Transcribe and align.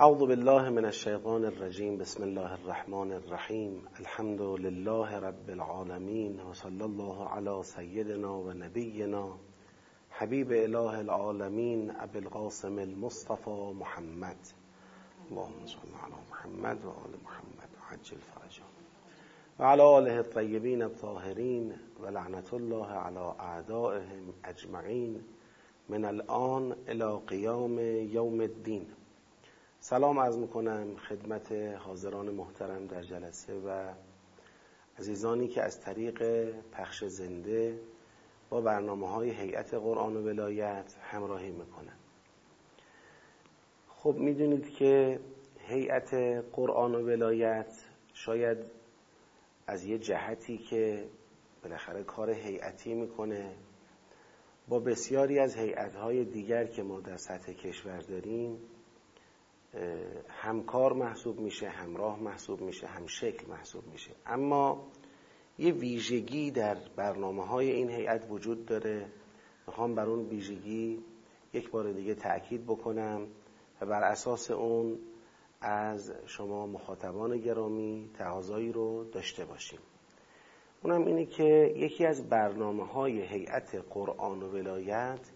أعوذ 0.00 0.26
بالله 0.26 0.70
من 0.70 0.84
الشيطان 0.84 1.44
الرجيم. 1.44 1.98
بسم 1.98 2.22
الله 2.22 2.54
الرحمن 2.54 3.12
الرحيم. 3.12 3.84
الحمد 4.00 4.42
لله 4.42 5.18
رب 5.18 5.50
العالمين 5.50 6.40
وصلى 6.40 6.84
الله 6.84 7.28
على 7.28 7.62
سيدنا 7.62 8.28
ونبينا 8.30 9.36
حبيب 10.10 10.52
إله 10.52 11.00
العالمين 11.00 11.90
أبي 11.90 12.18
القاسم 12.18 12.78
المصطفى 12.78 13.72
محمد. 13.80 14.36
اللهم 15.30 15.66
صل 15.66 15.92
على 16.02 16.14
محمد 16.30 16.84
وآل 16.84 17.14
محمد. 17.24 17.70
عجل 17.90 18.18
فرجه. 18.18 18.64
وعلى 19.58 19.98
آله 19.98 20.20
الطيبين 20.20 20.82
الطاهرين 20.82 21.76
ولعنة 22.00 22.50
الله 22.52 22.86
على 22.86 23.34
أعدائهم 23.40 24.32
أجمعين. 24.44 25.22
من 25.88 26.04
الآن 26.04 26.76
إلى 26.88 27.20
قيام 27.28 27.78
يوم 28.12 28.42
الدين. 28.42 28.99
سلام 29.82 30.18
عرض 30.18 30.36
می‌کنم 30.38 30.96
خدمت 30.96 31.52
حاضران 31.52 32.30
محترم 32.30 32.86
در 32.86 33.02
جلسه 33.02 33.54
و 33.54 33.92
عزیزانی 34.98 35.48
که 35.48 35.62
از 35.62 35.80
طریق 35.80 36.50
پخش 36.72 37.04
زنده 37.04 37.78
با 38.50 38.60
برنامه 38.60 39.08
های 39.08 39.30
هیئت 39.30 39.74
قرآن 39.74 40.16
و 40.16 40.22
ولایت 40.22 40.94
همراهی 41.02 41.50
می‌کنن. 41.50 41.96
خب 43.88 44.14
می‌دونید 44.14 44.70
که 44.70 45.20
هیئت 45.58 46.14
قرآن 46.52 46.94
و 46.94 47.02
ولایت 47.02 47.84
شاید 48.14 48.58
از 49.66 49.84
یه 49.84 49.98
جهتی 49.98 50.58
که 50.58 51.08
بالاخره 51.62 52.02
کار 52.02 52.30
هیئتی 52.30 52.94
می‌کنه 52.94 53.54
با 54.68 54.78
بسیاری 54.78 55.38
از 55.38 55.56
هیئت‌های 55.56 56.24
دیگر 56.24 56.64
که 56.64 56.82
ما 56.82 57.00
در 57.00 57.16
سطح 57.16 57.52
کشور 57.52 57.98
داریم 57.98 58.58
همکار 60.28 60.92
محسوب 60.92 61.40
میشه 61.40 61.68
همراه 61.68 62.20
محسوب 62.20 62.60
میشه 62.60 62.86
همشکل 62.86 63.48
محسوب 63.48 63.86
میشه. 63.86 64.10
اما 64.26 64.86
یه 65.58 65.72
ویژگی 65.72 66.50
در 66.50 66.76
برنامه 66.96 67.46
های 67.46 67.70
این 67.70 67.90
هیئت 67.90 68.26
وجود 68.30 68.66
داره. 68.66 69.06
می‌خوام 69.66 69.94
بر 69.94 70.06
اون 70.06 70.28
ویژگی 70.28 71.04
یک 71.52 71.70
بار 71.70 71.92
دیگه 71.92 72.14
تأکید 72.14 72.64
بکنم 72.64 73.26
و 73.80 73.86
بر 73.86 74.02
اساس 74.02 74.50
اون 74.50 74.98
از 75.60 76.12
شما 76.26 76.66
مخاطبان 76.66 77.38
گرامی 77.38 78.10
تقاضایی 78.14 78.72
رو 78.72 79.04
داشته 79.04 79.44
باشیم. 79.44 79.80
اونم 80.82 81.06
اینه 81.06 81.26
که 81.26 81.74
یکی 81.76 82.06
از 82.06 82.28
برنامه 82.28 82.86
های 82.86 83.22
هیئت 83.22 83.74
قرآن 83.90 84.42
و 84.42 84.48
ولایت 84.48 85.30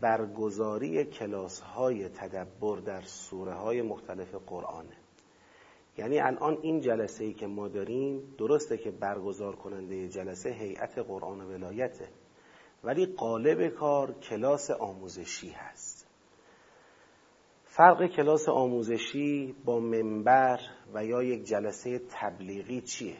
برگزاری 0.00 1.04
کلاس 1.04 1.60
های 1.60 2.08
تدبر 2.08 2.78
در 2.78 3.02
سوره 3.02 3.54
های 3.54 3.82
مختلف 3.82 4.34
قرآنه 4.34 4.96
یعنی 5.98 6.20
الان 6.20 6.58
این 6.62 6.80
جلسه 6.80 7.24
ای 7.24 7.32
که 7.32 7.46
ما 7.46 7.68
داریم 7.68 8.34
درسته 8.38 8.76
که 8.76 8.90
برگزار 8.90 9.56
کننده 9.56 10.08
جلسه 10.08 10.50
هیئت 10.50 10.98
قرآن 10.98 11.40
و 11.40 11.48
ولایته 11.48 12.08
ولی 12.84 13.06
قالب 13.06 13.68
کار 13.68 14.12
کلاس 14.12 14.70
آموزشی 14.70 15.50
هست. 15.50 16.08
فرق 17.64 18.06
کلاس 18.06 18.48
آموزشی 18.48 19.54
با 19.64 19.80
منبر 19.80 20.60
و 20.94 21.04
یا 21.04 21.22
یک 21.22 21.44
جلسه 21.44 22.00
تبلیغی 22.10 22.80
چیه؟ 22.80 23.16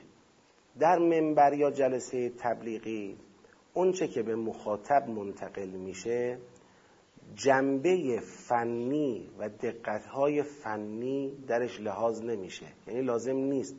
در 0.79 0.99
منبر 0.99 1.53
یا 1.55 1.71
جلسه 1.71 2.31
تبلیغی 2.39 3.17
اونچه 3.75 4.09
که 4.09 4.23
به 4.23 4.37
مخاطب 4.37 5.09
منتقل 5.09 5.69
میشه 5.69 6.39
جنبه 7.35 8.21
فنی 8.21 9.31
و 9.39 9.49
دقتهای 9.49 10.43
فنی 10.43 11.45
درش 11.49 11.81
لحاظ 11.81 12.23
نمیشه. 12.23 12.67
یعنی 12.87 13.03
لازم 13.03 13.37
نیست 13.37 13.77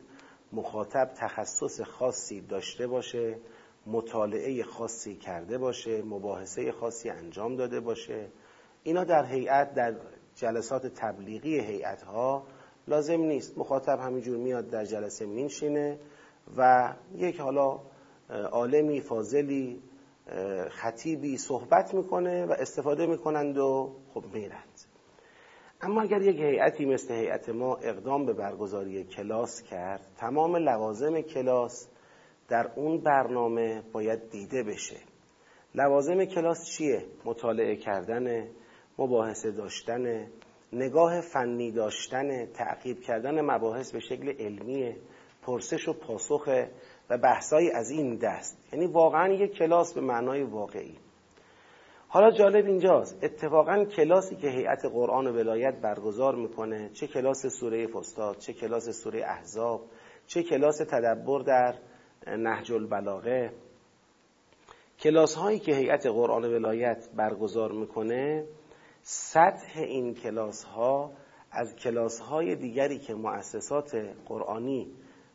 مخاطب 0.52 1.10
تخصص 1.16 1.80
خاصی 1.80 2.40
داشته 2.40 2.86
باشه 2.86 3.38
مطالعه 3.86 4.62
خاصی 4.62 5.14
کرده 5.14 5.58
باشه 5.58 6.02
مباحثه 6.02 6.72
خاصی 6.72 7.10
انجام 7.10 7.56
داده 7.56 7.80
باشه. 7.80 8.28
اینا 8.82 9.04
در 9.04 9.24
هیئت 9.24 9.74
در 9.74 9.94
جلسات 10.34 10.86
تبلیغی 10.86 11.60
هیئت 11.60 12.02
ها 12.02 12.46
لازم 12.88 13.20
نیست. 13.20 13.58
مخاطب 13.58 13.98
همینجور 14.00 14.36
میاد 14.36 14.70
در 14.70 14.84
جلسه 14.84 15.26
مینشینه 15.26 15.98
و 16.56 16.92
یک 17.14 17.40
حالا 17.40 17.80
عالمی 18.30 19.00
فاضلی 19.00 19.82
خطیبی 20.70 21.36
صحبت 21.36 21.94
می‌کنه 21.94 22.46
و 22.46 22.52
استفاده 22.52 23.06
می‌کنند 23.06 23.58
و 23.58 23.96
خب 24.14 24.24
میرند 24.32 24.80
اما 25.80 26.02
اگر 26.02 26.22
یک 26.22 26.36
هیئتی 26.36 26.84
مثل 26.84 27.14
هیئت 27.14 27.48
ما 27.48 27.76
اقدام 27.76 28.26
به 28.26 28.32
برگزاری 28.32 29.04
کلاس 29.04 29.62
کرد 29.62 30.06
تمام 30.16 30.56
لوازم 30.56 31.20
کلاس 31.20 31.88
در 32.48 32.70
اون 32.76 33.00
برنامه 33.00 33.82
باید 33.92 34.30
دیده 34.30 34.62
بشه 34.62 34.96
لوازم 35.74 36.24
کلاس 36.24 36.66
چیه؟ 36.66 37.04
مطالعه 37.24 37.76
کردن 37.76 38.48
مباحثه 38.98 39.50
داشتن 39.50 40.26
نگاه 40.72 41.20
فنی 41.20 41.72
داشتن 41.72 42.46
تعقیب 42.46 43.00
کردن 43.00 43.40
مباحث 43.40 43.92
به 43.92 44.00
شکل 44.00 44.28
علمی 44.38 44.96
پرسش 45.42 45.88
و 45.88 45.92
پاسخ 45.92 46.48
و 47.10 47.18
بحثایی 47.18 47.70
از 47.70 47.90
این 47.90 48.16
دست. 48.16 48.68
یعنی 48.72 48.86
واقعا 48.86 49.32
یک 49.32 49.52
کلاس 49.52 49.94
به 49.94 50.00
معنای 50.00 50.42
واقعی. 50.42 50.98
حالا 52.08 52.30
جالب 52.30 52.66
اینجاست. 52.66 53.24
اتفاقا 53.24 53.84
کلاسی 53.84 54.36
که 54.36 54.48
هیئت 54.48 54.84
قرآن 54.84 55.26
و 55.26 55.32
ولایت 55.32 55.74
برگزار 55.80 56.34
می‌کنه 56.34 56.90
چه 56.92 57.06
کلاس 57.06 57.46
سوره 57.46 57.86
فستاد 57.86 58.38
چه 58.38 58.52
کلاس 58.52 58.88
سوره 59.02 59.24
احزاب 59.24 59.80
چه 60.26 60.42
کلاس 60.42 60.76
تدبر 60.76 61.38
در 61.38 61.74
نهج 62.36 62.72
البلاغه. 62.72 63.52
کلاس 65.00 65.34
هایی 65.34 65.58
که 65.58 65.74
هیئت 65.74 66.06
قرآن 66.06 66.44
و 66.44 66.48
ولایت 66.48 67.08
برگزار 67.16 67.72
می‌کنه 67.72 68.44
سطح 69.02 69.80
این 69.80 70.14
کلاس 70.14 70.64
ها 70.64 71.10
از 71.50 71.76
کلاس 71.76 72.20
های 72.20 72.56
دیگری 72.56 72.98
که 72.98 73.14
مؤسسات 73.14 73.96
قرآنی 74.26 74.92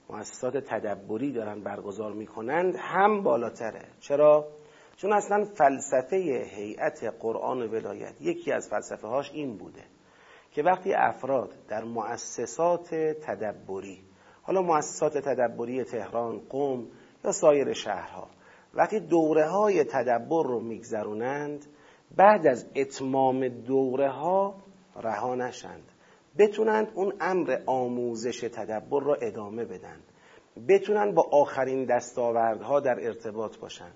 مؤسسات 0.10 0.58
تدبری 0.58 1.32
دارن 1.32 1.64
برگزار 1.64 2.14
می‌کنند 2.14 2.76
هم 2.78 3.24
بالاتره 3.24 3.86
چرا؟ 4.00 4.48
چون 4.96 5.14
اصلا 5.14 5.44
فلسفه 5.44 6.18
هیئت 6.56 7.04
قرآن 7.20 7.62
و 7.62 7.68
ولایت 7.68 8.22
یکی 8.22 8.52
از 8.52 8.70
فلسفه 8.70 9.08
هاش 9.08 9.32
این 9.32 9.58
بوده 9.58 9.84
که 10.52 10.64
وقتی 10.64 10.94
افراد 10.94 11.50
در 11.68 11.84
مؤسسات 11.84 12.96
تدبری 12.96 14.02
حالا 14.42 14.62
مؤسسات 14.62 15.18
تدبری 15.18 15.84
تهران، 15.84 16.42
قم 16.50 16.88
یا 17.26 17.32
سایر 17.32 17.74
شهرها 17.74 18.28
وقتی 18.74 19.00
دوره 19.00 19.50
های 19.50 19.84
تدبر 19.84 20.44
رو 20.44 20.60
میگذرونند 20.60 21.66
بعد 22.18 22.48
از 22.48 22.72
اتمام 22.76 23.48
دوره 23.48 24.10
ها 24.10 24.56
رها 24.96 25.36
نشند 25.36 25.92
بتونند 26.40 26.92
اون 26.96 27.14
امر 27.20 27.58
آموزش 27.66 28.40
تدبر 28.40 29.04
را 29.04 29.16
ادامه 29.16 29.66
بدن. 29.66 29.98
بتونن 30.68 31.14
با 31.14 31.30
آخرین 31.32 31.86
دستاوردها 31.86 32.80
در 32.80 33.00
ارتباط 33.00 33.58
باشن. 33.58 33.92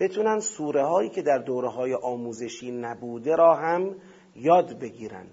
بتونن 0.00 0.40
سوره 0.40 0.84
هایی 0.84 1.10
که 1.10 1.22
در 1.22 1.38
دوره 1.38 1.68
های 1.68 1.94
آموزشی 1.94 2.70
نبوده 2.70 3.36
را 3.36 3.54
هم 3.54 3.94
یاد 4.36 4.78
بگیرن. 4.78 5.26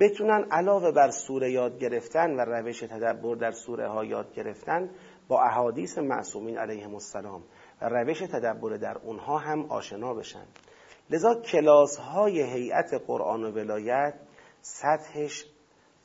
بتونن 0.00 0.46
علاوه 0.50 0.92
بر 0.92 1.10
سوره 1.10 1.52
یاد 1.52 1.78
گرفتن 1.78 2.30
و 2.30 2.40
روش 2.40 2.80
تدبر 2.80 3.34
در 3.36 3.50
سوره 3.50 3.88
ها 3.88 4.04
یاد 4.04 4.34
گرفتن 4.34 4.90
با 5.28 5.42
احادیث 5.42 5.98
معصومین 5.98 6.58
علیهم 6.58 6.94
السلام 6.94 7.42
و 7.82 7.88
روش 7.88 8.18
تدبر 8.18 8.76
در 8.76 8.98
اونها 8.98 9.38
هم 9.38 9.64
آشنا 9.64 10.14
بشن. 10.14 10.46
لذا 11.10 11.34
کلاس 11.34 11.96
های 11.96 12.42
هیئت 12.42 12.94
قرآن 13.06 13.44
و 13.44 13.50
ولایت 13.50 14.14
سطحش 14.60 15.46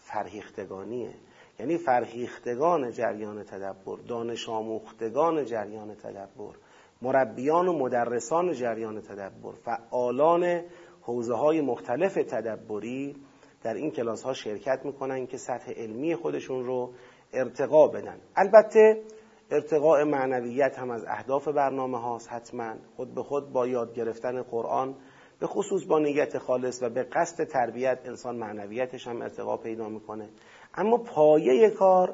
فرهیختگانیه. 0.05 1.13
یعنی 1.59 1.77
فرهیختگان 1.77 2.91
جریان 2.91 3.43
تدبر 3.43 3.97
دانش 4.07 4.49
آموختگان 4.49 5.45
جریان 5.45 5.95
تدبر 5.95 6.55
مربیان 7.01 7.67
و 7.67 7.73
مدرسان 7.73 8.53
جریان 8.53 9.01
تدبر 9.01 9.51
فعالان 9.65 10.61
حوزه 11.01 11.33
های 11.33 11.61
مختلف 11.61 12.13
تدبری 12.13 13.15
در 13.63 13.73
این 13.73 13.91
کلاس 13.91 14.23
ها 14.23 14.33
شرکت 14.33 14.79
می‌کنن 14.85 15.27
که 15.27 15.37
سطح 15.37 15.71
علمی 15.71 16.15
خودشون 16.15 16.65
رو 16.65 16.93
ارتقا 17.33 17.87
بدن. 17.87 18.17
البته 18.35 19.03
ارتقاء 19.51 20.03
معنویت 20.03 20.79
هم 20.79 20.91
از 20.91 21.05
اهداف 21.07 21.47
برنامه 21.47 21.99
هاست 21.99 22.31
حتما. 22.31 22.75
خود 22.95 23.15
به 23.15 23.23
خود 23.23 23.53
با 23.53 23.67
یاد 23.67 23.93
گرفتن 23.93 24.41
قرآن 24.41 24.95
به 25.39 25.47
خصوص 25.47 25.85
با 25.85 25.99
نیت 25.99 26.37
خالص 26.37 26.83
و 26.83 26.89
به 26.89 27.03
قصد 27.03 27.43
تربیت 27.43 27.99
انسان 28.05 28.35
معنویتش 28.35 29.07
هم 29.07 29.21
ارتقا 29.21 29.57
پیدا 29.57 29.89
می‌کنه. 29.89 30.29
اما 30.75 30.97
پایه 30.97 31.69
کار 31.69 32.13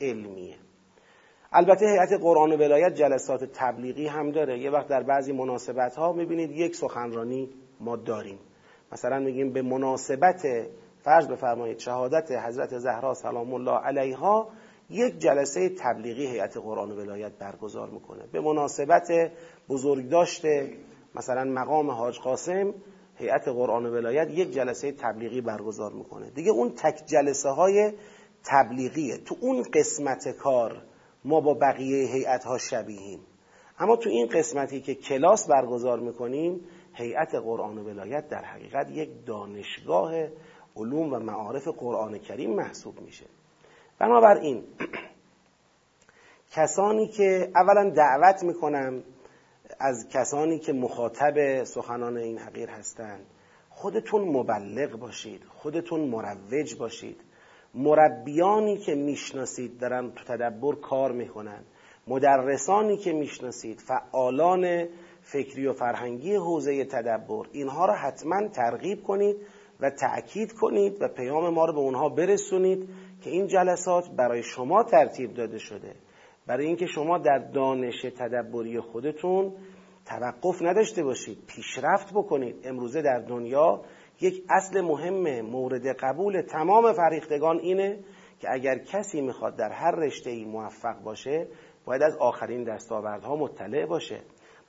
علمیه. 0.00 0.54
البته 1.52 1.86
هیئت 1.86 2.12
قرآن 2.20 2.52
و 2.52 2.56
ولایت 2.56 2.94
جلسات 2.94 3.44
تبلیغی 3.44 4.06
هم 4.06 4.30
داره. 4.30 4.58
یه 4.58 4.70
وقت 4.70 4.88
در 4.88 5.02
بعضی 5.02 5.32
مناسبت 5.32 5.96
ها 5.96 6.12
می‌بینید 6.12 6.50
یک 6.50 6.76
سخنرانی 6.76 7.48
ما 7.80 7.96
داریم. 7.96 8.38
مثلا 8.92 9.18
میگیم 9.18 9.52
به 9.52 9.62
مناسبت 9.62 10.42
فرض 11.04 11.28
بفرمایید 11.28 11.78
شهادت 11.78 12.32
حضرت 12.32 12.78
زهرا 12.78 13.14
سلام 13.14 13.54
الله 13.54 13.78
علیها 13.78 14.48
یک 14.90 15.18
جلسه 15.18 15.68
تبلیغی 15.68 16.26
هیئت 16.26 16.56
قرآن 16.56 16.90
و 16.90 16.94
ولایت 16.94 17.32
برگزار 17.32 17.90
می‌کنه. 17.90 18.22
به 18.32 18.40
مناسبت 18.40 19.08
بزرگ 19.68 20.08
داشته 20.08 20.70
مثلا 21.14 21.44
مقام 21.44 21.90
حاج 21.90 22.18
قاسم 22.18 22.74
هیئت 23.16 23.48
قرآن 23.48 23.86
و 23.86 23.90
ولایت 23.90 24.30
یک 24.30 24.50
جلسه 24.50 24.92
تبلیغی 24.92 25.40
برگزار 25.40 25.92
می‌کنه. 25.92 26.30
دیگه 26.30 26.50
اون 26.50 26.70
تک 26.70 27.02
جلسه 27.06 27.48
های 27.48 27.92
تبلیغیه. 28.44 29.16
تو 29.16 29.36
اون 29.40 29.62
قسمت 29.74 30.28
کار 30.28 30.82
ما 31.24 31.40
با 31.40 31.54
بقیه 31.54 32.08
هیئت 32.08 32.44
ها 32.44 32.58
شبیهیم. 32.58 33.20
اما 33.78 33.96
تو 33.96 34.10
این 34.10 34.26
قسمتی 34.26 34.80
که 34.80 34.94
کلاس 34.94 35.46
برگزار 35.46 36.00
می‌کنیم 36.00 36.60
هیئت 36.94 37.34
قرآن 37.34 37.78
و 37.78 37.84
ولایت 37.84 38.28
در 38.28 38.44
حقیقت 38.44 38.90
یک 38.90 39.26
دانشگاه 39.26 40.12
علوم 40.76 41.12
و 41.12 41.18
معارف 41.18 41.68
قرآن 41.68 42.18
کریم 42.18 42.54
محسوب 42.54 43.00
میشه. 43.00 43.26
بنابراین 43.98 44.64
کسانی 46.56 47.08
که 47.08 47.50
اولا 47.54 47.90
دعوت 47.90 48.42
می‌کنم 48.42 49.02
از 49.80 50.08
کسانی 50.08 50.58
که 50.58 50.72
مخاطب 50.72 51.64
سخنان 51.64 52.16
این 52.16 52.38
حقیر 52.38 52.70
هستند 52.70 53.26
خودتون 53.70 54.22
مبلغ 54.22 54.98
باشید 54.98 55.44
خودتون 55.48 56.00
مروج 56.00 56.74
باشید. 56.74 57.20
مربیانی 57.74 58.76
که 58.76 58.94
می‌شناسید 58.94 59.78
دارن 59.78 60.10
تو 60.10 60.24
تدبر 60.24 60.74
کار 60.74 61.12
می‌کنن. 61.12 61.64
مدرسانی 62.06 62.96
که 62.96 63.12
می‌شناسید 63.12 63.80
فعالان 63.80 64.88
فکری 65.22 65.66
و 65.66 65.72
فرهنگی 65.72 66.34
حوزه 66.34 66.84
تدبر 66.84 67.46
اینها 67.52 67.86
را 67.86 67.94
حتما 67.94 68.48
ترغیب 68.48 69.02
کنید 69.02 69.36
و 69.80 69.90
تأکید 69.90 70.52
کنید 70.52 71.02
و 71.02 71.08
پیام 71.08 71.54
ما 71.54 71.64
رو 71.64 71.72
به 71.72 71.78
اونها 71.78 72.08
برسونید 72.08 72.88
که 73.22 73.30
این 73.30 73.46
جلسات 73.46 74.10
برای 74.10 74.42
شما 74.42 74.82
ترتیب 74.82 75.34
داده 75.34 75.58
شده. 75.58 75.94
برای 76.46 76.66
اینکه 76.66 76.86
شما 76.86 77.18
در 77.18 77.38
دانش 77.38 78.02
تدبری 78.02 78.80
خودتون 78.80 79.52
توقف 80.06 80.62
نداشته 80.62 81.02
باشید 81.04 81.38
پیشرفت 81.46 82.12
بکنید. 82.14 82.56
امروزه 82.64 83.02
در 83.02 83.18
دنیا 83.18 83.80
یک 84.20 84.44
اصل 84.50 84.80
مهم 84.80 85.40
مورد 85.40 85.86
قبول 85.86 86.42
تمام 86.42 86.92
فریختگان 86.92 87.58
اینه 87.58 87.98
که 88.40 88.48
اگر 88.52 88.78
کسی 88.78 89.20
می‌خواد 89.20 89.56
در 89.56 89.72
هر 89.72 89.90
رشته 89.90 90.30
ای 90.30 90.44
موفق 90.44 91.02
باشه 91.04 91.48
باید 91.84 92.02
از 92.02 92.16
آخرین 92.16 92.64
دستاوردها 92.64 93.36
مطلع 93.36 93.86
باشه. 93.86 94.20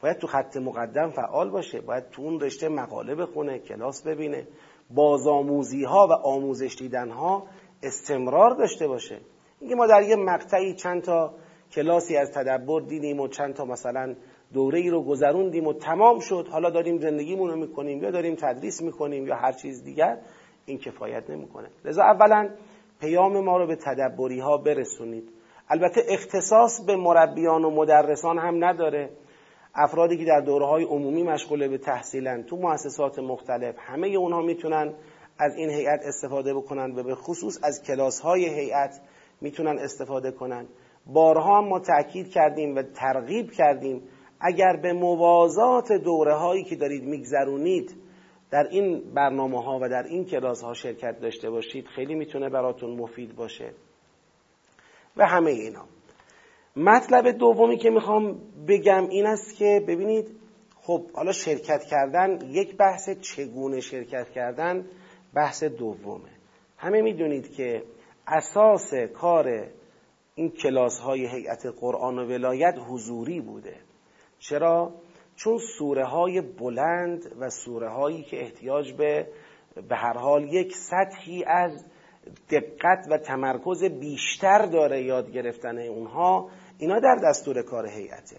باید 0.01 0.17
تو 0.17 0.27
خط 0.27 0.57
مقدم 0.57 1.09
فعال 1.09 1.49
باشه. 1.49 1.81
باید 1.81 2.09
تو 2.09 2.21
اون 2.21 2.39
رشته 2.39 2.69
مقاله 2.69 3.15
بخونه 3.15 3.59
کلاس 3.59 4.07
ببینه. 4.07 4.47
بازآموزی 4.89 5.83
ها 5.83 6.07
و 6.07 6.13
آموزش 6.13 6.75
دیدن 6.79 7.09
ها 7.09 7.47
استمرار 7.83 8.55
داشته 8.55 8.87
باشه. 8.87 9.19
اینکه 9.59 9.75
ما 9.75 9.87
در 9.87 10.01
یه 10.01 10.15
مقطعی 10.15 10.73
چند 10.73 11.01
تا 11.01 11.33
کلاسی 11.75 12.17
از 12.17 12.31
تدبر 12.31 12.81
دیدیم 12.81 13.19
و 13.19 13.27
چند 13.27 13.53
تا 13.53 13.65
مثلا 13.65 14.15
دوره 14.53 14.79
ای 14.79 14.89
رو 14.89 15.03
گذروندیم 15.03 15.67
و 15.67 15.73
تمام 15.73 16.19
شد. 16.19 16.47
حالا 16.51 16.69
داریم 16.69 16.97
زندگیمون 16.97 17.49
رو 17.49 17.55
می‌کنیم 17.55 18.03
یا 18.03 18.11
داریم 18.11 18.35
تدریس 18.35 18.81
می‌کنیم 18.81 19.27
یا 19.27 19.35
هر 19.35 19.51
چیز 19.51 19.83
دیگر 19.83 20.17
این 20.65 20.77
کفایت 20.77 21.29
نمی‌کنه. 21.29 21.69
لذا 21.85 22.03
اولا 22.03 22.49
پیام 23.01 23.39
ما 23.39 23.57
رو 23.57 23.67
به 23.67 23.75
تدبری 23.75 24.39
ها 24.39 24.57
برسونید. 24.57 25.29
البته 25.69 26.01
اختصاص 26.09 26.81
به 26.85 26.95
مربیان 26.95 27.65
و 27.65 27.69
مدرسان 27.69 28.37
هم 28.37 28.65
نداره. 28.65 29.09
افرادی 29.75 30.17
که 30.17 30.25
در 30.25 30.41
دوره 30.41 30.65
های 30.65 30.83
عمومی 30.83 31.23
مشغول 31.23 31.67
به 31.67 31.77
تحصیلن 31.77 32.43
تو 32.43 32.57
مؤسسات 32.57 33.19
مختلف 33.19 33.75
همه 33.77 34.07
اونها 34.07 34.41
می‌تونن 34.41 34.93
از 35.39 35.55
این 35.55 35.69
هیئت 35.69 35.99
استفاده 36.05 36.53
بکنن 36.53 36.95
و 36.95 37.03
به 37.03 37.15
خصوص 37.15 37.59
از 37.63 37.83
کلاس 37.83 38.19
های 38.19 38.45
هیئت 38.45 39.01
می‌تونن 39.41 39.79
استفاده 39.79 40.31
کنن. 40.31 40.65
بارها 41.05 41.61
ما 41.61 41.79
تاکید 41.79 42.29
کردیم 42.29 42.75
و 42.75 42.81
ترغیب 42.81 43.51
کردیم 43.51 44.01
اگر 44.39 44.75
به 44.75 44.94
موازات 44.94 45.91
دوره 45.91 46.35
هایی 46.35 46.63
که 46.63 46.75
دارید 46.75 47.03
میگذرونید 47.03 47.95
در 48.51 48.67
این 48.71 49.13
برنامه 49.13 49.63
ها 49.63 49.79
و 49.81 49.89
در 49.89 50.03
این 50.03 50.25
کلاس 50.25 50.61
ها 50.61 50.73
شرکت 50.73 51.19
داشته 51.19 51.50
باشید 51.50 51.88
خیلی 51.88 52.15
می‌تونه 52.15 52.50
براتون 52.50 52.95
مفید 52.95 53.35
باشه. 53.35 53.73
و 55.17 55.27
همه 55.27 55.51
اینا. 55.51 55.85
مطلب 56.75 57.31
دومی 57.31 57.77
که 57.77 57.89
می‌خوام 57.89 58.39
بگم 58.67 59.07
این 59.09 59.25
است 59.25 59.57
که 59.57 59.85
ببینید 59.88 60.27
خب 60.81 61.11
حالا 61.13 61.31
شرکت 61.31 61.83
کردن 61.83 62.39
یک 62.49 62.77
بحث 62.77 63.09
چگونه 63.09 63.79
شرکت 63.79 64.29
کردن؟ 64.29 64.85
بحث 65.33 65.63
دومه. 65.63 66.29
همه 66.77 67.01
می‌دونید 67.01 67.53
که 67.53 67.83
اساس 68.27 68.94
کار 68.94 69.67
این 70.35 70.51
کلاس 70.51 71.00
های 71.00 71.27
هیئت 71.27 71.65
قرآن 71.65 72.19
و 72.19 72.25
ولایت 72.25 72.75
حضوری 72.89 73.41
بوده 73.41 73.75
چرا؟ 74.39 74.94
چون 75.35 75.57
سوره 75.77 76.06
های 76.06 76.41
بلند 76.41 77.35
و 77.39 77.50
سوره 77.50 77.89
هایی 77.89 78.24
که 78.24 78.41
احتیاج 78.41 78.94
به 78.94 79.27
به 79.89 79.95
هر 79.95 80.18
حال 80.18 80.53
یک 80.53 80.75
سطحی 80.75 81.44
از 81.44 81.85
دقت 82.50 83.07
و 83.12 83.18
تمرکز 83.18 83.83
بیشتر 83.83 84.65
داره 84.65 85.03
یاد 85.03 85.31
گرفتن 85.31 85.77
اونها 85.77 86.50
اینا 86.77 87.00
در 87.00 87.15
دستور 87.24 87.62
کار 87.62 87.88
هیئته 87.88 88.38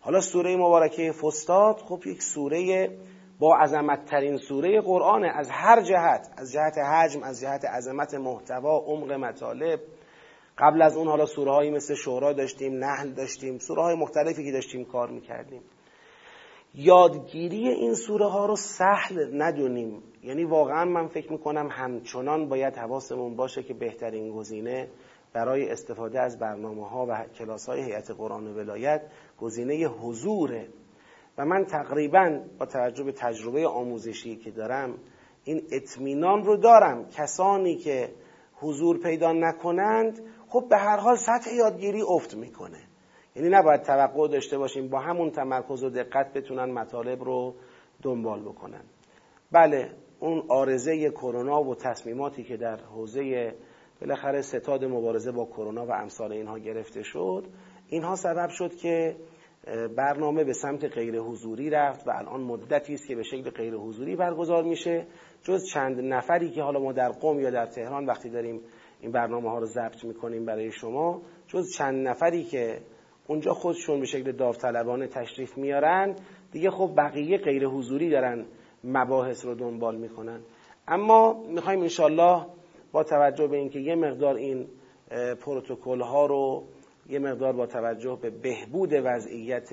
حالا 0.00 0.20
سوره 0.20 0.56
مبارکه 0.56 1.12
فستاد 1.12 1.76
خب 1.76 2.06
یک 2.06 2.22
سوره 2.22 2.90
با 3.38 3.56
عظمت 3.56 4.04
ترین 4.04 4.36
سوره 4.36 4.80
قرآن 4.80 5.24
از 5.24 5.50
هر 5.50 5.82
جهت 5.82 6.28
از 6.36 6.52
جهت 6.52 6.78
حجم 6.78 7.22
از 7.22 7.40
جهت 7.40 7.64
عظمت 7.64 8.14
محتوا 8.14 8.78
عمق 8.86 9.12
مطالب 9.12 9.80
قبل 10.58 10.82
از 10.82 10.96
اون 10.96 11.08
حالا 11.08 11.26
سوره 11.26 11.50
هایی 11.50 11.70
مثل 11.70 11.94
شورا 11.94 12.32
داشتیم 12.32 12.74
نحل 12.74 13.10
داشتیم 13.10 13.58
سوره 13.58 13.82
های 13.82 13.94
مختلفی 13.94 14.44
که 14.44 14.52
داشتیم 14.52 14.84
کار 14.84 15.10
می‌کردیم. 15.10 15.62
یادگیری 16.74 17.68
این 17.68 17.94
سوره 17.94 18.26
ها 18.26 18.46
رو 18.46 18.56
سهل 18.56 19.42
ندونیم. 19.42 20.02
یعنی 20.22 20.44
واقعا 20.44 20.84
من 20.84 21.06
فکر 21.06 21.32
می‌کنم 21.32 21.68
همچنان 21.70 22.48
باید 22.48 22.76
حواسمون 22.76 23.36
باشه 23.36 23.62
که 23.62 23.74
بهترین 23.74 24.32
گزینه 24.32 24.88
برای 25.32 25.68
استفاده 25.68 26.20
از 26.20 26.38
برنامه 26.38 26.88
ها 26.88 27.06
و 27.08 27.24
کلاس 27.38 27.68
های 27.68 27.82
هیئت 27.82 28.10
قرآن 28.10 28.46
و 28.46 28.54
ولایت 28.54 29.02
گزینه 29.38 29.74
حضوره. 29.74 30.68
و 31.38 31.44
من 31.44 31.64
تقریبا 31.64 32.40
با 32.58 32.66
توجه 32.66 33.04
به 33.04 33.12
تجربه 33.12 33.68
آموزشی 33.68 34.36
که 34.36 34.50
دارم 34.50 34.98
این 35.44 35.62
اطمینان 35.72 36.44
رو 36.44 36.56
دارم. 36.56 37.08
کسانی 37.08 37.76
که 37.76 38.08
حضور 38.60 38.98
پیدا 38.98 39.32
نکنند 39.32 40.20
خب 40.48 40.64
به 40.70 40.76
هر 40.76 40.96
حال 40.96 41.16
سطح 41.16 41.54
یادگیری 41.54 42.02
افت 42.02 42.34
می‌کنه. 42.34 42.78
یعنی 43.36 43.48
نباید 43.48 43.82
توقع 43.82 44.28
داشته 44.28 44.58
باشیم 44.58 44.88
با 44.88 44.98
همون 45.00 45.30
تمرکز 45.30 45.84
و 45.84 45.90
دقت 45.90 46.32
بتونن 46.32 46.72
مطالب 46.72 47.24
رو 47.24 47.54
دنبال 48.02 48.42
بکنن. 48.42 48.82
بله 49.52 49.90
اون 50.20 50.42
آرزه 50.48 51.10
کرونا 51.10 51.62
و 51.62 51.74
تصمیماتی 51.74 52.44
که 52.44 52.56
در 52.56 52.76
حوزه 52.76 53.54
بالاخره 54.00 54.40
ستاد 54.42 54.84
مبارزه 54.84 55.32
با 55.32 55.44
کرونا 55.44 55.86
و 55.86 55.92
امثال 55.92 56.32
اینها 56.32 56.58
گرفته 56.58 57.02
شد 57.02 57.46
اینها 57.88 58.16
سبب 58.16 58.48
شد 58.48 58.74
که 58.74 59.16
برنامه 59.96 60.44
به 60.44 60.52
سمت 60.52 60.84
غیر 60.84 61.18
حضوری 61.18 61.70
رفت 61.70 62.08
و 62.08 62.10
الان 62.10 62.40
مدتی 62.40 62.94
است 62.94 63.08
که 63.08 63.16
به 63.16 63.22
شکل 63.22 63.50
غیر 63.50 63.74
حضوری 63.74 64.16
برگزار 64.16 64.62
میشه. 64.62 65.06
جز 65.42 65.64
چند 65.74 66.00
نفری 66.00 66.50
که 66.50 66.62
حالا 66.62 66.80
ما 66.80 66.92
در 66.92 67.08
قم 67.08 67.40
یا 67.40 67.50
در 67.50 67.66
تهران 67.66 68.06
وقتی 68.06 68.30
داریم 68.30 68.60
این 69.00 69.12
برنامه 69.12 69.50
ها 69.50 69.58
رو 69.58 69.66
ضبط 69.66 70.04
می‌کنیم 70.04 70.44
برای 70.44 70.72
شما. 70.72 71.22
جز 71.46 71.72
چند 71.76 72.08
نفری 72.08 72.44
که 72.44 72.78
اونجا 73.26 73.52
خودشون 73.52 74.00
به 74.00 74.06
شکل 74.06 74.32
داوطلبانه 74.32 75.06
تشریف 75.06 75.58
میارن 75.58 76.16
دیگه 76.52 76.70
خب 76.70 76.94
بقیه 76.96 77.38
غیر 77.38 77.66
حضوری 77.66 78.10
دارن 78.10 78.46
مباحث 78.84 79.44
رو 79.44 79.54
دنبال 79.54 79.96
می‌کنن. 79.96 80.40
اما 80.88 81.44
می‌خوایم 81.48 81.80
انشالله 81.80 82.46
با 82.92 83.04
توجه 83.04 83.46
به 83.46 83.56
اینکه 83.56 83.78
یه 83.78 83.94
مقدار 83.94 84.34
این 84.34 84.68
پروتکل 85.40 86.00
ها 86.00 86.26
رو 86.26 86.64
یه 87.08 87.18
مقدار 87.18 87.52
با 87.52 87.66
توجه 87.66 88.18
به 88.22 88.30
بهبود 88.30 88.92
وضعیت 88.92 89.68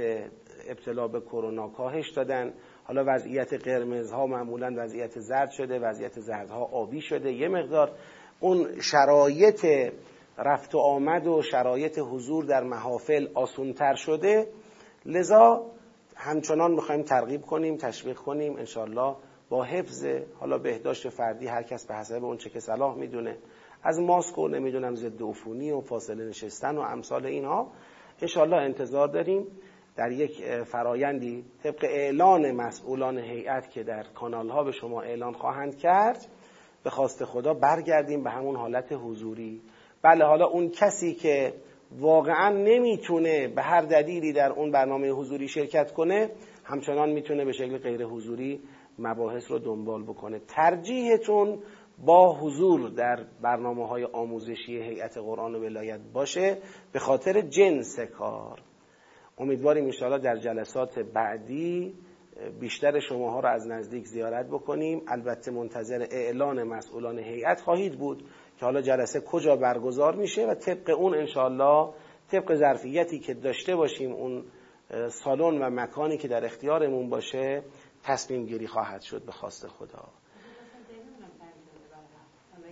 ابتلا 0.70 1.08
به 1.08 1.22
کرونا 1.22 1.68
کاهش 1.68 2.12
دادن. 2.12 2.54
حالا 2.84 3.04
وضعیت 3.08 3.54
قرمز 3.54 4.12
ها 4.12 4.28
معمولا 4.28 4.74
وضعیت 4.78 5.20
زرد 5.20 5.52
شده 5.52 5.80
وضعیت 5.80 6.20
زردها 6.20 6.66
آبی 6.66 7.02
شده. 7.02 7.34
یه 7.34 7.48
مقدار 7.48 7.92
اون 8.40 8.82
شرایط 8.82 9.66
رفت 10.38 10.76
و 10.76 10.78
آمد 10.78 11.28
و 11.28 11.42
شرایط 11.42 12.00
حضور 12.00 12.46
در 12.46 12.64
محافل 12.64 13.28
آسونتر 13.34 13.96
شده. 13.96 14.48
لذا 15.06 15.66
همچنان 16.16 16.72
می‌خوایم 16.72 17.02
ترغیب 17.02 17.42
کنیم 17.42 17.78
تشویق 17.78 18.18
کنیم 18.18 18.58
انشالله 18.58 19.16
با 19.50 19.64
حفظ 19.64 20.06
حالا 20.40 20.58
بهداشت 20.58 21.10
فردی 21.10 21.48
هر 21.48 21.64
کس 21.64 21.86
به 21.86 21.96
حسب 21.96 22.24
اون 22.24 22.38
چه 22.38 22.50
که 22.50 22.60
صلاح 22.60 22.96
می‌دونه. 22.96 23.38
از 23.84 24.00
ماسک 24.00 24.38
و 24.38 24.48
نمی‌دونم 24.48 24.96
ضد 24.96 25.24
عفونی 25.24 25.72
و 25.72 25.82
فاصله 25.82 26.26
نشستن 26.26 26.78
و 26.78 26.82
امثال 26.82 27.26
اینها 27.26 27.72
انشالله 28.22 28.58
انتظار 28.58 29.08
داریم. 29.08 29.48
در 29.96 30.12
یک 30.12 30.64
فرایندی 30.64 31.46
طبق 31.64 31.84
اعلان 31.84 32.52
مسئولان 32.52 33.18
هیئت 33.18 33.70
که 33.70 33.84
در 33.84 34.04
کانال 34.04 34.50
ها 34.50 34.64
به 34.64 34.72
شما 34.72 35.02
اعلان 35.02 35.34
خواهند 35.34 35.78
کرد 35.78 36.26
به 36.86 36.92
خواست 36.92 37.26
خدا 37.26 37.54
برگردیم 37.54 38.24
به 38.24 38.30
همون 38.30 38.56
حالت 38.56 38.92
حضوری. 38.92 39.62
بله 40.02 40.26
حالا 40.26 40.46
اون 40.46 40.70
کسی 40.70 41.14
که 41.14 41.54
واقعا 42.00 42.50
نمی‌تونه 42.50 43.48
به 43.48 43.62
هر 43.62 43.82
دلیلی 43.82 44.34
در 44.34 44.52
اون 44.52 44.72
برنامه 44.72 45.10
حضوری 45.10 45.48
شرکت 45.48 45.92
کنه 45.92 46.30
همچنان 46.64 47.10
می‌تونه 47.10 47.46
به 47.46 47.52
شکل 47.52 47.78
غیر 47.78 48.06
حضوری 48.06 48.62
مباحث 49.00 49.52
رو 49.52 49.60
دنبال 49.60 50.04
بکنه. 50.04 50.40
ترجیحتون 50.48 51.60
با 52.06 52.34
حضور 52.34 52.90
در 52.90 53.26
برنامه 53.42 53.88
های 53.88 54.04
آموزشی 54.04 54.82
هیئت 54.82 55.18
قرآن 55.18 55.56
و 55.56 55.60
ولایت 55.60 56.00
باشه 56.14 56.58
به 56.92 57.00
خاطر 57.00 57.42
جنس 57.42 58.00
کار. 58.00 58.62
امیدواریم 59.38 59.86
انشاءالله 59.86 60.24
در 60.24 60.38
جلسات 60.38 61.00
بعدی 61.00 61.94
بیشتر 62.60 63.00
شماها 63.00 63.40
رو 63.40 63.50
از 63.50 63.68
نزدیک 63.68 64.06
زیارت 64.06 64.48
بکنیم. 64.48 65.02
البته 65.08 65.52
منتظر 65.52 66.08
اعلان 66.12 66.64
مسئولان 66.64 67.20
هیئت 67.20 67.62
خواهید 67.62 68.00
بود 68.00 68.24
که 68.60 68.66
حالا 68.66 68.82
جلسه 68.82 69.22
کجا 69.22 69.56
برگزار 69.56 70.16
میشه 70.16 70.48
و 70.48 70.54
طبق 70.54 71.00
اون 71.00 71.16
انشاءالله 71.16 71.94
طبق 72.32 72.56
ظرفیتی 72.56 73.20
که 73.20 73.34
داشته 73.34 73.76
باشیم 73.76 74.12
اون 74.12 74.44
سالن 75.10 75.62
و 75.62 75.70
مکانی 75.70 76.18
که 76.18 76.28
در 76.28 76.46
اختیارمون 76.46 77.10
باشه 77.10 77.64
تصمیم 78.04 78.46
گیری 78.46 78.68
خواهد 78.68 79.02
شد 79.02 79.26
به 79.26 79.32
خواست 79.32 79.68
خدا. 79.68 80.04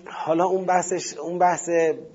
حالا 0.05 0.45
اون 0.45 0.65
بحثش 0.65 1.17
اون 1.17 1.39
بحث 1.39 1.69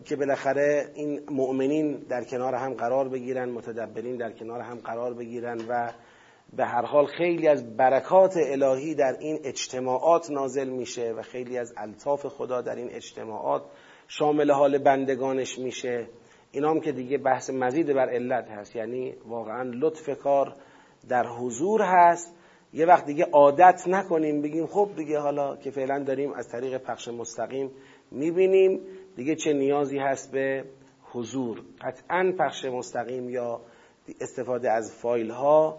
که 0.04 0.16
بالاخره 0.16 0.92
این 0.94 1.20
مؤمنین 1.30 1.92
در 1.92 2.24
کنار 2.24 2.54
هم 2.54 2.74
قرار 2.74 3.08
بگیرن 3.08 3.48
متدبرین 3.48 4.16
در 4.16 4.32
کنار 4.32 4.60
هم 4.60 4.78
قرار 4.78 5.14
بگیرن 5.14 5.58
و 5.68 5.92
به 6.56 6.64
هر 6.64 6.84
حال 6.84 7.06
خیلی 7.06 7.48
از 7.48 7.76
برکات 7.76 8.34
الهی 8.36 8.94
در 8.94 9.16
این 9.20 9.38
اجتماعات 9.44 10.30
نازل 10.30 10.68
میشه 10.68 11.12
و 11.12 11.22
خیلی 11.22 11.58
از 11.58 11.74
الطاف 11.76 12.26
خدا 12.26 12.60
در 12.60 12.76
این 12.76 12.88
اجتماعات 12.90 13.62
شامل 14.08 14.50
حال 14.50 14.78
بندگانش 14.78 15.58
میشه. 15.58 16.06
اینام 16.52 16.80
که 16.80 16.92
دیگه 16.92 17.18
بحث 17.18 17.50
مزید 17.50 17.86
بر 17.86 18.08
علت 18.08 18.48
هست. 18.48 18.76
یعنی 18.76 19.14
واقعا 19.26 19.62
لطف 19.62 20.18
کار 20.18 20.56
در 21.08 21.26
حضور 21.26 21.82
هست. 21.82 22.34
یه 22.72 22.86
وقت 22.86 23.06
دیگه 23.06 23.24
عادت 23.24 23.82
نکنیم 23.86 24.42
بگیم 24.42 24.66
خب 24.66 24.90
دیگه 24.96 25.18
حالا 25.18 25.56
که 25.56 25.70
فعلا 25.70 26.02
داریم 26.04 26.32
از 26.32 26.48
طریق 26.48 26.78
پخش 26.78 27.08
مستقیم 27.08 27.70
می‌بینیم. 28.10 28.80
دیگه 29.16 29.34
چه 29.34 29.52
نیازی 29.52 29.98
هست 29.98 30.32
به 30.32 30.64
حضور؟ 31.02 31.62
قطعا 31.80 32.34
پخش 32.38 32.64
مستقیم 32.64 33.30
یا 33.30 33.60
استفاده 34.20 34.70
از 34.70 34.94
فایل 35.02 35.30
ها 35.30 35.78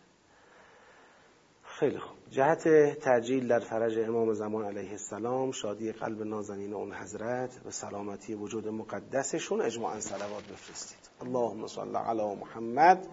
خیلی 1.81 1.97
خوب. 1.97 2.17
جهت 2.29 2.67
تجلیل 2.99 3.47
در 3.47 3.59
فرج 3.59 3.99
امام 3.99 4.33
زمان 4.33 4.65
علیه 4.65 4.91
السلام 4.91 5.51
شادی 5.51 5.91
قلب 5.91 6.23
نازنین 6.23 6.73
اون 6.73 6.93
حضرت 6.93 7.49
و 7.65 7.71
سلامتی 7.71 8.33
وجود 8.33 8.67
مقدسشون 8.67 9.61
اجماعا 9.61 9.99
صلوات 9.99 10.43
بفرستید. 10.43 10.97
اللهم 11.21 11.67
صل 11.67 11.95
علی 11.95 12.35
محمد 12.35 13.07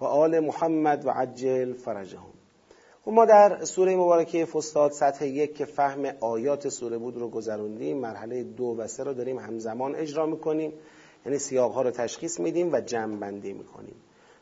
و 0.00 0.04
آل 0.04 0.40
محمد 0.40 1.06
و 1.06 1.10
عجل 1.10 1.72
فرجهم. 1.72 2.30
و 2.30 3.04
خب 3.04 3.10
ما 3.10 3.24
در 3.24 3.64
سوره 3.64 3.96
مبارکه 3.96 4.44
فستاد 4.44 4.90
سطح 4.90 5.26
یک 5.26 5.54
که 5.54 5.64
فهم 5.64 6.04
آیات 6.20 6.68
سوره 6.68 6.98
بود 6.98 7.16
رو 7.16 7.28
گذروندیم 7.28 7.98
مرحله 7.98 8.42
دو 8.42 8.74
و 8.78 8.86
سه 8.86 9.04
رو 9.04 9.14
داریم 9.14 9.38
همزمان 9.38 9.94
اجرا 9.94 10.26
می‌کنیم. 10.26 10.72
یعنی 11.26 11.38
سیاق 11.38 11.72
ها 11.72 11.82
رو 11.82 11.90
تشخیص 11.90 12.40
میدیم 12.40 12.72
و 12.72 12.80
جمع 12.80 13.16
بندی 13.16 13.52
می‌کنیم. 13.52 13.96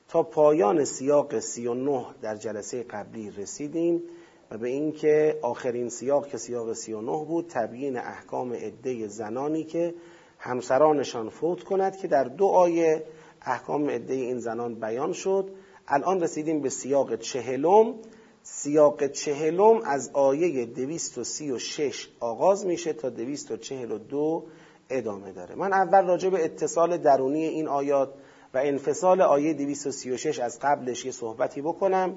تا 0.08 0.22
پایان 0.22 0.84
سیاق 0.84 1.38
39 1.38 2.06
در 2.22 2.36
جلسه 2.36 2.82
قبلی 2.82 3.30
رسیدیم 3.30 4.02
و 4.50 4.58
به 4.58 4.68
اینکه 4.68 5.38
آخرین 5.42 5.88
سیاق 5.88 6.26
که 6.26 6.38
سیاق 6.38 6.72
39 6.72 7.24
بود 7.24 7.46
تبیین 7.48 7.96
احکام 7.96 8.52
عده 8.52 9.08
زنانی 9.08 9.64
که 9.64 9.94
همسرانشان 10.38 11.28
فوت 11.28 11.62
کند 11.62 11.96
که 11.96 12.08
در 12.08 12.24
دو 12.24 12.46
آیه 12.46 13.04
احکام 13.42 13.90
عده 13.90 14.14
این 14.14 14.38
زنان 14.38 14.74
بیان 14.74 15.12
شد. 15.12 15.50
الان 15.88 16.20
رسیدیم 16.20 16.60
به 16.60 16.68
سیاق 16.68 17.16
چهلم. 17.16 17.94
سیاق 18.42 19.06
چهلم 19.06 19.80
از 19.84 20.10
آیه 20.12 20.66
236 20.66 22.08
آغاز 22.20 22.66
میشه 22.66 22.92
تا 22.92 23.10
242 23.10 24.44
ادامه 24.90 25.32
داره. 25.32 25.54
من 25.54 25.72
اول 25.72 26.06
راجع 26.06 26.28
به 26.28 26.44
اتصال 26.44 26.96
درونی 26.96 27.44
این 27.44 27.68
آیات 27.68 28.14
و 28.54 28.58
انفصال 28.58 29.22
آیه 29.22 29.54
236 29.54 30.38
از 30.38 30.58
قبلش 30.62 31.04
یه 31.04 31.12
صحبتی 31.12 31.62
بکنم. 31.62 32.14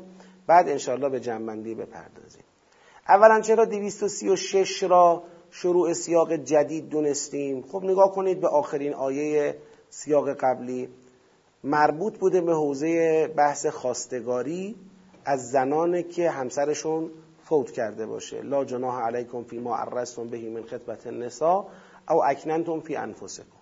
بعد 0.47 0.69
انشاءالله 0.69 1.09
به 1.09 1.19
جنبندی 1.19 1.75
بپردازیم. 1.75 2.43
اولا 3.09 3.41
چرا 3.41 3.65
236 3.65 4.83
را 4.83 5.23
شروع 5.51 5.93
سیاق 5.93 6.33
جدید 6.33 6.89
دونستیم؟ 6.89 7.61
خب 7.71 7.83
نگاه 7.83 8.11
کنید 8.11 8.41
به 8.41 8.47
آخرین 8.47 8.93
آیه 8.93 9.55
سیاق 9.89 10.33
قبلی. 10.33 10.89
مربوط 11.63 12.17
بوده 12.17 12.41
به 12.41 12.53
حوزه 12.53 13.27
بحث 13.27 13.65
خواستگاری 13.65 14.75
از 15.25 15.49
زنانی 15.49 16.03
که 16.03 16.29
همسرشون 16.29 17.11
فوت 17.43 17.71
کرده 17.71 18.05
باشه. 18.05 18.41
لا 18.41 18.65
جناح 18.65 19.01
علیکم 19.01 19.43
فی 19.43 19.59
ما 19.59 19.77
عرستم 19.77 20.27
بهی 20.27 20.49
من 20.49 20.63
خطبت 20.63 21.07
النساء 21.07 21.65
او 22.09 22.25
اکننتم 22.25 22.79
فی 22.79 22.95
انفسکم. 22.95 23.58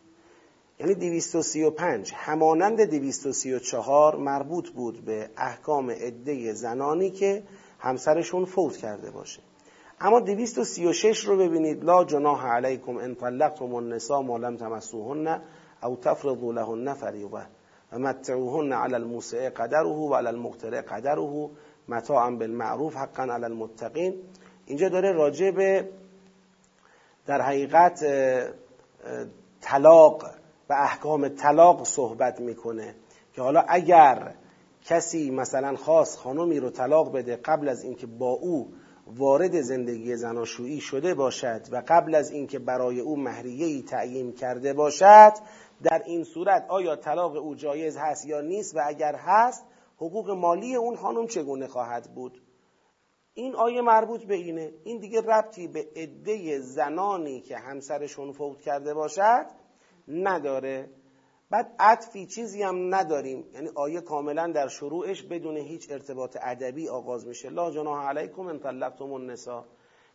یعنی 0.79 0.93
235 0.93 2.11
همانند 2.15 2.81
234 2.81 4.15
مربوط 4.15 4.69
بود 4.69 5.05
به 5.05 5.29
احکام 5.37 5.89
عده 5.89 6.53
زنانی 6.53 7.11
که 7.11 7.43
همسرشون 7.79 8.45
فوت 8.45 8.77
کرده 8.77 9.11
باشه. 9.11 9.41
اما 10.01 10.19
236 10.19 11.19
رو 11.25 11.37
ببینید. 11.37 11.83
لا 11.83 12.03
جناح 12.03 12.47
علیکم 12.47 12.97
ان 12.97 13.15
طلقتم 13.15 13.75
النساء 13.75 14.21
ما 14.21 14.37
لم 14.37 14.57
تمسوهن 14.57 15.41
او 15.83 15.95
تفرضوا 15.95 16.53
لهن 16.53 16.93
فریضه 16.93 17.41
و 17.91 17.99
متعوهن 17.99 18.73
علی 18.73 18.95
الموسع 18.95 19.49
قدره 19.49 19.87
و 19.87 20.13
علی 20.15 20.27
المقتر 20.27 20.81
قدره 20.81 21.49
متاعا 21.87 22.31
بالمعروف 22.31 22.95
حقا 22.95 23.23
علی 23.23 23.45
المتقین. 23.45 24.15
اینجا 24.65 24.89
داره 24.89 25.11
راجع 25.11 25.51
به 25.51 25.89
در 27.25 27.41
حقیقت 27.41 28.05
طلاق 29.61 30.25
و 30.69 30.73
احکام 30.73 31.27
طلاق 31.27 31.83
صحبت 31.83 32.39
می‌کنه 32.39 32.95
که 33.33 33.41
حالا 33.41 33.63
اگر 33.67 34.35
کسی 34.85 35.31
مثلا 35.31 35.75
خاص 35.75 36.17
خانمی 36.17 36.59
رو 36.59 36.69
طلاق 36.69 37.13
بده 37.13 37.35
قبل 37.35 37.69
از 37.69 37.83
اینکه 37.83 38.07
با 38.07 38.31
او 38.31 38.73
وارد 39.07 39.61
زندگی 39.61 40.15
زناشویی 40.15 40.79
شده 40.79 41.13
باشد 41.13 41.61
و 41.71 41.83
قبل 41.87 42.15
از 42.15 42.31
اینکه 42.31 42.59
برای 42.59 42.99
او 42.99 43.17
مهریه‌ای 43.17 43.81
تعیین 43.81 44.31
کرده 44.31 44.73
باشد 44.73 45.33
در 45.83 46.01
این 46.05 46.23
صورت 46.23 46.65
آیا 46.69 46.95
طلاق 46.95 47.35
او 47.35 47.55
جایز 47.55 47.97
هست 47.97 48.25
یا 48.25 48.41
نیست؟ 48.41 48.75
و 48.75 48.79
اگر 48.85 49.15
هست 49.15 49.65
حقوق 49.97 50.29
مالی 50.29 50.75
اون 50.75 50.95
خانم 50.95 51.27
چگونه 51.27 51.67
خواهد 51.67 52.13
بود؟ 52.15 52.41
این 53.33 53.55
آیه 53.55 53.81
مربوط 53.81 54.23
به 54.23 54.35
اینه. 54.35 54.71
این 54.83 54.99
دیگه 54.99 55.21
ربطی 55.21 55.67
به 55.67 55.87
عده 55.95 56.59
زنانی 56.59 57.41
که 57.41 57.57
همسرشون 57.57 58.31
فوت 58.31 58.61
کرده 58.61 58.93
باشد 58.93 59.45
نداره. 60.07 60.89
بعد 61.49 61.75
عطفی 61.79 62.25
چیزی 62.25 62.63
هم 62.63 62.95
نداریم. 62.95 63.45
یعنی 63.53 63.69
آیه 63.75 64.01
کاملا 64.01 64.51
در 64.51 64.67
شروعش 64.67 65.23
بدون 65.23 65.57
هیچ 65.57 65.91
ارتباط 65.91 66.37
ادبی 66.41 66.89
آغاز 66.89 67.27
میشه. 67.27 67.49
لا 67.49 67.71
جناح 67.71 68.07
علیکم 68.09 68.47
ان 68.47 68.59
طلقتم 68.59 69.13
النساء. 69.13 69.65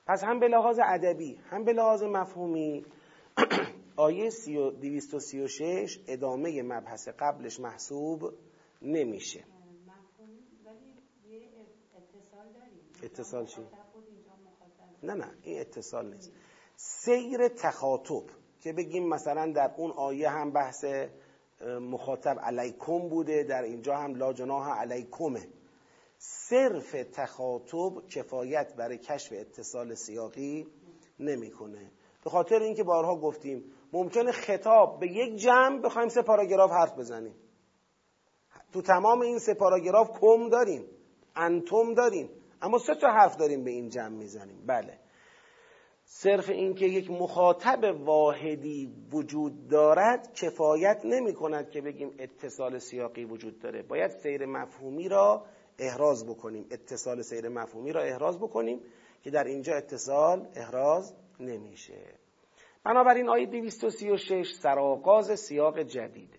پس 0.06 0.24
هم 0.24 0.40
به 0.40 0.48
لحاظ 0.48 0.78
ادبی 0.82 1.34
هم 1.34 1.64
به 1.64 1.72
لحاظ 1.72 2.02
مفهومی 2.02 2.86
آیه 3.96 4.30
236 4.80 5.98
ادامه 6.06 6.62
مبحث 6.62 7.08
قبلش 7.08 7.60
محسوب 7.60 8.32
نمیشه. 8.82 9.44
اتصال 13.02 13.46
چی؟ 13.46 13.62
نه 15.02 15.14
نه 15.14 15.30
این 15.42 15.60
اتصال 15.60 16.14
نیست. 16.14 16.32
سیر 16.76 17.48
تخاطب. 17.48 18.41
که 18.62 18.72
بگیم 18.72 19.08
مثلا 19.08 19.52
در 19.52 19.70
اون 19.76 19.90
آیه 19.90 20.28
هم 20.28 20.52
بحث 20.52 20.84
مخاطب 21.80 22.38
علیکم 22.40 23.08
بوده 23.08 23.42
در 23.42 23.62
اینجا 23.62 23.96
هم 23.96 24.14
لا 24.14 24.32
جناح 24.32 24.80
علیکمه. 24.80 25.48
صرف 26.18 26.96
تخاطب 27.12 28.06
کفایت 28.08 28.74
برای 28.76 28.98
کشف 28.98 29.32
اتصال 29.32 29.94
سیاقی 29.94 30.66
نمی‌کنه. 31.20 31.90
به 32.24 32.30
خاطر 32.30 32.58
اینکه 32.58 32.82
بارها 32.82 33.16
گفتیم 33.16 33.64
ممکنه 33.92 34.32
خطاب 34.32 35.00
به 35.00 35.06
یک 35.06 35.36
جمع 35.36 35.80
بخوایم 35.80 36.08
سه 36.08 36.22
پاراگراف 36.22 36.70
حرف 36.70 36.98
بزنیم. 36.98 37.34
تو 38.72 38.82
تمام 38.82 39.20
این 39.20 39.38
سه 39.38 39.54
پاراگراف 39.54 40.10
کم 40.20 40.48
داریم 40.48 40.84
انتم 41.36 41.94
داریم 41.94 42.30
اما 42.62 42.78
سه 42.78 42.94
تا 42.94 43.06
حرف 43.08 43.36
داریم 43.36 43.64
به 43.64 43.70
این 43.70 43.88
جمع 43.88 44.16
می‌زنیم. 44.16 44.66
بله. 44.66 44.98
صرف 46.14 46.50
اینکه 46.50 46.86
یک 46.86 47.10
مخاطب 47.10 48.00
واحدی 48.04 48.92
وجود 49.12 49.68
دارد 49.68 50.34
کفایت 50.34 51.00
نمی 51.04 51.32
کند 51.34 51.70
که 51.70 51.80
بگیم 51.80 52.14
اتصال 52.18 52.78
سیاقی 52.78 53.24
وجود 53.24 53.58
داره. 53.58 53.82
باید 53.82 54.10
سیر 54.10 54.46
مفهومی 54.46 55.08
را 55.08 55.46
احراز 55.78 56.26
بکنیم. 56.26 56.66
اتصال 56.70 57.22
سیر 57.22 57.48
مفهومی 57.48 57.92
را 57.92 58.02
احراز 58.02 58.38
بکنیم 58.38 58.80
که 59.22 59.30
در 59.30 59.44
اینجا 59.44 59.74
اتصال 59.74 60.48
احراز 60.56 61.14
نمیشه. 61.40 61.98
بنابراین 62.84 63.28
آیه 63.28 63.46
236 63.46 64.52
سرآغاز 64.52 65.40
سیاق 65.40 65.82
جدیده. 65.82 66.38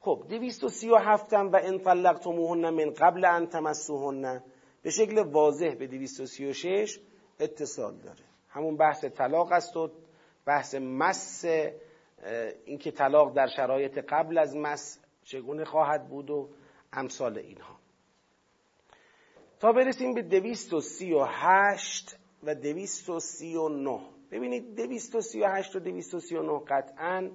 خب 0.00 0.24
237 0.28 1.32
و 1.32 1.60
ان 1.62 1.78
طلقتموهن 1.78 2.70
من 2.70 2.90
قبل 2.90 3.24
ان 3.24 3.46
تمسوهن 3.46 4.44
به 4.82 4.90
شکل 4.90 5.18
واضح 5.18 5.74
به 5.74 5.86
236 5.86 7.00
اتصال 7.40 7.96
داره. 7.96 8.33
همون 8.54 8.76
بحث 8.76 9.04
طلاق 9.04 9.52
است 9.52 9.76
و 9.76 9.90
بحث 10.46 10.74
مس 10.74 11.44
اینکه 12.64 12.90
طلاق 12.90 13.36
در 13.36 13.46
شرایط 13.46 13.98
قبل 13.98 14.38
از 14.38 14.56
مس 14.56 15.00
چگونه 15.24 15.64
خواهد 15.64 16.08
بود 16.08 16.30
و 16.30 16.48
امثال 16.92 17.38
اینها. 17.38 17.78
تا 19.60 19.72
برسیم 19.72 20.14
به 20.14 20.22
238 20.22 22.18
و 22.42 22.54
239 22.54 24.00
ببینید 24.30 24.76
238 24.76 25.76
و 25.76 25.80
239 25.80 26.60
قطعا 26.68 27.30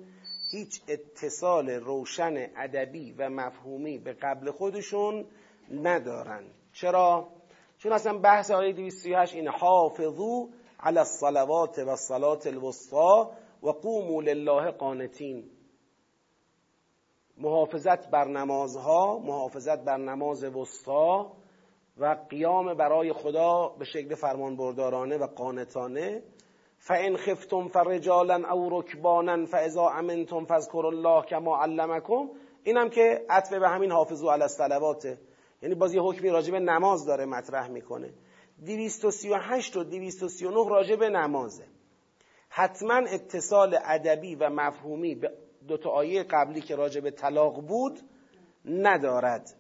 هیچ 0.52 0.82
اتصال 0.88 1.70
روشن 1.70 2.48
ادبی 2.58 3.12
و 3.12 3.30
مفهومی 3.30 3.98
به 3.98 4.14
قبل 4.14 4.52
خودشون 4.52 5.26
ندارن. 5.72 6.44
چرا؟ 6.74 7.28
چون 7.78 7.92
اصلا 7.92 8.18
بحث 8.18 8.52
آیه 8.52 8.74
238 8.74 9.36
این 9.36 9.48
حافظو 9.48 10.50
علی 10.84 11.00
الصلوات 11.00 11.80
و 11.80 11.90
الصلات 11.90 12.48
الوسطا 12.48 13.32
و 13.64 13.70
قوموا 13.70 14.22
لله 14.22 14.72
قانتین. 14.72 15.44
محافظت 17.38 18.10
بر 18.12 18.28
نمازها 18.28 19.20
محافظت 19.20 19.86
بر 19.86 19.98
نماز 19.98 20.44
وسطا 20.44 21.32
و 21.98 22.16
قیام 22.30 22.74
برای 22.74 23.14
خدا 23.14 23.76
به 23.80 23.86
شکل 23.86 24.16
فرمانبردارانه 24.16 25.18
و 25.18 25.28
قانتانه. 25.28 26.24
فان 26.78 27.18
خفتم 27.18 27.68
فرجالا 27.68 28.50
او 28.52 28.80
رکبانا 28.80 29.46
فاذا 29.46 29.88
امنتم 29.90 30.46
فاذكروا 30.46 30.92
الله 30.92 31.26
کما 31.26 31.58
علمکم 31.58 32.30
اینم 32.64 32.90
که 32.90 33.26
عطف 33.30 33.54
به 33.54 33.70
همین 33.70 33.92
حافظو 33.92 34.30
علی 34.30 34.42
الصلوات. 34.42 35.06
یعنی 35.62 35.76
باز 35.76 35.94
یه 35.94 36.02
حکمی 36.02 36.30
راجع 36.30 36.52
به 36.52 36.60
نماز 36.60 37.06
داره 37.06 37.26
مطرح 37.26 37.68
می‌کنه. 37.68 38.14
238 38.66 39.76
و 39.76 39.84
239 39.84 40.70
راجع 40.70 40.96
به 40.96 41.10
نمازه. 41.10 41.66
حتما 42.50 42.94
اتصال 42.94 43.78
ادبی 43.86 44.36
و 44.36 44.50
مفهومی 44.50 45.16
به 45.16 45.32
دو 45.68 45.78
تا 45.78 45.90
آیه 45.90 46.24
قبلی 46.24 46.62
که 46.62 46.76
راجع 46.76 47.02
به 47.02 47.12
طلاق 47.12 47.62
بود 47.62 48.00
ندارد. 48.66 49.56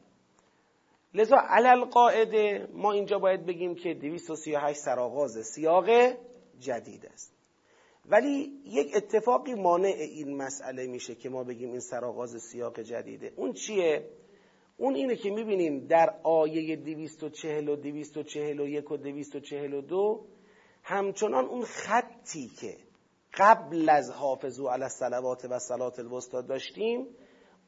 لذا 1.13 1.37
علل 1.49 1.85
قاعده 1.85 2.67
ما 2.73 2.91
اینجا 2.91 3.19
باید 3.19 3.45
بگیم 3.45 3.75
که 3.75 3.93
238 3.93 4.79
سرآغاز 4.79 5.45
سیاق 5.45 5.89
جدید 6.59 7.05
است. 7.05 7.33
ولی 8.05 8.61
یک 8.65 8.91
اتفاقی 8.95 9.53
مانع 9.53 9.87
این 9.87 10.37
مسئله 10.37 10.87
میشه 10.87 11.15
که 11.15 11.29
ما 11.29 11.43
بگیم 11.43 11.71
این 11.71 11.79
سرآغاز 11.79 12.41
سیاق 12.41 12.79
جدیده. 12.79 13.33
اون 13.35 13.53
چیه؟ 13.53 14.09
اون 14.79 14.95
اینه 14.95 15.15
که 15.15 15.29
می‌بینیم 15.29 15.87
در 15.87 16.15
آیه 16.23 16.75
240 16.75 17.69
و 17.69 17.75
241 17.75 18.91
و 18.91 18.97
242 18.97 20.25
همچنان 20.83 21.45
اون 21.45 21.61
خطی 21.61 22.47
که 22.61 22.77
قبل 23.33 23.89
از 23.89 24.11
حافظو 24.11 24.67
علی 24.67 24.83
الصلوات 24.83 25.45
و 25.45 25.59
صلات 25.59 25.99
الوسطا 25.99 26.41
داشتیم 26.41 27.07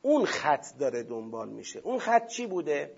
اون 0.02 0.26
خط 0.26 0.66
داره 0.80 1.04
دنبال 1.04 1.50
میشه. 1.50 1.80
اون 1.80 2.00
خط 2.00 2.28
چی 2.28 2.48
بوده؟ 2.48 2.92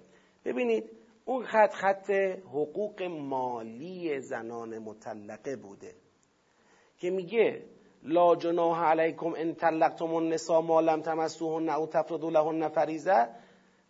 ببینید 0.45 0.89
اون 1.26 1.43
خط 1.43 1.73
خط 1.73 2.10
حقوق 2.45 3.02
مالی 3.04 4.19
زنان 4.19 4.78
مطلقه 4.78 5.56
بوده 5.56 5.95
که 6.97 7.10
میگه 7.10 7.65
لا 8.04 8.36
جناح 8.36 8.84
علیکم 8.84 9.34
ان 9.38 9.56
طلقتم 9.56 10.13
النساء 10.13 10.62
ما 10.62 10.82
لم 10.82 11.02
تمسوهن 11.02 11.69
او 11.69 11.88
تفرضوا 11.88 12.30
لهن 12.30 12.69
فریضه. 12.69 13.42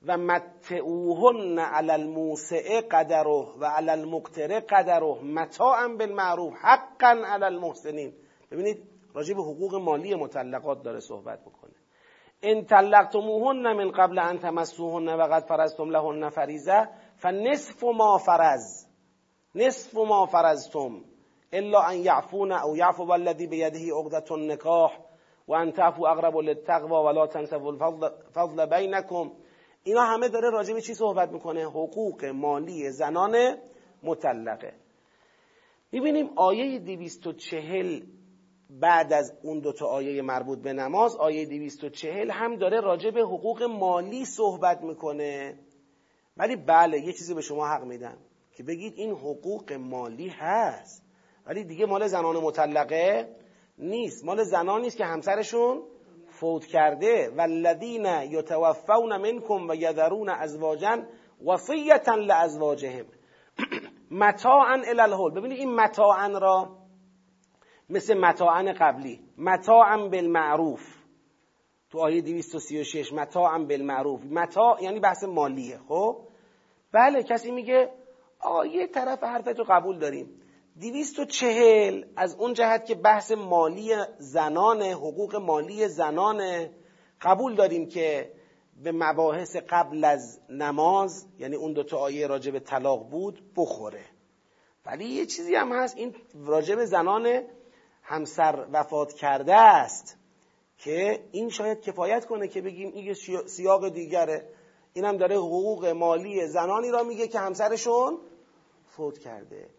و 0.08 0.18
متعوهن 0.18 1.60
علی 1.60 1.92
الموسع 1.92 2.82
قدره 2.82 3.48
و 3.60 3.66
علی 3.66 3.90
المقتر 3.90 4.60
قدره 4.60 5.22
متاعا 5.24 5.88
بالمعروف 5.88 6.54
حقا 6.54 7.22
علی 7.26 7.46
المحسنین. 7.46 8.14
ببینید 8.52 8.84
راجع 9.16 9.34
به 9.34 9.42
حقوق 9.42 9.76
مالی 9.76 10.16
مطلقات 10.16 10.84
داره 10.84 11.00
صحبت 11.00 11.42
بکنه 11.42 11.74
ان 12.44 12.66
طلقتموهن 12.66 13.74
من 13.74 13.92
قبل 13.92 14.20
ان 14.20 14.40
تمسوهن 14.40 15.10
و 15.10 15.22
قد 15.22 15.46
فرضتم 15.46 15.90
لهن 15.90 16.30
فریضه 16.30 16.88
فنصف 17.18 17.84
ما 17.84 18.18
فرض 18.18 18.88
نصف 19.56 19.96
ما 19.96 20.26
فرضتم 20.26 21.02
الا 21.54 21.82
ان 21.90 21.98
یعفون 21.98 22.52
او 22.52 22.76
یعفو 22.76 23.12
الذی 23.12 23.48
بیده 23.48 23.94
عقدة 23.94 24.36
النکاح 24.36 25.00
و 25.48 25.54
ان 25.54 25.72
تعفو 25.72 26.06
اقرب 26.06 26.38
للتقوا 26.38 27.00
ولا 27.00 27.26
تنسفوا 27.26 27.72
الفضل 27.72 28.66
بینکم. 28.66 29.32
اینا 29.84 30.02
همه 30.02 30.30
داره 30.30 30.50
راجع 30.50 30.74
به 30.74 30.82
چی 30.82 30.94
صحبت 30.94 31.32
می‌کنه؟ 31.32 31.64
حقوق 31.64 32.26
مالی 32.26 32.92
زنان 32.92 33.58
مطلقه. 34.04 34.74
می‌بینیم 35.92 36.30
آیه 36.36 36.80
240 36.80 38.02
بعد 38.70 39.14
از 39.14 39.34
اون 39.44 39.60
دوتا 39.60 39.86
آیه 39.86 40.22
مربوط 40.22 40.60
به 40.60 40.74
نماز 40.74 41.16
آیه 41.16 41.46
240 41.46 42.32
هم 42.32 42.56
داره 42.56 42.82
راجع 42.82 43.10
به 43.10 43.22
حقوق 43.22 43.64
مالی 43.64 44.26
صحبت 44.26 44.82
می‌کنه. 44.82 45.60
ولی 46.38 46.56
بله 46.56 47.00
یه 47.00 47.14
چیزی 47.14 47.34
به 47.34 47.42
شما 47.42 47.68
حق 47.68 47.84
میدم 47.84 48.18
که 48.56 48.64
بگید 48.64 48.94
این 48.96 49.12
حقوق 49.12 49.74
مالی 49.74 50.28
هست 50.28 51.04
ولی 51.46 51.64
دیگه 51.64 51.86
مال 51.86 52.08
زنان 52.08 52.36
مطلقه 52.36 53.36
نیست. 53.78 54.26
مال 54.26 54.44
زنانی 54.44 54.88
است 54.88 54.98
که 54.98 55.06
همسرشون 55.06 55.84
فوت 56.44 56.66
کرده 56.66 57.30
والذین 57.38 58.06
یتوفون 58.06 59.18
منکم 59.18 59.70
و 59.70 59.76
یذرون 59.76 60.30
ازواجا 60.30 60.98
وصیتا 61.46 62.16
لازواجهم. 62.16 63.06
متاعا 64.24 64.82
الی 64.88 65.32
ببینید 65.36 65.60
این 65.60 65.76
متاعا 65.76 66.28
را 66.28 66.70
مثل 67.90 68.18
متاعا 68.18 68.74
قبلی. 68.80 69.20
متاعا 69.38 69.98
بالمعروف. 69.98 70.82
تو 71.90 72.00
آیه 72.00 72.22
236 72.22 73.14
متاعا 73.14 73.60
بالمعروف. 73.60 74.24
متاع 74.24 74.84
یعنی 74.84 75.00
بحث 75.00 75.24
مالیه 75.24 75.80
خب؟ 75.88 76.18
بله 76.92 77.24
کسی 77.24 77.52
میگه 77.52 77.90
آقا 78.40 78.66
یه 78.66 78.88
طرف 78.88 79.24
حرفتو 79.24 79.64
قبول 79.70 80.00
داریم. 80.00 80.43
دیویست 80.80 81.20
و 81.20 81.26
چهل 81.26 82.06
از 82.16 82.36
اون 82.36 82.54
جهت 82.54 82.86
که 82.86 82.96
بحث 82.96 83.32
مالی 83.32 83.96
زنان 84.18 84.82
حقوق 84.82 85.36
مالی 85.36 85.88
زنان 85.88 86.70
قبول 87.22 87.56
داریم 87.56 87.90
که 87.90 88.32
به 88.84 88.92
مباحث 88.92 89.56
قبل 89.70 90.04
از 90.04 90.40
نماز 90.50 91.28
یعنی 91.40 91.56
اون 91.56 91.74
دوتا 91.74 91.98
آیه 91.98 92.28
راجع 92.28 92.60
طلاق 92.60 93.10
بود 93.10 93.54
بخوره. 93.56 94.06
ولی 94.86 95.06
یه 95.06 95.26
چیزی 95.26 95.56
هم 95.56 95.72
هست 95.72 95.98
این 95.98 96.16
راجع 96.34 96.86
زنان 96.86 97.44
همسر 98.04 98.68
وفات 98.72 99.14
کرده 99.14 99.56
است 99.56 100.18
که 100.78 101.24
این 101.32 101.50
شاید 101.50 101.82
کفایت 101.82 102.26
کنه 102.26 102.48
که 102.48 102.62
بگیم 102.62 102.92
این 102.94 103.14
سیاق 103.46 103.90
دیگره. 103.90 104.50
اینم 104.94 105.18
داره 105.18 105.36
حقوق 105.36 105.86
مالی 105.86 106.48
زنانی 106.48 106.92
را 106.92 107.04
میگه 107.04 107.28
که 107.28 107.40
همسرشون 107.40 108.18
فوت 108.88 109.18
کرده. 109.18 109.70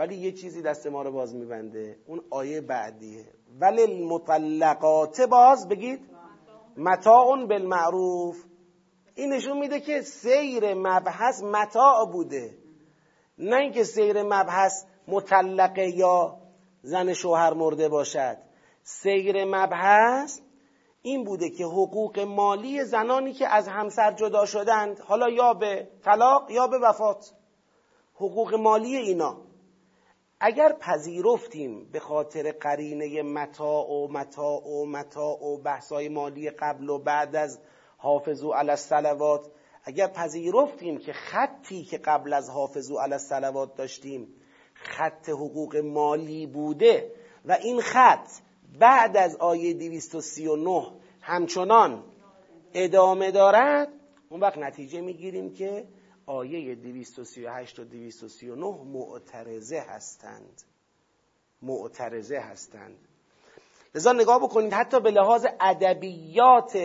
ولی 0.00 0.14
یه 0.16 0.32
چیزی 0.32 0.62
دست 0.62 0.86
ما 0.86 1.02
رو 1.02 1.12
باز 1.12 1.34
میبنده. 1.34 1.98
اون 2.06 2.20
آیه 2.30 2.60
بعدیه. 2.60 3.24
ولی 3.60 3.82
المطلقات 3.82 5.20
باز 5.20 5.68
بگید 5.68 6.00
متاع 6.76 7.46
بالمعروف. 7.46 8.44
این 9.14 9.32
نشون 9.32 9.58
میده 9.58 9.80
که 9.80 10.02
سیر 10.02 10.74
مبحث 10.74 11.42
متاع 11.42 12.06
بوده. 12.12 12.58
نه 13.38 13.56
اینکه 13.56 13.84
سیر 13.84 14.22
مبحث 14.22 14.84
مطلقه 15.08 15.90
یا 15.90 16.36
زن 16.82 17.12
شوهر 17.12 17.54
مرده 17.54 17.88
باشد. 17.88 18.36
سیر 18.82 19.44
مبحث 19.44 20.40
این 21.02 21.24
بوده 21.24 21.50
که 21.50 21.64
حقوق 21.64 22.18
مالی 22.18 22.84
زنانی 22.84 23.32
که 23.32 23.48
از 23.48 23.68
همسر 23.68 24.12
جدا 24.12 24.46
شدند 24.46 24.98
حالا 24.98 25.28
یا 25.28 25.54
به 25.54 25.88
طلاق 26.04 26.50
یا 26.50 26.66
به 26.66 26.78
وفات. 26.78 27.32
حقوق 28.14 28.54
مالی 28.54 28.96
اینا. 28.96 29.49
اگر 30.40 30.72
پذیرفتیم 30.72 31.84
به 31.92 32.00
خاطر 32.00 32.52
قرینه 32.52 33.22
متا 33.22 33.84
و 33.84 34.12
متا 34.12 34.60
و 34.60 34.86
متا 34.86 35.28
و 35.28 35.62
بحثای 35.62 36.08
مالی 36.08 36.50
قبل 36.50 36.88
و 36.88 36.98
بعد 36.98 37.36
از 37.36 37.60
حافظو 37.96 38.50
علی 38.50 38.70
الصلوات 38.70 39.46
اگر 39.84 40.06
پذیرفتیم 40.06 40.98
که 40.98 41.12
خطی 41.12 41.84
که 41.84 41.98
قبل 41.98 42.32
از 42.32 42.50
حافظو 42.50 42.98
علی 42.98 43.12
الصلوات 43.12 43.74
داشتیم 43.74 44.28
خط 44.74 45.28
حقوق 45.28 45.76
مالی 45.76 46.46
بوده 46.46 47.12
و 47.44 47.52
این 47.52 47.80
خط 47.80 48.28
بعد 48.78 49.16
از 49.16 49.36
آیه 49.36 49.74
239 49.74 50.86
همچنان 51.20 52.04
ادامه 52.74 53.30
دارد 53.30 53.88
اون 54.28 54.40
وقت 54.40 54.58
نتیجه 54.58 55.00
می‌گیریم 55.00 55.54
که 55.54 55.84
آیه 56.30 56.74
238 56.74 57.78
و 57.78 57.84
239 57.84 58.64
معترضه 58.84 59.80
هستند. 59.80 60.62
معترضه 61.62 62.38
هستند. 62.38 62.98
لذا 63.94 64.12
نگاه 64.12 64.42
بکنید 64.42 64.72
حتی 64.72 65.00
به 65.00 65.10
لحاظ 65.10 65.46
ادبیات 65.60 66.78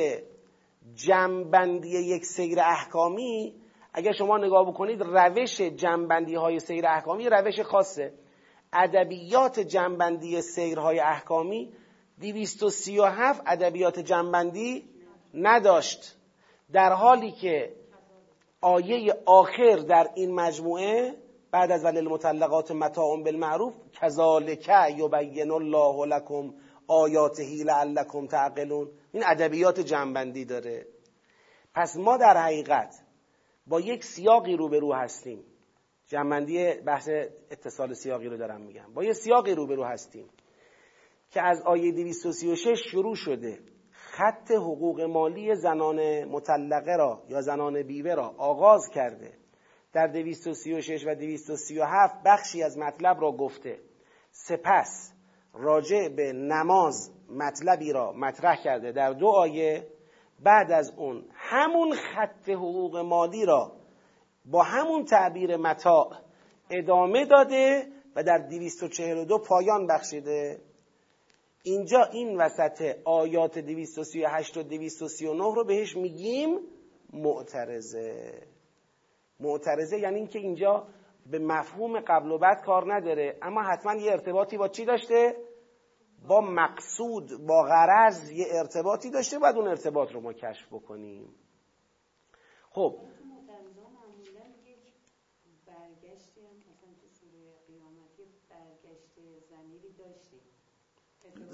جمعبندی 0.96 1.90
یک 1.90 2.26
سیر 2.26 2.60
احکامی 2.60 3.56
اگر 3.94 4.12
شما 4.12 4.38
نگاه 4.38 4.68
بکنید 4.68 5.02
روش 5.02 5.62
جمعبندی 5.62 6.36
های 6.36 6.60
سیر 6.60 6.88
احکامی 6.88 7.30
روش 7.30 7.60
خاصه. 7.60 8.14
ادبیات 8.74 9.60
جمعبندی 9.60 10.42
سیرهای 10.42 11.00
احکامی 11.00 11.74
237 12.20 13.42
ادبیات 13.46 14.00
جمعبندی 14.00 14.90
نداشت. 15.34 16.18
در 16.72 16.94
حالی 16.94 17.32
که 17.32 17.85
آیه 18.66 19.14
آخر 19.26 19.76
در 19.76 20.10
این 20.16 20.36
مجموعه 20.36 21.14
بعد 21.52 21.72
از 21.72 21.86
ولی 21.86 21.98
المطلقات 21.98 22.72
متاع 22.72 23.24
بالمعروف 23.24 23.74
کذالک 24.02 24.70
یبین 24.98 25.52
الله 25.52 26.06
لکم 26.06 26.54
آیاته 26.88 27.64
لعلکم 27.66 28.28
تعقلون. 28.28 28.92
این 29.12 29.24
ادبیات 29.26 29.80
جنبندی 29.80 30.46
داره. 30.46 30.88
پس 31.76 31.96
ما 31.96 32.18
در 32.18 32.38
حقیقت 32.38 32.96
با 33.68 33.80
یک 33.80 34.04
سیاقی 34.04 34.56
روبرو 34.56 34.94
هستیم. 34.94 35.44
جنبندی 36.08 36.74
بحث 36.74 37.10
اتصال 37.52 37.94
سیاقی 37.94 38.28
رو 38.28 38.38
دارم 38.38 38.62
میگم. 38.62 38.94
با 38.94 39.04
یک 39.04 39.14
سیاقی 39.14 39.56
روبرو 39.56 39.84
هستیم 39.84 40.30
که 41.32 41.42
از 41.42 41.62
آیه 41.62 41.92
236 41.92 42.80
شروع 42.92 43.16
شده. 43.16 43.60
خط 44.18 44.52
حقوق 44.52 45.02
مالی 45.02 45.56
زنان 45.56 46.24
مطلقه 46.24 46.96
را 46.96 47.24
یا 47.30 47.42
زنان 47.42 47.84
بیوه 47.84 48.14
را 48.14 48.36
آغاز 48.38 48.90
کرده. 48.94 49.34
در 49.94 50.08
236 50.08 51.06
و 51.08 51.16
237 51.16 52.24
بخشی 52.26 52.64
از 52.64 52.78
مطلب 52.78 53.22
را 53.22 53.32
گفته. 53.32 53.80
سپس 54.32 55.14
راجع 55.54 56.10
به 56.10 56.34
نماز 56.34 57.12
مطلبی 57.30 57.92
را 57.92 58.12
مطرح 58.12 58.64
کرده. 58.64 58.92
در 58.92 59.14
دو 59.14 59.28
آیه 59.28 59.88
بعد 60.40 60.72
از 60.72 60.94
اون 60.98 61.26
همون 61.34 61.96
خط 61.96 62.50
حقوق 62.50 62.98
مالی 62.98 63.46
را 63.46 63.72
با 64.46 64.64
همون 64.64 65.06
تعبیر 65.06 65.58
متاع 65.58 66.12
ادامه 66.70 67.26
داده 67.26 67.88
و 68.16 68.24
در 68.24 68.38
242 68.38 69.38
پایان 69.38 69.88
بخشیده. 69.88 70.60
اینجا 71.66 72.04
این 72.04 72.38
وسط 72.38 72.98
آیات 73.06 73.60
238 73.60 74.58
و 74.58 74.64
239 74.64 75.56
رو 75.56 75.64
بهش 75.64 75.98
میگیم 75.98 76.60
معترضه. 77.14 78.42
معترضه 79.40 80.00
یعنی 80.00 80.16
اینکه 80.16 80.40
اینجا 80.40 80.88
به 81.32 81.40
مفهوم 81.40 82.00
قبل 82.00 82.32
و 82.32 82.38
بعد 82.38 82.62
کار 82.66 82.96
نداره. 82.96 83.38
اما 83.42 83.62
حتما 83.62 83.96
یه 83.96 84.12
ارتباطی 84.12 84.58
با 84.58 84.68
چی 84.68 84.86
داشته؟ 84.86 85.36
با 86.28 86.42
مقصود 86.42 87.46
با 87.48 87.64
غرض 87.64 88.32
یه 88.32 88.46
ارتباطی 88.52 89.10
داشته 89.10 89.40
باید 89.40 89.56
اون 89.56 89.68
ارتباط 89.68 90.12
رو 90.12 90.22
ما 90.22 90.34
کشف 90.34 90.68
بکنیم. 90.72 91.36
خب 92.70 92.98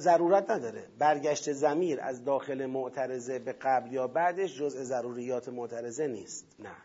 ضرورت 0.01 0.49
نداره. 0.49 0.87
برگشت 0.99 1.51
زمیر 1.51 2.01
از 2.01 2.23
داخل 2.23 2.65
معترضه 2.65 3.39
به 3.39 3.53
قبل 3.53 3.93
یا 3.93 4.07
بعدش 4.07 4.57
جزء 4.57 4.83
ضروریات 4.83 5.49
معترضه 5.49 6.07
نیست. 6.07 6.55
نه. 6.59 6.75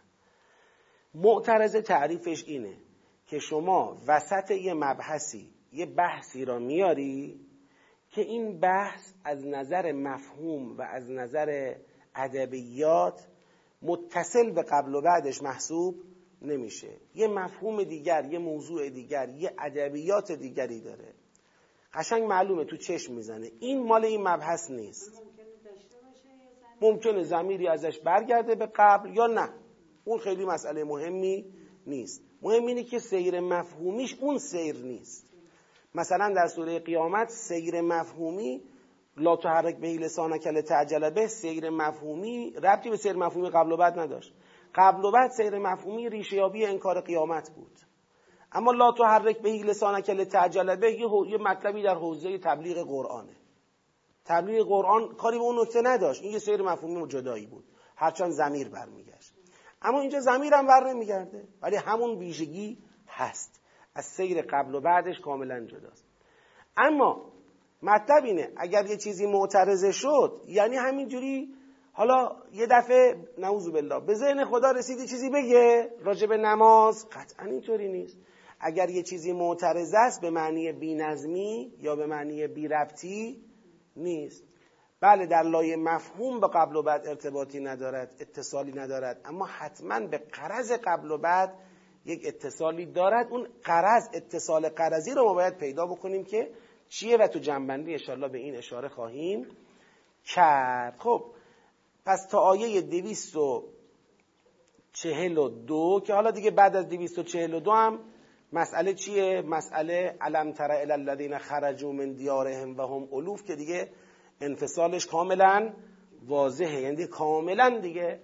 معترضه 1.14 1.82
تعریفش 1.82 2.44
اینه 2.46 2.76
که 3.26 3.38
شما 3.38 3.96
وسط 4.06 4.50
یه 4.50 4.74
مبحثی 4.74 5.50
یه 5.72 5.86
بحثی 5.86 6.44
را 6.44 6.58
میاری 6.58 7.40
که 8.10 8.20
این 8.20 8.60
بحث 8.60 9.12
از 9.24 9.46
نظر 9.46 9.92
مفهوم 9.92 10.76
و 10.76 10.82
از 10.82 11.10
نظر 11.10 11.74
ادبیات 12.14 13.26
متصل 13.82 14.50
به 14.50 14.62
قبل 14.62 14.94
و 14.94 15.00
بعدش 15.00 15.42
محسوب 15.42 15.94
نمیشه. 16.42 16.90
یه 17.14 17.28
مفهوم 17.28 17.84
دیگر 17.84 18.24
یه 18.24 18.38
موضوع 18.38 18.90
دیگر 18.90 19.28
یه 19.28 19.52
ادبیات 19.58 20.32
دیگری 20.32 20.80
داره. 20.80 21.14
قشنگ 21.96 22.22
معلومه 22.22 22.64
تو 22.64 22.76
چشم 22.76 23.14
می‌زنه. 23.14 23.50
این 23.60 23.86
مال 23.86 24.04
این 24.04 24.28
مبحث 24.28 24.70
نیست. 24.70 25.22
ممکنه 26.80 27.22
زمیری 27.22 27.68
ازش 27.68 27.98
برگرده 27.98 28.54
به 28.54 28.66
قبل 28.76 29.16
یا 29.16 29.26
نه. 29.26 29.48
اون 30.04 30.18
خیلی 30.18 30.44
مسئله 30.44 30.84
مهمی 30.84 31.44
نیست. 31.86 32.22
مهم 32.42 32.66
اینه 32.66 32.84
که 32.84 32.98
سیر 32.98 33.40
مفهومیش 33.40 34.16
اون 34.20 34.38
سیر 34.38 34.76
نیست. 34.76 35.26
مثلا 35.94 36.34
در 36.34 36.46
سوره 36.46 36.78
قیامت 36.78 37.28
سیر 37.28 37.80
مفهومی 37.80 38.62
لا 39.16 39.36
تحرک 39.36 39.76
به 39.76 39.88
لسانک 39.88 40.48
تعجل 40.48 41.10
به 41.10 41.26
سیر 41.26 41.70
مفهومی 41.70 42.50
ربطی 42.50 42.90
به 42.90 42.96
سیر 42.96 43.16
مفهومی 43.16 43.50
قبل 43.50 43.72
و 43.72 43.76
بعد 43.76 43.98
نداشت. 43.98 44.34
قبل 44.74 45.04
و 45.04 45.10
بعد 45.10 45.30
سیر 45.30 45.58
مفهومی 45.58 46.08
ریشیابی 46.08 46.66
انکار 46.66 47.00
قیامت 47.00 47.50
بود. 47.50 47.80
اما 48.56 48.72
لا 48.72 48.92
تحرک 48.92 49.38
به 49.38 49.50
لسانک 49.50 50.10
لتعجل 50.10 50.76
به 50.76 50.92
یه 50.92 51.38
مطلبی 51.38 51.82
در 51.82 51.94
حوزه 51.94 52.38
تبلیغ 52.38 52.88
قرآنه. 52.88 53.36
تبلیغ 54.24 54.66
قرآن 54.68 55.14
کاری 55.14 55.38
به 55.38 55.44
اون 55.44 55.60
نکته 55.60 55.80
نداشت. 55.82 56.22
این 56.22 56.32
یه 56.32 56.38
سیر 56.38 56.62
مفهومی 56.62 57.08
جدایی 57.08 57.46
بود. 57.46 57.64
هرچند 57.96 58.30
زمیر 58.30 58.68
برمیگشت. 58.68 59.34
اما 59.82 60.00
اینجا 60.00 60.20
زمیر 60.20 60.54
هم 60.54 60.66
بر 60.66 60.92
نمیگرده. 60.92 61.48
ولی 61.62 61.76
همون 61.76 62.18
ویژگی 62.18 62.78
هست. 63.08 63.60
از 63.94 64.04
سیر 64.04 64.42
قبل 64.42 64.74
و 64.74 64.80
بعدش 64.80 65.20
کاملا 65.20 65.66
جداست. 65.66 66.04
اما 66.76 67.32
مطلب 67.82 68.24
اینه 68.24 68.52
اگر 68.56 68.86
یه 68.86 68.96
چیزی 68.96 69.26
معترضه 69.26 69.92
شد 69.92 70.40
یعنی 70.46 70.76
همینجوری 70.76 71.54
حالا 71.92 72.36
یه 72.52 72.66
دفعه 72.70 73.16
نعوذ 73.38 73.68
بالله 73.68 74.00
به 74.00 74.14
ذهن 74.14 74.44
خدا 74.44 74.70
رسیدی 74.70 75.06
چیزی 75.06 75.30
بگه 75.30 75.90
راجع 76.00 76.26
نماز 76.26 77.08
قطعا 77.08 77.46
اینطوری 77.46 77.88
نیست. 77.88 78.18
اگر 78.60 78.90
یه 78.90 79.02
چیزی 79.02 79.32
معترض 79.32 79.94
است 79.94 80.20
به 80.20 80.30
معنی 80.30 80.72
بینظمی 80.72 81.72
یا 81.78 81.96
به 81.96 82.06
معنی 82.06 82.46
بی 82.46 82.68
ربطی 82.68 83.44
نیست. 83.96 84.44
بله 85.00 85.26
در 85.26 85.42
لایه 85.42 85.76
مفهوم 85.76 86.40
به 86.40 86.48
قبل 86.54 86.76
و 86.76 86.82
بعد 86.82 87.06
ارتباطی 87.06 87.60
ندارد 87.60 88.16
اتصالی 88.20 88.72
ندارد 88.72 89.20
اما 89.24 89.46
حتما 89.46 90.00
به 90.00 90.18
قرض 90.18 90.72
قبل 90.72 91.10
و 91.10 91.18
بعد 91.18 91.54
یک 92.04 92.22
اتصالی 92.24 92.86
دارد. 92.86 93.26
اون 93.30 93.48
قرض 93.64 94.08
اتصال 94.12 94.68
قرضی 94.68 95.10
رو 95.10 95.24
ما 95.24 95.34
باید 95.34 95.56
پیدا 95.56 95.86
بکنیم 95.86 96.24
که 96.24 96.50
چیه 96.88 97.16
و 97.16 97.26
تو 97.26 97.38
جنبندی 97.38 97.94
اشارلا 97.94 98.28
به 98.28 98.38
این 98.38 98.56
اشاره 98.56 98.88
خواهیم 98.88 99.46
کرد. 100.24 100.96
خب 100.98 101.24
پس 102.06 102.26
تا 102.30 102.38
آیه 102.38 102.80
دویست 102.80 103.36
و 103.36 103.64
چهل 104.92 105.38
و 105.38 105.48
دو 105.48 106.02
که 106.06 106.14
حالا 106.14 106.30
دیگه 106.30 106.50
بعد 106.50 106.76
از 106.76 106.88
دویست 106.88 107.18
و 107.18 107.22
چهل 107.22 107.54
و 107.54 107.60
دو 107.60 107.70
هم 107.70 107.98
مسئله 108.52 108.94
چیه؟ 108.94 109.42
مسئله 109.42 110.16
علم 110.20 110.52
تر 110.52 110.70
الذین 110.70 111.38
خرجوا 111.38 111.92
من 111.92 112.12
دیارهم 112.12 112.76
و 112.76 112.82
هم 112.82 113.08
علوف 113.12 113.42
که 113.42 113.56
دیگه 113.56 113.88
انفصالش 114.40 115.06
کاملا 115.06 115.72
واضحه. 116.26 116.80
یعنی 116.80 117.06
کاملا 117.06 117.78
دیگه 117.82 118.20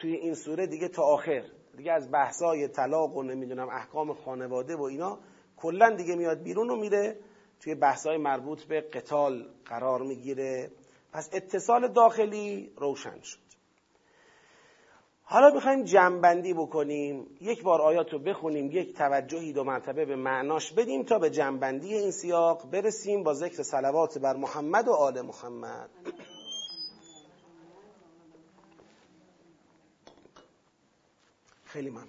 توی 0.00 0.14
این 0.14 0.34
سوره 0.34 0.66
دیگه 0.66 0.88
تا 0.88 1.02
آخر. 1.02 1.42
دیگه 1.76 1.92
از 1.92 2.10
بحثای 2.10 2.68
طلاق 2.68 3.16
و 3.16 3.22
نمی‌دونم 3.22 3.68
احکام 3.68 4.14
خانواده 4.14 4.76
و 4.76 4.82
اینا 4.82 5.18
کلا 5.56 5.90
دیگه 5.96 6.14
میاد 6.16 6.42
بیرون 6.42 6.70
و 6.70 6.76
میره 6.76 7.16
توی 7.60 7.74
بحثای 7.74 8.16
مربوط 8.16 8.64
به 8.64 8.80
قتال 8.80 9.48
قرار 9.64 10.02
می‌گیره. 10.02 10.70
پس 11.12 11.30
اتصال 11.32 11.92
داخلی 11.92 12.72
روشن 12.76 13.20
شد. 13.20 13.49
حالا 15.32 15.50
می‌خوایم 15.54 15.84
جمعبندی 15.84 16.54
بکنیم. 16.54 17.36
یک 17.40 17.62
بار 17.62 17.80
آیات 17.80 18.12
رو 18.12 18.18
بخونیم 18.18 18.70
یک 18.70 18.96
توجهی 18.96 19.52
دو 19.52 19.64
مرتبه 19.64 20.04
به 20.04 20.16
معناش 20.16 20.72
بدیم 20.72 21.02
تا 21.02 21.18
به 21.18 21.30
جمعبندی 21.30 21.94
این 21.94 22.10
سیاق 22.10 22.70
برسیم 22.70 23.22
با 23.22 23.34
ذکر 23.34 23.62
صلوات 23.62 24.18
بر 24.18 24.36
محمد 24.36 24.88
و 24.88 24.92
آل 24.92 25.20
محمد. 25.20 25.90
خیلی 31.64 31.90
ممنون. 31.90 32.06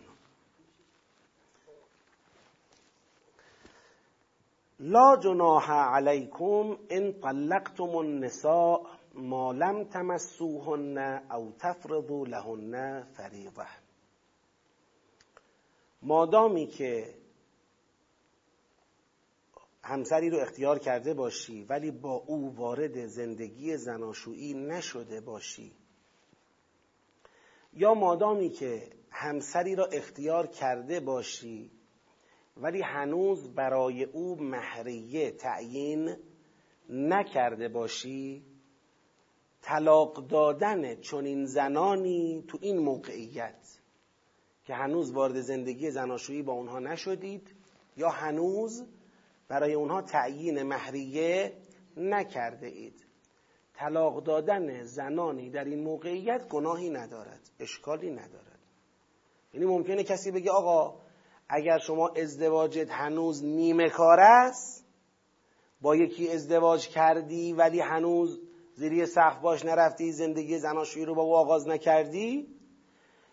لا 4.80 5.18
جناح 5.18 5.72
علیکم 5.72 6.78
ان 6.90 7.14
طلقتم 7.22 7.96
النساء. 7.96 9.01
ما 9.14 9.52
لم 9.52 9.84
تمسوهن 9.84 10.98
او 11.32 11.52
تفرضوا 11.60 12.26
لهن 12.26 13.04
فریضه 13.04 13.66
مادامی 16.02 16.68
که 16.68 17.16
همسری 19.84 20.30
رو 20.30 20.38
اختیار 20.38 20.80
کرده 20.80 21.14
باشی 21.14 21.64
ولی 21.64 21.92
با 21.92 22.14
او 22.14 22.56
وارد 22.56 23.06
زندگی 23.06 23.78
زناشویی 23.78 24.54
نشده 24.54 25.22
باشی. 25.22 25.72
یا 27.74 27.94
مادامی 27.94 28.50
که 28.50 28.90
همسری 29.12 29.76
را 29.76 29.86
اختیار 29.86 30.48
کرده 30.48 31.00
باشی 31.00 31.72
ولی 32.58 32.82
هنوز 32.82 33.56
برای 33.56 34.04
او 34.04 34.36
مهریه 34.44 35.32
تعیین 35.32 36.16
نکرده 36.90 37.70
باشی 37.70 38.46
طلاق 39.62 40.28
دادن 40.28 40.96
چنین 40.96 41.46
زنانی 41.46 42.44
تو 42.48 42.58
این 42.62 42.78
موقعیت 42.80 43.80
که 44.66 44.74
هنوز 44.74 45.12
وارد 45.12 45.42
زندگی 45.42 45.92
زناشویی 45.92 46.42
با 46.42 46.54
اونها 46.54 46.80
نشدید 46.80 47.56
یا 47.98 48.10
هنوز 48.10 48.86
برای 49.48 49.74
اونها 49.74 50.02
تعیین 50.02 50.64
مهریه 50.64 51.54
نکرده 51.98 52.68
اید. 52.68 53.06
طلاق 53.74 54.24
دادن 54.24 54.84
زنانی 54.84 55.50
در 55.50 55.64
این 55.64 55.84
موقعیت 55.84 56.48
گناهی 56.48 56.90
ندارد 56.90 57.50
اشکالی 57.60 58.12
ندارد. 58.12 58.60
یعنی 59.54 59.66
ممکنه 59.66 60.04
کسی 60.04 60.32
بگه 60.32 60.52
آقا 60.52 61.02
اگر 61.50 61.78
شما 61.78 62.08
ازدواجت 62.08 62.92
هنوز 62.92 63.44
نیمه 63.44 63.90
کار 63.90 64.20
است 64.20 64.86
با 65.82 65.96
یکی 65.96 66.32
ازدواج 66.32 66.88
کردی 66.88 67.54
ولی 67.54 67.80
هنوز 67.80 68.40
زیری 68.82 69.06
سخت 69.06 69.42
باش 69.42 69.66
نرفتی 69.66 70.12
زندگی 70.12 70.58
زناشویی 70.58 71.06
رو 71.06 71.16
با 71.16 71.22
او 71.22 71.36
آغاز 71.36 71.68
نکردی؟ 71.68 72.48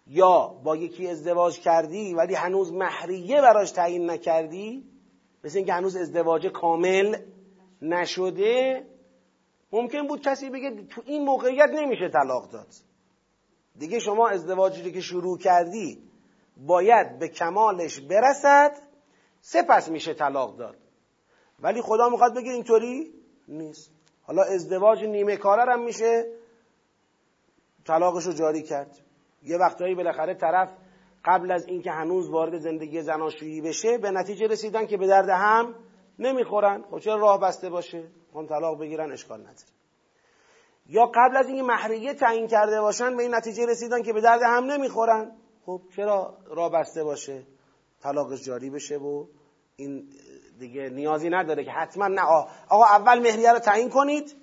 یا 0.06 0.46
با 0.64 0.76
یکی 0.76 1.08
ازدواج 1.08 1.60
کردی 1.60 2.14
ولی 2.14 2.34
هنوز 2.34 2.72
مهریه 2.72 3.40
براش 3.40 3.70
تعیین 3.70 4.10
نکردی؟ 4.10 4.84
مثل 5.44 5.56
اینکه 5.56 5.72
هنوز 5.72 5.96
ازدواج 5.96 6.46
کامل 6.46 7.16
نشده؟ 7.82 8.86
ممکن 9.72 10.06
بود 10.06 10.20
کسی 10.20 10.50
بگه 10.50 10.86
تو 10.90 11.02
این 11.04 11.24
موقعیت 11.24 11.70
نمیشه 11.74 12.08
طلاق 12.08 12.50
داد. 12.50 12.68
دیگه 13.78 13.98
شما 13.98 14.28
ازدواجی 14.28 14.82
رو 14.82 14.90
که 14.90 15.00
شروع 15.00 15.38
کردی 15.38 16.02
باید 16.56 17.18
به 17.18 17.28
کمالش 17.28 18.00
برسد 18.00 18.76
سپس 19.40 19.88
میشه 19.88 20.14
طلاق 20.14 20.56
داد. 20.56 20.76
ولی 21.60 21.82
خدا 21.82 22.08
می‌خواد 22.08 22.34
بگه 22.34 22.52
اینطوری 22.52 23.12
نیست. 23.48 23.97
حالا 24.28 24.42
ازدواج 24.42 25.04
نیمه 25.04 25.36
کاره 25.36 25.72
هم 25.72 25.84
میشه 25.84 26.24
طلاقش 27.86 28.24
رو 28.24 28.32
جاری 28.32 28.62
کرد. 28.62 28.98
یه 29.42 29.56
وقتایی 29.56 29.94
بالاخره 29.94 30.34
طرف 30.34 30.68
قبل 31.24 31.50
از 31.50 31.66
اینکه 31.66 31.90
هنوز 31.90 32.30
وارد 32.30 32.58
زندگی 32.58 33.02
زناشویی 33.02 33.60
بشه 33.60 33.98
به 33.98 34.10
نتیجه 34.10 34.46
رسیدن 34.46 34.86
که 34.86 34.96
به 34.96 35.06
درد 35.06 35.28
هم 35.28 35.74
نمی‌خورن. 36.18 36.84
خب 36.90 36.98
چرا 36.98 37.16
راه 37.16 37.40
بسته 37.40 37.70
باشه؟ 37.70 38.04
اون 38.32 38.46
طلاق 38.46 38.80
بگیرن 38.80 39.12
اشکال 39.12 39.40
نداره. 39.40 39.56
یا 40.86 41.06
قبل 41.06 41.36
از 41.36 41.46
اینکه 41.46 41.62
مهریه 41.62 42.14
تعیین 42.14 42.46
کرده 42.46 42.80
باشن 42.80 43.16
به 43.16 43.22
این 43.22 43.34
نتیجه 43.34 43.66
رسیدن 43.66 44.02
که 44.02 44.12
به 44.12 44.20
درد 44.20 44.40
هم 44.42 44.64
نمی‌خورن. 44.64 45.32
خب 45.66 45.80
چرا 45.96 46.38
راه 46.46 46.72
بسته 46.72 47.04
باشه؟ 47.04 47.42
طلاقش 48.02 48.44
جاری 48.44 48.70
بشه 48.70 48.96
و 48.96 49.26
این 49.76 50.08
دیگه 50.58 50.88
نیازی 50.88 51.30
نداره 51.30 51.64
که 51.64 51.70
حتما 51.70 52.08
نه. 52.08 52.22
آقا 52.68 52.84
اول 52.84 53.18
مهریه 53.18 53.52
رو 53.52 53.58
تعیین 53.58 53.90
کنید 53.90 54.36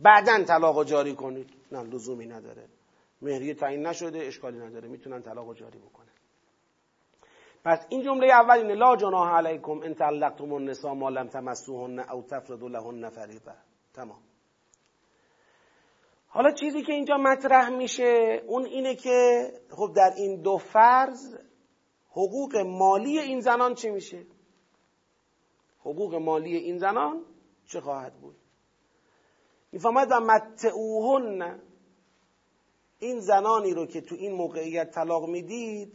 بعدا 0.00 0.44
طلاق 0.44 0.84
جاری 0.84 1.14
کنید. 1.14 1.50
نه 1.72 1.82
لزومی 1.82 2.26
نداره. 2.26 2.68
مهریه 3.22 3.54
تعیین 3.54 3.86
نشده 3.86 4.18
اشکالی 4.18 4.58
نداره. 4.58 4.88
می‌تونن 4.88 5.22
طلاق 5.22 5.54
جاری 5.54 5.78
بکنن. 5.78 6.06
پس 7.64 7.86
این 7.88 8.02
جمله 8.02 8.26
اول 8.32 8.58
اینه 8.58 8.74
لا 8.74 8.96
جناح 8.96 9.36
علیکم 9.36 9.80
ان 9.82 9.94
طلقتم 9.94 10.52
النساء 10.52 10.94
ما 10.94 11.08
لم 11.08 11.28
تمسوهن 11.28 11.98
او 11.98 12.22
تفرضوا 12.22 12.68
لهن 12.68 13.08
فریضه. 13.10 13.54
تمام. 13.94 14.18
حالا 16.28 16.50
چیزی 16.50 16.82
که 16.82 16.92
اینجا 16.92 17.16
مطرح 17.16 17.68
میشه 17.68 18.42
اون 18.46 18.64
اینه 18.64 18.94
که 18.94 19.50
خب 19.70 19.92
در 19.96 20.12
این 20.16 20.42
دو 20.42 20.58
فرض 20.58 21.36
حقوق 22.10 22.56
مالی 22.56 23.18
این 23.18 23.40
زنان 23.40 23.74
چی 23.74 23.90
میشه؟ 23.90 24.26
حقوق 25.86 26.14
مالی 26.14 26.56
این 26.56 26.78
زنان 26.78 27.24
چه 27.66 27.80
خواهد 27.80 28.14
بود؟ 28.20 28.36
می‌فهمد 29.72 30.08
و 30.10 30.20
متعوهن. 30.20 31.60
این 32.98 33.20
زنانی 33.20 33.74
رو 33.74 33.86
که 33.86 34.00
تو 34.00 34.14
این 34.14 34.32
موقعیت 34.32 34.90
طلاق 34.90 35.28
می‌دید 35.28 35.92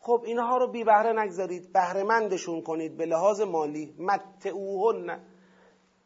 خب 0.00 0.22
اینها 0.26 0.56
رو 0.56 0.72
بی 0.72 0.84
بهره 0.84 1.22
نگذارید 1.22 1.72
بهرهمندشون 1.72 2.62
کنید 2.62 2.96
به 2.96 3.06
لحاظ 3.06 3.40
مالی. 3.40 3.94
متعوهن. 3.98 5.20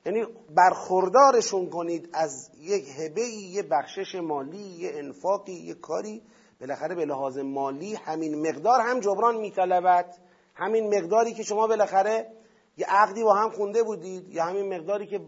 یعنی 0.07 0.27
برخوردارشون 0.57 1.71
کنید 1.71 2.11
از 2.13 2.51
یک 2.61 2.85
هبه 2.99 3.23
یه 3.23 3.63
بخشش 3.63 4.15
مالی 4.15 4.59
یه 4.59 4.91
انفاقی 4.95 5.53
یه 5.53 5.75
کاری. 5.75 6.23
بالاخره 6.61 6.95
به 6.95 7.05
لحاظ 7.05 7.39
مالی 7.39 7.95
همین 7.95 8.49
مقدار 8.49 8.81
هم 8.81 9.01
جبران 9.01 9.37
میطلبد. 9.37 10.15
همین 10.55 10.99
مقداری 10.99 11.35
که 11.35 11.43
شما 11.43 11.67
بالاخره 11.67 12.36
یه 12.77 12.87
عقدی 12.89 13.25
با 13.25 13.35
هم 13.35 13.51
خونده 13.51 13.83
بودید 13.83 14.29
یا 14.29 14.45
همین 14.45 14.75
مقداری 14.75 15.07
که 15.07 15.21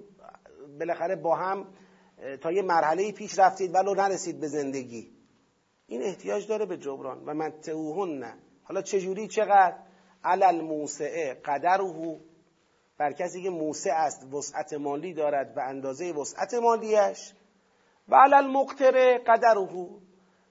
بالاخره 0.79 1.17
با 1.17 1.37
هم 1.37 1.67
تا 2.41 2.53
یه 2.53 2.63
مرحله 2.63 3.13
پیش 3.13 3.39
رفتید 3.39 3.75
ولو 3.75 3.95
نرسید 3.95 4.41
به 4.41 4.47
زندگی. 4.47 5.13
این 5.87 6.03
احتیاج 6.03 6.47
داره 6.49 6.67
به 6.67 6.77
جبران. 6.77 7.25
و 7.27 7.35
متعوهن 7.35 8.19
نه. 8.19 8.35
حالا 8.63 8.83
چجوری؟ 8.83 9.29
چقدر؟ 9.29 9.77
علل 10.25 10.61
موسعه 10.61 11.35
قدره 11.35 12.21
بر 12.99 13.13
کسی 13.13 13.43
که 13.43 13.51
موسع 13.51 13.91
است 13.95 14.35
وسعت 14.35 14.73
مالی 14.73 15.15
دارد 15.15 15.55
به 15.55 15.63
اندازه 15.63 16.13
وسعت 16.13 16.55
مالیش. 16.55 17.35
و 18.09 18.15
علل 18.17 18.47
مقتر 18.47 19.19
قدره 19.19 19.99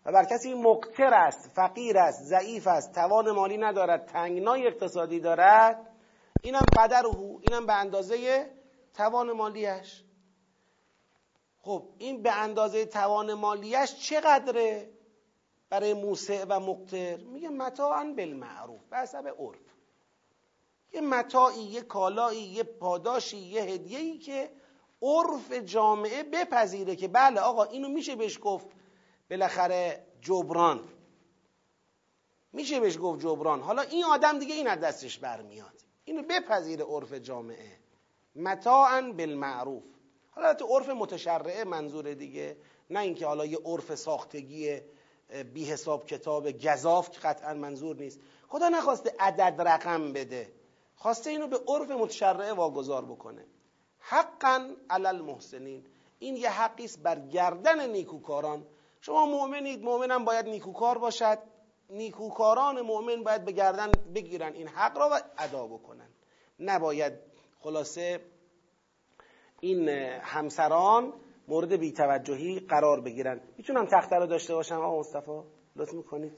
و 0.05 0.11
بر 0.11 0.25
کسی 0.25 0.53
مقتر 0.53 1.13
است 1.13 1.51
فقیر 1.55 1.97
است 1.97 2.23
ضعیف 2.23 2.67
است 2.67 2.91
توان 2.95 3.31
مالی 3.31 3.57
ندارد 3.57 4.05
تنگنای 4.05 4.67
اقتصادی 4.67 5.19
دارد 5.19 5.96
اینم 6.43 6.65
قدره 6.77 7.09
اینم 7.41 7.65
به 7.65 7.73
اندازه 7.73 8.49
توان 8.93 9.31
مالیش. 9.31 10.03
خب 11.61 11.83
این 11.97 12.23
به 12.23 12.31
اندازه 12.31 12.85
توان 12.85 13.33
مالیش 13.33 13.95
چقدره 13.95 14.89
برای 15.69 15.93
موسع 15.93 16.45
و 16.49 16.59
مقتر؟ 16.59 17.17
میگه 17.17 17.49
متاعا 17.49 18.13
بالمعروف 18.17 18.85
به 18.89 18.97
حسب 18.97 19.27
عرف. 19.39 19.59
یه 20.93 21.01
متاعی 21.01 21.63
یه 21.63 21.81
کالایی 21.81 22.41
یه 22.41 22.63
پاداشی 22.63 23.37
یه 23.37 23.61
هدیه‌ای 23.61 24.17
که 24.17 24.51
عرف 25.01 25.51
جامعه 25.51 26.23
بپذیره 26.23 26.95
که 26.95 27.07
بله 27.07 27.41
آقا 27.41 27.63
اینو 27.63 27.89
میشه 27.89 28.15
بهش 28.15 28.39
گفت 28.41 28.67
بالاخره 29.29 30.07
جبران. 30.21 30.87
میشه 32.53 32.79
بهش 32.79 32.97
گفت 33.01 33.21
جبران. 33.21 33.61
حالا 33.61 33.81
این 33.81 34.03
آدم 34.03 34.39
دیگه 34.39 34.55
این 34.55 34.67
از 34.67 34.79
دستش 34.79 35.19
برمیاد. 35.19 35.86
اینو 36.07 36.23
بپذیره 36.23 36.85
عرف 36.85 37.13
جامعه. 37.13 37.79
متاعا 38.35 39.01
بالمعروف. 39.17 39.83
حالا 40.31 40.53
تو 40.53 40.65
عرف 40.65 40.89
متشرعه 40.89 41.63
منظور 41.63 42.13
دیگه 42.13 42.57
نه 42.89 42.99
اینکه 42.99 43.25
حالا 43.25 43.45
یه 43.45 43.57
عرف 43.65 43.95
ساختگی 43.95 44.81
بی 45.53 45.65
حساب 45.65 46.05
کتاب 46.05 46.51
گذاف 46.51 47.09
که 47.11 47.19
قطعا 47.19 47.53
منظور 47.53 47.95
نیست. 47.95 48.19
خدا 48.47 48.69
نخواسته 48.69 49.15
عدد 49.19 49.61
رقم 49.61 50.13
بده. 50.13 50.53
خواسته 50.95 51.29
اینو 51.29 51.47
به 51.47 51.59
عرف 51.67 51.91
متشرعه 51.91 52.53
واگذار 52.53 53.05
بکنه. 53.05 53.45
حقا 53.99 54.75
علل 54.89 55.21
محسنین 55.21 55.85
این 56.19 56.35
یه 56.35 56.49
حقی 56.49 56.85
است 56.85 56.99
بر 56.99 57.19
گردن 57.19 57.89
نیکوکاران. 57.89 58.65
شما 59.01 59.25
مؤمنید 59.25 59.83
مؤمنم 59.83 60.25
باید 60.25 60.45
نیکوکار 60.45 60.97
باشد. 60.97 61.39
نیکوکاران 61.89 62.81
مؤمن 62.81 63.23
باید 63.23 63.45
به 63.45 63.51
گردن 63.51 63.91
بگیرن. 64.15 64.53
این 64.53 64.67
حق 64.67 64.97
را 64.97 65.09
و 65.11 65.19
ادا 65.37 65.67
بکنن. 65.67 66.09
نباید 66.59 67.13
خلاصه 67.59 68.19
این 69.61 69.89
همسران 70.21 71.13
مورد 71.47 71.75
بیتوجهی 71.75 72.59
قرار 72.59 73.01
بگیرن. 73.01 73.41
می‌تونم 73.57 73.85
تخته 73.85 74.15
رو 74.15 74.25
داشته 74.25 74.55
باشم 74.55 74.75
آقا 74.75 74.99
مصطفی؟ 74.99 75.41
لطف 75.75 75.93
می‌کنید 75.93 76.33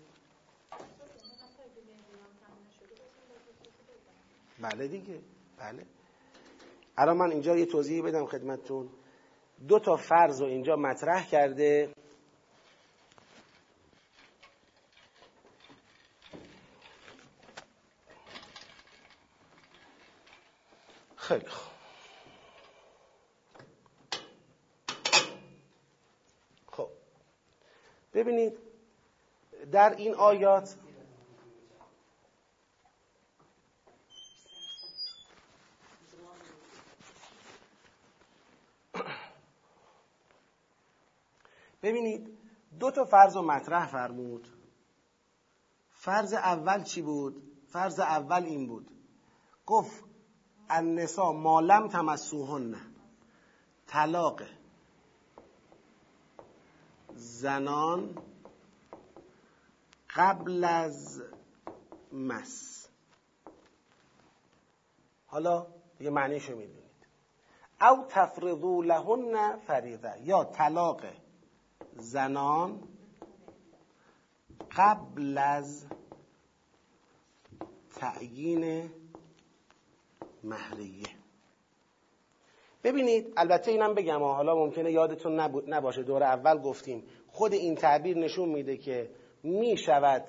بله 4.61 4.87
دیگه. 4.87 5.19
بله. 5.57 5.85
الان 6.97 7.17
من 7.17 7.31
اینجا 7.31 7.57
یه 7.57 7.65
توضیحی 7.65 8.01
بدم 8.01 8.25
خدمتتون. 8.25 8.89
دو 9.67 9.79
تا 9.79 9.95
فرض 9.95 10.41
رو 10.41 10.47
اینجا 10.47 10.75
مطرح 10.75 11.29
کرده. 11.29 11.93
خیلی 21.29 21.47
خوب. 21.47 21.71
خب. 26.71 26.89
ببینید 28.13 28.57
در 29.71 29.95
این 29.95 30.15
آیات 30.15 30.75
ببینید 41.83 42.37
دو 42.79 42.91
تا 42.91 43.05
فرض 43.05 43.35
و 43.35 43.41
مطرح 43.41 43.87
فرمود. 43.87 44.47
فرض 45.89 46.33
اول 46.33 46.83
چی 46.83 47.01
بود؟ 47.01 47.43
فرض 47.67 47.99
اول 47.99 48.43
این 48.43 48.67
بود. 48.67 48.91
گفت 49.65 50.08
النسا 50.69 51.31
مالم 51.31 51.87
تمسوهن. 51.87 52.75
طلاق 53.87 54.41
زنان 57.15 58.17
قبل 60.15 60.63
از 60.63 61.21
مس. 62.11 62.87
حالا 65.27 65.67
یه 65.99 66.09
معنیشو 66.09 66.55
می‌دونید. 66.55 66.79
او 67.81 68.05
تفرضو 68.09 68.81
لهن 68.81 69.57
فریضه 69.57 70.13
یا 70.21 70.43
طلاق 70.43 71.01
زنان 71.95 72.83
قبل 74.77 75.37
از 75.37 75.85
تعیین 77.95 78.91
مهریه. 80.43 81.07
ببینید 82.83 83.33
البته 83.37 83.71
اینم 83.71 83.93
بگم 83.93 84.23
حالا 84.23 84.55
ممکنه 84.55 84.91
یادتون 84.91 85.39
نباشه 85.67 86.03
دور 86.03 86.23
اول 86.23 86.57
گفتیم 86.57 87.03
خود 87.27 87.53
این 87.53 87.75
تعبیر 87.75 88.17
نشون 88.17 88.49
میده 88.49 88.77
که 88.77 89.09
می‌شود 89.43 90.25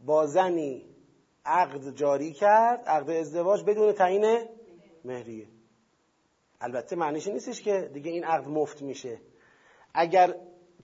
با 0.00 0.26
زنی 0.26 0.84
عقد 1.44 1.94
جاری 1.94 2.32
کرد 2.32 2.80
عقد 2.86 3.10
ازدواج 3.10 3.64
بدون 3.64 3.92
تعیین 3.92 4.48
مهریه. 5.04 5.46
البته 6.60 6.96
معنیش 6.96 7.28
نیستش 7.28 7.62
که 7.62 7.90
دیگه 7.92 8.10
این 8.10 8.24
عقد 8.24 8.48
مفت 8.48 8.82
میشه. 8.82 9.20
اگر 9.94 10.34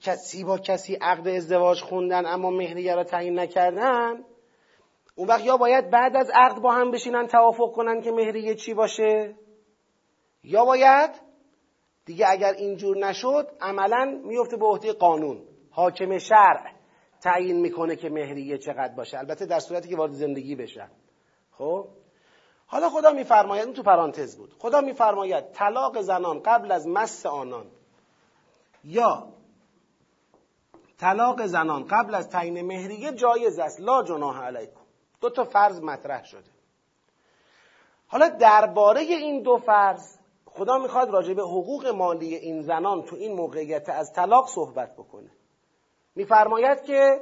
کسی 0.00 0.44
با 0.44 0.58
کسی 0.58 0.94
عقد 0.94 1.28
ازدواج 1.28 1.80
خوندن 1.80 2.26
اما 2.26 2.50
مهریه 2.50 2.94
را 2.94 3.04
تعیین 3.04 3.38
نکردن 3.38 4.24
اون 5.18 5.28
وقت 5.28 5.44
یا 5.44 5.56
باید 5.56 5.90
بعد 5.90 6.16
از 6.16 6.30
عقد 6.34 6.62
با 6.62 6.72
هم 6.72 6.90
بشینن 6.90 7.26
توافق 7.26 7.72
کنن 7.72 8.00
که 8.00 8.12
مهریه 8.12 8.54
چی 8.54 8.74
باشه؟ 8.74 9.34
یا 10.44 10.64
باید 10.64 11.10
دیگه 12.04 12.26
اگر 12.30 12.52
اینجور 12.52 12.96
نشد 12.96 13.48
عملا 13.60 14.20
میفته 14.24 14.56
به 14.56 14.66
عهده 14.66 14.92
قانون. 14.92 15.42
حاکم 15.70 16.18
شرع 16.18 16.72
تعیین 17.20 17.60
می‌کنه 17.60 17.96
که 17.96 18.08
مهریه 18.10 18.58
چقدر 18.58 18.94
باشه. 18.94 19.18
البته 19.18 19.46
در 19.46 19.58
صورتی 19.58 19.88
که 19.88 19.96
وارد 19.96 20.12
زندگی 20.12 20.56
بشن 20.56 20.88
خب؟ 21.52 21.88
حالا 22.66 22.90
خدا 22.90 23.12
میفرماید 23.12 23.64
این 23.64 23.74
تو 23.74 23.82
پرانتز 23.82 24.36
بود. 24.36 24.54
خدا 24.58 24.80
میفرماید 24.80 25.52
طلاق 25.52 26.00
زنان 26.00 26.40
قبل 26.42 26.72
از 26.72 26.88
مس 26.88 27.26
آنان 27.26 27.66
یا 28.84 29.28
طلاق 30.98 31.46
زنان 31.46 31.84
قبل 31.84 32.14
از 32.14 32.28
تعیین 32.28 32.66
مهریه 32.66 33.12
جایز 33.12 33.58
است. 33.58 33.80
لا 33.80 34.02
جناح 34.02 34.44
علیکم. 34.44 34.85
دو 35.20 35.30
تا 35.30 35.44
فرض 35.44 35.80
مطرح 35.80 36.24
شده. 36.24 36.50
حالا 38.06 38.28
درباره 38.28 39.00
این 39.00 39.42
دو 39.42 39.56
فرض 39.56 40.16
خدا 40.46 40.78
می‌خواد 40.78 41.10
راجع 41.10 41.34
به 41.34 41.42
حقوق 41.42 41.86
مالی 41.86 42.34
این 42.34 42.62
زنان 42.62 43.02
تو 43.02 43.16
این 43.16 43.36
موقعیت 43.36 43.88
از 43.88 44.12
طلاق 44.12 44.48
صحبت 44.48 44.94
بکنه. 44.94 45.30
میفرماید 46.14 46.82
که 46.82 47.20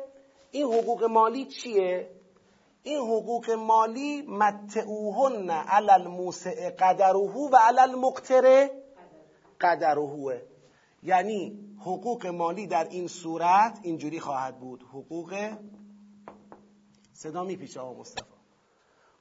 این 0.50 0.64
حقوق 0.74 1.04
مالی 1.04 1.44
چیه؟ 1.44 2.10
این 2.82 2.98
حقوق 2.98 3.50
مالی 3.50 4.22
متعوهن 4.22 5.50
علی 5.50 5.90
الموسع 5.90 6.70
قدره 6.70 7.18
و 7.52 7.56
علی 7.56 7.92
قدره. 9.60 10.42
یعنی 11.02 11.58
حقوق 11.80 12.26
مالی 12.26 12.66
در 12.66 12.84
این 12.90 13.06
صورت 13.06 13.78
اینجوری 13.82 14.20
خواهد 14.20 14.58
بود. 14.58 14.82
حقوق 14.82 15.50
صدا 17.14 17.44
میپیچه 17.44 17.80
آقا 17.80 18.00
مصطفی. 18.00 18.34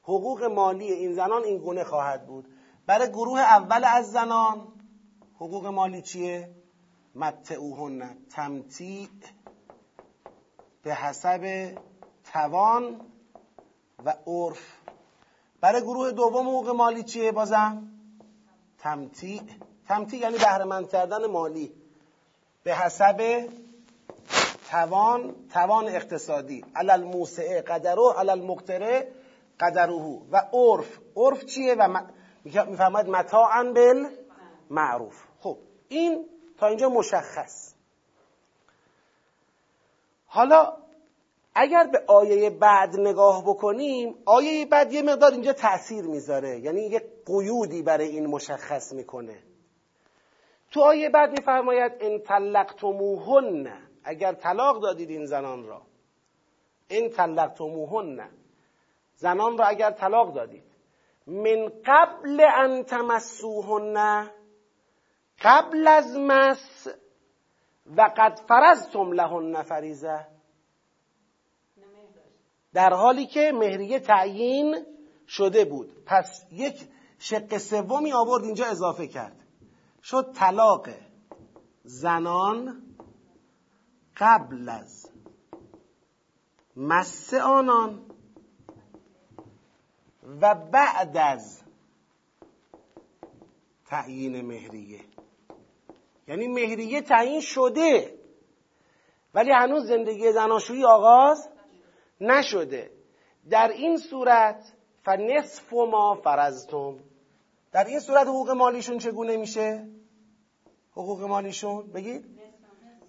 حقوق 0.03 0.43
مالی 0.43 0.91
این 0.91 1.13
زنان 1.13 1.43
این 1.43 1.57
گونه 1.57 1.83
خواهد 1.83 2.27
بود. 2.27 2.47
برای 2.85 3.09
گروه 3.09 3.39
اول 3.39 3.83
از 3.83 4.11
زنان 4.11 4.67
حقوق 5.35 5.65
مالی 5.65 6.01
چیه؟ 6.01 6.55
متعوهن 7.15 8.17
تمتیع 8.29 9.09
به 10.83 10.95
حسب 10.95 11.75
توان 12.23 13.01
و 14.05 14.15
عرف. 14.27 14.77
برای 15.61 15.81
گروه 15.81 16.11
دوم 16.11 16.47
حقوق 16.47 16.69
مالی 16.69 17.03
چیه 17.03 17.31
بازم؟ 17.31 17.91
تمتیع. 18.79 19.41
تمتیع 19.87 20.19
یعنی 20.19 20.37
بهرهمند 20.37 20.89
کردن 20.89 21.25
مالی. 21.25 21.73
به 22.63 22.75
حسب 22.75 23.49
توان 24.73 25.35
توان 25.53 25.87
اقتصادی. 25.87 26.65
علل 26.75 27.03
موسعه 27.03 27.61
قدره 27.61 28.13
علل 28.17 28.41
مقتره 28.41 29.11
قدره. 29.59 30.21
و 30.31 30.37
عرف. 30.53 30.99
عرف 31.15 31.45
چیه؟ 31.45 31.75
و 31.75 32.01
می‌فهمد 32.45 33.09
متاعا 33.09 33.63
بل 33.63 34.05
معروف. 34.69 35.23
خب 35.39 35.57
این 35.89 36.25
تا 36.57 36.67
اینجا 36.67 36.89
مشخص. 36.89 37.73
حالا 40.25 40.73
اگر 41.55 41.87
به 41.91 42.03
آیه 42.07 42.49
بعد 42.49 42.99
نگاه 42.99 43.43
بکنیم 43.43 44.15
آیه 44.25 44.65
بعد 44.65 44.93
یه 44.93 45.01
مقدار 45.01 45.31
اینجا 45.31 45.53
تاثیر 45.53 46.05
می‌ذاره. 46.05 46.59
یعنی 46.59 46.81
یه 46.81 47.01
قیودی 47.25 47.81
برای 47.81 48.07
این 48.07 48.25
مشخص 48.27 48.93
می‌کنه. 48.93 49.37
تو 50.71 50.81
آیه 50.81 51.09
بعد 51.09 51.31
میفرماید 51.31 51.91
ان 51.99 52.19
طلقتموهن. 52.19 53.92
اگر 54.03 54.33
طلاق 54.33 54.81
دادید 54.81 55.09
این 55.09 55.25
زنان 55.25 55.65
را. 55.65 55.81
ان 56.89 57.09
طلقتموهن. 57.09 58.29
زنان 59.15 59.57
را 59.57 59.65
اگر 59.65 59.91
طلاق 59.91 60.33
دادید. 60.33 60.63
من 61.27 61.71
قبل 61.85 62.45
ان 62.57 62.83
تمسوهن 62.83 64.29
قبل 65.41 65.87
از 65.87 66.17
مس 66.17 66.87
و 67.97 68.11
قد 68.17 68.39
فرضتم 68.47 69.11
لهن 69.11 69.63
فریزه 69.63 70.27
در 72.73 72.93
حالی 72.93 73.25
که 73.25 73.51
مهریه 73.55 73.99
تعیین 73.99 74.85
شده 75.27 75.65
بود. 75.65 76.05
پس 76.05 76.45
یک 76.51 76.87
شق 77.19 77.57
سومی 77.57 78.13
آورد 78.13 78.43
اینجا 78.43 78.65
اضافه 78.65 79.07
کرد. 79.07 79.39
شد 80.03 80.31
طلاق 80.35 80.89
زنان 81.83 82.81
قبل 84.17 84.69
از 84.69 85.11
مس 86.75 87.33
آنان 87.33 88.05
و 90.41 90.55
بعد 90.55 91.17
از 91.17 91.61
تعیین 93.85 94.41
مهریه. 94.41 94.99
یعنی 96.27 96.47
مهریه 96.47 97.01
تعیین 97.01 97.41
شده 97.41 98.19
ولی 99.33 99.51
هنوز 99.51 99.87
زندگی 99.87 100.31
زناشویی 100.31 100.85
آغاز 100.85 101.49
نشده. 102.21 102.91
در 103.49 103.67
این 103.67 103.97
صورت 103.97 104.73
فنصف 105.03 105.73
ما 105.73 106.15
فرزتم 106.23 106.99
در 107.71 107.85
این 107.85 107.99
صورت 107.99 108.27
حقوق 108.27 108.49
مالیشون 108.49 108.97
چگونه 108.97 109.37
میشه؟ 109.37 109.87
حقوق 110.91 111.23
مالیشون 111.23 111.91
بگید. 111.91 112.42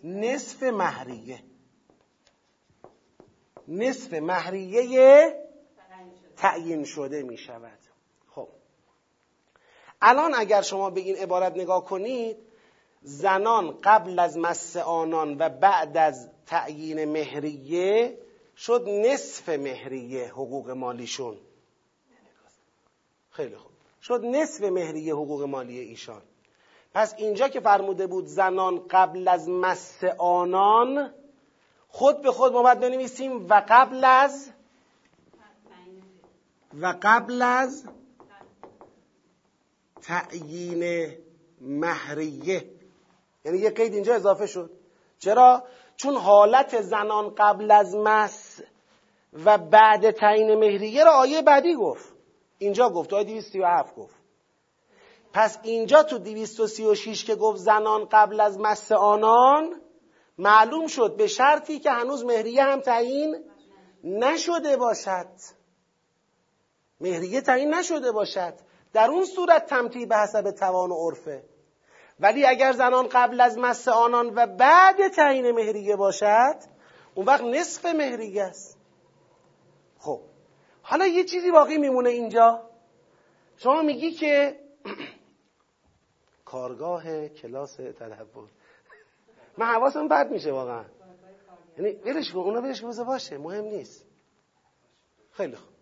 نصف 0.05 0.63
مهریه. 0.63 1.43
نصف 3.69 4.13
مهریه 4.13 5.35
تعیین 6.37 6.85
شده 6.85 7.23
می 7.23 7.39
شود. 7.39 7.79
خب. 8.29 8.49
الان 10.01 10.35
اگر 10.35 10.63
شما 10.63 10.91
به 10.91 11.01
این 11.01 11.17
عبارت 11.17 11.57
نگاه 11.57 11.85
کنید 11.85 12.37
زنان 13.03 13.79
قبل 13.83 14.19
از 14.19 14.39
مس 14.39 14.77
آنان 14.77 15.37
و 15.39 15.49
بعد 15.49 15.97
از 15.97 16.31
تعیین 16.47 17.05
مهریه 17.05 18.19
شد 18.57 18.89
نصف 18.89 19.49
مهریه 19.49 20.29
حقوق 20.29 20.71
مالیشون. 20.71 21.37
خیلی 23.31 23.57
خوب. 23.57 23.73
شد 24.03 24.25
نصف 24.25 24.63
مهریه 24.63 25.15
حقوق 25.15 25.43
مالی 25.43 25.79
ایشان. 25.79 26.23
پس 26.95 27.15
اینجا 27.17 27.49
که 27.49 27.61
فرموده 27.61 28.07
بود 28.07 28.27
زنان 28.27 28.83
قبل 28.91 29.29
از 29.29 29.49
مس 29.49 30.05
آنان 30.19 31.15
خود 31.89 32.23
به 32.23 32.33
خود 32.33 32.53
ما 32.53 32.63
باید 32.63 32.81
بنویسیم 32.81 33.47
و 33.49 33.63
قبل 33.69 34.05
از؟ 34.05 34.51
و 36.81 36.95
قبل 37.03 37.43
از؟ 37.43 37.85
تعیین 40.03 41.13
مهریه. 41.61 42.71
یعنی 43.45 43.59
یه 43.59 43.71
قید 43.71 43.95
اینجا 43.95 44.15
اضافه 44.15 44.47
شد. 44.47 44.71
چرا؟ 45.19 45.65
چون 45.97 46.17
حالت 46.17 46.81
زنان 46.81 47.35
قبل 47.35 47.71
از 47.71 47.95
مس 47.95 48.61
و 49.45 49.59
بعد 49.59 50.11
تعیین 50.11 50.55
مهریه 50.55 51.05
را 51.05 51.13
آیه 51.13 51.43
بعدی 51.43 51.75
گفت. 51.75 52.13
اینجا 52.59 52.91
گفت 52.91 53.13
آیه 53.13 53.25
237 53.25 53.97
گفت. 53.97 54.24
پس 55.35 55.59
اینجا 55.62 56.03
تو 56.03 56.18
236 56.18 57.24
که 57.24 57.35
گفت 57.35 57.59
زنان 57.59 58.09
قبل 58.12 58.41
از 58.41 58.59
مس 58.59 58.93
آنان 58.93 59.80
معلوم 60.39 60.87
شد 60.87 61.16
به 61.16 61.26
شرطی 61.26 61.78
که 61.78 61.91
هنوز 61.91 62.24
مهریه 62.24 62.64
هم 62.64 62.80
تعیین 62.80 63.45
نشده 64.05 64.76
باشد. 64.76 65.26
مهریه 67.01 67.41
تعیین 67.41 67.74
نشده 67.74 68.12
باشد. 68.12 68.55
در 68.93 69.11
اون 69.11 69.24
صورت 69.24 69.66
تمتیع 69.66 70.07
به 70.07 70.16
حسب 70.16 70.51
توان 70.51 70.91
و 70.91 70.95
عرفه. 70.95 71.45
ولی 72.20 72.47
اگر 72.47 72.72
زنان 72.72 73.09
قبل 73.09 73.41
از 73.41 73.59
مس 73.59 73.89
آنان 73.89 74.32
و 74.35 74.47
بعد 74.47 75.09
تعیین 75.09 75.51
مهریه 75.51 75.97
باشد 75.97 76.57
اون 77.14 77.26
وقت 77.26 77.43
نصف 77.43 77.85
مهریه 77.85 78.43
است. 78.43 78.78
خب 79.99 80.20
حالا 80.82 81.07
یه 81.07 81.24
چیزی 81.24 81.51
باقی 81.51 81.78
میمونه 81.78 82.11
اینجا. 82.11 82.70
شما 83.57 83.82
میگی 83.82 84.12
که 84.12 84.64
کارگاه 86.55 87.29
کلاس 87.29 87.77
تدبر. 87.77 88.49
من 89.59 89.67
حواسم 89.67 90.09
بد 90.09 90.31
میشه 90.31 90.53
واقعا. 90.53 90.85
یعنی 91.79 91.91
ولش 91.91 92.33
کن 92.33 92.39
اونا 92.39 92.61
ولش 92.63 92.83
کن 92.83 93.05
باشه 93.05 93.39
مهم 93.39 93.65
نیست. 93.65 94.07
خیلی 95.31 95.57
خوب. 95.57 95.75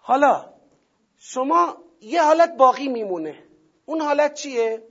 حالا 0.00 0.52
شما 1.18 1.76
یه 2.00 2.22
حالت 2.22 2.56
باقی 2.56 2.88
میمونه. 2.88 3.44
اون 3.86 4.00
حالت 4.00 4.34
چیه؟ 4.34 4.82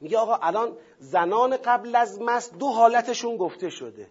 میگه 0.00 0.18
آقا 0.18 0.36
الان 0.42 0.78
زنان 0.98 1.56
قبل 1.56 1.96
از 1.96 2.20
مس 2.20 2.52
دو 2.52 2.68
حالتشون 2.68 3.36
گفته 3.36 3.68
شده. 3.68 4.10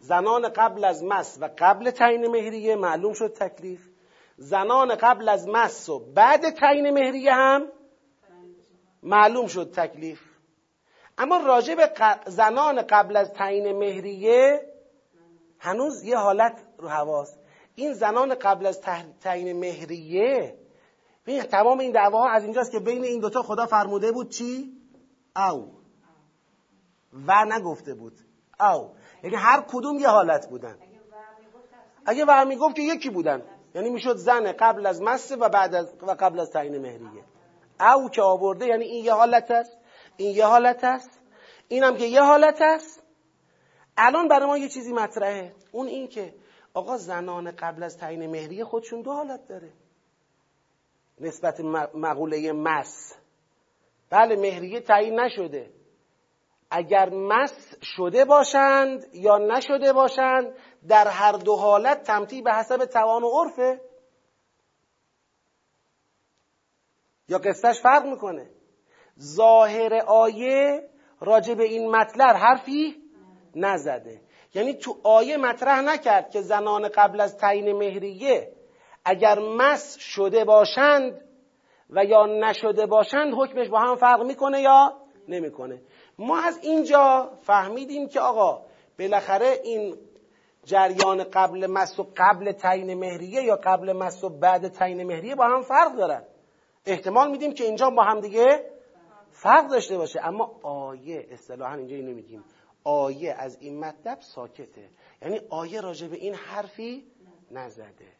زنان 0.00 0.48
قبل 0.48 0.84
از 0.84 1.04
مس 1.04 1.38
و 1.40 1.48
قبل 1.58 1.90
تعیین 1.90 2.26
مهریه 2.26 2.76
معلوم 2.76 3.12
شد 3.12 3.32
تکلیف. 3.32 3.88
زنان 4.36 4.94
قبل 4.94 5.28
از 5.28 5.48
مس 5.48 5.88
و 5.88 5.98
بعد 5.98 6.50
تعیین 6.50 6.90
مهریه 6.90 7.32
هم 7.32 7.72
معلوم 9.02 9.46
شد 9.46 9.72
تکلیف. 9.72 10.20
اما 11.18 11.36
راجع 11.36 11.74
به 11.74 11.90
زنان 12.26 12.82
قبل 12.82 13.16
از 13.16 13.32
تعیین 13.32 13.78
مهریه 13.78 14.72
هنوز 15.58 16.04
یه 16.04 16.16
حالت 16.16 16.62
رو 16.78 16.88
حواست. 16.88 17.38
این 17.74 17.92
زنان 17.92 18.34
قبل 18.34 18.66
از 18.66 18.80
تعیین 19.20 19.60
مهریه 19.60 20.58
ببین 21.26 21.42
تمام 21.42 21.78
این 21.78 21.92
دعواها 21.92 22.30
از 22.30 22.44
اینجاست 22.44 22.72
که 22.72 22.78
بین 22.78 23.04
این 23.04 23.20
دوتا 23.20 23.42
خدا 23.42 23.66
فرموده 23.66 24.12
بود 24.12 24.28
چی؟ 24.28 24.72
او 25.36 25.72
و 27.26 27.44
نگفته 27.44 27.94
بود. 27.94 28.18
او 28.60 28.90
یعنی 29.22 29.36
هر 29.36 29.60
کدوم 29.60 29.98
یه 29.98 30.08
حالت 30.08 30.48
بودن. 30.48 30.78
اگه 32.06 32.24
ور 32.24 32.44
می‌گفت 32.44 32.76
که 32.76 32.82
یکی 32.82 33.10
بودن. 33.10 33.42
یعنی 33.74 33.90
می‌شد 33.90 34.16
زن 34.16 34.52
قبل 34.52 34.86
از 34.86 35.02
مسه 35.02 35.36
و 35.36 35.48
بعد 35.48 35.74
از 35.74 35.94
و 36.02 36.10
قبل 36.10 36.40
از 36.40 36.50
تعیین 36.50 36.78
مهریه. 36.78 37.24
او 37.80 38.08
که 38.08 38.22
آورده 38.22 38.66
یعنی 38.66 38.84
این 38.84 39.04
یه 39.04 39.12
حالت 39.12 39.50
است 39.50 39.76
این 40.16 40.36
یه 40.36 40.46
حالت 40.46 40.84
است 40.84 41.20
اینم 41.68 41.96
که 41.96 42.04
یه 42.04 42.22
حالت 42.22 42.62
است. 42.62 43.02
الان 43.96 44.28
برای 44.28 44.46
ما 44.46 44.58
یه 44.58 44.68
چیزی 44.68 44.92
مطرحه. 44.92 45.52
اون 45.72 45.86
این 45.86 46.08
که 46.08 46.34
آقا 46.74 46.96
زنان 46.96 47.50
قبل 47.50 47.82
از 47.82 47.98
تعیین 47.98 48.30
مهریه 48.30 48.64
خودشون 48.64 49.02
دو 49.02 49.12
حالت 49.12 49.48
داره. 49.48 49.72
نسبت 51.20 51.60
مقوله 51.94 52.52
مس. 52.52 53.14
بله 54.10 54.36
مهریه 54.36 54.80
تعیین 54.80 55.20
نشده. 55.20 55.70
اگر 56.70 57.10
مس 57.10 57.74
شده 57.82 58.24
باشند 58.24 59.14
یا 59.14 59.38
نشده 59.38 59.92
باشند 59.92 60.54
در 60.88 61.08
هر 61.08 61.32
دو 61.32 61.56
حالت 61.56 62.02
تمتیع 62.02 62.42
به 62.42 62.54
حسب 62.54 62.84
توان 62.84 63.22
و 63.22 63.30
عرفه. 63.30 63.80
یا 67.28 67.38
قصتش 67.38 67.80
فرق 67.80 68.06
می‌کنه؟ 68.06 68.46
ظاهر 69.20 69.94
آیه 70.06 70.88
راجع 71.20 71.54
به 71.54 71.64
این 71.64 71.90
مطلب 71.90 72.36
حرفی 72.36 72.96
نزده. 73.54 74.20
یعنی 74.54 74.74
تو 74.74 74.96
آیه 75.04 75.36
مطرح 75.36 75.80
نکرد 75.80 76.30
که 76.30 76.40
زنان 76.40 76.88
قبل 76.88 77.20
از 77.20 77.36
تعیین 77.36 77.72
مهریه 77.72 78.52
اگر 79.04 79.38
مس 79.38 79.96
شده 79.98 80.44
باشند 80.44 81.20
و 81.90 82.04
یا 82.04 82.26
نشده 82.26 82.86
باشند 82.86 83.34
حکمش 83.36 83.68
با 83.68 83.78
هم 83.78 83.96
فرق 83.96 84.22
می‌کنه 84.22 84.60
یا 84.60 84.92
نمی‌کنه؟ 85.28 85.82
ما 86.18 86.40
از 86.40 86.58
اینجا 86.62 87.30
فهمیدیم 87.42 88.08
که 88.08 88.20
آقا 88.20 88.64
بالاخره 88.98 89.60
این 89.64 89.96
جریان 90.64 91.24
قبل 91.24 91.66
مس 91.66 92.00
و 92.00 92.06
قبل 92.16 92.52
تعیین 92.52 92.94
مهریه 92.94 93.42
یا 93.42 93.56
قبل 93.64 93.92
مس 93.92 94.24
و 94.24 94.28
بعد 94.28 94.68
تعیین 94.68 95.02
مهریه 95.06 95.34
با 95.34 95.44
هم 95.44 95.62
فرق 95.62 95.96
دارن. 95.96 96.22
احتمال 96.88 97.30
میدیم 97.30 97.52
که 97.52 97.64
اینجا 97.64 97.90
با 97.90 98.02
هم 98.02 98.20
دیگه 98.20 98.70
فرق 99.30 99.70
داشته 99.70 99.96
باشه. 99.96 100.20
اما 100.24 100.60
آیه 100.62 101.26
اصطلاحا 101.30 101.74
اینجا 101.74 101.96
اینو 101.96 102.14
میگیم 102.14 102.44
آیه 102.84 103.34
از 103.38 103.58
این 103.60 103.80
مطلب 103.80 104.20
ساکته. 104.20 104.90
یعنی 105.22 105.40
آیه 105.50 105.80
راجع 105.80 106.08
به 106.08 106.16
این 106.16 106.34
حرفی 106.34 107.04
نزده. 107.50 108.12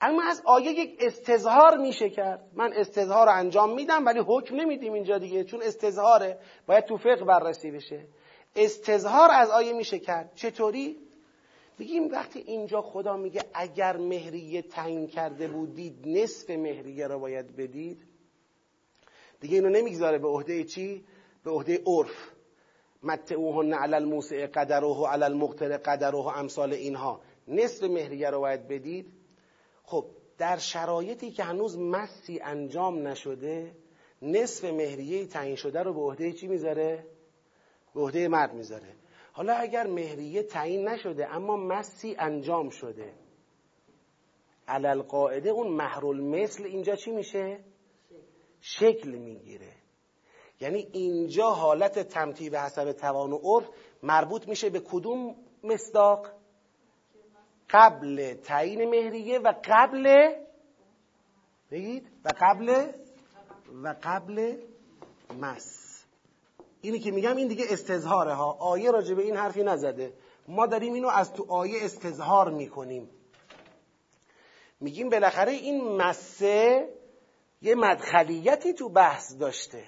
اما 0.00 0.22
از 0.22 0.42
آیه 0.44 0.70
یک 0.70 0.98
استظهار 1.00 1.76
میشه 1.76 2.10
کرد. 2.10 2.50
من 2.54 2.72
استظهار 2.72 3.26
رو 3.26 3.32
انجام 3.32 3.74
میدم 3.74 4.06
ولی 4.06 4.20
حکم 4.26 4.56
نمیدیم 4.56 4.92
اینجا 4.92 5.18
دیگه 5.18 5.44
چون 5.44 5.62
استظهاره. 5.62 6.38
باید 6.66 6.84
تو 6.84 6.96
فقه 6.96 7.24
بررسی 7.24 7.70
بشه. 7.70 8.06
استظهار 8.56 9.30
از 9.32 9.50
آیه 9.50 9.72
میشه 9.72 9.98
کرد. 9.98 10.32
چطوری؟ 10.34 11.05
میگیم 11.78 12.08
وقتی 12.08 12.38
اینجا 12.38 12.82
خدا 12.82 13.16
میگه 13.16 13.42
اگر 13.54 13.96
مهریه 13.96 14.62
تعیین 14.62 15.06
کرده 15.06 15.48
بودید 15.48 16.08
نصف 16.08 16.50
مهریه 16.50 17.06
رو 17.06 17.18
باید 17.18 17.56
بدید 17.56 18.02
دیگه 19.40 19.54
اینو 19.54 19.68
نمی‌گذاره. 19.68 20.18
به 20.18 20.28
عهده 20.28 20.64
چی؟ 20.64 21.04
به 21.44 21.50
عهده 21.50 21.82
عرف. 21.86 22.30
متعوهن 23.02 23.74
علی 23.74 23.94
الموسع 23.94 24.46
قدره 24.46 25.06
علی 25.06 25.24
المقتر 25.24 25.76
قدره 25.76 26.38
امثال 26.38 26.72
اینها. 26.72 27.20
نصف 27.48 27.82
مهریه 27.82 28.30
رو 28.30 28.40
باید 28.40 28.68
بدید. 28.68 29.06
خب 29.84 30.04
در 30.38 30.56
شرایطی 30.56 31.30
که 31.30 31.42
هنوز 31.42 31.78
مسی 31.78 32.40
انجام 32.40 33.06
نشده 33.08 33.72
نصف 34.22 34.64
مهریه 34.64 35.26
تعیین 35.26 35.56
شده 35.56 35.82
رو 35.82 35.94
به 35.94 36.00
عهده 36.00 36.32
چی 36.32 36.46
می‌ذاره؟ 36.46 37.06
به 37.94 38.00
عهده 38.00 38.28
مرد 38.28 38.54
می‌ذاره. 38.54 38.94
حالا 39.36 39.54
اگر 39.54 39.86
مهریه 39.86 40.42
تعیین 40.42 40.88
نشده 40.88 41.34
اما 41.34 41.56
مسی 41.56 42.16
انجام 42.18 42.70
شده. 42.70 43.14
علل 44.68 45.02
قاعده 45.02 45.50
اون 45.50 45.68
محرول 45.68 46.20
مثل 46.20 46.64
اینجا 46.64 46.96
چی 46.96 47.10
میشه؟ 47.10 47.64
شکل 48.60 49.10
می‌گیره. 49.10 49.72
یعنی 50.60 50.88
اینجا 50.92 51.50
حالت 51.50 51.98
تمتیع 51.98 52.50
به 52.50 52.60
حسب 52.60 52.92
توان 52.92 53.32
و 53.32 53.38
عرف 53.38 53.68
مربوط 54.02 54.48
میشه 54.48 54.70
به 54.70 54.80
کدوم 54.80 55.36
مصداق؟ 55.64 56.26
قبل 57.70 58.34
تعیین 58.34 58.90
مهریه 58.90 59.38
و 59.38 59.52
قبل 59.64 60.34
بگید؟ 61.70 62.08
و 62.24 62.28
قبل؟ 62.40 62.92
و 63.82 63.94
قبل 64.02 64.56
مس. 65.40 65.85
اینی 66.80 66.98
که 66.98 67.10
میگم 67.10 67.36
این 67.36 67.48
دیگه 67.48 67.64
استظهاره 67.70 68.32
ها. 68.32 68.52
آیه 68.60 68.90
راجع 68.90 69.14
به 69.14 69.22
این 69.22 69.36
حرفی 69.36 69.62
نزده. 69.62 70.12
ما 70.48 70.66
داریم 70.66 70.92
اینو 70.92 71.08
از 71.08 71.32
تو 71.32 71.46
آیه 71.48 71.84
استظهار 71.84 72.50
می‌کنیم. 72.50 73.10
میگیم 74.80 75.08
بالاخره 75.08 75.52
این 75.52 75.96
مسه 75.96 76.88
یه 77.62 77.74
مدخلیتی 77.74 78.72
تو 78.72 78.88
بحث 78.88 79.36
داشته. 79.36 79.84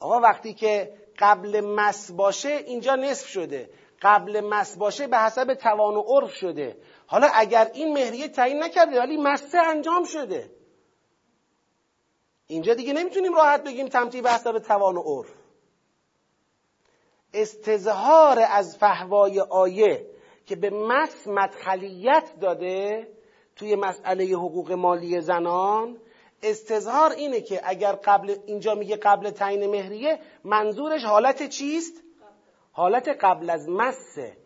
آقا 0.00 0.20
وقتی 0.20 0.54
که 0.54 0.92
قبل 1.18 1.60
مس 1.60 2.10
باشه 2.12 2.48
اینجا 2.48 2.94
نصف 2.94 3.26
شده. 3.26 3.70
قبل 4.02 4.40
مس 4.40 4.76
باشه 4.76 5.06
به 5.06 5.18
حسب 5.18 5.54
توان 5.54 5.96
و 5.96 6.00
عرف 6.00 6.34
شده. 6.34 6.76
حالا 7.06 7.28
اگر 7.34 7.70
این 7.74 7.92
مهریه 7.92 8.28
تعیین 8.28 8.62
نکرده 8.62 8.98
ولی 8.98 9.16
مسه 9.16 9.58
انجام 9.58 10.04
شده. 10.04 10.50
اینجا 12.46 12.74
دیگه 12.74 12.92
نمی‌تونیم 12.92 13.34
راحت 13.34 13.64
بگیم 13.64 13.88
تمتیع 13.88 14.22
به 14.22 14.30
حسب 14.30 14.58
توان 14.58 14.96
و 14.96 15.02
عرف. 15.02 15.45
استظهار 17.36 18.38
از 18.50 18.76
فهوای 18.76 19.40
آیه 19.40 20.06
که 20.46 20.56
به 20.56 20.70
مس 20.70 21.26
مدخلیت 21.26 22.24
داده 22.40 23.08
توی 23.56 23.76
مسئله 23.76 24.24
حقوق 24.24 24.72
مالی 24.72 25.20
زنان 25.20 25.96
استظهار 26.42 27.10
اینه 27.10 27.40
که 27.40 27.60
اگر 27.64 27.92
قبل 27.92 28.34
اینجا 28.46 28.74
میگه 28.74 28.96
قبل 28.96 29.30
تعیین 29.30 29.70
مهریه 29.70 30.18
منظورش 30.44 31.04
حالت 31.04 31.48
چیست؟ 31.48 32.02
حالت 32.72 33.08
قبل 33.08 33.50
از 33.50 33.68
مسه. 33.68 34.36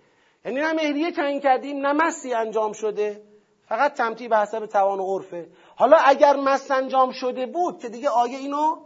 یعنی 0.44 0.60
نه 0.60 0.72
مهریه 0.72 1.10
تعیین 1.10 1.40
کردیم 1.40 1.86
نه 1.86 1.92
مسی 1.92 2.34
انجام 2.34 2.72
شده. 2.72 3.22
فقط 3.68 3.94
تمتیع 3.94 4.28
به 4.28 4.36
حسب 4.38 4.66
توان 4.66 5.00
و 5.00 5.04
عرفه. 5.04 5.48
حالا 5.76 5.96
اگر 5.96 6.36
مس 6.36 6.70
انجام 6.70 7.12
شده 7.12 7.46
بود 7.46 7.78
که 7.78 7.88
دیگه 7.88 8.08
آیه 8.08 8.38
اینو 8.38 8.76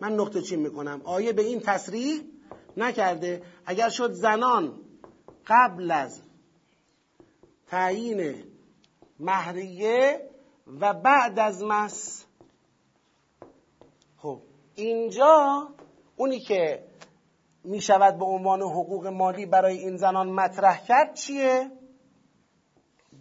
من 0.00 0.12
نقطه 0.12 0.42
چین 0.42 0.60
می‌کنم. 0.60 1.02
آیه 1.04 1.32
به 1.32 1.42
این 1.42 1.60
تصریح 1.60 2.20
نکرده. 2.78 3.42
اگر 3.66 3.88
شد 3.88 4.12
زنان 4.12 4.80
قبل 5.46 5.90
از 5.90 6.22
تعیین 7.66 8.44
مهریه 9.20 10.30
و 10.80 10.94
بعد 10.94 11.38
از 11.38 11.62
مس 11.62 12.26
خب 14.16 14.40
اینجا 14.74 15.68
اونی 16.16 16.40
که 16.40 16.84
می 17.64 17.80
شود 17.80 18.18
به 18.18 18.24
عنوان 18.24 18.62
حقوق 18.62 19.06
مالی 19.06 19.46
برای 19.46 19.78
این 19.78 19.96
زنان 19.96 20.28
مطرح 20.28 20.86
کرد 20.86 21.14
چیه؟ 21.14 21.70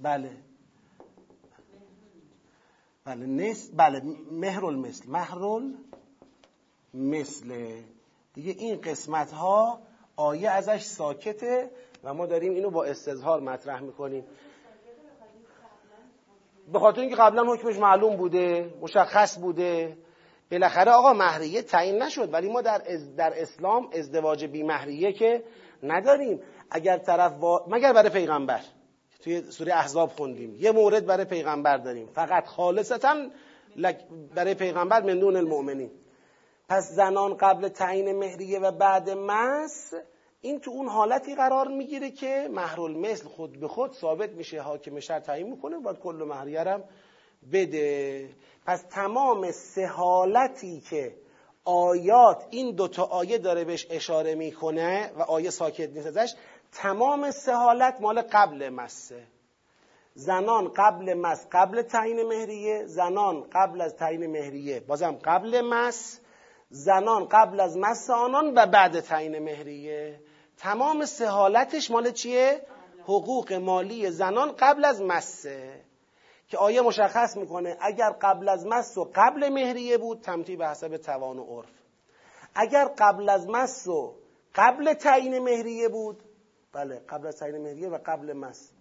بله. 0.01 0.37
بله 3.05 3.25
نس 3.25 3.71
بله 3.73 4.01
مهرول 4.31 4.75
مثل 4.75 5.09
مهرول 5.09 5.77
مثل 6.93 7.81
دیگه 8.37 8.55
این 8.57 8.81
قسمت 8.81 9.31
ها 9.31 9.79
آیه 10.15 10.49
ازش 10.49 10.81
ساکته 10.81 11.71
و 12.03 12.13
ما 12.13 12.25
داریم 12.25 12.53
اینو 12.53 12.69
با 12.69 12.83
استظهار 12.83 13.39
مطرح 13.39 13.81
می‌کنیم. 13.81 14.23
به 16.73 16.79
خاطر 16.79 17.01
اینکه 17.01 17.15
قبلا 17.15 17.53
حکمش 17.53 17.75
معلوم 17.77 18.15
بوده 18.15 18.73
مشخص 18.81 19.39
بوده. 19.39 19.97
بالاخره 20.51 20.91
آقا 20.91 21.13
مهریه 21.13 21.61
تعیین 21.61 22.03
نشد 22.03 22.33
ولی 22.33 22.49
ما 22.49 22.61
در, 22.61 22.81
در 23.17 23.41
اسلام 23.41 23.89
ازدواج 23.93 24.45
بی 24.45 24.63
مهریه 24.63 25.13
که 25.13 25.43
نداریم. 25.83 26.39
اگر 26.71 26.97
طرف 26.97 27.33
مگر 27.67 27.93
برای 27.93 28.09
پیغمبر. 28.09 28.61
توی 29.23 29.41
سوره 29.41 29.73
احزاب 29.73 30.09
خوندیم. 30.09 30.55
یه 30.55 30.71
مورد 30.71 31.05
برای 31.05 31.25
پیغمبر 31.25 31.77
داریم. 31.77 32.07
فقط 32.07 32.45
خالصتا 32.45 33.15
برای 34.35 34.53
پیغمبر 34.53 35.01
من 35.01 35.19
دون 35.19 35.35
المؤمنین. 35.35 35.91
پس 36.69 36.91
زنان 36.91 37.37
قبل 37.37 37.69
تعیین 37.69 38.19
مهریه 38.19 38.59
و 38.59 38.71
بعد 38.71 39.09
مس 39.09 39.93
این 40.41 40.59
تو 40.59 40.71
اون 40.71 40.87
حالتی 40.87 41.35
قرار 41.35 41.67
می‌گیره 41.67 42.11
که 42.11 42.49
محرول 42.51 42.97
مثل 42.97 43.25
خود 43.25 43.59
به 43.59 43.67
خود 43.67 43.93
ثابت 43.93 44.29
میشه 44.29 44.61
حاکم 44.61 44.99
شهر 44.99 45.19
تعیین 45.19 45.49
می‌کنه 45.49 45.79
باید 45.79 45.99
کل 45.99 46.25
مهریه 46.27 46.83
بده. 47.53 48.29
پس 48.65 48.81
تمام 48.81 49.51
سه 49.51 49.85
حالتی 49.85 50.79
که 50.79 51.15
آیات 51.65 52.47
این 52.49 52.75
دوتا 52.75 53.03
آیه 53.03 53.37
داره 53.37 53.63
بهش 53.63 53.87
اشاره 53.89 54.35
می‌کنه 54.35 55.11
و 55.17 55.21
آیه 55.21 55.49
ساکت 55.49 55.89
نیست 55.89 56.07
ازش 56.07 56.33
تمام 56.71 57.31
سه 57.31 57.53
حالت 57.53 58.01
مال 58.01 58.21
قبل 58.21 58.69
مسه 58.69 59.23
زنان 60.13 60.73
قبل 60.75 61.13
مس 61.13 61.47
قبل 61.51 61.81
تعیین 61.81 62.23
مهریه 62.23 62.85
زنان 62.85 63.45
قبل 63.51 63.81
از 63.81 63.95
تعیین 63.95 64.27
مهریه 64.27 64.79
بازم 64.79 65.11
قبل 65.23 65.61
مس 65.61 66.19
زنان 66.69 67.25
قبل 67.25 67.59
از 67.59 67.77
مس 67.77 68.09
آنان 68.09 68.53
و 68.55 68.65
بعد 68.65 68.99
تعیین 68.99 69.39
مهریه. 69.39 70.19
تمام 70.57 71.05
سه 71.05 71.27
حالتش 71.27 71.91
مال 71.91 72.11
چیه؟ 72.11 72.61
حقوق 73.03 73.53
مالی 73.53 74.11
زنان 74.11 74.51
قبل 74.59 74.85
از 74.85 75.01
مسه. 75.01 75.81
که 76.47 76.57
آیه 76.57 76.81
مشخص 76.81 77.37
می‌کنه 77.37 77.77
اگر 77.81 78.09
قبل 78.09 78.49
از 78.49 78.65
مس 78.65 78.97
و 78.97 79.11
قبل 79.15 79.49
مهریه 79.49 79.97
بود 79.97 80.21
تمتی 80.21 80.55
به 80.55 80.67
حسب 80.67 80.97
توان 80.97 81.39
و 81.39 81.43
عرف. 81.43 81.71
اگر 82.55 82.85
قبل 82.97 83.29
از 83.29 83.47
مس 83.49 83.87
و 83.87 84.15
قبل 84.55 84.93
تعیین 84.93 85.39
مهریه 85.39 85.89
بود 85.89 86.23
بله 86.73 87.01
قبل 87.09 87.27
از 87.27 87.37
تعیین 87.37 87.61
مهریه 87.61 87.89
و 87.89 87.97
قبل 88.05 88.33
مس. 88.33 88.71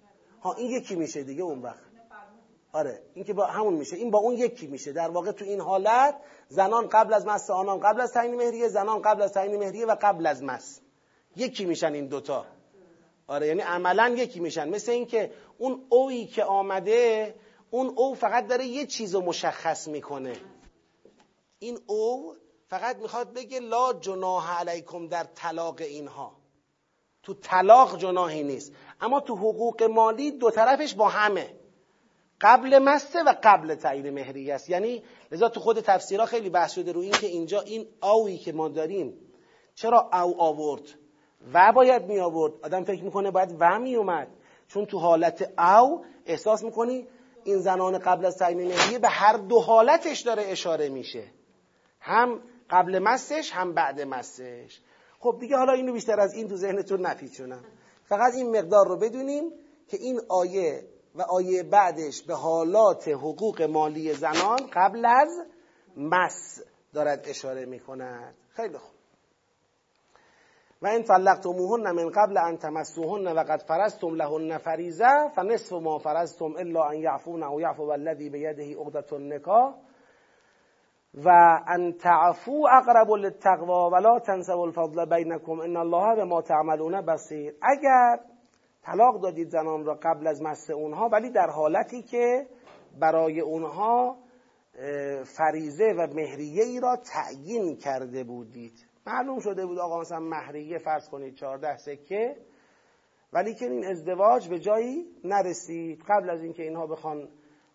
ها 0.43 0.55
این 0.55 0.71
یکی 0.71 0.95
میشه 0.95 1.23
دیگه 1.23 1.43
اون 1.43 1.63
وقت. 1.63 1.86
آره 2.77 3.03
این 3.15 3.25
که 3.25 3.33
با 3.33 3.47
همون 3.47 3.75
میشه 3.75 3.97
این 3.97 4.11
با 4.11 4.19
اون 4.19 4.35
یکی 4.35 4.67
میشه. 4.67 4.93
در 4.93 5.11
واقع 5.11 5.33
تو 5.33 5.45
این 5.45 5.61
حالت 5.61 6.17
زنان 6.49 6.89
قبل 6.89 7.15
از 7.15 7.27
مس 7.27 7.51
آنان 7.51 7.81
قبل 7.81 8.01
از 8.01 8.13
تعیین 8.13 8.35
مهریه 8.35 8.69
زنان 8.69 9.03
قبل 9.03 9.23
از 9.23 9.33
تعیین 9.33 9.57
مهریه 9.57 9.87
و 9.87 9.97
قبل 10.03 10.27
از 10.27 10.43
مس. 10.43 10.81
یکی 11.37 11.65
میشن 11.65 11.93
این 11.93 12.07
دوتا. 12.07 12.45
آره 13.27 13.47
یعنی 13.47 13.61
عملا 13.61 14.09
یکی 14.09 14.41
میشن. 14.41 14.69
مثل 14.69 14.93
اینکه 14.93 15.31
اون 15.59 15.87
اویی 15.89 16.27
که 16.27 16.45
آمده 16.45 17.35
اون 17.71 17.87
او 17.97 18.15
فقط 18.15 18.47
داره 18.47 18.67
یه 18.67 18.87
چیز 18.87 19.15
رو 19.15 19.21
مشخص 19.21 19.89
می‌کنه. 19.89 20.37
این 21.59 21.79
او 21.87 22.35
فقط 22.69 22.97
می‌خواد 22.97 23.33
بگه 23.33 23.61
لا 23.61 23.93
جناح 23.93 24.61
علیکم 24.61 25.09
در 25.09 25.25
طلاق 25.25 25.81
اینها. 25.81 26.37
تو 27.23 27.35
طلاق 27.35 27.99
جناحی 27.99 28.43
نیست. 28.43 28.73
اما 29.01 29.21
تو 29.21 29.37
حقوق 29.37 29.83
مالی 29.83 30.31
دو 30.31 30.51
طرفش 30.51 30.95
با 30.95 31.09
همه. 31.09 31.66
قبل 32.41 32.79
مسته 32.79 33.23
و 33.23 33.35
قبل 33.43 33.75
تعیین 33.75 34.11
مهریه 34.11 34.55
است. 34.55 34.71
یعنی 34.71 35.03
لذا 35.33 35.49
تو 35.49 35.61
خود 35.61 35.81
تفسیرها 35.81 36.27
خیلی 36.27 36.51
بحث 36.51 36.73
شده 36.73 36.93
رو 36.93 37.01
این 37.01 37.13
که 37.13 37.27
اینجا 37.27 37.61
این 37.61 37.87
آوی 38.01 38.39
که 38.39 38.53
ما 38.53 38.69
داریم 38.69 39.15
چرا 39.75 40.11
او 40.13 40.43
آورد؟ 40.43 40.83
و 41.55 41.73
باید 41.73 42.07
می 42.07 42.19
آورد. 42.19 42.53
آدم 42.63 42.85
فکر 42.85 43.05
می‌کنه 43.05 43.31
باید 43.31 43.57
و 43.61 43.79
می 43.79 43.97
اومد. 43.97 44.29
چون 44.69 44.87
تو 44.87 44.99
حالت 44.99 45.61
او 45.61 46.05
احساس 46.27 46.63
می‌کنی 46.63 47.07
این 47.45 47.59
زنان 47.59 47.99
قبل 47.99 48.25
از 48.27 48.37
تعیین 48.37 48.69
مهریه 48.69 48.99
به 48.99 49.09
هر 49.09 49.37
دو 49.37 49.61
حالتش 49.61 50.21
داره 50.21 50.43
اشاره 50.47 50.89
میشه. 50.89 51.25
هم 52.01 52.41
قبل 52.71 52.99
مسش 52.99 53.51
هم 53.53 53.75
بعد 53.75 54.01
مسش 54.01 54.81
خب 55.21 55.37
دیگه 55.41 55.57
حالا 55.57 55.73
اینو 55.73 55.93
بیشتر 55.93 56.21
از 56.21 56.35
این 56.35 56.49
تو 56.49 56.57
ذهنتون 56.57 57.07
نپیچونم. 57.07 57.65
فقط 58.05 58.35
این 58.35 58.59
مقدار 58.59 58.89
رو 58.89 58.97
بدونیم 58.97 59.53
که 59.89 59.97
این 59.97 60.21
آیه 60.29 60.89
و 61.17 61.23
آیه 61.23 61.63
بعدش 61.63 62.23
به 62.23 62.35
حالات 62.35 63.09
حقوق 63.09 63.63
مالی 63.63 64.13
زنان 64.13 64.59
قبل 64.73 65.05
از 65.05 65.29
مس 65.97 66.63
دارد 66.95 67.29
اشاره 67.29 67.65
می‌کند. 67.65 68.35
خیلی 68.51 68.79
خوب. 68.79 68.97
و 70.83 70.87
این 70.87 71.03
طلقتموهن 71.03 71.91
من 71.91 72.11
قبل 72.11 72.37
ان 72.39 72.57
تمسوهن 72.57 73.27
و 73.27 73.39
قد 73.39 73.63
فرستم 73.63 74.15
لهن 74.15 74.59
فریزه 74.59 75.29
فنصف 75.35 75.73
ما 75.73 75.99
فرستم 75.99 76.55
الا 76.57 76.85
ان 76.85 76.97
یعفون 76.97 77.43
او 77.43 77.61
یعفو 77.61 77.83
الذی 77.83 78.31
بیده 78.31 78.77
عقدة 78.77 79.13
النکاح 79.13 79.75
و 81.25 81.29
ان 81.69 81.93
تعفو 81.93 82.67
اقرب 82.73 83.11
للتقوا 83.11 83.91
ولا 83.91 84.19
تنسوا 84.19 84.65
الفضل 84.65 85.05
بینکم 85.05 85.61
ان 85.61 85.77
الله 85.77 86.25
ما 86.25 86.43
تعملون 86.43 87.01
بصیر. 87.01 87.55
اگر 87.63 88.21
طلاق 88.87 89.21
دادید 89.21 89.49
زنان 89.49 89.85
را 89.85 89.95
قبل 90.03 90.27
از 90.27 90.43
مس 90.43 90.71
اونها 90.71 91.09
ولی 91.09 91.31
در 91.31 91.51
حالتی 91.51 92.03
که 92.03 92.47
برای 93.01 93.41
اونها 93.41 94.19
فریزه 95.25 95.95
و 95.99 96.07
مهریه 96.15 96.65
ای 96.65 96.81
را 96.81 96.97
تعیین 96.97 97.77
کرده 97.77 98.25
بودید. 98.25 98.87
معلوم 99.07 99.41
شده 99.41 99.67
بود 99.67 99.79
آقا 99.79 100.01
مثلا 100.01 100.21
مهریه 100.21 100.79
فرض 100.79 101.09
کنید 101.09 101.35
14 101.35 101.77
سکه 101.77 102.37
ولی 103.33 103.55
که 103.55 103.65
این 103.65 103.87
ازدواج 103.87 104.49
به 104.49 104.59
جایی 104.59 105.07
نرسید. 105.25 106.03
قبل 106.09 106.31
از 106.31 106.43
اینکه 106.43 106.63
اینها 106.63 106.87
بخوان 106.87 107.29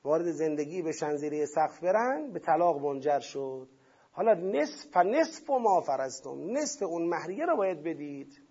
وارد 0.03 0.31
زندگی 0.31 0.81
به 0.81 0.91
شنزیری 0.91 1.45
سقف 1.45 1.79
برن 1.79 2.31
به 2.31 2.39
طلاق 2.39 2.77
منجر 2.77 3.19
شد. 3.19 3.67
حالا 4.11 4.33
نصف 4.33 4.97
نصف 4.97 5.49
ما 5.49 5.81
فرستم 5.81 6.51
نصف 6.51 6.83
اون 6.83 7.09
مهریه 7.09 7.45
رو 7.45 7.57
باید 7.57 7.83
بدید. 7.83 8.50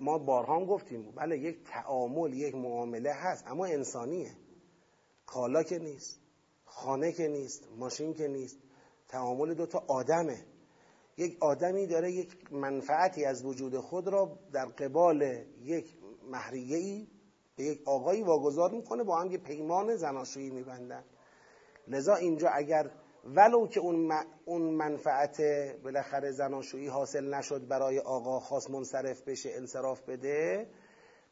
ما 0.00 0.18
بارها 0.18 0.56
هم 0.56 0.64
گفتیم. 0.64 1.10
بله 1.16 1.38
یک 1.38 1.64
تعامل 1.64 2.32
یک 2.32 2.54
معامله 2.54 3.12
هست 3.12 3.44
اما 3.46 3.66
انسانیه. 3.66 4.36
کالا 5.26 5.62
که 5.62 5.78
نیست 5.78 6.20
خانه 6.64 7.12
که 7.12 7.28
نیست 7.28 7.68
ماشین 7.78 8.14
که 8.14 8.28
نیست 8.28 8.58
تعامل 9.08 9.54
دوتا 9.54 9.84
آدمه. 9.88 10.44
یک 11.16 11.36
آدمی 11.40 11.86
داره 11.86 12.12
یک 12.12 12.52
منفعتی 12.52 13.24
از 13.24 13.44
وجود 13.44 13.78
خود 13.78 14.08
را 14.08 14.38
در 14.52 14.66
قبال 14.66 15.44
یک 15.62 15.94
محریه 16.30 16.76
ای 16.76 17.06
به 17.56 17.64
یک 17.64 17.82
آقایی 17.88 18.22
واگذار 18.22 18.70
می‌کنه 18.70 19.04
با 19.04 19.20
هم 19.20 19.30
یه 19.30 19.38
پیمان 19.38 19.96
زناشویی 19.96 20.50
میبندن. 20.50 21.04
لذا 21.88 22.14
اینجا 22.14 22.48
اگر 22.48 22.90
ولو 23.26 23.66
که 23.66 23.80
اون, 24.44 24.62
منفعت 24.62 25.42
بالاخره 25.84 26.30
زناشویی 26.30 26.86
حاصل 26.86 27.34
نشد 27.34 27.68
برای 27.68 27.98
آقا 27.98 28.40
خاص 28.40 28.70
منصرف 28.70 29.22
بشه 29.22 29.50
انصراف 29.52 30.00
بده 30.02 30.66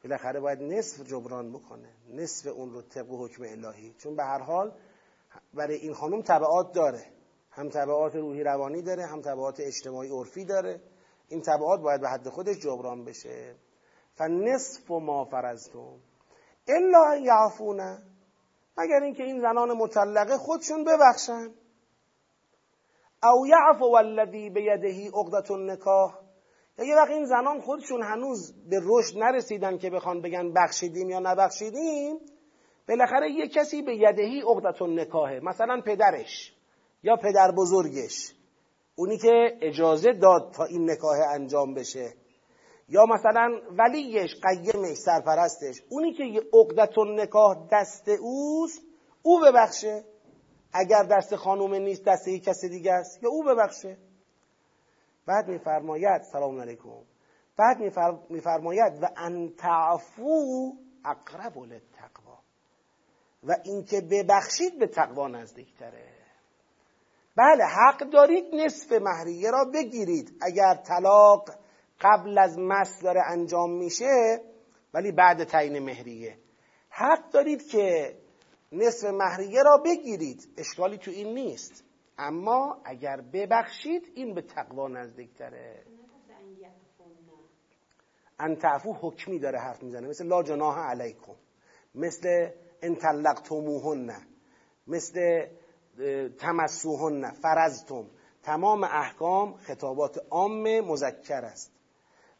بالاخره 0.04 0.40
باید 0.40 0.62
نصف 0.62 1.06
جبران 1.06 1.52
بکنه. 1.52 1.88
نصف 2.10 2.46
اون 2.46 2.72
رو 2.72 2.82
طبق 2.82 3.10
حکم 3.10 3.42
الهی. 3.42 3.94
چون 3.98 4.16
به 4.16 4.24
هر 4.24 4.38
حال 4.38 4.72
برای 5.54 5.76
این 5.76 5.94
خانم 5.94 6.22
تبعات 6.22 6.72
داره. 6.72 7.06
هم 7.50 7.68
طبعات 7.68 8.16
روحی 8.16 8.42
روانی 8.42 8.82
داره 8.82 9.06
هم 9.06 9.22
طبعات 9.22 9.60
اجتماعی 9.60 10.10
عرفی 10.10 10.44
داره. 10.44 10.80
این 11.28 11.42
طبعات 11.42 11.80
باید 11.80 12.00
به 12.00 12.08
حد 12.08 12.28
خودش 12.28 12.58
جبران 12.58 13.04
بشه. 13.04 13.54
فنصف 14.14 14.90
ما 14.90 15.24
فرزتم 15.24 16.00
الا 16.68 17.16
یعفونه 17.16 18.02
مگر 18.78 19.02
اینکه 19.02 19.22
این 19.22 19.40
زنان 19.40 19.72
مطلقه 19.72 20.36
خودشون 20.36 20.84
ببخشن. 20.84 21.50
او 23.24 23.46
یعفو 23.46 23.84
والذی 23.84 24.50
بیدهی 24.50 25.08
عقدت 25.08 25.50
النکاح. 25.50 26.14
یا 26.78 26.84
یه 26.84 26.96
وقت 26.96 27.10
این 27.10 27.24
زنان 27.24 27.60
خودشون 27.60 28.02
هنوز 28.02 28.54
به 28.70 28.80
رشد 28.82 29.18
نرسیدن 29.18 29.78
که 29.78 29.90
بخوان 29.90 30.22
بگن 30.22 30.52
بخشیدیم 30.52 31.10
یا 31.10 31.18
نبخشیدیم 31.18 32.18
بالاخره 32.88 33.30
یه 33.30 33.48
کسی 33.48 33.82
به 33.82 33.96
یدهی 33.96 34.40
عقدت 34.40 34.82
النکاحه 34.82 35.40
مثلا 35.40 35.80
پدرش 35.86 36.52
یا 37.02 37.16
پدر 37.16 37.52
بزرگش. 37.58 38.34
اونی 38.96 39.18
که 39.18 39.58
اجازه 39.62 40.12
داد 40.12 40.52
تا 40.56 40.64
این 40.64 40.90
نکاح 40.90 41.16
انجام 41.34 41.74
بشه. 41.74 42.14
یا 42.88 43.06
مثلا 43.06 43.60
ولیش 43.78 44.34
قیمش 44.42 44.96
سرپرستش. 44.96 45.82
اونی 45.88 46.12
که 46.12 46.24
یه 46.24 46.42
عقدت 46.52 46.98
نکاح 46.98 47.56
دست 47.72 48.08
اوست 48.08 48.82
او 49.22 49.40
ببخشه. 49.40 50.04
اگر 50.72 51.02
دست 51.02 51.36
خانوم 51.36 51.74
نیست 51.74 52.04
دست 52.04 52.28
یک 52.28 52.44
کسی 52.44 52.68
دیگه 52.68 52.92
است 52.92 53.22
یا 53.22 53.30
او 53.30 53.44
ببخشه. 53.44 53.96
بعد 55.26 55.48
میفرماید 55.48 56.22
سلام 56.22 56.60
علیکم. 56.60 57.02
بعد 57.56 57.78
میفرماید 58.30 59.02
و 59.02 59.06
ان 59.16 59.54
تعفو 59.58 60.72
اقرب 61.04 61.58
للتقوا 61.58 62.38
و 63.42 63.56
اینکه 63.64 64.00
ببخشید 64.00 64.78
به 64.78 64.86
تقوا 64.86 65.28
نزدیکتره. 65.28 66.08
بله 67.36 67.64
حق 67.64 67.98
دارید 67.98 68.54
نصف 68.54 68.92
مهریه 68.92 69.50
را 69.50 69.64
بگیرید. 69.64 70.38
اگر 70.42 70.74
طلاق 70.74 71.50
قبل 72.00 72.38
از 72.38 72.58
مس 72.58 73.02
داره 73.02 73.22
انجام 73.30 73.70
میشه 73.70 74.40
ولی 74.94 75.12
بعد 75.12 75.44
تعیین 75.44 75.78
مهریه. 75.78 76.38
حق 76.90 77.30
دارید 77.30 77.66
که 77.66 78.16
نصف 78.72 79.04
مهریه 79.04 79.62
را 79.62 79.76
بگیرید. 79.76 80.48
اشکالی 80.56 80.98
تو 80.98 81.10
این 81.10 81.34
نیست. 81.34 81.84
اما 82.18 82.80
اگر 82.84 83.20
ببخشید 83.20 84.02
این 84.14 84.34
به 84.34 84.42
تقوا 84.42 84.88
نزدیکتره. 84.88 85.84
ان 88.38 88.56
تعفو 88.56 88.92
حکمی 88.92 89.38
داره 89.38 89.58
حرف 89.58 89.82
می‌زنه. 89.82 90.08
مثل 90.08 90.26
لا 90.26 90.42
جناح 90.42 90.78
علیکم. 90.78 91.34
مثل 91.94 92.50
ان 92.82 92.94
طلقتموهن 92.96 94.26
مثل 94.86 95.46
تمسوهن. 96.38 97.30
فرزتم 97.30 98.06
تمام 98.42 98.84
احکام 98.84 99.56
خطابات 99.56 100.18
عام 100.30 100.80
مذکر 100.80 101.44
است. 101.44 101.72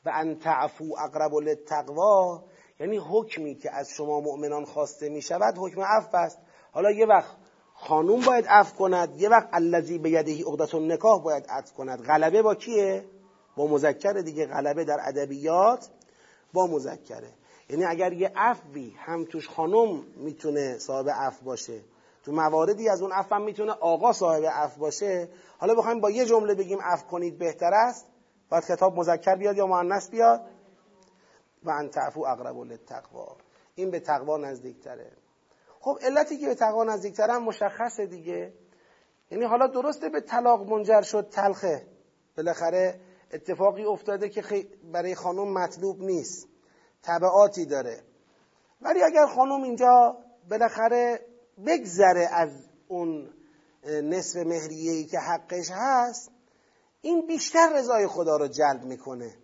و 0.05 0.11
ان 0.15 0.39
تعفو 0.39 0.97
اقرب 0.99 1.35
للتقوا 1.35 2.45
یعنی 2.83 2.97
حکمی 2.97 3.55
که 3.55 3.75
از 3.75 3.91
شما 3.91 4.21
مؤمنان 4.21 4.65
خواسته 4.65 5.09
می 5.09 5.23
شود 5.23 5.55
حکم 5.59 5.81
عفو 5.81 6.17
است. 6.17 6.39
حالا 6.73 6.91
یه 6.91 7.07
وقت 7.07 7.37
خانوم 7.75 8.21
باید 8.21 8.47
عفو 8.47 8.77
کند 8.77 9.21
یه 9.21 9.29
وقت 9.29 9.49
الذی 9.53 9.99
به 9.99 10.11
یدهی 10.11 10.43
عقدت 10.43 10.75
النکاح 10.75 11.23
باید 11.23 11.47
عفو 11.49 11.75
کند. 11.75 12.03
غلبه 12.03 12.43
با 12.43 12.55
کیه؟ 12.55 13.05
با 13.57 13.67
مذکر 13.67 14.13
دیگه. 14.13 14.47
غلبه 14.47 14.85
در 14.85 14.99
ادبیات 15.03 15.89
با 16.53 16.67
مذکره. 16.67 17.33
یعنی 17.71 17.85
اگر 17.85 18.13
یه 18.13 18.33
عفوی 18.37 18.95
هم 18.99 19.25
توش 19.25 19.49
خانم 19.49 20.03
می‌تونه 20.17 20.79
صاحب 20.79 21.09
عفو 21.09 21.45
باشه 21.45 21.81
تو 22.25 22.33
مواردی 22.33 22.89
از 22.89 23.03
اون 23.03 23.13
عفو 23.13 23.35
هم 23.35 23.43
می‌تونه 23.43 23.73
آقا 23.73 24.13
صاحب 24.13 24.45
عفو 24.45 24.81
باشه 24.81 25.29
حالا 25.59 25.75
بخوایم 25.75 26.01
با 26.01 26.11
یه 26.11 26.25
جمله 26.25 26.55
بگیم 26.55 26.79
عفو 26.83 27.07
کنید 27.07 27.39
بهتر 27.39 27.75
است. 27.75 28.07
باید 28.51 28.65
خطاب 28.65 28.97
مذکر 28.97 29.35
بیاد 29.35 29.57
یا 29.57 29.67
مؤنث 29.67 30.11
بیاد؟ 30.11 30.41
و 31.65 31.71
ان 31.71 31.89
تعفو 31.89 32.21
اقرب 32.21 32.59
للتقوا. 32.59 33.37
این 33.75 33.91
به 33.91 34.01
تقوا 34.01 34.39
نزدیکتره. 34.39 35.13
خب 35.81 35.99
علتی 36.03 36.39
که 36.39 36.47
به 36.47 36.55
تقوا 36.55 36.85
نزدیکتره 36.85 37.39
مشخصه 37.39 38.07
دیگه. 38.07 38.53
یعنی 39.31 39.45
حالا 39.45 39.67
درسته 39.67 40.09
به 40.09 40.21
طلاق 40.21 40.71
منجر 40.71 41.03
شد 41.03 41.29
تلخه. 41.29 41.87
بالاخره 42.37 43.01
اتفاقی 43.33 43.85
افتاده 43.85 44.29
که 44.29 44.67
برای 44.93 45.15
خانم 45.15 45.53
مطلوب 45.53 46.03
نیست. 46.03 46.49
طبعاتی 47.03 47.67
داره. 47.67 48.03
ولی 48.81 49.03
اگر 49.03 49.27
خانم 49.27 49.63
اینجا 49.63 50.17
بالاخره 50.51 51.27
بگذره 51.67 52.29
از 52.33 52.51
اون 52.89 53.31
نصف 53.85 54.37
مهریه‌ای 54.37 55.05
که 55.05 55.19
حقش 55.19 55.71
هست 55.71 56.31
این 57.01 57.27
بیشتر 57.27 57.73
رضای 57.75 58.07
خدا 58.07 58.37
رو 58.37 58.49
جلب 58.49 58.85
می‌کنه. 58.85 59.42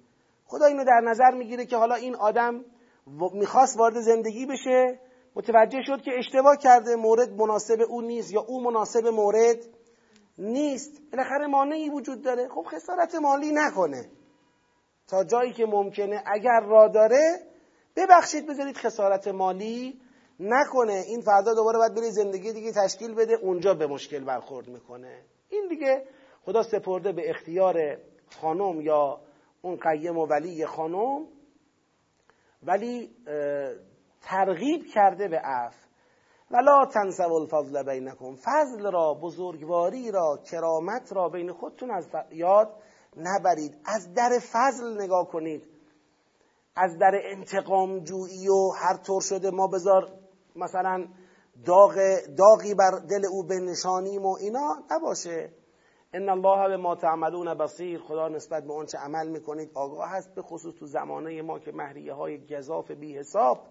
خدا 0.50 0.66
اینو 0.66 0.84
در 0.84 1.00
نظر 1.04 1.30
می‌گیره 1.30 1.66
که 1.66 1.76
حالا 1.76 1.94
این 1.94 2.16
آدم 2.16 2.64
می‌خواست 3.32 3.78
وارد 3.78 4.00
زندگی 4.00 4.46
بشه 4.46 5.00
متوجه 5.34 5.78
شد 5.86 6.02
که 6.02 6.10
اشتباه 6.18 6.56
کرده 6.56 6.96
مورد 6.96 7.32
مناسب 7.32 7.80
او 7.88 8.02
نیست 8.02 8.32
یا 8.32 8.40
او 8.40 8.62
مناسب 8.62 9.06
مورد 9.06 9.56
نیست. 10.38 11.02
بالاخره 11.12 11.46
مانعی 11.46 11.90
وجود 11.90 12.22
داره. 12.22 12.48
خب 12.48 12.62
خسارت 12.62 13.14
مالی 13.14 13.52
نکنه. 13.52 14.10
تا 15.08 15.24
جایی 15.24 15.52
که 15.52 15.66
ممکنه 15.66 16.22
اگر 16.26 16.60
را 16.60 16.88
داره 16.88 17.40
ببخشید 17.96 18.46
بذارید 18.46 18.76
خسارت 18.76 19.28
مالی 19.28 20.00
نکنه. 20.40 21.04
این 21.06 21.20
فردا 21.20 21.54
دوباره 21.54 21.78
باید 21.78 21.94
بری 21.94 22.10
زندگی 22.10 22.52
دیگه 22.52 22.72
تشکیل 22.72 23.14
بده 23.14 23.34
اونجا 23.34 23.74
به 23.74 23.86
مشکل 23.86 24.24
برخورد 24.24 24.68
می‌کنه. 24.68 25.22
این 25.50 25.68
دیگه 25.68 26.04
خدا 26.44 26.62
سپرده 26.62 27.12
به 27.12 27.30
اختیار 27.30 27.96
خانم 28.40 28.80
یا 28.80 29.20
اون 29.62 29.76
قیم 29.76 30.18
و 30.18 30.26
ولی 30.26 30.66
خانم 30.66 31.26
ولی 32.62 33.16
ترغیب 34.22 34.86
کرده 34.94 35.28
به 35.28 35.38
عف. 35.38 35.74
ولا 36.50 36.86
تنسوا 36.86 37.36
الفضل 37.36 37.82
بینکم. 37.82 38.36
فضل 38.36 38.92
را 38.92 39.14
بزرگواری 39.14 40.10
را 40.10 40.38
کرامت 40.50 41.12
را 41.12 41.28
بین 41.28 41.52
خودتون 41.52 41.90
از 41.90 42.08
یاد 42.30 42.74
نبرید. 43.16 43.76
از 43.84 44.14
در 44.14 44.38
فضل 44.52 45.02
نگاه 45.02 45.28
کنید. 45.28 45.62
از 46.76 46.98
در 46.98 47.20
انتقام 47.24 47.98
جویی 47.98 48.48
و 48.48 48.70
هر 48.70 48.96
طور 48.96 49.20
شده 49.20 49.50
ما 49.50 49.66
بذار 49.66 50.12
مثلا 50.56 51.06
داغ 51.66 51.94
داغی 52.38 52.74
بر 52.74 52.90
دل 52.90 53.26
او 53.30 53.42
بنشانیم 53.42 54.26
و 54.26 54.36
اینا 54.40 54.84
نباشه. 54.90 55.52
ان 56.12 56.28
الله 56.28 56.68
به 56.68 56.76
ما 56.76 56.94
تعملون 56.94 57.54
بصیر 57.54 58.00
خدا 58.00 58.28
نسبت 58.28 58.64
به 58.64 58.74
آنچه 58.74 58.98
عمل 58.98 59.28
می‌کنید 59.28 59.70
آگاه 59.74 60.10
هست 60.10 60.34
به 60.34 60.42
خصوص 60.42 60.74
تو 60.74 60.86
زمانه 60.86 61.42
ما 61.42 61.58
که 61.58 61.72
مهریه 61.72 62.12
های 62.12 62.46
گذاف 62.46 62.90
بی 62.90 63.18
حساب 63.18 63.66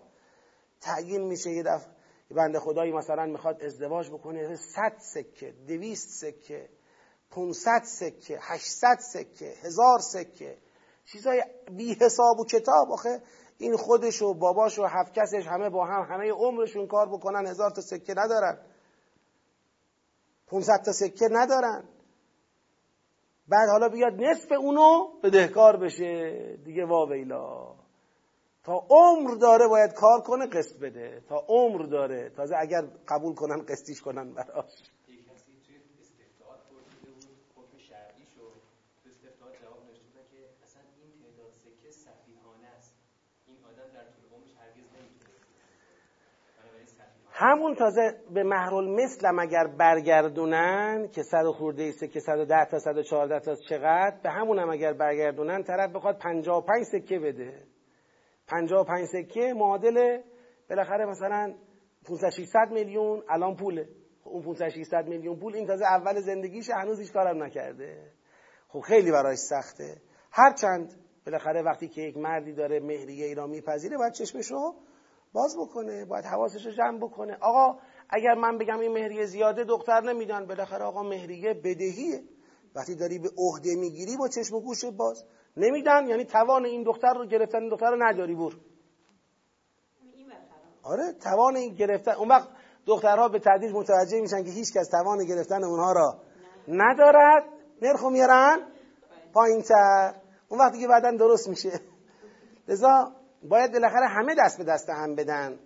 تعیین 0.82 1.22
میشه. 1.22 1.52
یه 1.52 1.64
دفعه 1.64 1.92
بنده 2.32 2.60
خدایی 2.60 2.92
مثلا 2.92 3.26
می‌خواد 3.26 3.64
ازدواج 3.64 4.10
بکنه 4.10 4.56
صد 4.56 4.94
سکه 4.98 5.54
دویست 5.68 6.10
سکه 6.10 6.70
500 7.32 7.82
سکه 7.84 8.40
800 8.42 8.98
سکه 9.00 9.54
هزار 9.64 10.00
سکه. 10.00 10.58
چیزای 11.06 11.44
بی 11.72 11.94
حساب 11.94 12.40
و 12.40 12.46
کتاب 12.46 12.92
آخه 12.92 13.22
این 13.58 13.78
خودش 13.78 14.22
و 14.22 14.34
باباش 14.34 14.80
و 14.80 14.86
هفت 14.86 15.14
کسش 15.14 15.48
همه 15.48 15.70
با 15.70 15.86
هم 15.86 16.02
همه 16.02 16.32
عمرشون 16.32 16.88
کار 16.88 17.10
بکنن 17.10 17.48
هزار 17.48 17.72
تا 17.72 17.82
سکه 17.82 18.14
ندارن. 18.18 18.58
500 20.48 20.82
تا 20.86 20.92
سکه 20.92 21.28
ندارن. 21.32 21.84
بعد 23.48 23.70
حالا 23.70 23.90
بیاد 23.90 24.14
نصف 24.14 24.52
اونو 24.52 25.08
بدهکار 25.24 25.78
بشه. 25.78 26.34
دیگه 26.66 26.86
واویلا 26.86 27.76
تا 28.64 28.86
عمر 28.90 29.36
داره 29.42 29.68
باید 29.68 29.94
کار 29.94 30.22
کنه 30.22 30.48
قسط 30.48 30.80
بده. 30.80 31.22
تا 31.30 31.44
عمر 31.48 31.86
داره. 31.86 32.30
تازه 32.30 32.56
اگر 32.60 32.82
قبول 33.08 33.36
کنن 33.36 33.66
قسطیش 33.66 34.02
کنن 34.02 34.34
براش. 34.34 34.72
همون 47.40 47.76
تازه 47.76 48.16
به 48.34 48.44
محرول 48.44 49.04
مثلم 49.04 49.40
اگر 49.40 49.68
برگردونن 49.68 51.08
که 51.12 51.24
صد 51.24 51.46
خورده 51.46 51.84
ایسته 51.84 52.08
که 52.08 52.20
صد 52.20 52.40
و 52.40 52.46
ده 52.46 52.66
تا 52.66 52.80
صد 52.80 52.98
و 52.98 53.04
چهارده 53.04 53.40
تا 53.40 53.56
چقدر 53.56 54.18
به 54.24 54.30
همون 54.30 54.60
هم 54.60 54.70
اگر 54.70 54.94
برگردونن 54.94 55.64
طرف 55.64 55.92
بخواد 55.92 56.18
پنجاه 56.18 56.58
و 56.58 56.62
پنج 56.62 56.84
سکه 56.84 57.20
بده. 57.20 57.64
پنجاه 58.48 58.82
و 58.82 58.84
پنج 58.84 59.06
سکه 59.06 59.54
معادل 59.54 60.22
بالاخره 60.70 61.06
مثلا 61.06 61.54
500 62.08 62.30
600 62.30 62.72
میلیون 62.72 63.24
الان 63.30 63.56
پوله. 63.56 63.90
خب 64.24 64.30
اون 64.30 64.44
500 64.44 64.70
600 64.70 65.08
میلیون 65.08 65.40
پول 65.40 65.56
این 65.56 65.68
تازه 65.68 65.86
اول 65.86 66.20
زندگیش 66.20 66.70
هنوز 66.70 67.00
هیچ 67.00 67.14
کارم 67.14 67.44
نکرده. 67.44 68.12
خب 68.68 68.80
خیلی 68.80 69.12
برایش 69.12 69.40
سخته. 69.40 70.02
هرچند 70.32 70.94
بالاخره 71.26 71.62
وقتی 71.62 71.88
که 71.88 72.02
یک 72.02 72.18
مردی 72.18 72.54
داره 72.54 72.80
مهریه 72.80 73.26
ای 73.26 73.36
را 73.36 73.48
میپذیره 73.48 73.98
باید 73.98 74.14
چشمش 74.14 74.52
رو 74.52 74.76
باز 75.38 75.58
بکنه 75.58 76.06
باید 76.06 76.26
حواسش 76.26 76.66
رو 76.66 76.72
جمع 76.72 76.98
بکنه. 76.98 77.38
آقا 77.42 77.80
اگر 78.10 78.34
من 78.34 78.58
بگم 78.58 78.80
این 78.80 78.92
مهریه 78.92 79.26
زیاده 79.26 79.64
دختر 79.64 80.02
نمیدن. 80.02 80.46
بالاخره 80.48 80.86
آقا 80.86 81.04
مهریه 81.04 81.54
بدهیه. 81.54 82.24
وقتی 82.76 82.96
داری 82.96 83.20
به 83.20 83.30
عهده 83.38 83.76
می‌گیری 83.76 84.18
با 84.18 84.28
چشم 84.28 84.56
و 84.56 84.62
گوش 84.62 84.86
باز. 84.86 85.24
نمیدن 85.58 86.08
یعنی 86.08 86.26
توان 86.26 86.66
این 86.66 86.84
دختر 86.84 87.14
رو 87.14 87.26
گرفتن 87.26 87.62
این 87.62 87.70
دختر 87.70 87.92
رو 87.92 88.04
نداری 88.04 88.36
بور 88.36 88.54
آره 90.84 91.14
توان 91.24 91.56
این 91.56 91.76
گرفتن. 91.76 92.12
اون 92.12 92.28
وقت 92.28 92.48
دخترها 92.86 93.28
به 93.30 93.40
تدریج 93.40 93.72
متوجه 93.74 94.22
میشن 94.22 94.44
که 94.44 94.52
هیچ 94.52 94.74
کس 94.74 94.88
توان 94.90 95.26
گرفتن 95.26 95.64
اونها 95.64 95.92
را 95.92 96.22
ندارد. 96.68 97.44
نرخو 97.82 98.10
میارن 98.10 98.58
پایین. 99.34 99.62
تر 99.62 100.14
اون 100.50 100.60
وقتی 100.60 100.80
که 100.80 100.88
بعدا 100.88 101.12
درست 101.12 101.50
میشه. 101.50 101.80
لذا 102.68 103.17
باید 103.44 103.72
بالاخره 103.72 104.08
همه 104.08 104.36
دست 104.36 104.58
به 104.58 104.64
دست 104.64 104.90
هم 104.90 105.16
بدن. 105.16 105.60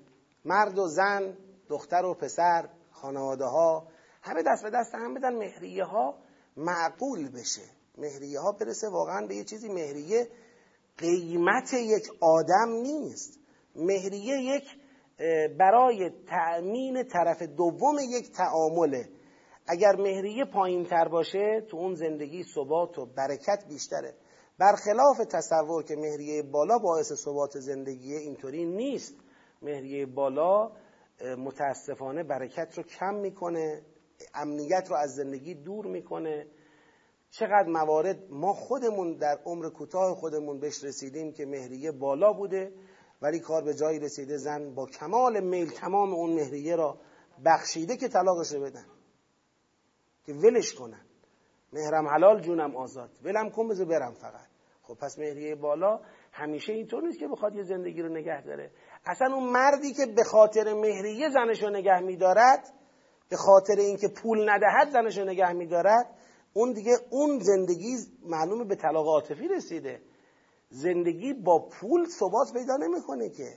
مرد 0.46 0.80
و 0.80 0.88
زن 0.88 1.38
دختر 1.70 2.06
و 2.06 2.14
پسر 2.14 2.70
خانواده 2.92 3.46
ها 3.46 3.88
همه 4.22 4.44
دست 4.44 4.64
به 4.64 4.70
دست 4.70 4.96
هم 4.96 5.14
بدن. 5.14 5.36
مهریه 5.36 5.84
ها 5.84 6.18
معقول 6.58 7.32
بشه. 7.32 7.62
مهریه 7.98 8.40
ها 8.40 8.52
برسه 8.52 8.90
واقعا 8.90 9.28
به 9.28 9.36
یه 9.36 9.44
چیزی. 9.44 9.70
مهریه 9.70 10.28
قیمت 10.98 11.74
یک 11.74 12.12
آدم 12.22 12.72
نیست. 12.72 13.40
مهریه 13.76 14.38
یک 14.38 14.64
برای 15.60 16.12
تأمین 16.30 17.04
طرف 17.04 17.42
دوم 17.42 17.96
یک 18.00 18.32
تعامله. 18.32 19.10
اگر 19.68 19.96
مهریه 19.96 20.46
پایین 20.46 20.86
تر 20.86 21.08
باشه 21.08 21.62
تو 21.70 21.78
اون 21.78 21.96
زندگی 21.96 22.44
ثبات 22.56 22.98
و 22.98 23.06
برکت 23.06 23.66
بیشتره. 23.68 24.14
برخلاف 24.62 25.18
تصور 25.18 25.84
که 25.84 25.96
مهریه 25.96 26.44
بالا 26.44 26.78
باعث 26.78 27.14
ثبات 27.14 27.60
زندگی 27.60 28.16
اینطوری 28.16 28.66
نیست. 28.66 29.16
مهریه 29.62 30.06
بالا 30.06 30.72
متاسفانه 31.38 32.24
برکت 32.24 32.78
رو 32.78 32.84
کم 32.84 33.14
می‌کنه 33.16 33.82
امنیت 34.34 34.88
رو 34.90 34.96
از 34.96 35.16
زندگی 35.16 35.54
دور 35.54 35.86
می‌کنه. 35.86 36.48
چقدر 37.32 37.68
موارد 37.68 38.32
ما 38.32 38.54
خودمون 38.54 39.18
در 39.18 39.40
عمر 39.46 39.70
کوتاه 39.70 40.16
خودمون 40.16 40.60
بهش 40.60 40.84
رسیدیم 40.84 41.34
که 41.34 41.46
مهریه 41.46 41.92
بالا 41.92 42.34
بوده 42.34 42.74
ولی 43.22 43.40
کار 43.40 43.64
به 43.64 43.74
جایی 43.74 44.00
رسیده 44.00 44.38
زن 44.38 44.74
با 44.74 44.86
کمال 44.86 45.44
میل 45.44 45.70
تمام 45.70 46.14
اون 46.14 46.34
مهریه 46.34 46.76
را 46.76 46.98
بخشیده 47.46 47.98
که 47.98 48.08
طلاقش 48.08 48.52
رو 48.52 48.62
بدن 48.62 48.86
که 50.26 50.34
ولش 50.34 50.74
کنن. 50.74 51.06
مهرم 51.74 52.08
حلال 52.08 52.42
جونم 52.42 52.76
آزاد. 52.76 53.10
ولم 53.24 53.50
کن 53.50 53.68
بذار 53.68 53.86
برم 53.86 54.14
فقط. 54.14 54.51
خب 54.92 54.98
پس 54.98 55.20
مهریه 55.20 55.56
بالا 55.56 56.00
همیشه 56.32 56.74
اینطور 56.74 57.04
نیست 57.04 57.20
که 57.20 57.28
بخواد 57.28 57.56
یه 57.56 57.64
زندگی 57.64 58.02
رو 58.02 58.10
نگه 58.10 58.42
داره. 58.42 58.72
اصلا 59.06 59.36
اون 59.36 59.50
مردی 59.50 59.94
که 59.94 60.06
به 60.06 60.24
خاطر 60.24 60.74
مهریه 60.74 61.30
زنش 61.30 61.64
رو 61.64 61.70
نگه 61.70 62.00
میدارد 62.00 62.74
به 63.30 63.38
خاطر 63.38 63.76
اینکه 63.76 64.08
پول 64.08 64.50
ندهد 64.50 64.90
زنش 64.90 65.18
رو 65.18 65.26
نگه 65.26 65.52
میدارد 65.52 66.06
اون 66.54 66.74
دیگه 66.74 66.92
اون 67.10 67.40
زندگی 67.40 67.96
معلومه 68.26 68.64
به 68.64 68.76
طلاق 68.76 69.08
عاطفی 69.08 69.48
رسیده. 69.48 70.02
زندگی 70.70 71.34
با 71.34 71.60
پول 71.60 72.06
ثبات 72.06 72.54
پیدا 72.54 72.78
نمی‌کنه 72.78 73.30
که. 73.30 73.50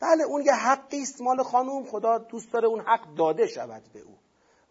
بله 0.00 0.24
اون 0.24 0.42
یه 0.42 0.54
حقی 0.54 1.02
است 1.02 1.20
مال 1.20 1.42
خانوم 1.42 1.84
خدا 1.84 2.18
دوست 2.18 2.52
داره 2.52 2.68
اون 2.68 2.80
حق 2.80 3.14
داده 3.14 3.46
شود 3.46 3.82
به 3.92 4.00
او. 4.00 4.18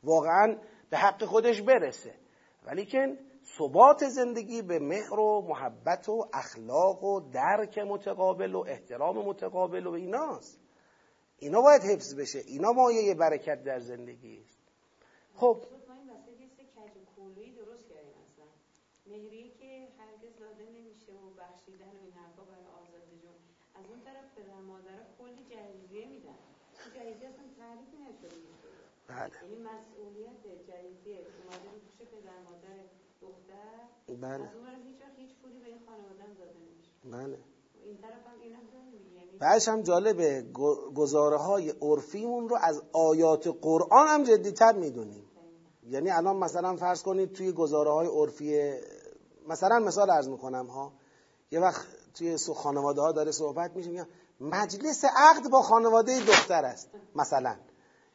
واقعا 0.03 0.57
به 0.89 0.97
حق 0.97 1.25
خودش 1.25 1.61
برسه. 1.61 2.13
ولی 2.65 2.85
که 2.85 3.17
ثبات 3.43 4.07
زندگی 4.07 4.61
به 4.61 4.79
مهر 4.79 5.19
و 5.19 5.41
محبت 5.41 6.09
و 6.09 6.25
اخلاق 6.33 7.03
و 7.03 7.19
درک 7.19 7.77
متقابل 7.77 8.55
و 8.55 8.63
احترام 8.67 9.17
متقابل 9.17 9.87
و 9.87 9.91
ایناست. 9.91 10.59
اینا 11.39 11.61
باید 11.61 11.81
حفظ 11.81 12.15
بشه. 12.15 12.39
اینا 12.39 12.71
مایه 12.71 13.15
برکت 13.15 13.63
در 13.63 13.79
زندگی 13.79 14.39
است. 14.39 14.59
خب. 15.35 15.63
مهریه 19.07 19.49
که 19.59 19.87
هرگز 19.97 20.39
داده 20.39 20.65
نمیشه 20.69 21.11
و 21.11 21.29
بخشیدن 21.39 21.91
و 21.95 21.99
این 22.03 22.11
حرفا 22.11 22.43
برای 22.43 22.65
آزاده 22.81 23.15
جون. 23.21 23.39
از 23.75 23.85
اون 23.89 24.01
طرف 24.01 24.25
پدر 24.35 24.61
مادر 24.61 24.99
کلی 25.17 25.43
جهیزیه 25.49 26.05
میدن. 26.07 26.39
جهیزیه 26.95 27.29
اصلا 27.29 27.45
تعریفی 27.57 27.97
نشده. 27.97 28.35
بله. 29.07 29.31
یعنی 29.43 29.57
مسئولیت 29.71 30.43
جهیزیه 30.67 31.17
اومده 31.17 31.69
پیش 31.97 32.07
پدر 32.07 32.39
مادر 32.41 32.77
دختر 33.21 34.17
بله. 34.21 34.33
از 34.33 34.39
اون 34.55 34.67
هیچ 34.83 35.01
وقت 35.01 35.17
هیچ 35.17 35.35
پولی 35.41 35.59
به 35.59 35.65
این 35.65 35.79
خانواده 35.85 36.33
داده 36.39 36.53
نمیشه. 36.59 36.91
بله. 37.27 37.39
این 37.85 37.97
طرف 37.97 38.27
هم 38.27 38.41
این 38.41 38.53
هم 38.53 38.61
یعنی 39.15 39.37
بعدش 39.39 39.67
هم 39.67 39.81
جالبه 39.81 40.45
گزاره 40.95 41.37
های 41.37 41.73
عرفیمون 41.81 42.49
رو 42.49 42.57
از 42.61 42.81
آیات 42.93 43.47
قرآن 43.61 44.07
هم 44.07 44.23
جدیتر 44.23 44.73
می‌دونیم. 44.73 45.25
یعنی 45.83 46.09
الان 46.09 46.37
مثلا 46.37 46.75
فرض 46.75 47.03
کنید 47.03 47.33
توی 47.33 47.51
گزاره 47.51 47.91
های 47.91 48.07
عرفی 48.07 48.73
مثلا 49.47 49.79
مثال 49.79 50.09
عرض 50.09 50.27
می‌کنم 50.27 50.65
ها. 50.65 50.93
یه 51.51 51.59
وقت 51.59 51.87
توی 52.13 52.37
خانواده 52.55 53.01
ها 53.01 53.11
داره 53.11 53.31
صحبت 53.31 53.75
میشه 53.75 53.89
میگن 53.89 54.07
مجلس 54.39 55.05
عقد 55.05 55.49
با 55.49 55.61
خانواده 55.61 56.19
دختر 56.19 56.65
است 56.65 56.89
مثلا. 57.15 57.55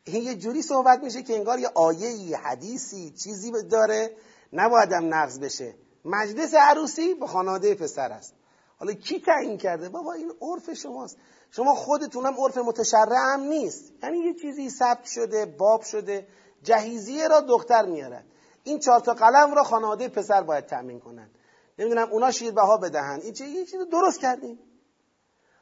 این 0.05 0.23
یه 0.23 0.35
جوری 0.35 0.63
صحبت 0.63 1.03
میشه 1.03 1.23
که 1.23 1.37
انگار 1.37 1.59
یه 1.59 1.69
آیه 1.75 2.37
حدیثی 2.37 3.11
چیزی 3.11 3.53
داره 3.63 4.17
نبایدم 4.55 5.15
نقض 5.15 5.41
بشه. 5.41 5.75
مجلس 6.05 6.55
عروسی 6.55 7.15
با 7.15 7.27
خانواده 7.27 7.75
پسر 7.75 8.13
است. 8.13 8.35
حالا 8.79 8.93
کی 8.93 9.21
تعیین 9.21 9.59
کرده؟ 9.59 9.89
بابا 9.89 10.13
این 10.13 10.33
عرف 10.41 10.73
شماست. 10.73 11.17
شما 11.51 11.75
خودتونم 11.75 12.35
عرف 12.39 12.59
متشرع 12.59 13.35
هم 13.35 13.41
نیست. 13.41 13.93
یعنی 14.03 14.19
یه 14.19 14.35
چیزی 14.35 14.71
ثبت 14.71 15.05
شده 15.05 15.47
باب 15.47 15.83
شده 15.83 16.27
جهیزیه 16.63 17.29
را 17.29 17.41
دختر 17.41 17.87
میارد. 17.87 18.25
این 18.65 18.79
چهار 18.79 19.01
تا 19.01 19.15
قلم 19.15 19.55
را 19.55 19.63
خانواده 19.63 20.09
پسر 20.09 20.43
باید 20.43 20.67
تأمین 20.67 21.01
کنند. 21.01 21.31
نمی‌دونم 21.79 22.09
اونا 22.11 22.31
شیر 22.31 22.53
بها 22.53 22.77
بدهن 22.77 23.21
این 23.23 23.33
چیزی 23.33 23.51
یه 23.51 23.65
چیزی 23.65 23.85
درست 23.93 24.21
کردیم. 24.21 24.59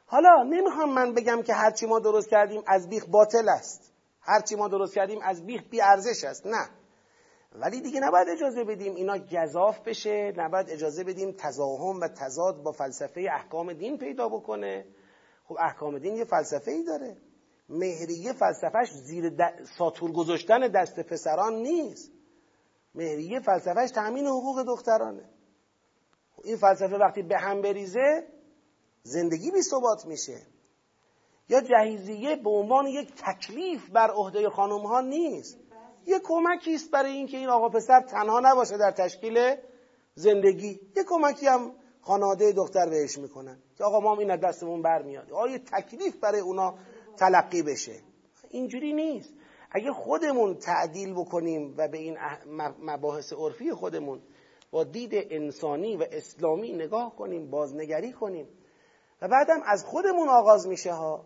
حالا 0.05 0.43
نمی‌خوام 0.43 0.93
من 0.93 1.13
بگم 1.13 1.41
که 1.41 1.53
هرچی 1.53 1.85
ما 1.85 1.99
درست 1.99 2.29
کردیم 2.29 2.63
از 2.67 2.89
بیخ 2.89 3.05
باطل 3.05 3.49
است. 3.49 3.91
هرچی 4.21 4.55
ما 4.55 4.67
درست 4.67 4.93
کردیم 4.93 5.19
از 5.23 5.45
بیخ 5.45 5.61
بی 5.69 5.81
ارزش 5.81 6.23
است. 6.23 6.47
نه. 6.47 6.69
ولی 7.55 7.81
دیگه 7.81 7.99
نباید 7.99 8.29
اجازه 8.29 8.63
بدیم 8.63 8.95
اینا 8.95 9.17
گذاف 9.17 9.79
بشه 9.79 10.33
نباید 10.37 10.69
اجازه 10.69 11.03
بدیم 11.03 11.31
تزاهم 11.31 11.99
و 11.99 12.07
تضاد 12.07 12.63
با 12.63 12.71
فلسفه 12.71 13.27
احکام 13.33 13.73
دین 13.73 13.97
پیدا 13.97 14.29
بکنه. 14.29 14.85
خب 15.43 15.57
احکام 15.59 15.99
دین 15.99 16.15
یه 16.15 16.25
فلسفه 16.25 16.71
ای 16.71 16.83
داره 16.83 17.17
مهریه 17.69 18.33
فلسفهش 18.33 18.91
زیر 18.91 19.33
ساتور 19.77 20.11
گذاشتن 20.11 20.59
دست 20.59 20.99
پسران 20.99 21.53
نیست. 21.53 22.11
مهریه 22.95 23.39
فلسفهش 23.39 23.91
تأمین 23.91 24.27
حقوق 24.27 24.63
دخترانه. 24.63 25.29
این 26.43 26.57
فلسفه 26.57 26.97
وقتی 26.97 27.21
به 27.21 27.37
هم 27.37 27.61
بریزه 27.61 28.27
زندگی 29.03 29.51
بی 29.51 29.61
ثبات 29.61 30.05
میشه. 30.05 30.41
یا 31.49 31.61
جهیزیه 31.61 32.35
به 32.35 32.49
عنوان 32.49 32.87
یک 32.87 33.13
تکلیف 33.17 33.89
بر 33.89 34.11
عهده 34.11 34.49
خانم 34.49 34.85
ها 34.85 35.01
نیست. 35.01 35.62
یه 36.05 36.19
کمکی 36.23 36.75
است 36.75 36.91
برای 36.91 37.11
اینکه 37.11 37.37
این 37.37 37.49
آقا 37.49 37.69
پسر 37.69 38.01
تنها 38.01 38.39
نباشه 38.39 38.77
در 38.77 38.91
تشکیل 38.91 39.55
زندگی. 40.15 40.79
یه 40.95 41.03
کمکی 41.03 41.47
هم 41.47 41.71
خانواده 42.01 42.51
دختر 42.51 42.89
بهش 42.89 43.17
می‌کنن 43.17 43.57
که 43.77 43.83
آقا 43.83 43.99
ما 43.99 44.17
این 44.17 44.31
از 44.31 44.39
دستمون 44.39 44.81
برمیاد. 44.81 45.31
آیا 45.31 45.57
تکلیف 45.57 46.15
برای 46.15 46.41
اونا 46.41 46.75
تلقی 47.17 47.61
بشه؟ 47.61 47.99
اینجوری 48.49 48.93
نیست. 48.93 49.33
اگه 49.71 49.91
خودمون 49.91 50.55
تعدیل 50.55 51.13
بکنیم 51.13 51.73
و 51.77 51.87
به 51.87 51.97
این 51.97 52.17
مباحث 52.81 53.33
عرفی 53.33 53.71
خودمون 53.71 54.21
با 54.71 54.83
دید 54.83 55.11
انسانی 55.13 55.97
و 55.97 56.05
اسلامی 56.11 56.71
نگاه 56.71 57.15
کنیم 57.15 57.49
بازنگری 57.49 58.11
کنیم 58.11 58.47
و 59.21 59.27
بعدم 59.27 59.61
از 59.65 59.85
خودمون 59.85 60.29
آغاز 60.29 60.67
میشه 60.67 60.93
ها. 60.93 61.25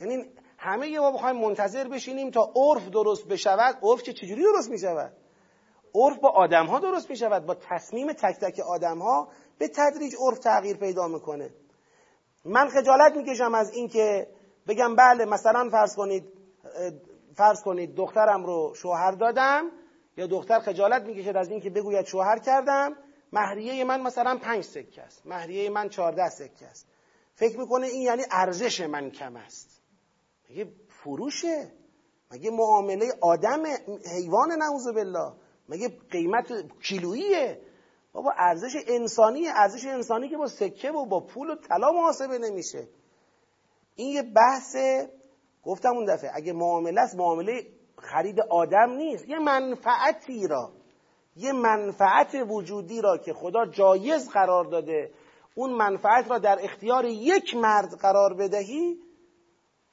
یعنی 0.00 0.24
همه 0.58 0.98
ما 0.98 1.10
بخوایم 1.10 1.36
منتظر 1.36 1.88
بشینیم 1.88 2.30
تا 2.30 2.52
عرف 2.56 2.88
درست 2.88 3.28
بشود. 3.28 3.78
عرف 3.82 4.02
که 4.02 4.12
چجوری 4.12 4.42
درست 4.42 4.70
می‌شود؟ 4.70 5.12
عرف 5.94 6.18
با 6.18 6.28
آدم 6.28 6.66
ها 6.66 6.78
درست 6.78 7.10
می‌شود. 7.10 7.46
با 7.46 7.54
تصمیم 7.54 8.12
تک 8.12 8.36
تک 8.40 8.60
آدم 8.60 8.98
ها 8.98 9.28
به 9.58 9.68
تدریج 9.68 10.14
عرف 10.20 10.38
تغییر 10.38 10.76
پیدا 10.76 11.08
می‌کنه. 11.08 11.50
من 12.44 12.68
خجالت 12.68 13.16
می‌کشم 13.16 13.54
از 13.54 13.72
اینکه 13.72 14.26
بگم 14.68 14.96
بله 14.96 15.24
مثلا 15.24 15.68
فرض 15.70 15.96
کنید 15.96 16.24
فرض 17.36 17.62
کنید 17.62 17.94
دخترم 17.94 18.46
رو 18.46 18.74
شوهر 18.74 19.10
دادم 19.10 19.70
یا 20.16 20.26
دختر 20.26 20.58
خجالت 20.60 21.02
می‌کشد 21.02 21.36
از 21.36 21.50
اینکه 21.50 21.70
بگوید 21.70 22.06
شوهر 22.06 22.38
کردم 22.38 22.96
مهریه 23.32 23.84
من 23.84 24.00
مثلا 24.00 24.38
پنج 24.38 24.64
سکه 24.64 25.02
است. 25.02 25.26
مهریه 25.26 25.70
من 25.70 25.88
چهارده 25.88 26.28
سکه 26.28 26.66
است. 26.66 26.86
فکر 27.34 27.58
می‌کنه 27.58 27.86
این 27.86 28.02
یعنی 28.02 28.22
ارزش 28.30 28.80
من 28.80 29.10
کم 29.10 29.36
است. 29.36 29.73
مگه 30.50 30.72
فروشه؟ 30.88 31.72
مگه 32.30 32.50
معامله 32.50 33.06
آدم 33.20 33.62
حیوان 34.16 34.52
نعوذ 34.52 34.94
بالله؟ 34.94 35.32
مگه 35.68 35.88
قیمت 36.10 36.52
کیلوییه؟ 36.82 37.60
بابا 38.12 38.32
ارزش 38.36 38.76
انسانی 38.86 39.48
ارزش 39.48 39.86
انسانی 39.86 40.28
که 40.28 40.36
با 40.36 40.46
سکه 40.46 40.90
و 40.90 41.06
با 41.06 41.20
پول 41.20 41.50
و 41.50 41.54
طلا 41.54 41.92
محاسبه 41.92 42.38
نمیشه. 42.38 42.88
این 43.96 44.08
یه 44.08 44.22
بحث 44.22 44.76
گفتم 45.64 45.88
اون 45.88 46.14
دفعه 46.14 46.30
اگه 46.34 46.52
معامله 46.52 47.00
است 47.00 47.14
معامله 47.14 47.66
خرید 47.98 48.40
آدم 48.40 48.90
نیست. 48.90 49.28
یه 49.28 49.38
منفعتی 49.38 50.46
را 50.46 50.72
یه 51.36 51.52
منفعت 51.52 52.34
وجودی 52.48 53.00
را 53.00 53.18
که 53.18 53.32
خدا 53.32 53.66
جایز 53.66 54.28
قرار 54.28 54.64
داده 54.64 55.10
اون 55.54 55.72
منفعت 55.72 56.30
را 56.30 56.38
در 56.38 56.58
اختیار 56.62 57.04
یک 57.04 57.54
مرد 57.54 57.94
قرار 58.00 58.34
بدهی 58.34 58.98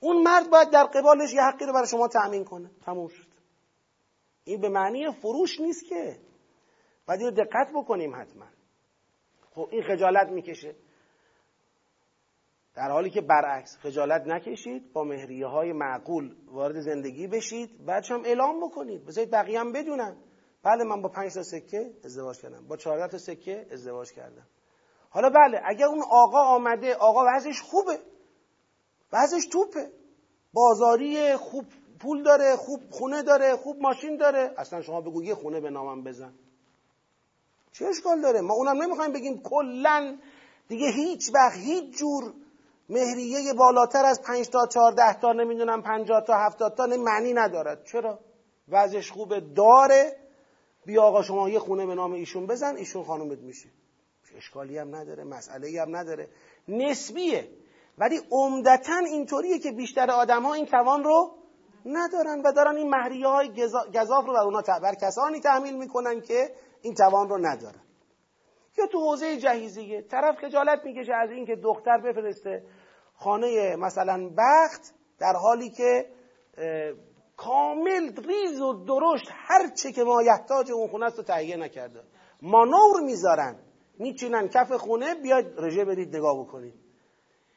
اون 0.03 0.23
مرد 0.23 0.49
باید 0.49 0.69
در 0.69 0.83
قبالش 0.83 1.33
یه 1.33 1.41
حقی 1.41 1.65
رو 1.65 1.73
برای 1.73 1.87
شما 1.87 2.07
تأمین 2.07 2.45
کنه. 2.45 2.71
تموم 2.85 3.07
شد. 3.07 3.27
این 4.43 4.61
به 4.61 4.69
معنی 4.69 5.11
فروش 5.11 5.59
نیست 5.59 5.85
که. 5.85 6.19
باید 7.07 7.21
رو 7.21 7.31
دقت 7.31 7.71
بکنیم 7.75 8.15
حتما. 8.15 8.45
خب 9.55 9.67
این 9.71 9.83
خجالت 9.83 10.29
می‌کشه. 10.29 10.75
در 12.75 12.91
حالی 12.91 13.09
که 13.09 13.21
برعکس 13.21 13.77
خجالت 13.77 14.27
نکشید 14.27 14.93
با 14.93 15.03
مهریه 15.03 15.47
های 15.47 15.73
معقول 15.73 16.35
وارد 16.47 16.79
زندگی 16.79 17.27
بشید 17.27 17.85
بعدش 17.85 18.11
هم 18.11 18.21
اعلام 18.25 18.67
بکنید. 18.67 19.05
بذارید 19.05 19.31
بقیه 19.31 19.59
هم 19.59 19.71
بدونن. 19.71 20.15
بله 20.63 20.83
من 20.83 21.01
با 21.01 21.09
پنج 21.09 21.33
تا 21.33 21.43
سکه 21.43 21.91
ازدواج 22.05 22.41
کردم. 22.41 22.67
با 22.67 22.77
چهارده 22.77 23.07
تا 23.07 23.17
سکه 23.17 23.67
ازدواج 23.71 24.11
کردم. 24.11 24.47
حالا 25.09 25.29
بله 25.29 25.61
اگر 25.65 25.85
اون 25.85 26.03
آقا 26.11 26.39
آمده 26.39 26.95
آقا 26.95 27.25
وضعش 27.35 27.61
خوبه. 27.61 27.99
وضعش 29.13 29.45
توپه. 29.45 29.91
بازاری 30.53 31.35
خوب 31.35 31.65
پول 31.99 32.23
داره 32.23 32.55
خوب 32.55 32.81
خونه 32.89 33.23
داره 33.23 33.55
خوب 33.55 33.81
ماشین 33.81 34.17
داره. 34.17 34.53
اصلا 34.57 34.81
شما 34.81 35.01
بگو 35.01 35.23
یه 35.23 35.35
خونه 35.35 35.59
به 35.59 35.69
نامم 35.69 36.03
بزن. 36.03 36.33
چه 37.71 37.85
اشکال 37.85 38.21
داره؟ 38.21 38.41
ما 38.41 38.53
اونم 38.53 38.83
نمی‌خوایم 38.83 39.13
بگیم 39.13 39.41
کلا 39.43 40.17
دیگه 40.67 40.87
هیچ 40.87 41.31
وقت 41.33 41.57
هیچ 41.57 41.97
جور 41.97 42.33
مهریه 42.89 43.53
بالاتر 43.53 44.05
از 44.05 44.21
پنج 44.21 44.49
تا 44.49 44.67
چهارده 44.67 45.13
تا 45.13 45.33
نمی‌دونم 45.33 45.81
پنجاه 45.81 46.21
تا 46.21 46.37
هفتاد 46.37 46.75
تا 46.75 46.85
معنی 46.85 47.33
ندارد. 47.33 47.85
چرا؟ 47.85 48.19
وضعش 48.69 49.11
خوبه 49.11 49.39
داره. 49.39 50.15
بیا 50.85 51.03
آقا 51.03 51.23
شما 51.23 51.49
یه 51.49 51.59
خونه 51.59 51.85
به 51.85 51.95
نام 51.95 52.11
ایشون 52.11 52.47
بزن 52.47 52.75
ایشون 52.75 53.03
خانومت 53.03 53.39
میشه. 53.39 53.69
اشکالی 54.37 54.77
هم 54.77 54.95
نداره 54.95 55.23
مسئله 55.23 55.81
هم 55.81 55.95
نداره. 55.95 56.29
نسبیه. 56.67 57.49
ولی 58.01 58.19
عمدتا 58.31 58.97
اینطوریه 58.97 59.59
که 59.59 59.71
بیشتر 59.71 60.11
آدم 60.11 60.43
ها 60.43 60.53
این 60.53 60.65
توان 60.65 61.03
رو 61.03 61.31
ندارن 61.85 62.41
و 62.41 62.51
دارن 62.51 62.75
این 62.75 62.89
مهریه 62.89 63.27
های 63.27 63.49
گذاف 63.93 64.25
رو 64.25 64.33
بر 64.33 64.43
اونا 64.43 64.61
بر 64.83 64.95
کسانی 64.95 65.39
تحمیل 65.39 65.77
می‌کنن 65.77 66.21
که 66.21 66.51
این 66.81 66.93
توان 66.93 67.29
رو 67.29 67.37
ندارن. 67.37 67.81
یا 68.77 68.87
تو 68.87 68.99
حوزه 68.99 69.37
جهیزیه 69.37 70.01
طرف 70.01 70.35
خجالت 70.35 70.79
می‌کشه 70.85 71.13
از 71.13 71.29
اینکه 71.31 71.55
دختر 71.55 71.97
بفرسته 71.97 72.63
خانه 73.13 73.75
مثلا 73.75 74.29
بخت 74.37 74.93
در 75.19 75.33
حالی 75.33 75.69
که 75.69 76.05
کامل 77.37 78.15
ریز 78.27 78.61
و 78.61 78.73
درشت 78.73 79.29
هر 79.31 79.69
چه 79.69 79.91
که 79.91 80.03
ما 80.03 80.23
یحتاج 80.23 80.71
اون 80.71 80.87
خونه 80.87 81.05
است 81.05 81.17
رو 81.17 81.23
تهیه 81.23 81.57
نکرده. 81.57 82.03
مانور 82.41 83.01
می‌ذارن. 83.01 83.55
میچینن 83.99 84.47
کف 84.47 84.71
خونه 84.71 85.15
بیاید 85.15 85.45
رژه 85.57 85.85
برید 85.85 86.15
نگاه 86.15 86.39
بکنید. 86.39 86.80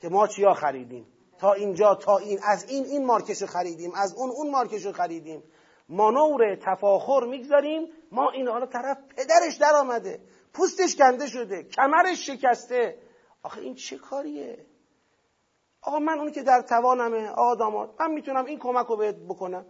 که 0.05 0.11
ما 0.11 0.27
چیا 0.27 0.55
خریدیم؟ 0.55 1.07
تا 1.39 1.53
اینجا 1.53 1.95
تا 1.95 2.19
این 2.19 2.39
از 2.43 2.65
این 2.69 2.85
این 2.85 3.07
مارکش 3.07 3.43
رو 3.43 3.47
خریدیم 3.47 3.93
از 3.95 4.15
اون 4.15 4.31
اون 4.31 4.51
مارکش 4.51 4.85
رو 4.85 4.93
خریدیم 4.93 5.43
مانور 5.89 6.57
تفاخر 6.57 7.27
می‌گذاریم 7.27 7.89
ما 8.13 8.31
این 8.31 8.49
حالا 8.49 8.67
طرف 8.67 8.99
پدرش 9.17 9.57
در 9.61 9.75
آمده 9.75 10.21
پوستش 10.55 10.97
کنده 10.97 11.27
شده 11.27 11.63
کمرش 11.63 12.31
شکسته. 12.31 12.99
آخه 13.43 13.61
این 13.61 13.75
چه 13.75 13.99
کاریه؟ 13.99 14.67
آقا 15.83 15.99
من 15.99 16.19
اونی 16.19 16.33
که 16.33 16.43
در 16.43 16.63
توانمه. 16.63 17.29
آقا 17.29 17.55
داماد 17.55 17.95
من 18.01 18.11
می‌تونم 18.11 18.45
این 18.45 18.59
کمک 18.59 18.87
رو 18.87 18.97
بهت 18.97 19.17
بکنم. 19.17 19.67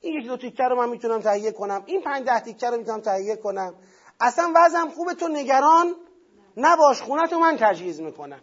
این 0.00 0.20
یک 0.20 0.26
دو 0.26 0.36
تیکه 0.36 0.64
رو 0.64 0.76
من 0.76 0.88
می‌تونم 0.88 1.20
تهیه 1.20 1.52
کنم. 1.52 1.82
این 1.86 2.02
پنج 2.02 2.26
ده 2.26 2.40
تیکه 2.40 2.70
رو 2.70 2.76
می‌تونم 2.76 3.00
تهیه 3.00 3.36
کنم. 3.36 3.74
اصلا 4.20 4.52
وضعم 4.56 4.88
خوبه 4.90 5.14
تو 5.14 5.28
نگران؟ 5.28 5.94
نباش 6.56 7.02
خونه 7.02 7.26
تو 7.26 7.38
من 7.38 7.56
تجهیز 7.60 8.00
می‌کنم. 8.00 8.40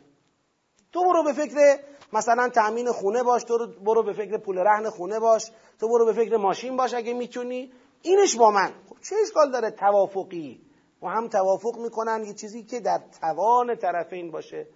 تو 0.94 1.04
برو 1.04 1.24
به 1.24 1.34
فکر 1.34 1.80
مثلا 2.14 2.50
تأمین 2.50 2.92
خونه 2.92 3.24
باش 3.24 3.44
تو 3.44 3.68
برو 3.86 4.04
به 4.04 4.14
فکر 4.14 4.38
پول 4.38 4.58
رهن 4.58 4.90
خونه 4.90 5.20
باش 5.20 5.52
تو 5.80 5.88
برو 5.88 6.06
به 6.06 6.14
فکر 6.14 6.38
ماشین 6.38 6.78
باش 6.78 6.94
اگه 6.94 7.14
می‌تونی. 7.14 7.72
اینش 8.02 8.36
با 8.38 8.52
من. 8.52 8.74
خب 8.90 8.96
چه 9.02 9.16
اشکال 9.24 9.52
داره 9.52 9.72
توافقی؟ 9.72 10.62
و 11.02 11.08
هم 11.08 11.28
توافق 11.28 11.78
می‌کنن 11.80 12.24
یه 12.26 12.34
چیزی 12.34 12.64
که 12.64 12.80
در 12.80 13.02
توان 13.22 13.76
طرفین 13.76 14.32
باشه. 14.32 14.68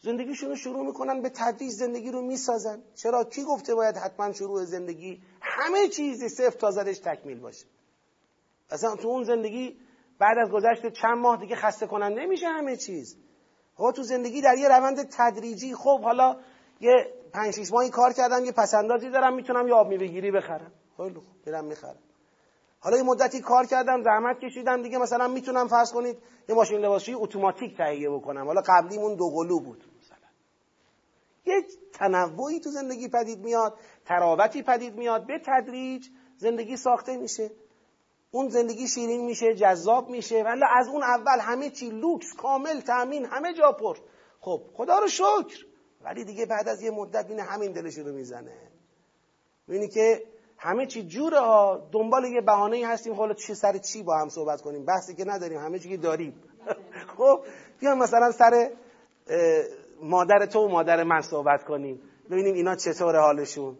زندگیشون 0.00 0.48
رو 0.48 0.56
شروع 0.56 0.86
می‌کنن 0.86 1.22
به 1.22 1.28
تدریج 1.28 1.70
زندگی 1.72 2.10
رو 2.10 2.22
می‌سازن. 2.22 2.82
چرا؟ 2.94 3.24
کی 3.24 3.42
گفته 3.44 3.74
باید 3.74 3.96
حتما 3.96 4.32
شروع 4.32 4.64
زندگی؟ 4.64 5.22
همه 5.40 5.88
چیزی 5.88 6.28
صفر 6.28 6.58
تا 6.58 6.70
زدش 6.70 6.98
تکمیل 6.98 7.40
باشه. 7.40 7.66
اصلا 8.70 8.96
تو 8.96 9.08
اون 9.08 9.24
زندگی 9.24 9.76
بعد 10.18 10.38
از 10.38 10.50
گذشت 10.50 10.92
چند 10.92 11.18
ماه 11.18 11.40
دیگه 11.40 11.56
خسته 11.56 11.86
کنن 11.86 12.12
نمیشه 12.18 12.46
همه 12.46 12.76
چیز. 12.76 13.16
خب 13.76 13.92
تو 13.96 14.02
زندگی 14.02 14.40
در 14.40 14.56
یه 14.58 14.68
روند 14.68 15.08
تدریجی 15.10 15.74
خب 15.74 16.00
حالا 16.02 16.36
یه 16.80 16.92
پنج 17.32 17.54
شیش 17.54 17.72
ماهی 17.72 17.90
کار 17.90 18.12
کردم 18.12 18.44
یه 18.44 18.52
پسندازی 18.52 19.10
دارم 19.10 19.34
می‌تونم 19.34 19.68
یه 19.68 19.74
آب 19.74 19.88
میوه 19.88 20.30
بخرم. 20.30 20.72
خیلی 20.96 21.14
خوب 21.14 21.44
برم 21.46 21.64
می‌خرم. 21.64 21.98
حالا 22.80 22.96
یه 22.96 23.02
مدتی 23.02 23.40
کار 23.40 23.66
کردم 23.66 24.02
زحمت 24.02 24.40
کشیدم 24.40 24.82
دیگه 24.82 24.98
مثلا 24.98 25.28
می‌تونم 25.28 25.68
فرض 25.68 25.92
کنید 25.92 26.18
یه 26.48 26.54
ماشین 26.54 26.78
لباسی 26.78 27.14
اتوماتیک 27.14 27.76
تهیه 27.76 28.10
بکنم. 28.10 28.46
حالا 28.46 28.62
قبلیمون 28.66 29.14
دو 29.14 29.30
قلو 29.30 29.60
بود 29.60 29.84
مثلا. 30.00 30.28
یه 31.46 31.62
تنوعی 31.92 32.60
تو 32.60 32.70
زندگی 32.70 33.08
پدید 33.08 33.38
میاد 33.38 33.74
تراوتی 34.04 34.62
پدید 34.62 34.94
میاد 34.94 35.26
به 35.26 35.40
تدریج 35.46 36.06
زندگی 36.36 36.76
ساخته 36.76 37.16
میشه. 37.16 37.50
اون 38.34 38.48
زندگی 38.48 38.88
شیرین 38.88 39.24
میشه 39.24 39.54
جذاب 39.54 40.10
میشه. 40.10 40.42
ولی 40.42 40.60
از 40.76 40.88
اون 40.88 41.02
اول 41.02 41.38
همه 41.40 41.70
چی 41.70 41.90
لوکس 41.90 42.32
کامل 42.32 42.80
تامین 42.80 43.24
همه 43.24 43.54
جا 43.54 43.72
پر. 43.72 43.96
خب 44.40 44.62
خدا 44.74 44.98
رو 44.98 45.08
شکر. 45.08 45.64
ولی 46.04 46.24
دیگه 46.24 46.46
بعد 46.46 46.68
از 46.68 46.82
یه 46.82 46.90
مدت 46.90 47.28
بینه 47.28 47.42
همین 47.42 47.72
دلش 47.72 47.98
رو 47.98 48.12
می‌زنه. 48.12 48.52
ببینی 49.68 49.88
که 49.88 50.22
همه 50.58 50.86
چی 50.86 51.02
جوره 51.02 51.40
ها. 51.40 51.88
دنبال 51.92 52.24
یه 52.24 52.40
بهانه 52.40 52.86
هستیم. 52.86 53.14
حالا 53.14 53.34
چه 53.34 53.54
سر 53.54 53.78
چی 53.78 54.02
با 54.02 54.18
هم 54.18 54.28
صحبت 54.28 54.60
کنیم؟ 54.60 54.84
بحثی 54.84 55.14
که 55.14 55.24
نداریم. 55.24 55.58
همه 55.58 55.78
چی 55.78 55.88
که 55.88 55.96
داریم. 55.96 56.34
خب 57.16 57.40
بیا 57.80 57.94
مثلا 57.94 58.30
سر 58.30 58.70
مادر 60.02 60.46
تو 60.46 60.60
و 60.60 60.68
مادر 60.68 61.02
من 61.02 61.20
صحبت 61.20 61.64
کنیم. 61.64 62.00
ببینیم 62.30 62.54
اینا 62.54 62.76
چطور 62.76 63.20
حالشون. 63.20 63.78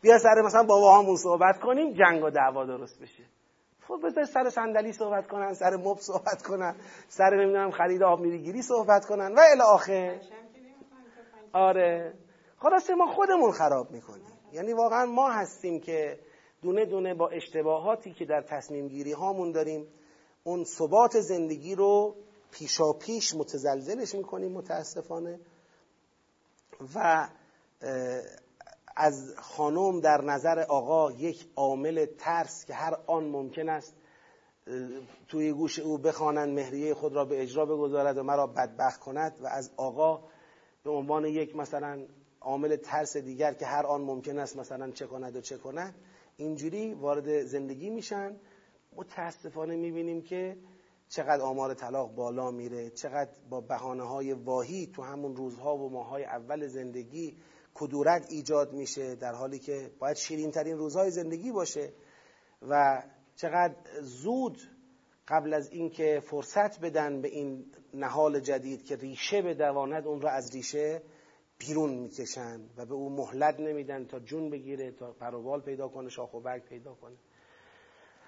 بیا 0.00 0.18
سر 0.18 0.42
مثلا 0.44 0.62
بابا 0.62 0.98
همون 0.98 1.16
صحبت 1.16 1.60
کنیم. 1.60 1.92
جنگ 1.92 2.24
و 2.24 2.30
دعوا 2.30 2.64
درست 2.64 3.00
بشه. 3.00 3.22
بذار 3.88 4.24
سر 4.24 4.50
صندلی 4.50 4.92
صحبت 4.92 5.28
کنن 5.28 5.54
سر 5.54 5.76
مب 5.76 5.98
صحبت 5.98 6.42
کنن 6.42 6.76
سر 7.08 7.30
نمی‌دونم 7.30 7.70
خرید 7.70 8.02
آب 8.02 8.20
میریگیری 8.20 8.62
صحبت 8.62 9.06
کنن 9.06 9.34
و 9.34 9.40
الی 9.52 9.60
آخر. 9.60 10.20
آره. 11.52 12.14
خلاصه 12.56 12.94
ما 12.94 13.06
خودمون 13.06 13.52
خراب 13.52 13.90
می‌کنیم. 13.90 14.26
یعنی 14.52 14.72
واقعا 14.72 15.06
ما 15.06 15.30
هستیم 15.30 15.80
که 15.80 16.18
دونه 16.62 16.86
دونه 16.86 17.14
با 17.14 17.28
اشتباهاتی 17.28 18.12
که 18.12 18.24
در 18.24 18.42
تصمیم 18.42 18.88
گیری 18.88 19.12
هامون 19.12 19.52
داریم 19.52 19.86
اون 20.44 20.64
ثبات 20.64 21.20
زندگی 21.20 21.74
رو 21.74 22.16
پیشا 22.50 22.92
پیش 22.92 23.34
متزلزلش 23.34 24.14
می‌کنیم 24.14 24.52
متاسفانه. 24.52 25.40
و 26.94 27.28
از 28.96 29.34
خانم 29.38 30.00
در 30.00 30.20
نظر 30.20 30.58
آقا 30.58 31.12
یک 31.12 31.48
عامل 31.56 32.06
ترس 32.18 32.64
که 32.64 32.74
هر 32.74 32.94
آن 33.06 33.24
ممکن 33.24 33.68
است 33.68 33.96
توی 35.28 35.52
گوش 35.52 35.78
او 35.78 35.98
بخوانند 35.98 36.48
مهریه 36.48 36.94
خود 36.94 37.12
را 37.12 37.24
به 37.24 37.42
اجرا 37.42 37.66
بگذارد 37.66 38.18
و 38.18 38.22
مرا 38.22 38.46
بدبخت 38.46 39.00
کند 39.00 39.36
و 39.40 39.46
از 39.46 39.70
آقا 39.76 40.22
به 40.84 40.90
عنوان 40.90 41.24
یک 41.24 41.56
مثلا 41.56 42.06
عامل 42.40 42.76
ترس 42.76 43.16
دیگر 43.16 43.52
که 43.52 43.66
هر 43.66 43.86
آن 43.86 44.00
ممکن 44.00 44.38
است 44.38 44.56
مثلا 44.56 44.90
چه 44.90 45.06
کند 45.06 45.36
و 45.36 45.40
چه 45.40 45.58
کند 45.58 45.94
اینجوری 46.36 46.94
وارد 46.94 47.42
زندگی 47.42 47.90
میشن. 47.90 48.36
متاسفانه 48.96 49.76
می‌بینیم 49.76 50.22
که 50.22 50.56
چقدر 51.08 51.42
آمار 51.42 51.74
طلاق 51.74 52.14
بالا 52.14 52.50
میره 52.50 52.90
چقدر 52.90 53.30
با 53.50 53.60
بحانه 53.60 54.02
های 54.02 54.32
واهی 54.32 54.86
تو 54.86 55.02
همون 55.02 55.36
روزها 55.36 55.76
و 55.76 55.90
ماهای 55.90 56.24
اول 56.24 56.66
زندگی 56.66 57.36
کدورت 57.74 58.26
ایجاد 58.30 58.72
میشه 58.72 59.14
در 59.14 59.34
حالی 59.34 59.58
که 59.58 59.90
باید 59.98 60.16
شیرین 60.16 60.50
ترین 60.50 60.78
روزهای 60.78 61.10
زندگی 61.10 61.52
باشه 61.52 61.92
و 62.68 63.02
چقدر 63.36 63.74
زود 64.00 64.58
قبل 65.28 65.54
از 65.54 65.70
اینکه 65.70 66.22
فرصت 66.24 66.80
بدن 66.80 67.22
به 67.22 67.28
این 67.28 67.64
نهال 67.94 68.40
جدید 68.40 68.84
که 68.84 68.96
ریشه 68.96 69.42
بدواند 69.42 70.06
اون 70.06 70.20
رو 70.20 70.28
از 70.28 70.54
ریشه 70.54 71.02
بیرون 71.58 71.94
می‌کشن 71.94 72.60
و 72.76 72.86
به 72.86 72.94
او 72.94 73.10
مهلت 73.10 73.60
نمیدن 73.60 74.06
تا 74.06 74.20
جون 74.20 74.50
بگیره 74.50 74.90
تا 74.90 75.12
پروبال 75.12 75.60
پیدا 75.60 75.88
کنه 75.88 76.08
شاخ 76.08 76.34
و 76.34 76.40
برگ 76.40 76.64
پیدا 76.64 76.94
کنه. 76.94 77.16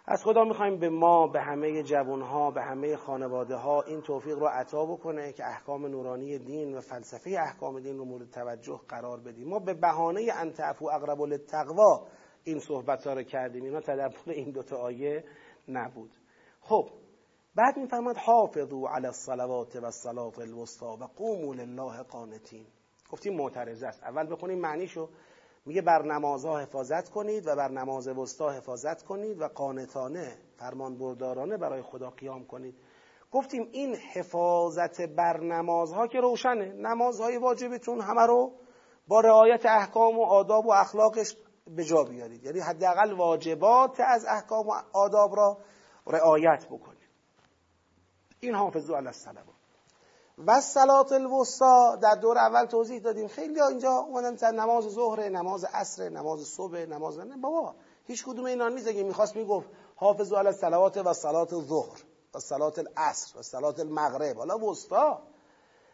از 0.07 0.25
خدا 0.25 0.45
می‌خوایم 0.45 0.79
به 0.79 0.89
ما 0.89 1.27
به 1.27 1.41
همه 1.41 1.83
جوانها 1.83 2.51
به 2.51 2.63
همه 2.63 2.97
خانواده 2.97 3.57
ها 3.57 3.83
این 3.83 4.01
توفیق 4.01 4.39
رو 4.39 4.47
عطا 4.47 4.87
بکنه 4.87 5.33
که 5.33 5.47
احکام 5.47 5.87
نورانی 5.87 6.39
دین 6.39 6.75
و 6.75 6.81
فلسفه 6.81 7.37
احکام 7.47 7.81
دین 7.81 7.99
رو 7.99 8.05
مورد 8.05 8.31
توجه 8.31 8.81
قرار 8.89 9.21
بدیم. 9.21 9.49
ما 9.49 9.59
به 9.59 9.75
بهانه 9.75 10.33
انتعفو 10.35 10.87
اقرب 10.87 11.23
للتقوا 11.23 12.07
این 12.45 12.59
صحبت 12.59 13.07
ها 13.07 13.13
رو 13.13 13.23
کردیم. 13.23 13.65
اینا 13.65 13.81
تدبر 13.81 14.17
این 14.27 14.51
دوتا 14.51 14.77
آیه 14.77 15.25
نبود. 15.69 16.11
خب 16.61 16.89
بعد 17.55 17.77
میفرماد 17.77 18.17
حافظو 18.17 18.87
علی 18.87 19.07
الصلوات 19.07 19.77
و 19.77 19.85
الصلاه 19.85 20.39
الوسطى 20.39 20.87
و 20.87 21.05
قوموا 21.17 21.55
لله 21.55 22.03
قانتین. 22.03 22.67
گفتیم 23.11 23.37
معترضه 23.37 23.87
است. 23.87 24.03
اول 24.03 24.33
بخونیم 24.33 24.59
معنیشو. 24.59 25.09
میگه 25.67 25.83
بر 25.83 26.03
نمازها 26.03 26.59
حفاظت 26.59 27.09
کنید 27.09 27.47
و 27.47 27.57
بر 27.57 27.71
نماز 27.71 28.09
وسطا 28.09 28.51
حفاظت 28.51 29.03
کنید 29.03 29.41
و 29.41 29.49
قانتانه 29.49 30.39
فرمان 30.59 30.99
بردارانه 30.99 31.57
برای 31.57 31.83
خدا 31.83 32.11
قیام 32.11 32.45
کنید. 32.45 32.75
گفتیم 33.31 33.69
این 33.73 33.97
حفاظت 34.15 35.01
بر 35.01 35.41
نمازها 35.41 36.07
که 36.07 36.21
روشنه. 36.21 36.73
نمازهای 36.73 37.37
واجبتون 37.37 38.01
همه 38.01 38.27
رو 38.27 38.53
با 39.09 39.21
رعایت 39.21 39.67
احکام 39.67 40.19
و 40.19 40.25
آداب 40.25 40.67
و 40.67 40.73
اخلاقش 40.73 41.37
به 41.67 41.85
جا 41.85 42.05
بیارید. 42.05 42.45
یعنی 42.45 42.61
حداقل 42.61 43.13
واجبات 43.13 44.01
از 44.01 44.25
احکام 44.29 44.69
و 44.69 44.73
آداب 44.93 45.37
را 45.37 45.59
رعایت 46.07 46.67
بکنید. 46.71 47.09
این 48.41 48.55
حافظو 48.55 48.95
علی 48.95 49.07
الصلوات 49.07 49.64
و 50.39 50.61
صلات 50.61 51.13
الوسطا 51.13 51.97
در 51.97 52.15
دور 52.15 52.39
اول 52.39 52.65
توضیح 52.65 52.99
دادیم. 52.99 53.29
خیلی 53.29 53.61
اینجا 53.61 53.93
اومدن 53.93 54.55
نماز 54.55 54.85
ظهر 54.85 55.29
نماز 55.29 55.65
عصر 55.65 56.09
نماز 56.09 56.41
صبح 56.41 56.79
نماز 56.79 57.19
نه. 57.19 57.37
بابا 57.37 57.75
هیچ 58.07 58.25
کدوم 58.25 58.45
اینا 58.45 58.69
نیست. 58.69 58.89
اگه 58.89 59.03
می‌خواست 59.03 59.37
می‌گفت 59.37 59.69
حافظو 59.97 60.37
علی 60.37 60.47
الصلوات 60.47 60.97
و 60.97 61.13
صلات 61.13 61.53
الظهر 61.53 62.01
و 62.35 62.39
صلات 62.39 62.79
العصر 62.79 63.39
و 63.39 63.43
صلات 63.43 63.81
المغرب. 63.81 64.37
حالا 64.37 64.59
وسطا؟ 64.59 65.23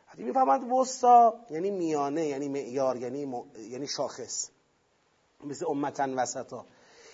حتی 0.07 0.23
می‌فهمند 0.23 0.73
وسطا 0.73 1.35
یعنی 1.51 1.71
میانه 1.71 2.27
یعنی 2.27 2.49
معیار 2.49 2.97
یعنی 2.97 3.27
م... 3.27 3.45
یعنی 3.71 3.87
شاخص. 3.87 4.51
مثل 5.45 5.67
امتن 5.67 6.19
وسطا. 6.19 6.65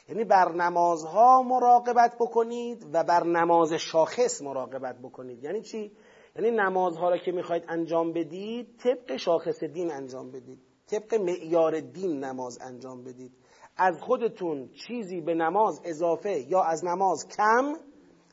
یعنی 0.08 0.24
بر 0.24 0.52
نمازها 0.52 1.42
مراقبت 1.42 2.14
بکنید 2.14 2.86
و 2.92 3.04
بر 3.04 3.24
نماز 3.24 3.72
شاخص 3.72 4.42
مراقبت 4.42 4.98
بکنید. 4.98 5.44
یعنی 5.44 5.62
چی؟ 5.62 5.96
یعنی 6.36 6.50
نمازها 6.50 7.10
را 7.10 7.18
که 7.18 7.32
می‌خواید 7.32 7.64
انجام 7.68 8.12
بدید 8.12 8.76
طبق 8.78 9.16
شاخص 9.16 9.64
دین 9.64 9.92
انجام 9.92 10.30
بدید. 10.30 10.58
طبق 10.86 11.14
معیار 11.14 11.80
دین 11.80 12.24
نماز 12.24 12.58
انجام 12.60 13.04
بدید. 13.04 13.32
از 13.76 14.00
خودتون 14.00 14.68
چیزی 14.68 15.20
به 15.20 15.34
نماز 15.34 15.80
اضافه 15.84 16.40
یا 16.48 16.62
از 16.62 16.84
نماز 16.84 17.28
کم 17.28 17.74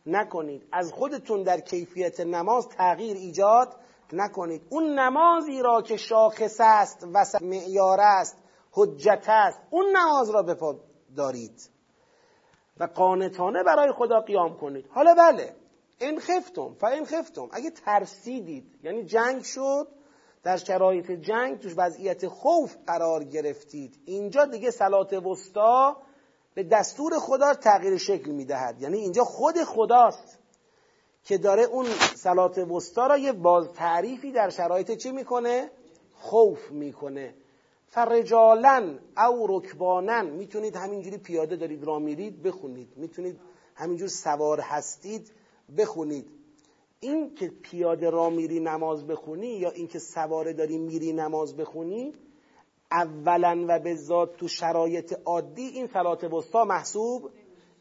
نکنید. 0.06 0.68
از 0.72 0.91
خودتون 0.93 1.43
در 1.43 1.60
کیفیت 1.60 2.20
نماز 2.20 2.70
تغییر 2.70 3.18
ایجاد 3.18 3.76
نکنید. 4.14 4.62
اون 4.70 4.99
نمازی 4.99 5.62
را 5.62 5.82
که 5.82 5.97
شاخص 5.97 6.58
است 6.60 7.08
و 7.14 7.45
معیار 7.45 7.97
است 8.01 8.43
حجت 8.72 9.26
است 9.28 9.62
اون 9.70 9.86
نماز 9.97 10.30
را 10.30 10.43
بپا 10.43 10.76
دارید. 11.16 11.70
و 12.80 12.84
قانتانه 12.84 13.64
برای 13.64 13.91
خدا 13.91 14.20
قیام 14.20 14.58
کنید. 14.58 14.88
حالا 14.89 15.14
بله 15.14 15.62
این 16.04 16.20
خفتم 16.20 16.76
این 16.88 17.06
خفتم. 17.06 17.49
اگه 17.51 17.70
ترسیدید 17.70 18.80
یعنی 18.84 19.04
جنگ 19.04 19.43
شد 19.43 19.88
در 20.43 20.58
شرایط 20.58 21.12
جنگ 21.12 21.60
توش 21.60 21.74
وضعیت 21.78 22.28
خوف 22.28 22.76
قرار 22.88 23.24
گرفتید 23.24 23.99
اینجا 24.06 24.45
دیگه 24.45 24.72
سلات 24.72 25.14
وسطا 25.14 25.97
به 26.54 26.64
دستور 26.64 27.20
خدا 27.20 27.54
تغییر 27.54 27.97
شکل 27.97 28.32
می‌دهد. 28.32 28.82
یعنی 28.82 28.97
اینجا 28.97 29.24
خود 29.24 29.64
خداست 29.64 30.39
که 31.24 31.38
داره 31.38 31.64
اون 31.64 31.86
سلات 32.16 32.58
وسطا 32.58 33.08
را 33.08 33.18
یه 33.18 33.32
باز 33.32 33.74
تعریفی 33.74 34.32
در 34.32 34.49
شرایط 34.49 34.91
چی 34.91 35.12
می‌کنه؟ 35.12 35.72
خوف 36.14 36.72
می‌کنه. 36.72 37.36
فرجالن 37.88 38.99
او 39.18 39.47
رکبانن. 39.49 40.26
می‌تونید 40.26 40.76
همینجوری 40.76 41.18
پیاده 41.18 41.56
دارید 41.56 41.84
را 41.84 41.99
میرید 41.99 42.43
بخونید. 42.43 42.93
می‌تونید 42.95 43.39
همینجور 43.76 44.08
سوار 44.08 44.60
هستید. 44.60 45.32
بخونید. 45.78 46.26
این 46.99 47.36
که 47.36 47.51
پیاده 47.61 48.09
را 48.09 48.30
میری 48.30 48.59
نماز 48.59 49.07
بخونی 49.07 49.47
یا 49.47 49.70
این 49.70 49.88
که 49.88 49.99
سواره 49.99 50.53
داری 50.53 50.78
میری 50.78 51.14
نماز 51.14 51.57
بخونی 51.57 52.14
اولا 52.91 53.66
و 53.68 53.80
به 53.80 53.95
ذات 53.95 54.38
تو 54.38 54.47
شرایط 54.47 55.16
عادی 55.26 55.66
این 55.68 55.88
صلات 55.88 56.24
وسطا 56.24 56.64
محسوب 56.64 57.32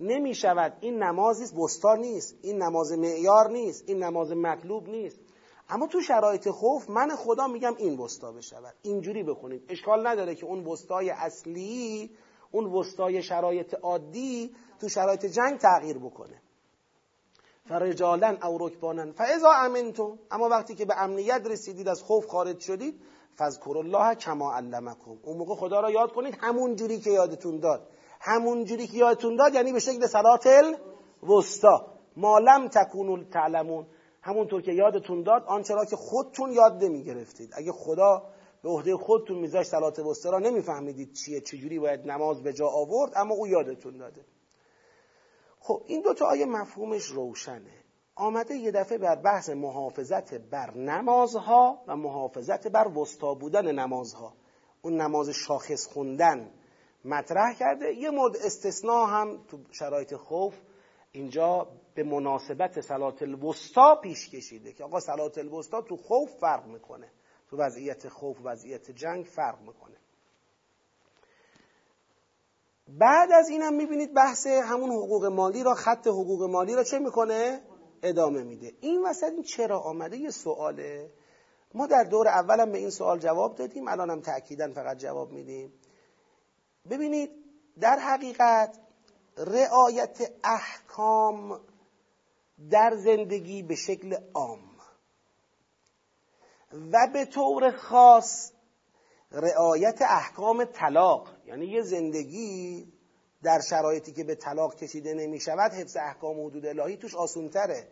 نمی 0.00 0.34
شود 0.34 0.76
این 0.80 1.02
نمازی 1.02 1.56
وسطا 1.56 1.94
نیست. 1.94 2.38
این 2.42 2.62
نماز 2.62 2.92
معیار 2.92 3.50
نیست. 3.50 3.84
این 3.86 4.02
نماز 4.02 4.32
مطلوب 4.32 4.88
نیست. 4.88 5.20
اما 5.68 5.86
تو 5.86 6.00
شرایط 6.00 6.48
خوف 6.48 6.90
من 6.90 7.08
خدا 7.16 7.46
میگم 7.46 7.74
این 7.78 7.98
وسطا 7.98 8.32
بشود. 8.32 8.74
اینجوری 8.82 9.22
بخونید. 9.22 9.62
اشکال 9.68 10.06
نداره 10.06 10.34
که 10.34 10.46
اون 10.46 10.66
وسطای 10.66 11.10
اصلی 11.10 12.10
اون 12.50 12.64
وسطای 12.64 13.22
شرایط 13.22 13.74
عادی 13.74 14.54
تو 14.80 14.88
شرایط 14.88 15.26
جنگ 15.26 15.58
تغییر 15.58 15.98
بکنه. 15.98 16.42
فرجالن 17.68 18.38
او 18.42 18.66
رکبانن. 18.66 19.12
فاذا 19.12 19.50
امنتم 19.52 20.18
اما 20.30 20.48
وقتی 20.48 20.74
که 20.74 20.84
به 20.84 21.02
امنیت 21.02 21.42
رسیدید 21.46 21.88
از 21.88 22.02
خوف 22.02 22.26
خارج 22.26 22.60
شدید 22.60 23.00
فذکر 23.38 23.78
الله 23.78 24.14
کما 24.14 24.54
علمکم. 24.54 25.18
اون 25.22 25.36
موقع 25.36 25.54
خدا 25.54 25.80
را 25.80 25.90
یاد 25.90 26.12
کنید 26.12 26.36
همون 26.40 26.76
جوری 26.76 27.00
که 27.00 27.10
یادتون 27.10 27.60
داد. 27.60 27.88
همون 28.20 28.64
جوری 28.64 28.86
که 28.86 28.98
یادتون 28.98 29.36
داد 29.36 29.54
یعنی 29.54 29.72
به 29.72 29.78
شکل 29.78 30.06
صلات 30.06 30.48
الوسطا 31.22 31.86
ما 32.16 32.38
لم 32.38 32.68
تکونوا 32.68 33.24
تعلمون 33.32 33.86
همونطور 34.22 34.62
که 34.62 34.72
یادتون 34.72 35.22
داد 35.22 35.44
آنچه 35.46 35.74
را 35.74 35.84
که 35.84 35.96
خودتون 35.96 36.52
یاد 36.52 36.84
نمی 36.84 37.04
گرفتید 37.04 37.54
اگه 37.56 37.72
خدا 37.72 38.22
به 38.62 38.68
عهده 38.68 38.96
خودتون 38.96 39.38
میذاشت 39.38 39.70
صلات 39.70 39.98
وسطا 39.98 40.30
را 40.30 40.38
نمیفهمیدید 40.38 41.12
چیه 41.12 41.40
چجوری 41.40 41.78
باید 41.78 42.10
نماز 42.10 42.42
به 42.42 42.52
جا 42.52 42.66
آورد 42.66 43.12
اما 43.16 43.34
او 43.34 43.46
یادتون 43.46 43.96
داده. 43.96 44.24
خب 45.64 45.82
این 45.86 46.02
دو 46.02 46.14
تا 46.14 46.26
آیه 46.26 46.46
مفهومش 46.46 47.04
روشنه. 47.04 47.84
آمده 48.14 48.54
یه 48.54 48.70
دفعه 48.70 48.98
بر 48.98 49.16
بحث 49.16 49.50
محافظت 49.50 50.34
بر 50.34 50.74
نمازها 50.74 51.84
و 51.86 51.96
محافظت 51.96 52.68
بر 52.68 52.88
وسطا 52.88 53.34
بودن 53.34 53.72
نمازها. 53.72 54.34
اون 54.82 55.00
نماز 55.00 55.30
شاخص 55.30 55.86
خوندن 55.86 56.50
مطرح 57.04 57.54
کرده. 57.54 57.94
یه 57.94 58.10
مورد 58.10 58.36
استثناء 58.36 59.06
هم 59.06 59.44
تو 59.48 59.58
شرایط 59.70 60.14
خوف 60.14 60.54
اینجا 61.12 61.68
به 61.94 62.02
مناسبت 62.02 62.80
سلات 62.80 63.22
الوسطا 63.22 64.00
پیش 64.02 64.30
کشیده 64.30 64.72
که 64.72 64.84
آقا 64.84 65.00
سلات 65.00 65.38
الوسطا 65.38 65.80
تو 65.82 65.96
خوف 65.96 66.30
فرق 66.40 66.66
می‌کنه 66.66 67.12
تو 67.50 67.56
وضعیت 67.56 68.08
خوف 68.08 68.36
وضعیت 68.44 68.90
جنگ 68.90 69.24
فرق 69.24 69.60
می‌کنه. 69.60 69.96
بعد 72.98 73.32
از 73.32 73.48
اینم 73.48 73.74
می‌بینید 73.74 74.14
بحث 74.14 74.46
همون 74.46 74.90
حقوق 74.90 75.24
مالی 75.24 75.62
را 75.62 75.74
خط 75.74 76.06
حقوق 76.06 76.42
مالی 76.42 76.74
را 76.74 76.84
چه 76.84 76.98
می‌کنه؟ 76.98 77.60
ادامه 78.02 78.42
میده. 78.42 78.72
این 78.80 79.06
وسط 79.06 79.32
این 79.32 79.42
چرا 79.42 79.80
آمده؟ 79.80 80.16
یه 80.16 80.30
سواله. 80.30 81.10
ما 81.74 81.86
در 81.86 82.04
دور 82.04 82.28
اولم 82.28 82.72
به 82.72 82.78
این 82.78 82.90
سوال 82.90 83.18
جواب 83.18 83.54
دادیم 83.54 83.88
الانم 83.88 84.20
تأکیدا 84.20 84.72
فقط 84.72 84.96
جواب 84.96 85.32
میدیم. 85.32 85.72
ببینید 86.90 87.30
در 87.80 87.98
حقیقت 87.98 88.78
رعایت 89.36 90.32
احکام 90.44 91.60
در 92.70 92.96
زندگی 92.96 93.62
به 93.62 93.74
شکل 93.74 94.16
عام 94.34 94.60
و 96.92 97.08
به 97.12 97.24
طور 97.24 97.70
خاص 97.70 98.51
رعایت 99.32 100.02
احکام 100.02 100.64
طلاق. 100.64 101.28
یعنی 101.46 101.66
یه 101.66 101.82
زندگی 101.82 102.86
در 103.42 103.60
شرایطی 103.60 104.12
که 104.12 104.24
به 104.24 104.34
طلاق 104.34 104.74
کشیده 104.74 105.14
نمی 105.14 105.40
شود 105.40 105.72
حفظ 105.72 105.96
احکام 105.96 106.38
و 106.38 106.48
حدود 106.48 106.66
الهی 106.66 106.96
توش 106.96 107.14
آسونتره. 107.14 107.88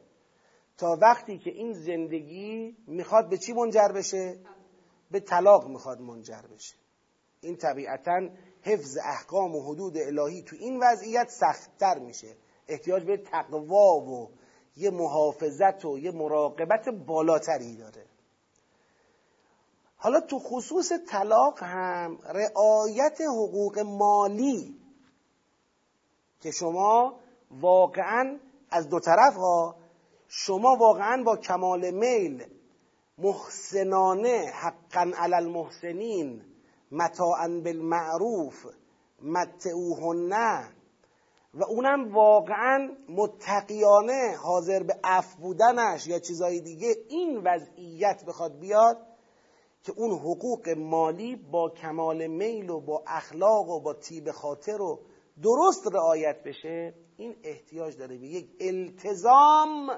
تا 0.78 0.98
وقتی 1.02 1.38
که 1.38 1.50
این 1.50 1.72
زندگی 1.72 2.76
می‌خواد 2.86 3.28
به 3.28 3.38
چی 3.38 3.52
منجر 3.52 3.88
بشه؟ 3.88 4.38
به 5.10 5.20
طلاق 5.20 5.68
می‌خواد 5.68 6.00
منجر 6.00 6.42
بشه. 6.54 6.74
این 7.40 7.56
طبیعتا 7.56 8.28
حفظ 8.62 8.98
احکام 9.04 9.56
و 9.56 9.62
حدود 9.62 9.98
الهی 9.98 10.42
تو 10.42 10.56
این 10.60 10.80
وضعیت 10.82 11.28
سختتر 11.28 11.98
میشه. 11.98 12.36
احتیاج 12.68 13.04
به 13.04 13.16
تقوا 13.16 13.96
و 13.96 14.30
یه 14.76 14.90
محافظت 14.90 15.84
و 15.84 15.98
یه 15.98 16.10
مراقبت 16.10 16.88
بالاتری 16.88 17.76
داره. 17.76 18.09
حالا 20.02 20.20
تو 20.20 20.38
خصوص 20.38 20.92
طلاق 21.08 21.62
هم 21.62 22.18
رعایت 22.24 23.20
حقوق 23.20 23.78
مالی 23.78 24.76
که 26.40 26.50
شما 26.50 27.20
واقعا 27.50 28.38
از 28.70 28.88
دو 28.88 29.00
طرف 29.00 29.36
ها 29.36 29.76
شما 30.28 30.76
واقعا 30.76 31.22
با 31.22 31.36
کمال 31.36 31.90
میل 31.90 32.46
محسنانه 33.18 34.52
حقا 34.54 35.10
علی 35.16 35.34
المحسنین 35.34 36.42
متاعا 36.92 37.60
بالمعروف 37.64 38.66
متعوهن 39.22 40.68
و 41.54 41.64
اونم 41.64 42.14
واقعا 42.14 42.96
متقیانه 43.08 44.36
حاضر 44.42 44.82
به 44.82 44.96
اف 45.04 45.34
بودنش 45.34 46.06
یا 46.06 46.18
چیزای 46.18 46.60
دیگه 46.60 46.96
این 47.08 47.36
وضعیت 47.44 48.24
بخواد 48.24 48.58
بیاد 48.58 49.09
که 49.82 49.92
اون 49.96 50.10
حقوق 50.10 50.68
مالی 50.68 51.36
با 51.36 51.70
کمال 51.70 52.26
میل 52.26 52.70
و 52.70 52.80
با 52.80 53.02
اخلاق 53.06 53.68
و 53.68 53.80
با 53.80 53.94
تیب 53.94 54.30
خاطر 54.30 54.82
و 54.82 55.00
درست 55.42 55.86
رعایت 55.92 56.42
بشه 56.42 56.94
این 57.16 57.36
احتیاج 57.44 57.96
داره 57.96 58.18
به 58.18 58.26
یک 58.26 58.48
التزام 58.60 59.90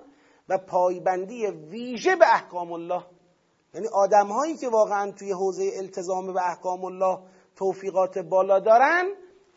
و 0.49 0.59
پایبندی 0.59 1.47
ویژه 1.47 2.17
به 2.17 2.35
احکام 2.35 2.73
الله. 2.73 3.05
یعنی 3.75 3.87
آدم 3.89 4.27
هایی 4.27 4.57
که 4.57 4.69
واقعا 4.69 5.11
توی 5.11 5.33
حوزه 5.33 5.71
التزام 5.77 6.33
به 6.33 6.49
احکام 6.49 6.85
الله 6.85 7.19
توفیقات 7.57 8.19
بالا 8.19 8.61
دارن 8.61 9.05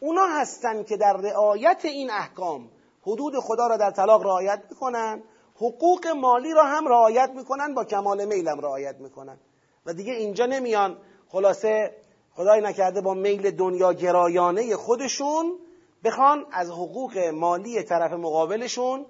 اونا 0.01 0.25
هستن 0.25 0.83
که 0.83 0.97
در 0.97 1.13
رعایت 1.13 1.85
این 1.85 2.11
احکام 2.11 2.71
حدود 3.01 3.33
خدا 3.39 3.67
را 3.67 3.77
در 3.77 3.91
طلاق 3.91 4.23
رعایت 4.23 4.63
می‌کنن 4.69 5.23
حقوق 5.55 6.07
مالی 6.07 6.53
را 6.53 6.63
هم 6.63 6.87
رعایت 6.87 7.29
می‌کنن 7.35 7.73
با 7.73 7.83
کمال 7.83 8.25
میلم 8.25 8.59
رعایت 8.59 8.95
می‌کنن. 8.99 9.39
و 9.85 9.93
دیگه 9.93 10.13
اینجا 10.13 10.45
نمیان. 10.45 10.97
خلاصه 11.27 11.95
خدای 12.31 12.61
نکرده 12.61 13.01
با 13.01 13.13
میل 13.13 13.51
دنیا 13.51 13.93
گرایانه 13.93 14.75
خودشون 14.75 15.59
بخوان 16.03 16.45
از 16.51 16.69
حقوق 16.69 17.17
مالی 17.17 17.83
طرف 17.83 18.11
مقابلشون 18.11 19.05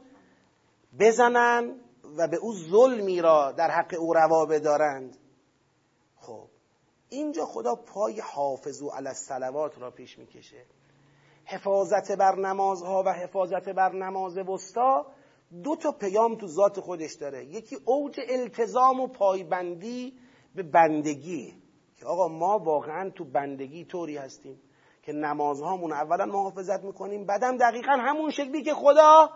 بزنن 0.99 1.75
و 2.17 2.27
به 2.27 2.37
او 2.37 2.53
ظلمی 2.53 3.21
را 3.21 3.51
در 3.51 3.71
حق 3.71 3.95
او 3.99 4.13
روا 4.13 4.45
بدارند. 4.45 5.17
خب 6.15 6.47
اینجا 7.09 7.45
خدا 7.45 7.75
پای 7.75 8.19
حافظو 8.19 8.89
علی 8.89 9.07
الصلوات 9.07 9.77
را 9.77 9.91
پیش 9.91 10.17
می‌کشه. 10.19 10.65
حفاظت 11.45 12.11
بر 12.11 12.35
نمازها 12.35 13.03
و 13.05 13.09
حفاظت 13.09 13.69
بر 13.69 13.91
نماز 13.91 14.37
وسطا 14.37 15.05
دو 15.63 15.75
تا 15.75 15.91
پیام 15.91 16.35
تو 16.35 16.47
ذات 16.47 16.79
خودش 16.79 17.13
داره. 17.13 17.45
یکی 17.45 17.77
اوج 17.85 18.19
التزام 18.29 18.99
و 18.99 19.07
پایبندی 19.07 20.13
به 20.55 20.63
بندگی. 20.63 21.53
که 21.97 22.05
آقا 22.05 22.27
ما 22.27 22.59
واقعا 22.59 23.09
تو 23.09 23.25
بندگی 23.25 23.85
طوری 23.85 24.17
هستیم 24.17 24.61
که 25.03 25.13
نمازهامون 25.13 25.93
اولا 25.93 26.25
محافظت 26.25 26.83
می‌کنیم 26.83 27.25
بعدم 27.25 27.57
دقیقا 27.57 27.91
همون 27.91 28.31
شکلی 28.31 28.63
که 28.63 28.73
خدا 28.73 29.29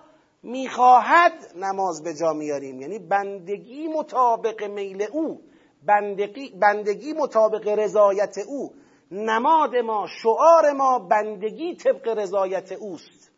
می‌خواهد 0.44 1.34
نماز 1.56 2.04
به 2.04 2.14
جا 2.14 2.34
میاریم. 2.34 2.82
یعنی 2.82 3.00
بندگی 3.00 3.88
مطابق 3.88 4.64
میل 4.64 5.04
او 5.12 5.42
بندگی, 5.86 6.50
بندگی 6.62 7.14
مطابق 7.14 7.68
رضایت 7.68 8.38
او. 8.48 8.74
نماد 9.12 9.76
ما 9.76 10.08
شعار 10.24 10.72
ما 10.72 11.00
بندگی 11.00 11.76
طبق 11.76 12.08
رضایت 12.08 12.72
اوست. 12.72 13.32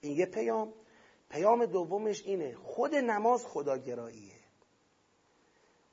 این 0.00 0.16
یه 0.16 0.26
پیام. 0.26 0.72
پیام 1.30 1.66
دومش 1.66 2.22
اینه. 2.26 2.54
خود 2.54 2.94
نماز 2.94 3.46
خداگراییه. 3.46 4.35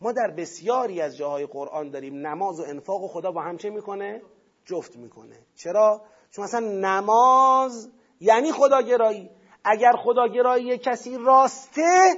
ما 0.01 0.11
در 0.11 0.31
بسیاری 0.37 1.01
از 1.01 1.17
جاهای 1.17 1.45
قرآن 1.45 1.89
داریم 1.89 2.27
نماز 2.27 2.59
و 2.59 2.63
انفاق 2.63 3.03
و 3.03 3.07
خدا 3.07 3.31
با 3.31 3.41
هم 3.41 3.57
چه 3.57 3.69
می‌کنه؟ 3.69 4.21
جفت 4.65 4.95
می‌کنه. 4.95 5.39
چرا؟ 5.55 6.01
چون 6.31 6.45
مثلا 6.45 6.59
نماز 6.59 7.89
یعنی 8.19 8.51
خداگرایی. 8.51 9.29
اگر 9.63 9.91
خداگرایی 10.03 10.77
کسی 10.77 11.17
راسته 11.17 12.15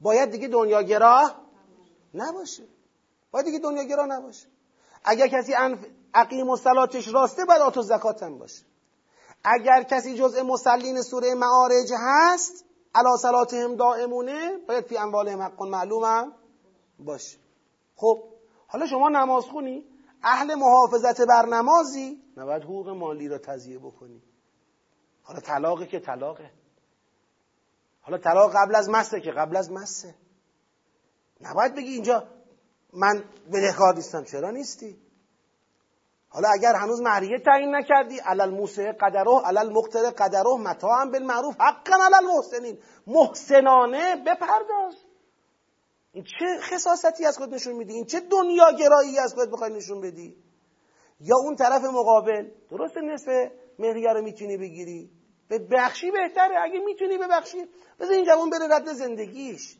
باید 0.00 0.30
دیگه 0.30 0.48
دنیاگرا 0.48 1.30
نباشه. 2.14 2.62
باید 3.30 3.46
دیگه 3.46 3.58
دنیاگرا 3.58 4.06
نباشه. 4.06 4.46
اگر 5.04 5.28
کسی 5.28 5.54
عقیم 6.14 6.50
و 6.50 6.56
سلاتش 6.56 7.08
راسته 7.08 7.44
باید 7.44 7.62
آتو 7.62 7.82
زکات 7.82 8.22
هم 8.22 8.38
باشه. 8.38 8.64
اگر 9.44 9.82
کسی 9.82 10.14
جزء 10.14 10.42
مسلین 10.42 11.02
سوره 11.02 11.34
معارج 11.34 11.92
هست 11.98 12.64
علا 12.94 13.16
صلاتهم 13.16 13.76
دائمونه 13.76 14.58
باید 14.68 14.84
فی 14.84 14.96
اموالهم 14.96 15.42
حق 15.42 15.62
معلوم 15.62 16.04
هم 16.04 16.32
باشه. 16.98 17.38
خب 17.96 18.24
حالا 18.66 18.86
شما 18.86 19.08
نماز 19.08 19.44
خونی؟ 19.44 19.84
اهل 20.22 20.54
محافظت 20.54 21.20
بر 21.20 21.46
نمازی؟ 21.46 22.22
نباید 22.36 22.62
حقوق 22.62 22.88
مالی 22.88 23.28
را 23.28 23.38
تضییع 23.38 23.78
بکنی. 23.78 24.22
حالا 25.22 25.40
طلاقه 25.40 25.86
که 25.86 26.00
طلاقه. 26.00 26.50
حالا 28.00 28.18
طلاق 28.18 28.56
قبل 28.56 28.74
از 28.74 28.88
مسته 28.88 29.20
که 29.20 29.30
قبل 29.30 29.56
از 29.56 29.72
مسته. 29.72 30.14
نباید 31.40 31.74
بگی 31.74 31.88
اینجا 31.88 32.28
من 32.92 33.24
بدهکار 33.52 33.94
نیستم. 33.94 34.24
چرا 34.24 34.50
نیستی؟ 34.50 34.98
حالا 36.28 36.48
اگر 36.48 36.74
هنوز 36.74 37.00
مهریه 37.00 37.38
تعیین 37.38 37.74
نکردی 37.74 38.18
علل 38.18 38.50
موسه 38.50 38.92
قدره 38.92 39.40
علل 39.44 39.72
مقتر 39.72 40.10
قدره 40.10 40.56
متاعا 40.56 41.04
بالمعروف 41.04 41.54
حقا 41.60 41.96
علل 42.04 42.34
محسنین. 42.34 42.78
محسنانه 43.06 44.16
بپرداز. 44.16 45.03
این 46.14 46.24
چه 46.24 46.60
خصاصتی 46.60 47.26
از 47.26 47.38
خود 47.38 47.54
نشون 47.54 47.72
میدی؟ 47.72 47.92
این 47.92 48.04
چه 48.04 48.20
دنیا 48.20 48.72
گرایی 48.78 49.18
از 49.18 49.34
خود 49.34 49.50
بخوای 49.50 49.72
نشون 49.72 50.00
بدی؟ 50.00 50.36
یا 51.20 51.36
اون 51.36 51.56
طرف 51.56 51.84
مقابل؟ 51.84 52.50
درست 52.70 52.96
نصف 52.96 53.52
مهریه 53.78 54.12
رو 54.12 54.22
می‌تونی 54.22 54.56
بگیری. 54.56 55.10
به 55.48 55.58
بخشی 55.58 56.10
بهتره. 56.10 56.62
اگه 56.62 56.78
می‌تونی 56.78 57.18
ببخشی 57.18 57.56
بذار 58.00 58.12
این 58.12 58.24
جوان 58.24 58.50
بره 58.50 58.76
رد 58.76 58.92
زندگیش. 58.92 59.76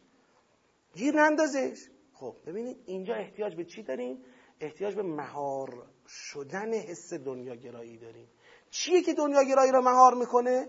گیر 0.94 1.14
نندازش. 1.14 1.88
خب 2.12 2.36
ببینید 2.46 2.76
اینجا 2.86 3.14
احتیاج 3.14 3.56
به 3.56 3.64
چی 3.64 3.82
داریم؟ 3.82 4.24
احتیاج 4.60 4.94
به 4.94 5.02
مهار 5.02 5.86
شدن 6.08 6.74
حس 6.74 7.12
دنیاگرایی 7.12 7.98
داریم. 7.98 8.28
چیه 8.70 9.02
که 9.02 9.14
دنیاگرایی 9.14 9.72
را 9.72 9.80
مهار 9.80 10.14
می‌کنه؟ 10.14 10.68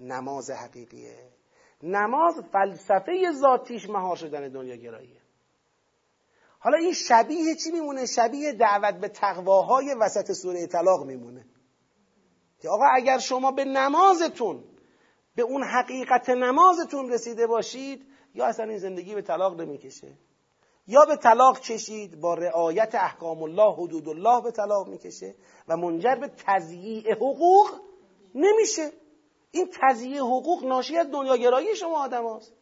نماز 0.00 0.50
حقیقیه. 0.50 1.33
نماز 1.82 2.34
فلسفه 2.52 3.32
ذاتیش 3.32 3.88
مهار 3.88 4.16
شدن 4.16 4.48
دنیاگراییه 4.48 5.24
حالا 6.64 6.78
این 6.78 6.92
شبیه 6.92 7.54
چی 7.54 7.70
میمونه؟ 7.72 8.06
شبیه 8.06 8.52
دعوت 8.52 8.94
به 8.94 9.08
تقواهای 9.08 9.94
وسط 10.00 10.32
سوره 10.32 10.66
طلاق 10.66 11.06
میمونه. 11.06 11.46
که 12.58 12.68
آقا 12.68 12.84
اگر 12.94 13.18
شما 13.18 13.50
به 13.50 13.64
نمازتون 13.64 14.64
به 15.34 15.42
اون 15.42 15.62
حقیقت 15.64 16.30
نمازتون 16.30 17.10
رسیده 17.10 17.46
باشید 17.46 18.06
یا 18.34 18.46
اصلا 18.46 18.64
این 18.64 18.78
زندگی 18.78 19.14
به 19.14 19.22
طلاق 19.22 19.60
نمی‌کشه. 19.60 20.18
یا 20.86 21.04
به 21.04 21.16
طلاق 21.16 21.60
کشید 21.60 22.20
با 22.20 22.34
رعایت 22.34 22.94
احکام 22.94 23.42
الله 23.42 23.72
حدود 23.72 24.08
الله 24.08 24.42
به 24.42 24.50
طلاق 24.50 24.88
می‌کشه 24.88 25.34
و 25.68 25.76
منجر 25.76 26.14
به 26.14 26.30
تضییع 26.46 27.14
حقوق 27.14 27.70
نمیشه. 28.34 28.90
این 29.54 29.68
تضییع 29.80 30.20
حقوق 30.20 30.64
ناشی 30.64 30.96
از 30.96 31.10
دنیاگرایی 31.10 31.76
شما 31.76 32.04
آدم 32.04 32.36
هست. 32.36 32.52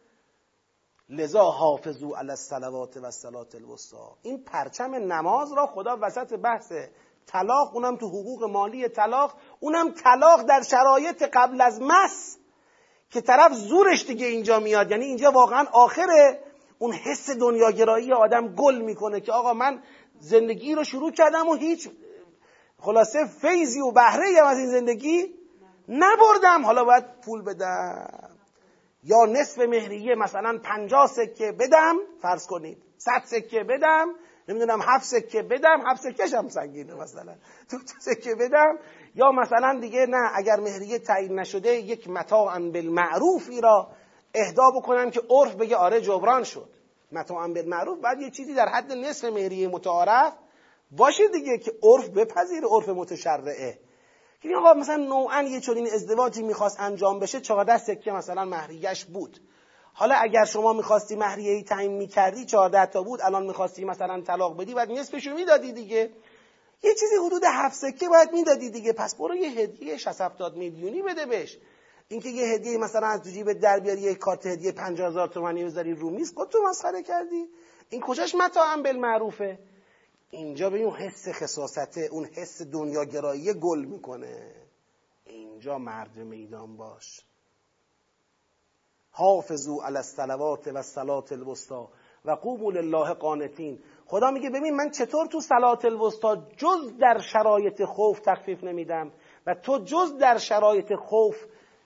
لذا 1.09 1.43
حافظو 1.43 2.13
علی 2.13 2.29
الصلوات 2.29 2.97
و 2.97 3.05
الصلات 3.05 3.55
الوسطا 3.55 4.17
این 4.21 4.43
پرچم 4.43 4.95
نماز 4.95 5.53
را 5.53 5.67
خدا 5.67 5.97
وسط 6.01 6.33
بحث 6.33 6.71
طلاق 7.25 7.75
اونم 7.75 7.95
تو 7.95 8.07
حقوق 8.07 8.43
مالی 8.43 8.87
طلاق 8.87 9.33
اونم 9.59 9.91
طلاق 9.91 10.41
در 10.41 10.61
شرایط 10.61 11.23
قبل 11.33 11.61
از 11.61 11.81
مس 11.81 12.37
که 13.09 13.21
طرف 13.21 13.53
زورش 13.53 14.05
دیگه 14.05 14.25
اینجا 14.25 14.59
میاد 14.59 14.91
یعنی 14.91 15.05
اینجا 15.05 15.31
واقعا 15.31 15.65
آخره 15.71 16.39
اون 16.79 16.93
حس 16.93 17.29
دنیاگرایی 17.29 18.13
آدم 18.13 18.55
گل 18.55 18.81
می‌کنه 18.81 19.21
که 19.21 19.31
آقا 19.31 19.53
من 19.53 19.83
زندگی 20.19 20.75
رو 20.75 20.83
شروع 20.83 21.11
کردم 21.11 21.49
و 21.49 21.53
هیچ 21.53 21.89
خلاصه 22.79 23.19
فیضی 23.41 23.81
و 23.81 23.91
بهره 23.91 24.45
از 24.45 24.57
این 24.57 24.69
زندگی 24.69 25.42
نبردم. 25.87 26.65
حالا 26.65 26.83
باید 26.83 27.03
پول 27.25 27.41
بدم. 27.41 28.29
یا 29.03 29.25
نصف 29.25 29.59
مهریه 29.59 30.15
مثلا 30.15 30.59
پنجاه 30.63 31.07
سکه 31.07 31.51
بدم. 31.51 31.95
فرض 32.21 32.47
کنید. 32.47 32.77
صد 32.97 33.21
سکه 33.25 33.63
بدم. 33.63 34.07
نمی‌دونم 34.47 34.81
هفت 34.81 35.05
سکه 35.05 35.41
بدم. 35.41 35.81
هفت 35.87 36.01
سکه 36.01 36.37
هم 36.37 36.49
سنگینه 36.49 36.93
مثلا. 36.93 37.35
تو 37.69 37.77
سکه 37.99 38.35
بدم. 38.35 38.79
یا 39.15 39.31
مثلا 39.31 39.79
دیگه 39.79 40.05
نه 40.05 40.31
اگر 40.35 40.59
مهریه 40.59 40.99
تعیین 40.99 41.39
نشده 41.39 41.75
یک 41.75 42.09
متاعا 42.09 42.59
بالمعروفی 42.59 43.61
را 43.61 43.87
اهدا 44.35 44.63
بکنم 44.75 45.11
که 45.11 45.21
عرف 45.29 45.55
بگه 45.55 45.75
آره 45.75 46.01
جبران 46.01 46.43
شد. 46.43 46.69
متاعا 47.11 47.47
بالمعروف. 47.47 47.99
بعد 47.99 48.21
یه 48.21 48.29
چیزی 48.29 48.53
در 48.53 48.69
حد 48.69 48.91
نصف 48.91 49.23
مهریه 49.25 49.67
متعارف. 49.67 50.33
باشه 50.91 51.27
دیگه 51.27 51.57
که 51.57 51.71
عرف 51.83 52.09
بپذیر 52.09 52.63
عرف 52.65 52.89
متشرعه. 52.89 53.79
که 54.43 54.55
آقا 54.55 54.73
مثلا 54.73 54.95
نوعا 54.95 55.41
یه 55.41 55.59
چنین 55.59 55.87
ازدواجی 55.93 56.43
می‌خواست 56.43 56.79
انجام 56.79 57.19
بشه 57.19 57.41
چهارده 57.41 57.77
سکه 57.77 58.11
مثلا 58.11 58.45
مهریهش 58.45 59.05
بود. 59.05 59.39
حالا 59.93 60.15
اگر 60.15 60.45
شما 60.45 60.73
می‌خواستی 60.73 61.15
مهریه 61.15 61.51
ای 61.51 61.63
تعیین 61.63 61.91
می‌کردی 61.91 62.45
چهارده 62.45 62.85
تا 62.85 63.03
بود 63.03 63.21
الان 63.21 63.45
می‌خواستی 63.45 63.85
مثلا 63.85 64.21
طلاق 64.21 64.61
بدی 64.61 64.73
بعد 64.73 64.91
نصفشو 64.91 65.33
می‌دادی 65.33 65.71
دیگه. 65.71 66.09
یه 66.83 66.93
چیزی 66.93 67.15
حدود 67.25 67.41
هفت 67.45 67.75
سکه 67.75 68.09
باید 68.09 68.31
می‌دادی 68.31 68.69
دیگه. 68.69 68.93
پس 68.93 69.15
برو 69.15 69.35
یه 69.35 69.49
هدیه 69.49 69.97
60 69.97 70.21
70 70.21 70.55
میلیونی 70.57 71.01
بده 71.01 71.25
بهش. 71.25 71.57
اینکه 72.07 72.29
یه 72.29 72.45
هدیه 72.45 72.77
مثلا 72.77 73.07
از 73.07 73.21
تو 73.21 73.29
جیبت 73.29 73.59
در 73.59 73.79
بیاری 73.79 74.01
یه 74.01 74.15
کارت 74.15 74.45
هدیه 74.45 74.71
50000 74.71 75.27
تومانی 75.27 75.63
بذاری 75.65 75.93
رو 75.93 76.09
میز 76.09 76.33
خودت 76.33 76.55
مسخره 76.69 77.03
کردی. 77.03 77.45
این 77.89 78.01
کجاش 78.01 78.35
متاع 78.35 78.81
بالمعروفه 78.81 79.59
اینجا 80.33 80.69
به 80.69 80.83
اون 80.83 80.95
حس 80.95 81.29
خصاصته 81.29 82.09
اون 82.11 82.25
حس 82.25 82.61
دنیاگرایی 82.61 83.53
گل 83.53 83.85
می‌کنه. 83.85 84.55
اونجا 85.25 85.77
مرد 85.77 86.17
میدان 86.17 86.77
باش. 86.77 87.21
حافظو 89.11 89.81
علی 89.81 89.97
الصلوات 89.97 90.67
و 90.67 90.81
صلات 90.81 91.31
الوسطا 91.31 91.89
و 92.25 92.31
قوموا 92.31 92.71
لله 92.71 93.13
قانتین. 93.13 93.79
خدا 94.05 94.31
میگه 94.31 94.49
ببین 94.49 94.75
من 94.75 94.89
چطور 94.89 95.27
تو 95.27 95.39
صلات 95.39 95.85
الوسطا 95.85 96.35
جز 96.35 96.97
در 97.01 97.17
شرایط 97.33 97.83
خوف 97.83 98.19
تخفیف 98.19 98.63
نمیدم 98.63 99.11
و 99.47 99.55
تو 99.55 99.79
جز 99.79 100.17
در 100.17 100.37
شرایط 100.37 100.93
خوف 100.95 101.35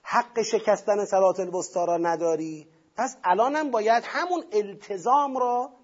حق 0.02 0.42
شکستن 0.42 1.04
صلات 1.04 1.40
الوسطا 1.40 1.84
را 1.84 1.96
نداری؟ 1.96 2.68
پس 2.96 3.16
الانم 3.24 3.70
باید 3.70 4.04
همون 4.06 4.44
التزام 4.52 5.36
را 5.36 5.77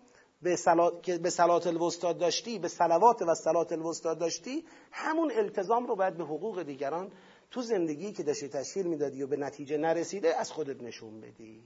به 0.44 0.56
صلات 0.56 1.02
که 1.02 1.18
به 1.18 1.30
صلات 1.30 1.66
الوسطا 1.66 2.12
داشتی 2.12 2.58
به 2.58 2.68
صلوات 2.68 3.22
و 3.22 3.34
صلات 3.34 3.72
الوسطا 3.72 4.14
داشتی 4.14 4.64
همون 4.92 5.32
التزام 5.32 5.86
رو 5.86 5.96
باید 5.96 6.16
به 6.16 6.24
حقوق 6.24 6.62
دیگران 6.62 7.12
تو 7.50 7.62
زندگی 7.62 8.12
که 8.12 8.22
داشتی 8.22 8.48
تشکیل 8.48 8.86
می‌دادی 8.86 9.22
و 9.22 9.26
به 9.26 9.36
نتیجه 9.36 9.76
نرسیده 9.76 10.36
از 10.36 10.52
خودت 10.52 10.82
نشون 10.82 11.20
بدی. 11.20 11.62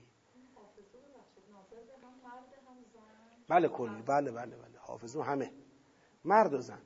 بله 3.49 3.69
کلی. 3.69 4.03
بله 4.03 4.31
بله 4.31 4.57
بله. 4.57 4.79
حافظو 4.79 5.23
همه. 5.23 5.53
مرد 6.25 6.55
و 6.55 6.59
زن. 6.59 6.83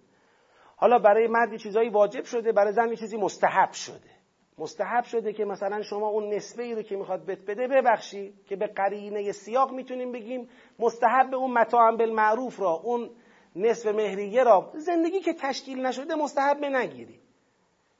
حالا 0.76 0.98
برای 0.98 1.26
مردی 1.26 1.58
چیزایی 1.58 1.88
واجب 1.88 2.24
شده 2.24 2.52
برای 2.52 2.72
زن 2.72 2.94
چیزی 2.94 3.16
مستحب 3.16 3.72
شده. 3.72 4.21
مستحب 4.58 5.04
شده 5.04 5.32
که 5.32 5.44
مثلا 5.44 5.82
شما 5.82 6.08
اون 6.08 6.34
نصفه 6.34 6.62
ای 6.62 6.74
رو 6.74 6.82
که 6.82 6.96
می‌خواد 6.96 7.26
بت 7.26 7.38
بده 7.38 7.68
ببخشی 7.68 8.34
که 8.48 8.56
به 8.56 8.66
قرینه 8.66 9.32
سیاق 9.32 9.72
می‌تونیم 9.72 10.12
بگیم 10.12 10.48
مستحب 10.78 11.34
اون 11.34 11.50
متاع 11.52 11.96
بالمعروف 11.96 12.60
را 12.60 12.70
اون 12.70 13.10
نصف 13.56 13.86
مهریه 13.86 14.44
را. 14.44 14.72
زندگی 14.74 15.20
که 15.20 15.32
تشکیل 15.32 15.86
نشده 15.86 16.14
مستحب 16.14 16.64
نگیری. 16.64 17.20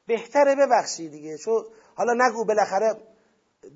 بهتره 0.07 0.55
ببخشی 0.55 1.09
دیگه. 1.09 1.39
چون 1.39 1.65
حالا 1.95 2.13
نگو 2.29 2.45
بالاخره 2.45 2.95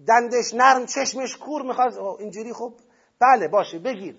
دندش 0.09 0.55
نرم 0.55 0.87
چشمش 0.87 1.37
کور 1.37 1.63
می‌خواد. 1.63 1.99
اینجوری 2.21 2.53
خب 2.53 2.73
بله 3.21 3.49
باشه 3.49 3.79
بگیر. 3.79 4.17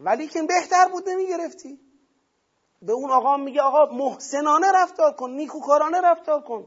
ولی 0.00 0.26
که 0.26 0.42
بهتر 0.42 0.88
بود 0.92 1.08
نمی‌گرفتی. 1.08 1.78
به 2.82 2.92
اون 2.92 3.10
آقا 3.10 3.36
میگه 3.36 3.60
آقا 3.60 3.94
محسنانه 3.94 4.66
رفتار 4.74 5.12
کن 5.12 5.30
نیکوکارانه 5.30 6.00
رفتار 6.00 6.40
کن. 6.40 6.66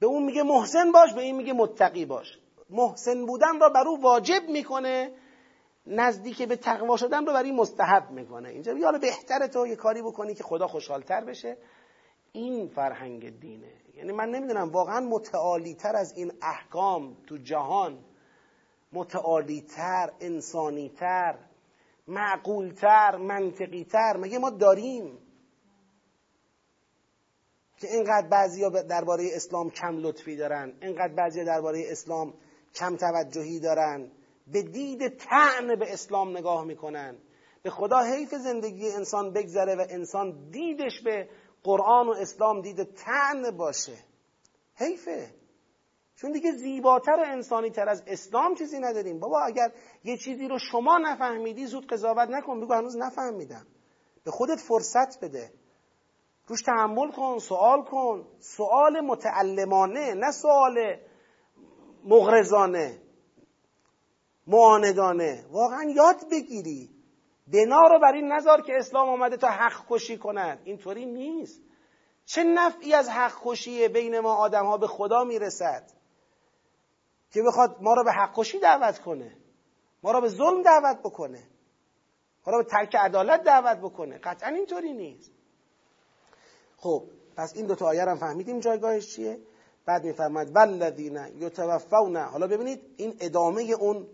به 0.00 0.06
اون 0.06 0.24
میگه 0.24 0.42
محسن 0.42 0.92
باش 0.92 1.12
به 1.14 1.20
این 1.22 1.36
میگه 1.36 1.52
متقی 1.52 2.04
باش. 2.04 2.38
محسن 2.70 3.26
بودن 3.26 3.60
را 3.60 3.68
بر 3.68 3.88
او 3.88 4.00
واجب 4.00 4.42
می‌کنه 4.48 5.12
نزدیک 5.86 6.42
به 6.42 6.56
تقوا 6.56 6.96
شدن 6.96 7.26
رو 7.26 7.32
برای 7.32 7.52
مستحب 7.52 8.10
می‌کنه. 8.10 8.48
اینجا 8.48 8.74
حالا 8.84 8.98
بهتره 8.98 9.48
تو 9.48 9.66
یه 9.66 9.76
کاری 9.76 10.02
بکنی 10.02 10.34
که 10.34 10.42
خدا 10.42 10.66
خوشحالتر 10.66 11.24
بشه. 11.24 11.56
این 12.32 12.68
فرهنگ 12.68 13.40
دینه. 13.40 13.72
یعنی 13.94 14.12
من 14.12 14.28
نمی‌دونم 14.28 14.70
واقعا 14.70 15.00
متعالی 15.00 15.74
تر 15.74 15.96
از 15.96 16.12
این 16.16 16.32
احکام 16.42 17.16
تو 17.26 17.36
جهان 17.36 17.98
متعالی 18.92 19.60
تر 19.76 20.12
انسانی 20.20 20.88
تر 20.88 21.38
معقول 22.08 22.68
تر 22.68 23.16
منطقی 23.16 23.84
تر 23.84 24.16
مگه 24.16 24.38
ما 24.38 24.50
داریم؟ 24.50 25.18
که 27.76 27.92
اینقدر 27.92 28.28
بعضیا 28.28 28.68
درباره 28.68 29.28
اسلام 29.32 29.70
کم 29.70 29.98
لطفی 29.98 30.36
دارن 30.36 30.72
اینقدر 30.82 31.14
بعضیا 31.14 31.44
درباره 31.44 31.84
اسلام 31.90 32.34
کم 32.74 32.96
توجهی 32.96 33.60
دارن 33.60 34.10
به 34.52 34.62
دید 34.62 35.16
تعن 35.16 35.74
به 35.78 35.92
اسلام 35.92 36.36
نگاه 36.36 36.64
می‌کنن. 36.64 37.16
به 37.62 37.70
خدا 37.70 37.98
حیف 37.98 38.34
زندگی 38.34 38.90
انسان 38.90 39.32
بگذره 39.32 39.74
و 39.74 39.86
انسان 39.90 40.50
دیدش 40.50 41.02
به 41.04 41.28
قرآن 41.62 42.08
و 42.08 42.10
اسلام 42.10 42.62
دید 42.62 42.94
تعن 42.94 43.50
باشه. 43.50 43.96
حیفه. 44.74 45.30
چون 46.16 46.32
دیگه 46.32 46.52
زیباتر 46.52 47.16
و 47.18 47.24
انسانی 47.26 47.70
تر 47.70 47.88
از 47.88 48.02
اسلام 48.06 48.54
چیزی 48.54 48.78
نداریم. 48.78 49.20
بابا 49.20 49.40
اگر 49.40 49.72
یه 50.04 50.16
چیزی 50.16 50.48
رو 50.48 50.58
شما 50.58 50.98
نفهمیدی 50.98 51.66
زود 51.66 51.86
قضاوت 51.86 52.28
نکن 52.28 52.60
بگو 52.60 52.74
هنوز 52.74 52.96
نفهمیدم. 52.96 53.66
به 54.24 54.30
خودت 54.30 54.60
فرصت 54.60 55.24
بده. 55.24 55.50
روش 56.46 56.62
تحمل 56.62 57.10
کن 57.10 57.38
سوال 57.38 57.82
کن. 57.82 58.26
سوال 58.40 59.00
متعلمانه 59.00 60.14
نه 60.14 60.30
سوال 60.30 60.96
مغرزانه 62.04 63.02
معاندانه. 64.46 65.44
واقعا 65.50 65.82
یاد 65.96 66.30
بگیری. 66.30 66.90
بنا 67.46 67.80
رو 67.86 67.98
بر 67.98 68.12
این 68.12 68.32
نظر 68.32 68.60
که 68.60 68.72
اسلام 68.76 69.08
آمده 69.08 69.36
تا 69.36 69.48
حق 69.48 69.84
کشی 69.88 70.18
کند 70.18 70.60
اینطوری 70.64 71.06
نیست. 71.06 71.62
چه 72.24 72.44
نفعی 72.44 72.94
از 72.94 73.08
حق 73.08 73.32
کشی 73.44 73.88
بین 73.88 74.20
ما 74.20 74.34
آدم 74.34 74.66
ها 74.66 74.76
به 74.76 74.86
خدا 74.86 75.24
می‌رسد 75.24 75.90
که 77.30 77.42
بخواد 77.42 77.76
ما 77.80 77.94
رو 77.94 78.04
به 78.04 78.12
حق 78.12 78.32
کشی 78.36 78.58
دعوت 78.58 78.98
کنه؟ 78.98 79.36
ما 80.02 80.12
رو 80.12 80.20
به 80.20 80.28
ظلم 80.28 80.62
دعوت 80.62 80.98
بکنه. 80.98 81.42
ما 82.46 82.52
رو 82.52 82.58
به 82.58 82.64
ترک 82.64 82.96
عدالت 82.96 83.42
دعوت 83.42 83.78
بکنه. 83.78 84.18
قطعا 84.18 84.48
اینطوری 84.48 84.92
نیست. 84.92 85.35
خب 86.86 87.02
پس 87.36 87.52
این 87.56 87.66
دو 87.66 87.74
تا 87.74 87.86
آیه 87.86 88.02
هم 88.02 88.18
فهمیدیم 88.18 88.60
جایگاهش 88.60 89.14
چیه. 89.14 89.38
بعد 89.86 90.04
میفرماید 90.04 90.56
والذین 90.56 91.18
یتوفون. 91.38 92.16
حالا 92.16 92.46
ببینید 92.46 92.80
این 92.96 93.16
ادامه 93.20 93.62
اون 93.62 94.06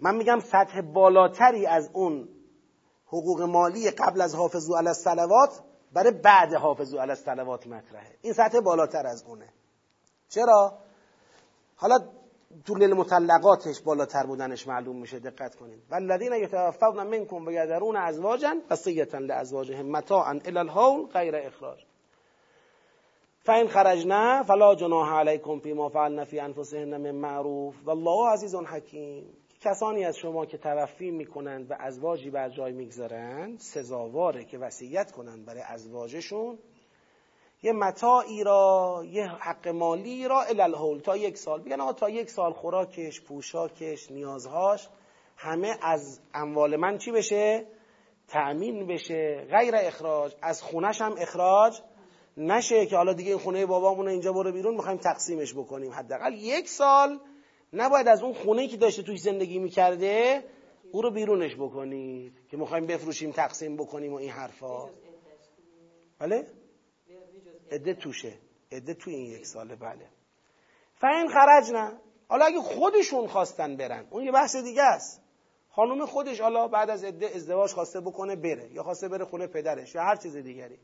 من 0.00 0.16
میگم 0.16 0.40
سطح 0.40 0.80
بالاتری 0.80 1.66
از 1.66 1.90
اون 1.92 2.28
حقوق 3.06 3.42
مالی 3.42 3.90
قبل 3.90 4.20
از 4.20 4.34
حافظو 4.34 4.74
علی 4.74 4.88
الصلوات 4.88 5.62
برای 5.92 6.12
بعد 6.12 6.54
حافظو 6.54 6.98
علی 6.98 7.10
الصلوات 7.10 7.66
مطرحه. 7.66 8.16
این 8.22 8.32
سطح 8.32 8.60
بالاتر 8.60 9.06
از 9.06 9.22
اونه. 9.22 9.48
چرا؟ 10.28 10.78
حالا 11.76 11.98
طول 12.66 12.94
مطلقاتش 12.94 13.80
بالاتر 13.80 14.26
بودنش 14.26 14.66
معلوم 14.68 14.96
میشه 14.96 15.18
دقت 15.18 15.54
کنید. 15.54 15.82
والذین 15.90 16.32
یتوفون 16.32 17.06
منکم 17.06 17.46
و 17.46 17.50
یذرون 17.50 17.96
ازواجا 17.96 18.54
وصیه 18.70 19.16
لازواجهم 19.16 19.86
متاعا 19.86 20.40
الی 20.44 20.58
الحول 20.58 21.06
غیر 21.06 21.36
اخراج. 21.36 21.78
فین 23.46 23.68
خرجنا 23.68 24.42
فلا 24.42 24.74
جناح 24.74 25.18
علیکم 25.18 25.58
فیما 25.58 25.88
فعلن 25.88 26.24
فی 26.24 26.40
انفسهن 26.40 26.96
من 26.96 27.10
معروف 27.10 27.74
والله 27.84 28.32
عزیز 28.32 28.54
حکیم 28.54 29.24
کسانی 29.60 30.04
از 30.04 30.16
شما 30.16 30.46
که 30.46 30.58
توفی 30.58 31.10
می‌کنند 31.10 31.70
و 31.70 31.76
ازواجی 31.80 32.30
بر 32.30 32.48
جای 32.48 32.72
می‌گذارند 32.72 33.58
سزاواره 33.58 34.44
که 34.44 34.58
وصیت 34.58 35.12
کنند 35.12 35.44
برای 35.44 35.62
ازواجشون 35.68 36.58
یه 37.66 37.72
متاعی 37.72 38.44
را 38.44 39.04
یه 39.10 39.26
حق 39.26 39.68
مالی 39.68 40.28
را 40.28 40.42
الالهول 40.42 41.00
تا 41.00 41.16
یک 41.16 41.38
سال. 41.38 41.62
بگن 41.62 41.80
آقا 41.80 41.92
تا 41.92 42.10
یک 42.10 42.30
سال 42.30 42.52
خوراکش 42.52 43.20
پوشاکش 43.20 44.10
نیازهاش 44.10 44.88
همه 45.36 45.78
از 45.82 46.20
اموال 46.34 46.76
من 46.76 46.98
چی 46.98 47.10
بشه؟ 47.10 47.66
تأمین 48.28 48.86
بشه. 48.86 49.46
غیر 49.50 49.74
اخراج. 49.76 50.34
از 50.42 50.62
خونش 50.62 51.00
هم 51.00 51.14
اخراج 51.18 51.80
نشه 52.36 52.86
که 52.86 52.96
حالا 52.96 53.12
دیگه 53.12 53.30
این 53.30 53.38
خونه 53.38 53.66
بابامون 53.66 54.08
اینجا 54.08 54.32
برو 54.32 54.52
بیرون 54.52 54.74
می‌خوایم 54.74 54.98
تقسیمش 54.98 55.54
بکنیم. 55.54 55.92
حداقل 55.92 56.34
یک 56.34 56.68
سال 56.68 57.18
نباید 57.72 58.08
از 58.08 58.22
اون 58.22 58.34
خونه 58.34 58.68
که 58.68 58.76
داشته 58.76 59.02
توی 59.02 59.16
زندگی 59.16 59.58
می‌کرده 59.58 60.44
او 60.92 61.02
رو 61.02 61.10
بیرونش 61.10 61.56
بکنید 61.56 62.32
که 62.50 62.56
می‌خوایم 62.56 62.86
بفروشیم 62.86 63.30
تقسیم 63.30 63.76
بکنیم 63.76 64.12
و 64.12 64.16
این 64.16 64.30
حرفا. 64.30 64.88
بله؟ 66.18 66.46
عده 67.70 67.94
توشه. 67.94 68.32
عده 68.72 68.94
توی 68.94 69.14
این 69.14 69.30
یک 69.32 69.46
ساله 69.46 69.76
بله. 69.76 70.08
فین 70.94 71.28
خرج 71.28 71.70
نه 71.70 71.92
حالا 72.28 72.44
اگه 72.44 72.60
خودشون 72.60 73.26
خواستن 73.26 73.76
برن 73.76 74.06
اون 74.10 74.24
یه 74.24 74.32
بحث 74.32 74.56
دیگه 74.56 74.82
است. 74.82 75.22
خانم 75.70 76.06
خودش 76.06 76.40
حالا 76.40 76.68
بعد 76.68 76.90
از 76.90 77.04
عده 77.04 77.30
ازدواج 77.34 77.72
خواسته 77.72 78.00
بکنه 78.00 78.36
بره 78.36 78.70
یا 78.72 78.82
خواسته 78.82 79.08
بره 79.08 79.24
خونه 79.24 79.46
پدرش 79.46 79.94
یا 79.94 80.02
هر 80.02 80.16
چیز 80.16 80.36
دیگری. 80.36 80.78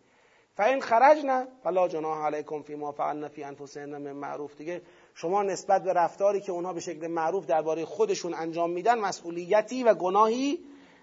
فین 0.56 0.80
خرج 0.80 1.24
نه 1.24 1.48
فلا 1.62 1.88
جناح 1.88 2.26
علیکم 2.26 2.62
فی 2.62 2.74
ما 2.74 2.92
فعلنا 2.92 3.28
فی 3.28 3.44
انفسهن 3.44 3.96
من 3.96 4.12
معروف. 4.12 4.56
دیگه 4.56 4.82
شما 5.14 5.42
نسبت 5.42 5.82
به 5.82 5.92
رفتاری 5.92 6.40
که 6.40 6.52
اونها 6.52 6.72
به 6.72 6.80
شکل 6.80 7.06
معروف 7.06 7.46
درباره 7.46 7.84
خودشون 7.84 8.34
انجام 8.34 8.70
میدن 8.70 8.98
مسئولیتی 8.98 9.84
و 9.84 9.94
گناهی 9.94 10.58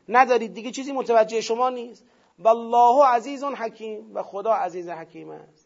ندارید. 0.10 0.54
دیگه 0.54 0.72
چیزی 0.72 0.92
متوجه 0.92 1.42
شما 1.42 1.70
نیست. 1.70 2.04
والله 2.40 3.06
عزیز 3.06 3.44
حکیم. 3.44 4.16
و 4.16 4.24
خدا 4.24 4.54
عزیز 4.54 4.90
حکیم 4.90 5.30
است. 5.30 5.59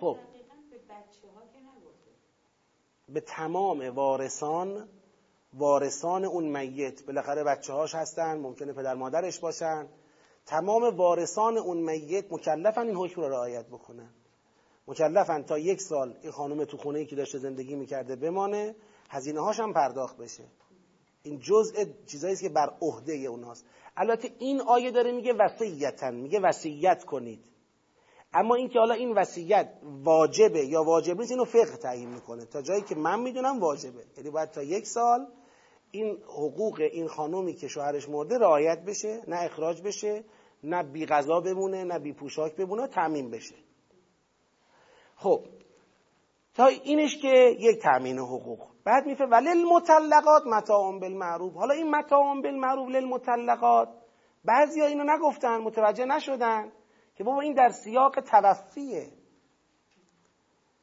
خب. 0.00 0.16
به 3.08 3.20
تمام 3.20 3.94
وارثان 3.94 4.88
وارثان 5.54 6.24
اون 6.24 6.44
میت. 6.58 7.06
بالاخره 7.06 7.44
بچه 7.44 7.72
هاش 7.72 7.94
هستن 7.94 8.38
ممکنه 8.38 8.72
پدر 8.72 8.94
مادرش 8.94 9.38
باشن. 9.38 9.88
تمام 10.46 10.96
وارثان 10.96 11.58
اون 11.58 11.76
میت 11.76 12.32
مکلفن 12.32 12.86
این 12.86 12.96
حکم 12.96 13.20
رو 13.20 13.28
رعایت 13.28 13.66
بکنن. 13.66 14.10
مکلفن 14.86 15.42
تا 15.42 15.58
یک 15.58 15.80
سال 15.80 16.16
این 16.22 16.32
خانم 16.32 16.64
تو 16.64 16.76
خونه 16.76 16.98
ای 16.98 17.06
که 17.06 17.16
داشته 17.16 17.38
زندگی 17.38 17.74
می‌کرده 17.74 18.16
بمانه 18.16 18.74
هزینه 19.08 19.40
هاش 19.40 19.60
هم 19.60 19.72
پرداخت 19.72 20.16
بشه. 20.16 20.44
این 21.22 21.38
جزء 21.38 21.84
چیزایی 22.06 22.36
که 22.36 22.48
بر 22.48 22.70
عهده 22.80 23.12
اوناست. 23.12 23.64
البته 23.96 24.30
این 24.38 24.60
آیه 24.60 24.90
داره 24.90 25.12
میگه 25.12 25.32
وصیتن 25.32 26.14
میگه 26.14 26.40
وصیت 26.40 27.04
کنید. 27.04 27.51
اما 28.34 28.54
اینکه 28.54 28.78
حالا 28.78 28.94
این 28.94 29.12
وصیت 29.12 29.68
واجبه 30.04 30.66
یا 30.66 30.82
واجب 30.82 31.18
نیست 31.18 31.30
اینو 31.30 31.44
فقه 31.44 31.76
تعیین 31.76 32.08
می‌کنه. 32.08 32.44
تا 32.44 32.62
جایی 32.62 32.82
که 32.82 32.94
من 32.94 33.20
می‌دونم 33.20 33.60
واجبه. 33.60 34.04
یعنی 34.16 34.30
باید 34.30 34.50
تا 34.50 34.62
یک 34.62 34.86
سال 34.86 35.26
این 35.90 36.18
حقوق 36.26 36.80
این 36.92 37.08
خانومی 37.08 37.54
که 37.54 37.68
شوهرش 37.68 38.08
مرده 38.08 38.38
رعایت 38.38 38.84
بشه 38.84 39.22
نه 39.28 39.36
اخراج 39.42 39.82
بشه 39.82 40.24
نه 40.64 40.82
بی 40.82 41.06
غذا 41.06 41.40
بمونه 41.40 41.84
نه 41.84 41.98
بی 41.98 42.12
پوشاک 42.12 42.56
بمونه 42.56 42.86
تعمین 42.86 43.30
بشه. 43.30 43.54
خب 45.16 45.44
تا 46.54 46.66
اینش 46.66 47.16
که 47.22 47.56
یک 47.58 47.82
تامین 47.82 48.18
حقوق. 48.18 48.58
بعد 48.84 49.06
میفه 49.06 49.24
ولی 49.24 49.48
المطلقات 49.48 50.46
متاع 50.46 50.98
بالمعروف. 51.00 51.54
حالا 51.54 51.74
این 51.74 51.90
متاع 51.90 52.40
بالمعروف 52.42 52.88
للمطلقات 52.88 53.88
بعضیا 54.44 54.86
اینو 54.86 55.04
نگفتن 55.04 55.56
متوجه 55.56 56.04
نشدن. 56.04 56.72
که 57.14 57.24
بابا 57.24 57.40
این 57.40 57.54
در 57.54 57.68
سیاق 57.68 58.20
توفیه 58.20 59.12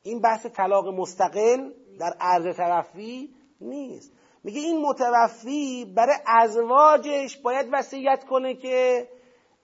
این 0.03 0.21
بحث 0.21 0.45
طلاق 0.45 0.87
مستقل 0.87 1.71
در 1.99 2.13
عرض 2.19 2.55
توفی 2.55 3.35
نیست. 3.61 4.11
میگه 4.43 4.61
این 4.61 4.81
متوفی 4.81 5.85
برای 5.95 6.15
ازواجش 6.25 7.37
باید 7.37 7.69
وصیت 7.71 8.23
کنه 8.23 8.55
که 8.55 9.07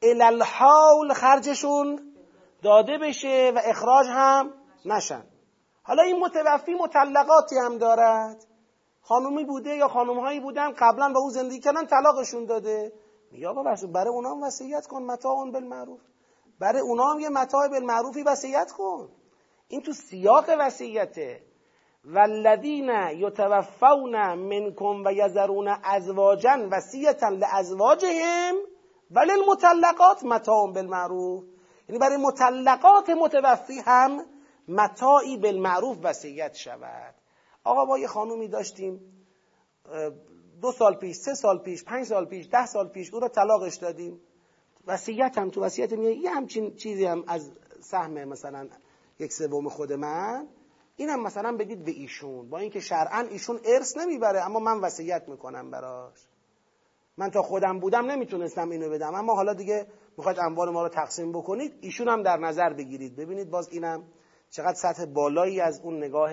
الالحال 0.04 1.14
خرجشون 1.14 2.14
داده 2.62 2.98
بشه 2.98 3.52
و 3.56 3.60
اخراج 3.64 4.08
هم 4.10 4.54
نشن. 4.86 5.24
حالا 5.84 6.04
این 6.04 6.20
متوفی 6.20 6.74
مطلقاتی 6.74 7.56
هم 7.58 7.78
دارد. 7.78 8.46
خانومی 9.02 9.44
بوده 9.44 9.76
یا 9.76 9.88
خانومهایی 9.88 10.40
بودن 10.40 10.72
قبلا 10.72 11.14
با 11.14 11.20
او 11.20 11.30
زندگی 11.30 11.60
کردن 11.60 11.86
طلاقشون 11.86 12.46
داده. 12.46 12.94
میگه 13.32 13.48
آقا 13.48 13.64
برای 13.94 14.14
اونا 14.14 14.30
هم 14.30 14.44
وصیت 14.44 14.88
کن 14.88 15.04
متاع 15.04 15.52
بالمعروف. 15.52 16.02
برای 16.60 16.82
اونا 16.82 17.04
هم 17.04 17.20
یه 17.20 17.30
متاع 17.30 17.68
بالمعروفی 17.68 18.24
وصیت 18.24 18.72
کن. 18.72 19.10
این 19.68 19.82
تو 19.82 19.94
سیاق 19.94 20.46
وصیته. 20.60 21.42
والذین 22.06 22.90
یتوفون 23.16 24.34
منکم 24.34 25.04
و 25.06 25.14
یذرون 25.14 25.68
ازواجا 25.84 26.68
وصیتا 26.72 27.30
لازواجهم 27.30 28.56
ولی 29.12 29.32
المطلقات 29.32 30.24
متاع 30.24 30.72
بالمعروف. 30.74 31.44
یعنی 31.90 32.00
برای 32.00 32.18
مطلقات 32.18 33.10
متوفی 33.10 33.80
هم 33.86 34.26
متاعی 34.68 35.38
بالمعروف 35.38 35.98
وصیت 36.04 36.54
شود. 36.54 37.16
آقا 37.64 37.86
با 37.86 38.00
یه 38.00 38.08
خانومی 38.08 38.48
داشتیم 38.48 39.00
دو 40.62 40.72
سال 40.72 40.96
پیش 40.96 41.16
سه 41.16 41.34
سال 41.34 41.58
پیش 41.60 41.84
پنج 41.84 42.06
سال 42.06 42.26
پیش 42.26 42.48
ده 42.52 42.66
سال 42.66 42.88
پیش 42.88 43.14
او 43.14 43.20
را 43.20 43.28
طلاقش 43.28 43.76
دادیم. 43.76 44.22
وصیت 44.88 45.38
هم 45.38 45.50
تو 45.50 45.62
وصیت 45.62 45.94
میگه 45.94 46.12
یه 46.12 46.30
همچین 46.32 46.76
چیزی 46.76 47.06
هم 47.06 47.24
از 47.28 47.52
سهم 47.82 48.24
مثلا 48.24 48.68
یک 49.20 49.34
سوم 49.34 49.70
خود 49.70 49.94
من. 49.94 50.48
اینم 50.96 51.24
مثلا 51.24 51.58
بدید 51.58 51.86
به 51.86 51.92
ایشون. 51.92 52.50
با 52.50 52.58
اینکه 52.58 52.80
شرعا 52.80 53.20
ایشون 53.20 53.60
ارث 53.66 53.98
نمی‌بره 53.98 54.46
اما 54.46 54.60
من 54.60 54.80
وصیت 54.80 55.30
می‌کنم 55.30 55.72
براش. 55.72 56.28
من 57.18 57.32
تا 57.32 57.42
خودم 57.42 57.80
بودم 57.80 58.06
نمی‌تونستم 58.06 58.70
اینو 58.70 58.90
بدم. 58.90 59.16
اما 59.16 59.36
حالا 59.36 59.54
دیگه 59.54 59.88
می‌خواید 60.18 60.40
اموال 60.40 60.70
ما 60.70 60.84
رو 60.84 60.90
تقسیم 60.90 61.32
بکنید 61.32 61.74
ایشون 61.82 62.08
هم 62.08 62.24
در 62.24 62.38
نظر 62.38 62.74
بگیرید. 62.74 63.16
ببینید 63.16 63.50
باز 63.50 63.70
اینم 63.70 64.04
چقدر 64.50 64.74
سطح 64.74 65.06
بالایی 65.06 65.62
از 65.62 65.82
اون 65.84 65.98
نگاه 65.98 66.32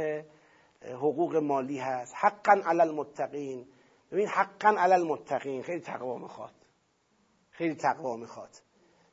حقوق 0.83 1.37
مالی 1.37 1.79
هست. 1.79 2.15
حقا 2.17 2.61
علی 2.67 2.81
المتقین. 2.81 3.67
ببین 4.13 4.27
حقا 4.27 4.69
علی 4.69 4.93
المتقین. 4.93 5.63
خیلی 5.63 5.81
تقوا 5.81 6.19
می‌خواد. 6.19 6.62
خیلی 7.53 7.75
تقوا 7.75 8.17
می‌خواد. 8.17 8.51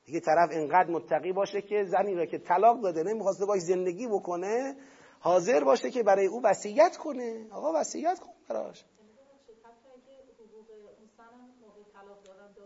دیگه 0.06 0.20
طرف 0.20 0.49
اینقدر 0.52 0.90
متقی 0.90 1.34
باشه 1.34 1.61
که 1.61 1.84
زنی 1.84 2.16
را 2.16 2.26
که 2.26 2.38
طلاق 2.38 2.82
داده 2.82 3.03
نمی‌خواسته 3.03 3.45
باش 3.45 3.60
زندگی 3.60 4.07
بکنه 4.07 4.76
حاضر 5.20 5.64
باشه 5.64 5.91
که 5.91 6.03
برای 6.03 6.26
او 6.26 6.41
وصیت 6.44 6.98
کنه. 6.98 7.48
آقا 7.52 7.80
وصیت 7.80 8.20
کن 8.20 8.34
براش. 8.49 8.86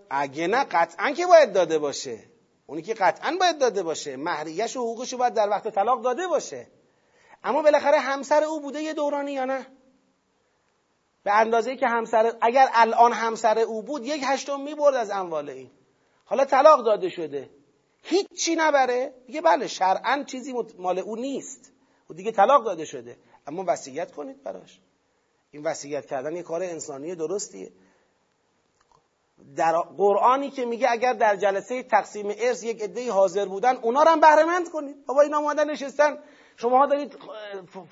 اگه 0.10 0.48
نه 0.48 0.64
قطعا 0.64 1.12
که 1.12 1.26
باید 1.26 1.54
داده 1.54 1.80
باشه. 1.80 2.20
اونی 2.68 2.82
که 2.82 2.94
قطعا 2.94 3.38
باید 3.40 3.60
داده 3.60 3.84
باشه. 3.84 4.18
مهریش 4.18 4.78
و 4.78 4.80
حقوقش 4.80 5.14
باید 5.14 5.34
در 5.34 5.50
وقت 5.50 5.76
طلاق 5.76 6.04
داده 6.04 6.28
باشه. 6.28 6.68
اما 7.44 7.62
بالاخره 7.62 8.00
همسر 8.00 8.44
او 8.44 8.62
بوده 8.62 8.82
یه 8.82 8.94
دورانی 8.94 9.32
یا 9.32 9.46
نه؟ 9.46 9.68
به 11.24 11.34
اندازه 11.34 11.76
که 11.76 11.88
همسر 11.88 12.34
اگر 12.42 12.70
الان 12.74 13.14
همسر 13.14 13.60
او 13.60 13.84
بود 13.84 14.06
یک 14.06 14.22
هشتم 14.26 14.62
می‌برد 14.62 14.96
از 14.96 15.12
اموال 15.12 15.50
این. 15.50 15.72
حالا 16.26 16.46
طلاق 16.46 16.86
داده 16.86 17.10
شده. 17.10 17.50
هیچی 18.04 18.56
نبره. 18.56 19.14
دیگه 19.28 19.42
بله 19.42 19.68
شرعا 19.68 20.24
چیزی 20.24 20.54
مال 20.78 21.00
او 21.00 21.16
نیست. 21.16 21.72
و 22.10 22.14
دیگه 22.14 22.32
طلاق 22.32 22.66
داده 22.66 22.86
شده. 22.86 23.18
اما 23.48 23.64
وصیت 23.68 24.12
کنید 24.12 24.44
براش. 24.44 24.80
این 25.52 25.64
وصیت 25.64 26.06
کردن 26.06 26.36
یه 26.36 26.44
کار 26.44 26.64
انسانی 26.64 27.16
درستیه. 27.16 27.72
در 29.56 29.78
قرآنی 29.78 30.50
که 30.50 30.66
میگه 30.66 30.92
اگر 30.92 31.14
در 31.14 31.36
جلسه 31.36 31.84
تقسیم 31.84 32.28
ارث 32.40 32.64
یک 32.64 32.82
عده 32.82 33.12
حاضر 33.12 33.46
بودن 33.46 33.76
اونا 33.76 34.04
رو 34.04 34.10
هم 34.10 34.20
بهره 34.20 34.70
کنید. 34.74 35.06
بابا 35.06 35.22
اینا 35.22 35.38
اومدن 35.38 35.70
نشستن. 35.70 36.18
شما 36.58 36.86
دارید 36.86 37.18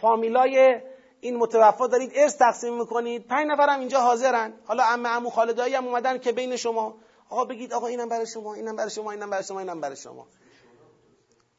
فامیلای 0.01 0.81
این 1.21 1.37
متوفا 1.37 1.87
دارید 1.87 2.11
ارث 2.15 2.37
تقسیم 2.37 2.79
می‌کنید. 2.79 3.27
پنج 3.27 3.47
نفرم 3.47 3.79
اینجا 3.79 3.99
حاضرن. 3.99 4.53
حالا 4.65 4.83
عمه 4.83 5.09
عمو 5.09 5.29
خالدایی 5.29 5.75
هم 5.75 5.87
اومدن 5.87 6.17
که 6.17 6.31
بین 6.31 6.55
شما. 6.55 6.97
آقا 7.29 7.45
بگید 7.45 7.73
آقا 7.73 7.87
اینم 7.87 8.09
برای 8.09 8.27
شما 8.27 8.53
اینم 8.53 8.75
برای 8.75 8.89
شما 8.89 9.11
اینم 9.11 9.29
برای 9.29 9.43
شما 9.43 9.59
اینم 9.59 9.81
برای 9.81 9.95
شما. 9.95 10.27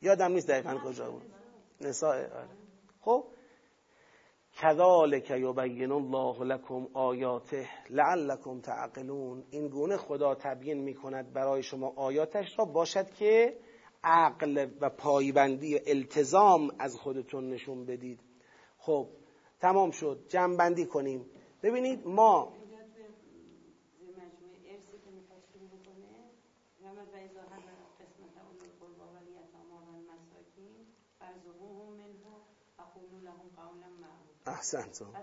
یادم 0.03 0.33
نیست 0.33 0.49
دقیقا 0.49 0.79
کجا 0.85 1.11
بود. 1.11 1.23
نساء 1.81 2.15
آره. 2.15 2.49
خب؟ 3.01 3.25
کذالک 4.57 5.31
یبین 5.31 5.93
الله 5.93 6.45
لکم 6.45 6.87
آیاته 6.95 7.69
لعلکم 7.91 8.61
تعقلون. 8.61 9.45
این 9.51 9.69
گونه 9.69 9.97
خدا 9.97 10.35
تبیین 10.35 10.79
می‌کند 10.79 11.33
برای 11.33 11.63
شما 11.63 11.93
آیاتش 11.97 12.59
را. 12.59 12.65
باشد 12.65 13.11
که 13.11 13.57
عقل 14.05 14.67
و 14.81 14.91
پایبندی 14.91 15.81
التزام 15.87 16.71
از 16.79 16.97
خودتون 16.97 17.51
نشون 17.51 17.85
بدید. 17.85 18.21
خب 18.79 19.09
تمام 19.63 19.91
شد. 19.91 20.27
جمع 20.29 20.57
بندی 20.57 20.87
کنیم. 20.87 21.27
ببینید 21.63 22.09
ما 22.09 22.53
احسنتم 34.47 35.15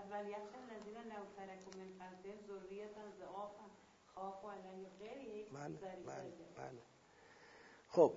بله 5.52 5.78
بله 6.06 6.32
بله. 6.56 6.82
خب 7.88 8.12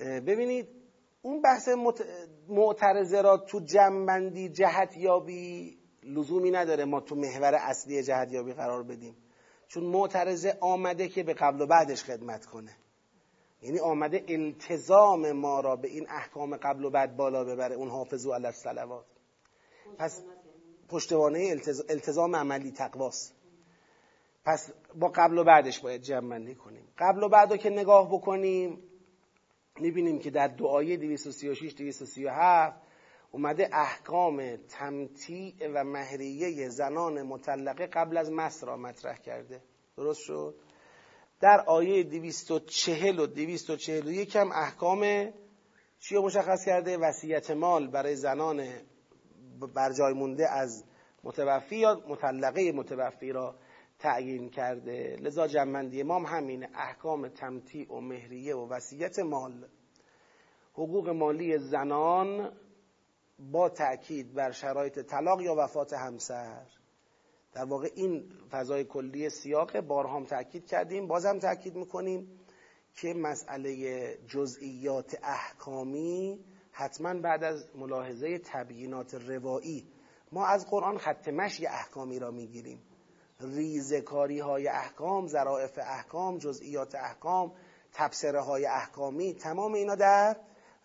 ببینید 0.00 0.85
اون 1.26 1.40
بحث 1.40 1.68
معترضه 2.48 3.20
را 3.20 3.36
تو 3.36 3.60
جنبندی 3.60 4.48
جهت 4.48 4.96
یابی 4.96 5.78
لزومی 6.02 6.50
نداره 6.50 6.84
ما 6.84 7.00
تو 7.00 7.14
محور 7.14 7.54
اصلی 7.54 8.02
جهت 8.02 8.32
یابی 8.32 8.52
قرار 8.52 8.82
بدیم. 8.82 9.16
چون 9.68 9.84
معترضه 9.84 10.56
آمده 10.60 11.08
که 11.08 11.22
به 11.22 11.34
قبل 11.34 11.60
و 11.60 11.66
بعدش 11.66 12.04
خدمت 12.04 12.46
کنه. 12.46 12.76
یعنی 13.62 13.78
آمده 13.80 14.24
التزام 14.28 15.32
ما 15.32 15.60
را 15.60 15.76
به 15.76 15.88
این 15.88 16.06
احکام 16.08 16.56
قبل 16.56 16.84
و 16.84 16.90
بعد 16.90 17.16
بالا 17.16 17.44
ببره 17.44 17.74
اون 17.74 17.88
حافظو 17.88 18.32
علی 18.32 18.46
الصلوات. 18.46 19.06
پس 19.98 20.22
پشتوانه 20.88 21.56
التزام 21.88 22.36
عملی 22.36 22.72
تقواست. 22.72 23.34
پس 24.44 24.72
با 24.94 25.08
قبل 25.08 25.38
و 25.38 25.44
بعدش 25.44 25.80
باید 25.80 26.02
جمع 26.02 26.54
کنیم. 26.54 26.88
قبل 26.98 27.22
و 27.22 27.28
بعد 27.28 27.56
که 27.56 27.70
نگاه 27.70 28.08
بکنیم 28.08 28.82
می‌بینیم 29.80 30.18
که 30.18 30.30
در 30.30 30.48
دعای 30.48 30.96
236 30.96 31.74
237 31.74 32.82
اومده 33.30 33.68
احکام 33.72 34.56
تمتیع 34.56 35.54
و 35.74 35.84
مهریه 35.84 36.68
زنان 36.68 37.22
مطلقه 37.22 37.86
قبل 37.86 38.16
از 38.16 38.30
مس 38.32 38.64
را 38.64 38.76
مطرح 38.76 39.16
کرده. 39.16 39.62
درست 39.96 40.20
شد؟ 40.20 40.54
در 41.40 41.60
آیه 41.66 42.02
240 42.02 43.18
و 43.18 43.26
241 43.26 44.36
هم 44.36 44.52
احکام 44.52 45.32
چی 45.98 46.14
رو 46.14 46.22
مشخص 46.22 46.64
کرده؟ 46.66 46.98
وصیت 46.98 47.50
مال 47.50 47.86
برای 47.86 48.16
زنان 48.16 48.68
بر 49.74 49.92
جای 49.92 50.12
مونده 50.12 50.50
از 50.50 50.84
متوفی 51.24 51.76
یا 51.76 52.02
مطلقه 52.08 52.72
متوفی 52.72 53.32
را 53.32 53.54
تعیین 53.98 54.50
کرده. 54.50 55.16
لذا 55.20 55.46
جمعندی 55.46 56.00
امام 56.00 56.26
همین 56.26 56.66
احکام 56.74 57.28
تمتیع 57.28 57.92
و 57.92 58.00
مهریه 58.00 58.56
و 58.56 58.68
وصیت 58.68 59.18
مال. 59.18 59.68
حقوق 60.72 61.08
مالی 61.08 61.58
زنان 61.58 62.52
با 63.38 63.68
تأکید 63.68 64.34
بر 64.34 64.50
شرایط 64.50 64.98
طلاق 64.98 65.40
یا 65.40 65.54
وفات 65.58 65.92
همسر. 65.92 66.66
در 67.52 67.64
واقع 67.64 67.88
این 67.94 68.24
فضای 68.50 68.84
کلی 68.84 69.30
سیاق 69.30 69.80
بارها 69.80 70.16
هم 70.16 70.24
تأکید 70.24 70.66
کردیم 70.66 71.06
بازم 71.06 71.38
تأکید 71.38 71.76
می‌کنیم 71.76 72.40
که 72.94 73.14
مسئله 73.14 74.18
جزئیات 74.28 75.16
احکامی 75.22 76.44
حتما 76.72 77.14
بعد 77.14 77.44
از 77.44 77.68
ملاحظه 77.76 78.38
تبیینات 78.38 79.14
روایی 79.14 79.86
ما 80.32 80.46
از 80.46 80.70
قرآن 80.70 80.98
خط 80.98 81.28
مشی 81.28 81.66
احکامی 81.66 82.18
را 82.18 82.30
می‌گیریم. 82.30 82.82
ریزکاری 83.40 84.38
های 84.38 84.68
احکام 84.68 85.26
ظرائف 85.26 85.78
احکام 85.78 86.38
جزئیات 86.38 86.94
احکام 86.94 87.52
تبصره 87.92 88.40
های 88.40 88.66
احکامی 88.66 89.34
تمام 89.34 89.74
اینا 89.74 89.94
در 89.94 90.36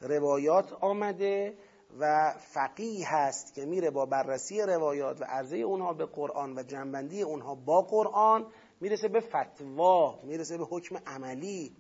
روایات 0.02 0.74
آمده 0.74 1.58
و 2.00 2.34
فقیه 2.38 3.16
هست 3.16 3.54
که 3.54 3.66
میره 3.66 3.90
با 3.90 4.06
بررسی 4.06 4.62
روایات 4.62 5.22
و 5.22 5.24
عرضه 5.24 5.58
اونها 5.58 5.94
به 5.94 6.06
قرآن 6.06 6.58
و 6.58 6.64
جنبندی 6.64 7.22
اونها 7.22 7.56
با 7.56 7.82
قرآن 7.82 8.46
می‌رسه 8.82 9.08
به 9.08 9.20
فتوا 9.20 10.20
می‌رسه 10.24 10.58
به 10.58 10.64
حکم 10.64 10.98
عملی. 11.08 11.76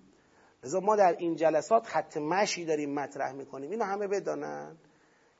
لذا 0.63 0.79
ما 0.79 0.95
در 0.95 1.15
این 1.17 1.35
جلسات 1.35 1.85
خط 1.87 2.17
مشی 2.17 2.65
داریم 2.65 2.93
مطرح 2.93 3.31
می‌کنیم. 3.31 3.71
اینو 3.71 3.85
همه 3.85 4.07
بدانن 4.07 4.77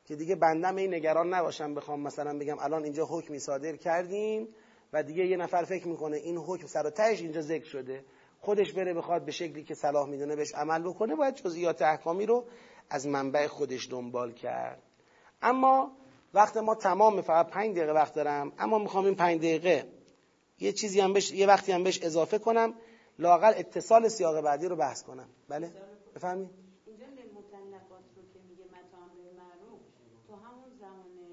که 0.04 0.16
دیگه 0.16 0.36
بندم 0.36 0.76
این 0.76 0.94
نگران 0.94 1.34
نباشم 1.34 1.74
بخوام 1.74 2.00
مثلا 2.00 2.38
بگم 2.38 2.58
الان 2.58 2.84
اینجا 2.84 3.06
حکمی 3.06 3.38
صادر 3.38 3.76
کردیم. 3.76 4.48
و 4.92 5.02
دیگه 5.02 5.26
یه 5.26 5.36
نفر 5.36 5.64
فکر 5.64 5.88
می‌کنه 5.88 6.16
این 6.16 6.36
حکم 6.36 6.66
سر 6.66 6.86
و 6.86 6.90
تهش 6.90 7.20
اینجا 7.20 7.40
ذکر 7.40 7.64
شده 7.64 8.04
خودش 8.40 8.72
بره 8.72 8.94
بخواد 8.94 9.24
به 9.24 9.32
شکلی 9.32 9.64
که 9.64 9.74
صلاح 9.74 10.08
می‌دونه 10.08 10.36
بهش 10.36 10.54
عمل 10.54 10.82
بکنه 10.82 11.14
باید 11.14 11.34
جزئیات 11.34 11.82
احکامی 11.82 12.26
رو 12.26 12.44
از 12.90 13.06
منبع 13.06 13.46
خودش 13.46 13.90
دنبال 13.90 14.32
کرد. 14.32 14.82
اما 15.42 15.96
وقت 16.34 16.56
ما 16.56 16.74
تمام 16.74 17.20
فقط 17.20 17.50
پنج 17.50 17.76
دقیقه 17.76 17.92
وقت 17.92 18.14
دارم 18.14 18.52
اما 18.58 18.78
می‌خوام 18.78 19.04
این 19.04 19.14
پنج 19.14 19.38
دقیقه 19.38 19.88
یه 20.60 20.72
چیزی 20.72 21.00
هم 21.00 21.12
بهش 21.12 21.32
یه 21.32 21.46
وقتی 21.46 21.72
هم 21.72 21.84
بهش 21.84 22.02
اضافه 22.02 22.38
کنم 22.38 22.74
لاقل 23.18 23.52
اتصال 23.56 24.08
سیاق 24.08 24.40
بعدی 24.40 24.66
رو 24.66 24.76
بحث 24.76 25.02
کنم. 25.02 25.28
بله؟ 25.48 25.72
بفهمید 26.14 26.50
اینجا 26.86 27.06
مطلقات 27.06 28.04
رو 28.16 28.22
که 28.32 28.38
میگه 28.48 28.64
متاع 28.64 29.00
معروف 29.36 29.80
تو 30.26 30.34
همون 30.34 30.70
زمان 30.80 31.31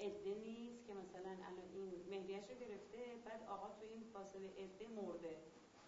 عده 0.00 0.34
نیست 0.34 0.86
که 0.86 0.92
مثلا 0.92 1.30
الان 1.30 1.66
این 1.74 1.90
مهریش 2.10 2.44
رو 2.50 2.54
گرفته 2.54 2.98
بعد 3.24 3.40
آقا 3.48 3.66
تو 3.68 3.84
این 3.94 4.04
فاصله 4.12 4.48
عده 4.58 4.88
مرده. 4.88 5.36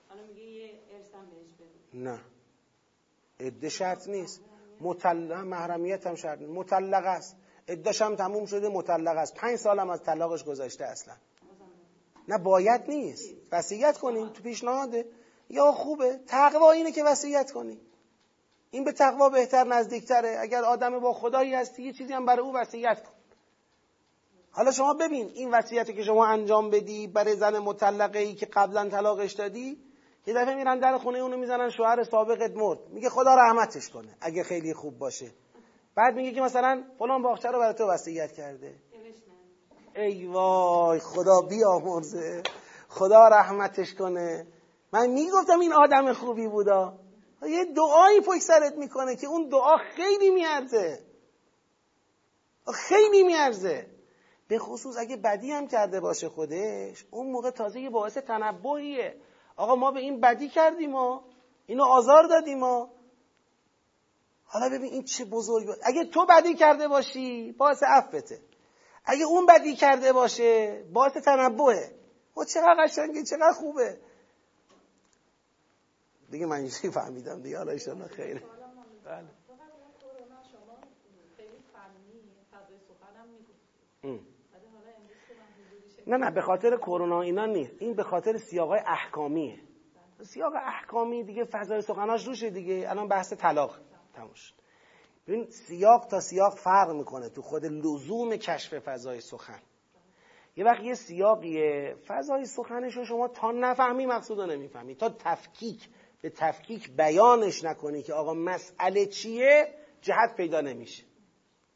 حالا 0.09 0.27
میگه 0.27 0.43
یه 0.43 0.81
ارسم 0.91 1.27
بهش 1.31 1.49
بده. 1.59 2.05
نه. 2.05 2.21
عده 3.41 3.69
شرط 3.69 4.09
نیست. 4.09 4.41
مطلق 4.81 5.33
محرمیت 5.33 6.07
هم 6.07 6.15
شرط 6.15 6.39
نیست. 6.39 6.53
مطلق 6.53 7.07
است. 7.07 7.37
عدهش 7.69 8.03
هم 8.03 8.17
تموم 8.17 8.47
شده 8.47 8.69
مطلق 8.69 9.17
است. 9.17 9.35
پنج 9.35 9.57
سالم 9.57 9.91
از 9.91 10.03
طلاقش 10.03 10.45
گذشته 10.45 10.85
اصلا. 10.85 11.15
نه 12.29 12.39
باید 12.39 12.83
نیست. 12.89 13.35
وصیت 13.53 13.99
کنیم 13.99 14.29
تو 14.29 14.43
پیشنهاده. 14.43 15.07
یا 15.51 15.73
خوبه. 15.73 16.21
تقوا 16.27 16.73
اینه 16.73 16.93
که 16.93 17.05
وصیت 17.05 17.51
کنی 17.51 17.81
این 18.71 18.85
به 18.85 18.93
تقوا 18.93 19.29
بهتر 19.29 19.65
نزدیکتره. 19.65 20.37
اگر 20.41 20.65
آدم 20.65 20.99
با 20.99 21.13
خدایی 21.13 21.55
هستی 21.55 21.83
یه 21.83 21.93
چیزی 21.93 22.13
هم 22.13 22.27
برای 22.27 22.43
او 22.43 22.55
وصیت 22.55 23.03
کن. 23.03 23.13
حالا 24.53 24.71
شما 24.71 24.95
ببین 24.95 25.31
این 25.35 25.51
وصیتی 25.51 25.95
که 25.95 26.03
شما 26.03 26.27
انجام 26.27 26.71
بدی 26.71 27.07
برای 27.07 27.37
زن 27.37 27.59
مطلقه 27.59 28.19
ای 28.19 28.35
که 28.35 28.47
قبلا 28.47 28.89
طلاقش 28.89 29.33
دادی 29.33 29.79
یه 30.27 30.35
دفعه 30.35 30.55
میرن 30.55 30.79
در 30.79 30.99
خونه 30.99 31.19
اونو 31.19 31.37
می‌زنن 31.37 31.71
شوهر 31.71 32.05
سابقت 32.05 32.57
مرد. 32.57 32.79
میگه 32.89 33.09
خدا 33.09 33.35
رحمتش 33.35 33.89
کنه 33.89 34.17
اگه 34.21 34.43
خیلی 34.43 34.75
خوب 34.75 34.99
باشه. 34.99 35.31
بعد 35.95 36.15
میگه 36.15 36.33
که 36.33 36.41
مثلا 36.41 36.85
فلان 36.99 37.23
باغچه 37.23 37.49
رو 37.49 37.59
برای 37.59 37.75
تو 37.75 37.87
وصیت 37.87 38.33
کرده. 38.33 38.75
ای 39.97 40.27
وای 40.27 41.01
خدا 41.01 41.41
بیامرزه. 41.41 42.43
خدا 42.89 43.29
رحمتش 43.29 43.95
کنه. 43.95 44.47
من 44.93 45.07
می‌گفتم 45.07 45.61
این 45.61 45.73
آدم 45.73 46.13
خوبی 46.13 46.49
بودا. 46.49 46.99
یه 47.43 47.65
دعایی 47.65 48.21
پشت 48.21 48.43
سرت 48.43 48.77
می‌کنه 48.77 49.17
که 49.17 49.27
اون 49.27 49.49
دعا 49.49 49.77
خیلی 49.97 50.31
میارزه. 50.31 50.99
خیلی 52.75 53.23
میارزه. 53.23 53.92
به 54.53 54.59
خصوص 54.59 54.97
اگه 54.99 55.17
بدی 55.17 55.51
هم 55.53 55.69
کرده 55.69 56.01
باشه 56.01 56.29
خودش 56.29 57.05
اون 57.11 57.31
موقع 57.31 57.51
تازه 57.51 57.81
یه 57.81 57.91
باعث 57.91 58.19
تنبهیه. 58.19 59.17
آقا 59.57 59.75
ما 59.77 59.91
به 59.91 60.01
این 60.01 60.21
بدی 60.21 60.49
کردیم 60.49 60.91
ما 60.91 61.25
اینو 61.67 61.85
آزار 61.85 62.27
دادیم 62.27 62.59
ما 62.59 62.91
حالا 64.45 64.69
ببین 64.69 64.93
این 64.93 65.05
چه 65.05 65.25
بزرگ 65.25 65.69
اگه 65.83 66.05
تو 66.05 66.27
بدی 66.27 66.55
کرده 66.55 66.89
باشی 66.89 67.53
باعث 67.53 67.83
عفته 67.83 68.41
اگه 69.05 69.25
اون 69.25 69.47
بدی 69.47 69.77
کرده 69.77 70.13
باشه 70.13 70.83
باعث 70.93 71.13
تنبهه. 71.13 71.95
و 72.37 72.45
چقدر 72.45 72.77
قشنگه 72.85 73.23
چقدر 73.23 73.53
خوبه. 73.53 74.01
دیگه 76.31 76.47
من 76.47 76.57
اینجوری 76.57 76.91
فهمیدم 76.91 77.43
دیگه 77.43 77.59
حالا 77.59 77.73
ایشالا 77.73 78.07
خیره 78.07 78.43
بله. 79.05 79.43
نه 86.07 86.17
نه 86.17 86.31
به 86.31 86.41
خاطر 86.41 86.77
کرونا 86.77 87.23
اینا 87.23 87.47
نیست. 87.47 87.73
این 87.79 87.95
به 87.95 88.03
خاطر 88.03 88.39
سیاقای 88.39 88.81
احکامیه 88.87 89.59
سیاق 90.23 90.53
احکامی 90.55 91.25
دیگه 91.25 91.45
فضای 91.45 91.83
سخناش 91.83 92.27
روشه 92.27 92.51
دیگه. 92.51 92.91
الان 92.91 93.09
بحث 93.09 93.33
طلاق 93.33 93.79
تموم 94.15 94.35
شد. 94.35 94.55
ببین 95.27 95.51
سیاق 95.51 96.07
تا 96.07 96.21
سیاق 96.21 96.57
فرق 96.57 96.91
می‌کنه 96.91 97.29
تو 97.29 97.43
خود 97.43 97.65
لزوم 97.65 98.37
کشف 98.37 98.79
فضای 98.79 99.21
سخن. 99.21 99.61
یه 100.57 100.65
وقت 100.65 100.83
یه 100.83 100.95
سیاقیه. 100.95 101.97
فضای 102.07 102.45
سخنش 102.45 102.97
رو 102.97 103.05
شما 103.05 103.29
تا 103.29 103.51
نفهمی 103.51 104.07
مقصود 104.07 104.39
رو 104.39 104.47
نمی‌فهمی. 104.47 104.95
تا 104.95 105.09
تفکیک 105.09 105.89
به 106.23 106.31
تفکیک 106.31 106.97
بیانش 106.97 107.65
نکنی 107.65 108.03
که 108.03 108.15
آقا 108.15 108.35
مسئله 108.35 109.07
چیه 109.07 109.75
جهت 110.03 110.37
پیدا 110.37 110.61
نمیشه. 110.61 111.05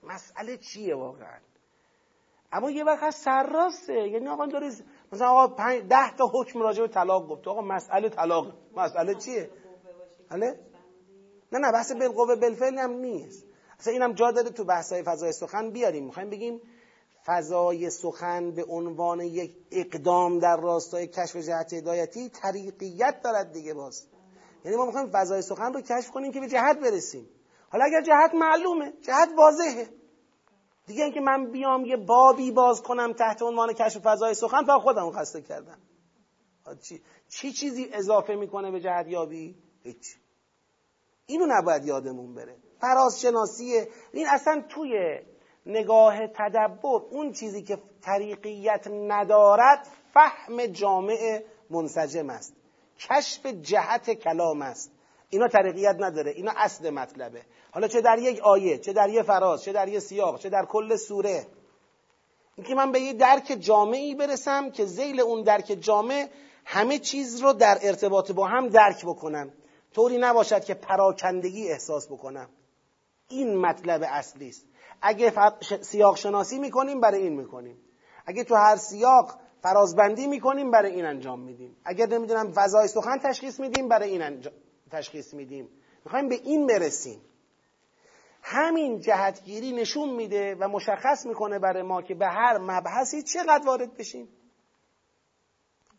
مسئله 0.03 0.57
چیه 0.57 0.94
واقعا؟ 0.94 1.39
اما 2.52 2.70
یه 2.70 2.85
وقت 2.85 3.10
سرراسته. 3.10 4.09
یعنی 4.09 4.28
آقا 4.28 4.47
داره 4.47 4.73
مثلا 5.12 5.28
آقا 5.28 5.78
ده 5.81 6.16
تا 6.16 6.31
حکم 6.35 6.60
راجع 6.60 6.82
به 6.82 6.89
طلاق 6.89 7.28
گفت. 7.28 7.48
آقا 7.48 7.60
مسئله 7.60 8.09
طلاق. 8.09 8.52
مسئله 8.77 9.14
چیه؟ 9.14 9.51
بله؟ 10.31 10.60
نه 11.52 11.59
نه 11.59 11.73
بحث 11.73 11.93
بالقوه 11.93 12.36
بالفعل 12.36 12.78
هم 12.78 12.90
نیست. 12.90 13.47
اصلا 13.81 13.93
اینم 13.93 14.12
جا 14.12 14.31
داره 14.31 14.51
تو 14.51 14.64
بحثای 14.64 15.02
فضای 15.02 15.32
سخن 15.32 15.70
بیاریم. 15.70 16.05
می‌خوایم 16.05 16.31
بگیم 16.31 16.60
فضای 17.27 17.90
سخن 17.90 18.51
به 18.51 18.64
عنوان 18.64 19.20
یک 19.20 19.56
اقدام 19.70 20.39
در 20.39 20.56
راستای 20.56 21.06
کشف 21.06 21.36
جهت 21.36 21.73
هدایتی 21.73 22.28
طریقیت 22.28 23.23
دارد 23.23 23.52
دیگه 23.52 23.74
باز. 23.74 24.06
یعنی 24.64 24.77
ما 24.77 24.86
می‌خوایم 24.86 25.10
فضای 25.12 25.43
سخن 25.43 25.73
رو 25.73 25.81
کشف 25.81 26.10
کنیم 26.10 26.32
که 26.32 26.40
به 26.40 26.48
جهت 26.48 26.78
برسیم. 26.78 27.28
حالا 27.70 27.85
اگر 27.85 28.02
جهت 28.02 28.35
معلومه 28.35 28.93
جهت 29.02 29.28
واضحه. 29.36 29.89
دیگه 30.87 31.05
اینکه 31.05 31.21
من 31.21 31.51
بیام 31.51 31.85
یه 31.85 31.97
بابی 31.97 32.51
باز 32.51 32.83
کنم 32.83 33.13
تحت 33.13 33.43
عنوان 33.43 33.73
کشف 33.73 34.01
فضای 34.01 34.35
سخن 34.35 34.65
فقط 34.65 34.81
خودم 34.81 35.11
خسته 35.11 35.43
کردم. 35.43 35.79
چی, 36.83 37.03
چی 37.29 37.53
چیزی 37.53 37.89
اضافه 37.93 38.35
می‌کنه 38.35 38.71
به 38.71 38.81
جهت 38.81 39.09
یابی 39.09 39.55
هیچ. 39.83 40.17
اینو 41.27 41.47
نباید 41.49 41.85
یادمون 41.85 42.35
بره. 42.35 42.57
فراز 42.81 43.21
شناسیه 43.21 43.89
این 44.13 44.27
اصلا 44.29 44.65
توی 44.69 45.21
نگاه 45.67 46.27
تدبر 46.27 47.01
اون 47.11 47.33
چیزی 47.33 47.63
که 47.63 47.79
طریقیت 48.03 48.87
ندارد 48.87 49.89
فهم 50.15 50.67
جامع 50.67 51.43
منسجم 51.71 52.31
است. 52.31 52.57
کشف 52.99 53.47
جهت 53.47 54.11
کلام 54.11 54.63
است. 54.63 54.93
اینا 55.31 55.48
طریقیت 55.48 55.97
نداره 55.98 56.31
اینا 56.31 56.53
اصل 56.57 56.90
مطلبه. 56.90 57.43
حالا 57.70 57.89
چه 57.89 58.01
در 58.01 58.19
یک 58.19 58.40
آیه 58.40 58.78
چه 58.78 58.93
در 58.93 59.09
یک 59.09 59.23
فراز 59.23 59.62
چه 59.62 59.73
در 59.73 59.89
یک 59.89 59.98
سیاق 59.98 60.39
چه 60.39 60.48
در 60.48 60.65
کل 60.65 60.97
سوره. 60.97 61.47
اینکه 62.55 62.74
من 62.74 62.93
به 62.93 63.01
یه 63.01 63.12
درک 63.12 63.57
جامعی 63.61 64.15
برسم 64.15 64.70
که 64.70 64.85
زیل 64.85 65.20
اون 65.20 65.43
درک 65.43 65.77
جامع 65.81 66.28
همه 66.65 66.98
چیز 66.98 67.40
رو 67.40 67.53
در 67.53 67.78
ارتباط 67.82 68.32
با 68.32 68.47
هم 68.47 68.69
درک 68.69 69.05
بکنم. 69.07 69.53
طوری 69.94 70.19
نباشد 70.19 70.65
که 70.65 70.74
پراکندگی 70.74 71.69
احساس 71.69 72.07
بکنم. 72.07 72.48
این 73.28 73.57
مطلب 73.57 74.03
اصلی 74.07 74.48
است. 74.48 74.66
اگه 75.03 75.32
سیاق 75.81 76.16
شناسی 76.16 76.59
می‌کنیم 76.59 77.01
برای 77.01 77.23
این 77.23 77.32
می‌کنیم. 77.32 77.78
اگه 78.27 78.44
تو 78.44 78.55
هر 78.55 78.77
سیاق 78.77 79.35
فرازبندی 79.62 80.27
می‌کنیم 80.27 80.70
برای 80.70 80.93
این 80.93 81.05
انجام 81.05 81.40
میدیم. 81.40 81.77
اگر 81.85 82.07
نمی‌دونم 82.07 82.53
فضای 82.53 82.89
سخن 82.89 83.19
تشخیص 83.19 83.61
میدیم 83.61 83.89
برای 83.89 84.11
این 84.11 84.23
انجام 84.23 84.53
تشخیص 84.91 85.35
میدیم. 85.35 85.69
می‌خوایم 86.05 86.29
به 86.29 86.35
این 86.35 86.67
برسیم. 86.67 87.21
همین 88.43 89.01
جهتگیری 89.01 89.73
نشون 89.73 90.11
میده 90.11 90.55
و 90.55 90.69
مشخص 90.69 91.27
می‌کنه 91.27 91.59
برای 91.59 91.83
ما 91.83 92.03
که 92.03 92.15
به 92.15 92.27
هر 92.27 92.59
مبحثی 92.59 93.23
چقدر 93.23 93.67
وارد 93.67 93.97
بشیم. 93.97 94.29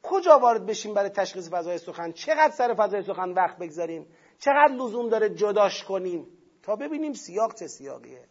کجا 0.04 0.40
وارد 0.40 0.66
بشیم 0.66 0.94
برای 0.94 1.10
تشخیص 1.10 1.50
فضای 1.50 1.78
سخن؟ 1.78 2.12
چقدر 2.12 2.52
سر 2.52 2.74
فضای 2.74 3.04
سخن 3.04 3.32
وقت 3.32 3.58
بگذاریم؟ 3.58 4.08
چقدر 4.40 4.74
لزوم 4.74 5.10
داره 5.10 5.30
جداش 5.30 5.84
کنیم؟ 5.84 6.28
تا 6.64 6.76
ببینیم 6.76 7.14
سیاق 7.14 7.56
چه 7.56 7.68
سیاقیه. 7.68 8.26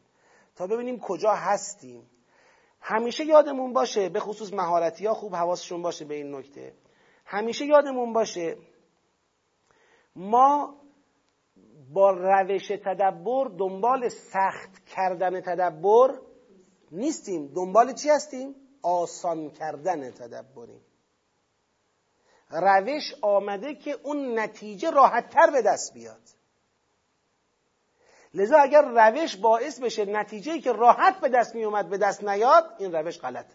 تا 0.56 0.66
ببینیم 0.66 1.00
کجا 1.00 1.32
هستیم. 1.32 2.10
همیشه 2.80 3.24
یادمون 3.24 3.72
باشه 3.72 4.08
به 4.08 4.20
خصوص 4.20 4.52
مهارتی 4.52 5.06
ها 5.06 5.14
خوب 5.14 5.34
حواسشون 5.34 5.82
باشه 5.82 6.04
به 6.04 6.14
این 6.14 6.34
نکته. 6.34 6.74
همیشه 7.24 7.66
یادمون 7.66 8.12
باشه 8.12 8.56
ما 10.16 10.76
با 11.92 12.10
روش 12.10 12.68
تدبر 12.68 13.48
دنبال 13.58 14.08
سخت 14.08 14.84
کردن 14.84 15.40
تدبر 15.40 16.18
نیستیم. 16.92 17.52
دنبال 17.54 17.92
چی 17.92 18.08
هستیم؟ 18.08 18.54
آسان 18.82 19.50
کردن 19.50 20.10
تدبریم. 20.10 20.80
روش 22.50 23.14
آمده 23.22 23.74
که 23.74 23.96
اون 24.02 24.38
نتیجه 24.38 24.90
راحت 24.90 25.30
تر 25.30 25.50
به 25.50 25.62
دست 25.62 25.94
بیاد. 25.94 26.20
لذا 28.34 28.56
اگر 28.56 28.82
روش 28.82 29.36
باعث 29.36 29.80
بشه 29.80 30.04
نتیجه 30.04 30.58
که 30.58 30.72
راحت 30.72 31.20
به 31.20 31.28
دست 31.28 31.54
می 31.54 31.64
اومد 31.64 31.88
به 31.88 31.98
دست 31.98 32.24
نیاد 32.24 32.64
این 32.78 32.92
روش 32.92 33.18
غلط 33.18 33.46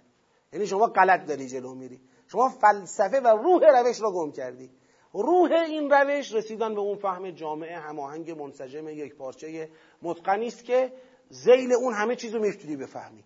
یعنی 0.54 0.68
شما 0.68 0.88
غلط 0.88 1.26
داری 1.26 1.48
جلو 1.48 1.76
میری. 1.76 2.02
شما 2.28 2.50
فلسفه 2.50 3.20
و 3.20 3.28
روح 3.28 3.80
روش 3.80 4.02
را 4.02 4.12
گم 4.12 4.32
کردی. 4.32 4.72
روح 5.14 5.52
این 5.52 5.90
روش 5.90 6.34
رسیدن 6.34 6.74
به 6.74 6.82
اون 6.82 6.98
فهم 6.98 7.32
جامعه 7.32 7.78
هماهنگ 7.78 8.32
منسجم 8.32 8.90
یک 8.90 9.16
پارچه 9.16 9.70
متقنی 10.02 10.48
است 10.48 10.66
که 10.66 10.94
زیل 11.30 11.74
اون 11.74 11.94
همه 11.94 12.16
چیزو 12.16 12.40
می‌تونی 12.40 12.76
بفهمی. 12.76 13.24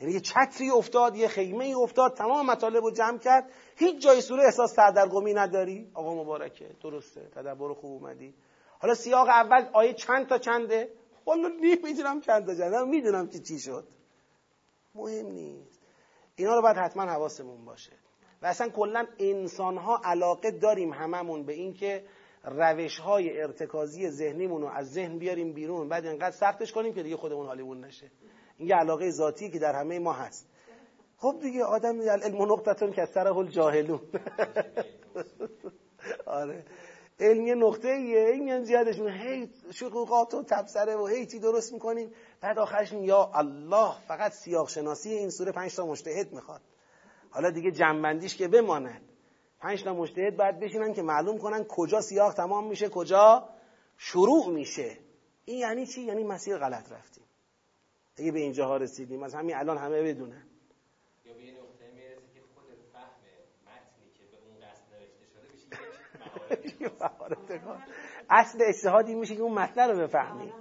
یعنی 0.00 0.12
یه 0.12 0.20
چتری 0.20 0.70
افتاد 0.70 1.16
یه 1.16 1.28
خیمه 1.28 1.64
ای 1.64 1.74
افتاد 1.74 2.16
تمام 2.16 2.46
مطالب 2.46 2.84
رو 2.84 2.90
جمع 2.90 3.18
کرد. 3.18 3.50
هیچ 3.76 4.02
جای 4.02 4.20
سوره 4.20 4.44
احساس 4.44 4.74
سردرگمی 4.74 5.34
نداری. 5.34 5.90
آقا 5.94 6.14
مبارکه 6.14 6.70
درسته 6.82 7.20
تدبر 7.20 7.74
خوب 7.74 8.02
اومدی. 8.02 8.34
حالا 8.78 8.94
سیاق 8.94 9.28
اول 9.28 9.68
آیه 9.72 9.94
چند 9.94 10.28
تا 10.28 10.38
چنده؟ 10.38 10.88
والا 11.26 11.48
می‌دونم 11.82 12.20
چند 12.20 12.46
تا 12.46 12.54
چنده 12.54 12.84
می‌دونم 12.84 13.28
که 13.28 13.38
چی 13.38 13.58
شد. 13.58 13.88
مهم 14.94 15.26
نیست. 15.26 15.80
اینا 16.36 16.54
رو 16.54 16.62
باید 16.62 16.76
حتما 16.76 17.02
حواسمون 17.02 17.64
باشه. 17.64 17.92
و 18.42 18.46
اصلا 18.46 18.68
کلا 18.68 19.06
انسان 19.18 19.76
ها 19.76 20.00
علاقه 20.04 20.50
داریم 20.50 20.92
هممون 20.92 21.42
به 21.42 21.52
اینکه 21.52 22.04
روش 22.44 22.98
های 22.98 23.40
ارتکازی 23.40 24.10
ذهنیمون 24.10 24.62
رو 24.62 24.68
از 24.68 24.92
ذهن 24.92 25.18
بیاریم 25.18 25.52
بیرون. 25.52 25.88
بعد 25.88 26.06
اینقدر 26.06 26.36
سختش 26.36 26.72
کنیم 26.72 26.94
که 26.94 27.02
دیگه 27.02 27.16
خودمون 27.16 27.46
حالیمون 27.46 27.84
نشه. 27.84 28.10
این 28.56 28.68
یه 28.68 28.76
علاقه 28.76 29.10
ذاتی 29.10 29.50
که 29.50 29.58
در 29.58 29.74
همه 29.74 29.98
ما 29.98 30.12
هست. 30.12 30.46
خب 31.16 31.38
دیگه 31.42 31.64
آدم 31.64 32.00
علم 32.00 32.52
نقطتون 32.52 32.92
که 32.92 33.06
سره 33.06 33.48
جاهلون 33.48 34.00
آره. 36.26 36.64
علم 37.20 37.46
یه 37.46 37.54
نقطه 37.54 37.88
ایه. 37.88 38.26
این 38.26 38.64
زیادش 38.64 39.00
هی 39.00 39.50
شقوقات 39.70 40.34
و 40.34 40.42
تبصره 40.42 40.96
و 40.96 41.06
هی 41.06 41.26
چی 41.26 41.38
درست 41.38 41.72
می‌کنیم. 41.72 42.12
بعد 42.40 42.58
آخرش 42.58 42.92
یا 42.92 43.30
الله 43.34 44.00
فقط 44.08 44.32
سیاق 44.32 44.68
شناسی 44.68 45.10
این 45.10 45.30
سوره 45.30 45.52
پنج 45.52 45.74
تا 45.74 45.86
مجتهد 45.86 46.32
می‌خواد. 46.32 46.60
حالا 47.30 47.50
دیگه 47.50 47.70
جنبندیش 47.70 48.36
که 48.36 48.48
بماند 48.48 49.02
پنج 49.60 49.84
تا 49.84 49.94
مجتهد 49.94 50.36
باید 50.36 50.60
بشینن 50.60 50.92
که 50.94 51.02
معلوم 51.02 51.38
کنن 51.38 51.64
کجا 51.64 52.00
سیاق 52.00 52.34
تمام 52.34 52.66
میشه 52.66 52.88
کجا 52.88 53.48
شروع 53.96 54.50
میشه. 54.50 54.98
این 55.44 55.58
یعنی 55.58 55.86
چی؟ 55.86 56.00
یعنی 56.00 56.24
مسیر 56.24 56.58
غلط 56.58 56.92
رفتیم. 56.92 57.24
اگه 58.16 58.32
به 58.32 58.40
اینجاها 58.40 58.76
رسیدیم 58.76 59.22
از 59.22 59.34
همین 59.34 59.56
الان 59.56 59.78
همه 59.78 60.02
بدونن. 60.02 60.42
یا 61.24 61.34
به 61.34 61.40
نقطه 61.40 61.86
که 62.34 62.40
خود 62.54 62.64
فهم 62.92 63.04
متنی 63.66 64.10
که 64.14 64.24
به 64.24 64.36
اون 64.46 64.56
قصد 64.60 64.82
نوشته 64.94 65.26
شده 65.28 65.48
اصل 68.30 68.58
اجتهادی 68.68 69.14
میشه 69.14 69.36
که 69.36 69.42
اون 69.42 69.52
متن 69.52 69.90
رو 69.90 69.98
بفهمی. 69.98 70.52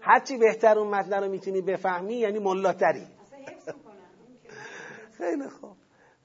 هرچی 0.00 0.36
بهتر 0.36 0.78
اون 0.78 0.88
متن 0.88 1.22
رو 1.22 1.30
می‌تونی 1.30 1.60
بفهمی 1.60 2.14
یعنی 2.14 2.38
ملاتری. 2.38 3.06
خیلی 5.18 5.48
خوب. 5.48 5.76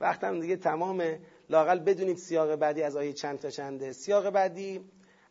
وقتم 0.02 0.40
دیگه 0.40 0.56
تمام 0.56 1.04
لاقل 1.50 1.80
بدونید 1.80 2.18
سیاق 2.18 2.56
بعدی 2.56 2.84
از 2.84 2.98
آیه 2.98 3.14
چند 3.14 3.40
تا 3.40 3.50
چنده. 3.50 3.94
سیاق 3.94 4.30
بعدی 4.30 4.82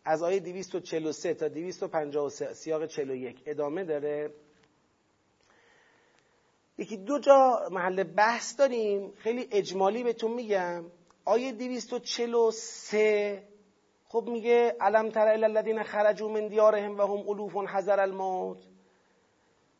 از 0.05 0.23
آیه 0.23 0.41
243 0.41 1.35
تا 1.35 1.49
253 1.49 2.55
سیاق 2.55 2.87
41 2.87 3.43
ادامه 3.47 3.85
داره. 3.85 4.35
یکی 6.79 6.97
دو 6.97 7.19
جا 7.19 7.69
محل 7.71 8.03
بحث 8.05 8.57
داریم. 8.59 9.13
خیلی 9.17 9.49
اجمالی 9.51 10.05
بهتون 10.05 10.31
میگم. 10.35 10.85
آیه 11.25 11.53
243 11.53 13.43
خب 14.09 14.25
میگه 14.29 14.77
علم 14.81 15.11
تر 15.11 15.29
الذین 15.29 15.83
خرجوا 15.83 16.29
من 16.29 16.49
دیارهم 16.49 16.99
و 16.99 17.03
هم 17.03 17.29
الوف 17.29 17.57
حذر 17.57 18.01
الموت. 18.01 18.70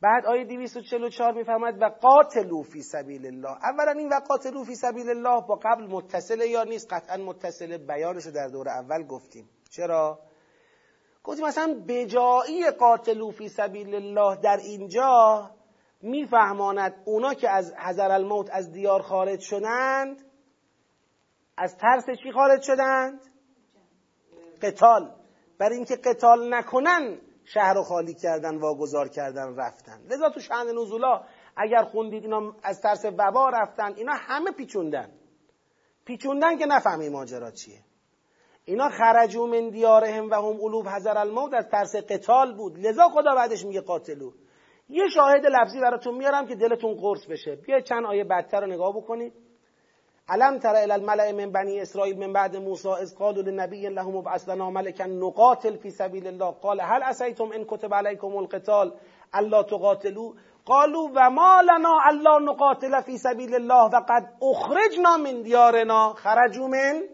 بعد 0.03 0.27
آیه 0.27 0.45
244 0.45 1.35
میفرماید 1.35 1.83
و 1.83 1.85
قاتلو 1.85 2.63
فی 2.63 2.83
سبیل 2.83 3.27
الله. 3.27 3.51
اولا 3.63 3.93
این 3.93 4.09
و 4.09 4.21
قاتلو 4.29 4.65
فی 4.65 4.75
سبیل 4.75 5.09
الله 5.11 5.47
با 5.47 5.61
قبل 5.63 5.87
متصله 5.87 6.49
یا 6.49 6.65
نیست؟ 6.65 6.93
قطعا 6.93 7.17
متصله 7.17 7.79
بیانش 7.79 8.27
در 8.27 8.49
دور 8.49 8.69
اول 8.69 9.03
گفتیم. 9.07 9.49
چرا؟ 9.71 10.19
گفتیم 11.25 11.47
مثلا 11.47 11.85
بجایی 11.89 12.71
قاتلو 12.71 13.31
فی 13.31 13.49
سبیل 13.49 13.95
الله 13.95 14.37
در 14.37 14.57
اینجا 14.57 15.51
میفهماند 16.03 17.03
اونا 17.05 17.35
که 17.35 17.51
از 17.51 17.75
حذر 17.75 18.11
الموت 18.11 18.49
از 18.53 18.73
دیار 18.73 19.03
خارج 19.03 19.41
شدند 19.41 20.25
از 21.57 21.77
ترس 21.77 22.05
چی 22.23 22.33
خارج 22.33 22.63
شدند؟ 22.63 23.21
قتال. 24.63 25.11
برای 25.59 25.77
اینکه 25.77 25.97
قتال 25.97 26.55
نکنن 26.55 27.19
شهر 27.55 27.75
رو 27.75 27.83
خالی 27.83 28.15
کردن 28.15 28.57
واگذار 28.57 29.09
کردن 29.09 29.57
رفتن. 29.57 30.01
لذا 30.11 30.31
تو 30.31 30.41
شهن 30.41 30.67
نزولا 30.67 31.23
اگر 31.57 31.83
خوندید 31.83 32.23
اینا 32.23 32.53
از 32.63 32.81
ترس 32.81 33.05
وبا 33.05 33.49
رفتن 33.49 33.95
اینا 33.97 34.13
همه 34.13 34.51
پیچوندن. 34.51 35.11
پیچوندن 36.05 36.59
که 36.59 36.67
نفهمی 36.67 37.09
ماجرا 37.09 37.51
چیه. 37.51 37.81
اینا 38.65 38.89
خرجو 38.89 39.47
من 39.47 39.71
دیارهم 39.71 40.31
و 40.31 40.35
هم 40.35 40.61
علوب 40.61 40.89
حذر 40.89 41.19
الموت 41.19 41.55
از 41.55 41.69
ترس 41.69 41.97
قتال 41.97 42.57
بود. 42.57 42.79
لذا 42.79 43.09
خدا 43.09 43.35
بعدش 43.35 43.65
میگه 43.65 43.81
قاتلو. 43.81 44.33
یه 44.89 45.09
شاهد 45.15 45.47
لفظی 45.47 45.81
براتون 45.81 46.15
میارم 46.15 46.47
که 46.47 46.55
دلتون 46.55 46.95
قرص 46.95 47.27
بشه. 47.27 47.57
بیا 47.57 47.81
چند 47.81 48.07
آیه 48.07 48.25
بدتر 48.25 48.61
رو 48.61 48.67
نگاه 48.67 48.97
بکنید. 48.97 49.33
علم 50.31 50.59
تر 50.59 50.77
الى 50.85 50.95
الملأ 50.95 51.33
من 51.33 51.53
بنی 51.53 51.83
اسرائیل 51.83 52.19
من 52.19 52.33
بعد 52.33 52.57
موسی 52.57 52.89
اذ 52.89 53.15
قالوا 53.15 53.43
للنبي 53.43 53.89
له 53.89 54.11
مبعث 54.11 54.49
لنا 54.49 54.71
ملكا 54.71 55.07
نقاتل 55.07 55.79
في 55.79 55.91
سبيل 55.91 56.27
الله. 56.27 56.51
قال 56.51 56.81
هل 56.81 57.03
اسيتم 57.03 57.53
ان 57.53 57.65
كتب 57.65 57.95
عليكم 57.95 58.39
القتال 58.39 58.95
الا 59.35 59.63
تقاتلوا؟ 59.63 60.33
قالوا 60.67 61.09
وما 61.09 61.63
لنا 61.63 62.11
الا 62.11 62.39
نقاتل 62.39 63.03
في 63.03 63.19
سبيل 63.19 63.55
الله 63.55 63.85
وقد 63.85 64.25
اخرجنا 64.43 65.17
من 65.17 65.43
ديارنا. 65.43 66.15
خرجوا 66.17 66.69
من 66.69 67.09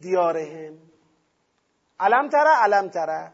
ديارهم. 0.00 0.78
علم 2.00 2.28
ترى 2.28 2.54
علم 2.62 2.88
ترى 2.88 3.32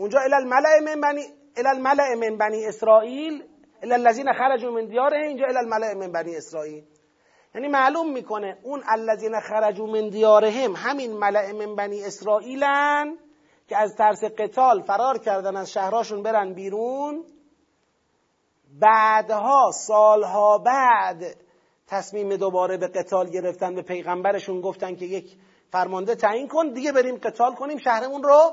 اونجا 0.00 0.18
الى 0.26 0.36
الملأ 0.38 0.80
من 0.80 1.00
بني 1.00 1.24
الى 1.58 1.70
الملأ 1.70 2.14
من 2.14 2.36
بني 2.36 2.68
اسرائیل 2.68 3.48
الى 3.84 3.96
الذين 3.96 4.32
خرجوا 4.32 4.72
من 4.72 4.88
ديارهم 4.88 5.22
اینجا 5.22 5.44
الى 5.44 5.60
الملأ 5.60 5.94
من 5.94 6.12
بني 6.12 6.38
اسرائیل 6.38 6.97
یعنی 7.54 7.68
معلوم 7.68 8.12
می‌کنه 8.12 8.58
اون 8.62 8.82
الذین 8.88 9.40
خرجوا 9.40 9.86
من 9.86 10.08
دیارهم 10.08 10.72
همین 10.76 11.12
ملع 11.12 11.52
من 11.52 11.76
بنی 11.76 12.04
اسرائیلن 12.04 13.16
که 13.68 13.76
از 13.76 13.96
ترس 13.96 14.24
قتال 14.24 14.82
فرار 14.82 15.18
کردن 15.18 15.56
از 15.56 15.72
شهراشون 15.72 16.22
برن 16.22 16.52
بیرون. 16.52 17.24
بعدها 18.80 19.70
سالها 19.86 20.58
بعد 20.58 21.24
تصمیم 21.86 22.36
دوباره 22.36 22.76
به 22.76 22.88
قتال 22.88 23.30
گرفتن 23.30 23.74
به 23.74 23.82
پیغمبرشون 23.82 24.60
گفتن 24.60 24.96
که 24.96 25.04
یک 25.04 25.36
فرمانده 25.72 26.14
تعیین 26.14 26.48
کن 26.48 26.72
دیگه 26.72 26.92
بریم 26.92 27.16
قتال 27.16 27.54
کنیم 27.54 27.78
شهرمون 27.78 28.22
رو 28.22 28.52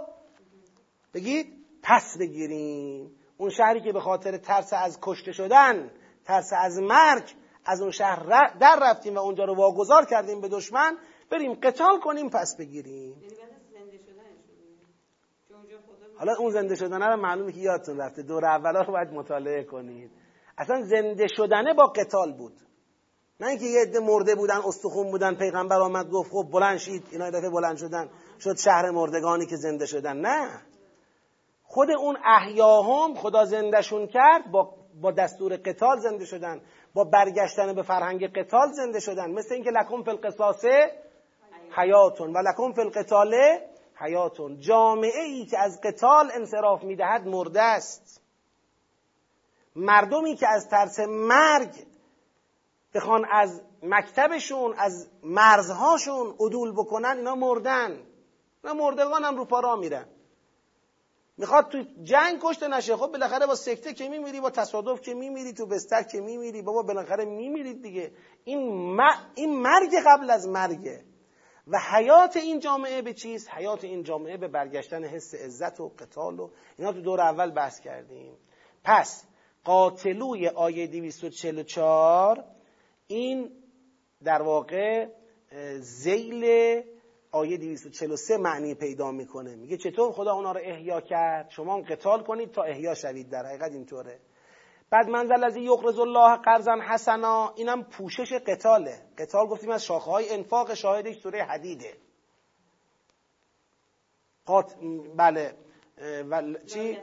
بگید 1.13 1.47
پس 1.84 2.17
بگیریم. 2.19 3.11
اون 3.38 3.49
شهری 3.49 3.81
که 3.81 3.91
به 3.91 3.99
خاطر 3.99 4.38
ترس 4.38 4.73
از 4.73 4.99
کشته 5.01 5.31
شدن 5.31 5.91
ترس 6.26 6.49
از 6.57 6.77
مرگ 6.80 7.23
از 7.66 7.82
اون 7.82 7.92
شهر 7.92 8.54
در 8.60 8.80
رفتیم 8.82 9.16
و 9.16 9.20
اونجا 9.20 9.44
رو 9.44 9.56
واگذار 9.56 10.06
کردیم 10.06 10.42
به 10.42 10.48
دشمن 10.48 10.98
بریم 11.32 11.54
قتال 11.54 12.00
کنیم 12.00 12.30
پس 12.30 12.56
بگیریم. 12.60 13.22
یعنی 13.22 13.36
حالا 16.18 16.36
اون 16.40 16.52
زنده 16.52 16.76
شدنه 16.76 17.06
رو 17.06 17.18
معلومه 17.18 17.52
که 17.52 17.60
یادتون 17.60 17.98
رفته. 17.98 18.22
دور 18.24 18.46
اولا 18.46 18.82
رو 18.82 18.94
باید 18.94 19.10
مطالعه 19.14 19.64
کنید. 19.64 20.12
اصلا 20.58 20.82
زنده 20.82 21.28
شدنه 21.28 21.74
با 21.74 21.86
قتال 21.86 22.34
بود. 22.34 22.54
نه 23.40 23.48
اینکه 23.48 23.66
یه 23.66 23.82
عده 23.82 24.00
مرده 24.00 24.36
بودن 24.36 24.62
استخون 24.66 25.12
بودن 25.12 25.36
پیغمبر 25.36 25.82
آمد 25.82 26.10
گفت 26.10 26.32
خب 26.32 26.50
بلند 26.52 26.78
شید. 26.78 27.04
اینا 27.12 27.30
دفعه 27.30 27.50
بلند 27.50 27.78
شدن. 27.78 28.10
شد 28.40 28.58
شهر 28.58 28.92
مردگانی 28.92 29.46
که 29.46 29.56
زنده 29.56 29.86
شدن. 29.86 30.18
نه. 30.18 30.62
خود 31.64 31.92
اون 31.92 32.18
احیاهم 32.26 33.16
خدا 33.16 33.46
زندهشون 33.46 34.08
کرد 34.08 34.52
با 34.52 34.74
با 35.02 35.12
دستور 35.12 35.56
قتال 35.56 36.00
زنده 36.00 36.26
شدن. 36.26 36.62
با 36.95 37.03
برگشتن 37.03 37.73
به 37.73 37.84
فرهنگ 37.84 38.38
قتال 38.38 38.72
زنده 38.72 38.99
شدن. 38.99 39.31
مثل 39.31 39.53
اینکه 39.53 39.69
لکم 39.69 40.03
فی 40.03 40.11
القصاص 40.11 40.65
حیاتون 41.77 42.34
و 42.34 42.38
لکم 42.38 42.73
فی 42.73 42.81
القتال 42.81 43.35
حیاتون. 43.95 44.59
جامعه 44.59 45.23
ای 45.23 45.45
که 45.45 45.59
از 45.59 45.81
قتال 45.84 46.31
انصراف 46.34 46.84
می‌دهد 46.84 47.27
مرده 47.27 47.61
است. 47.61 48.22
مردمی 49.76 50.35
که 50.35 50.47
از 50.47 50.69
ترس 50.69 50.99
مرگ 50.99 51.73
بخوان 52.93 53.26
از 53.31 53.61
مکتبشون 53.84 54.73
از 54.77 55.09
مرزهاشون 55.23 56.35
عدول 56.39 56.72
بکنن 56.72 57.17
اینا 57.17 57.35
مردن. 57.35 58.01
اینا 58.63 58.76
مردگان 58.76 59.23
هم 59.23 59.38
رو 59.38 59.45
پارا 59.45 59.76
میرن. 59.76 60.05
می‌خواد 61.38 61.70
تو 61.70 61.84
جنگ 62.03 62.40
کشته 62.41 62.68
نشه. 62.68 62.95
خب 62.95 63.07
بالاخره 63.12 63.45
با 63.45 63.56
سکته 63.56 63.94
که 63.94 64.10
میمیری 64.10 64.41
با 64.41 64.49
تصادف 64.49 65.02
که 65.02 65.14
میمیری 65.14 65.53
تو 65.53 65.66
بستر 65.66 66.03
که 66.03 66.22
میمیری. 66.22 66.62
بابا 66.62 66.82
بالاخره 66.82 67.26
میمیرید 67.26 67.82
دیگه. 67.82 68.12
این, 68.44 68.99
این 69.36 69.62
مرگ 69.62 69.91
قبل 70.06 70.30
از 70.30 70.48
مرگه. 70.48 71.03
و 71.68 71.80
حیات 71.80 72.38
این 72.38 72.60
جامعه 72.60 73.02
به 73.02 73.14
چیست؟ 73.14 73.49
حیات 73.49 73.84
این 73.84 74.03
جامعه 74.03 74.38
به 74.38 74.48
برگشتن 74.48 75.03
حس 75.03 75.36
عزت 75.36 75.80
و 75.80 75.90
قتال 75.99 76.40
و 76.40 76.49
اینا 76.78 76.94
تو 76.94 77.02
دور 77.02 77.22
اول 77.22 77.52
بحث 77.52 77.80
کردیم. 77.80 78.38
پس 78.84 79.26
قاتلوی 79.64 80.48
آیه 80.48 80.88
244 80.88 82.44
این 83.07 83.52
در 84.24 84.41
واقع 84.41 85.07
زیل 85.80 86.44
آیه 87.36 87.57
243 87.57 88.38
معنی 88.38 88.76
پیدا 88.76 89.12
می‌کنه. 89.12 89.56
میگه 89.56 89.78
چطور 89.78 90.12
خدا 90.12 90.34
اونا 90.34 90.52
رو 90.52 90.60
احیا 90.64 91.02
کرد؟ 91.02 91.49
شما 91.49 91.82
قتال 91.82 92.24
کنید 92.24 92.52
تا 92.52 92.64
احیا 92.64 92.94
شوید 92.94 93.30
در 93.30 93.45
حقیقت 93.45 93.72
اینطوره. 93.72 94.20
بعد 94.90 95.10
منزل 95.10 95.44
از 95.44 95.57
یقرض 95.57 95.99
الله 95.99 96.38
قرضا 96.38 96.78
حسنا 96.90 97.53
اینم 97.56 97.84
پوشش 97.84 98.34
قتاله. 98.34 99.02
قتال 99.18 99.48
گفتیم 99.48 99.72
از 99.72 99.86
شاخه 99.86 100.12
های 100.12 100.34
انفاق 100.34 100.74
شاهدش 100.74 101.16
سوره 101.16 101.44
حدیده. 101.44 101.94
قات... 104.45 104.76
بله. 105.18 105.53
و... 106.30 106.53
چی؟ 106.66 106.98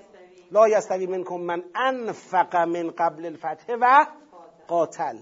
لا 0.51 0.69
یستوی. 0.69 1.07
منکم 1.07 1.41
من 1.41 1.65
انفق 1.75 2.57
من 2.57 2.91
قبل 2.91 3.27
الفتح 3.27 3.75
و 3.81 4.07
قاتل. 4.69 5.17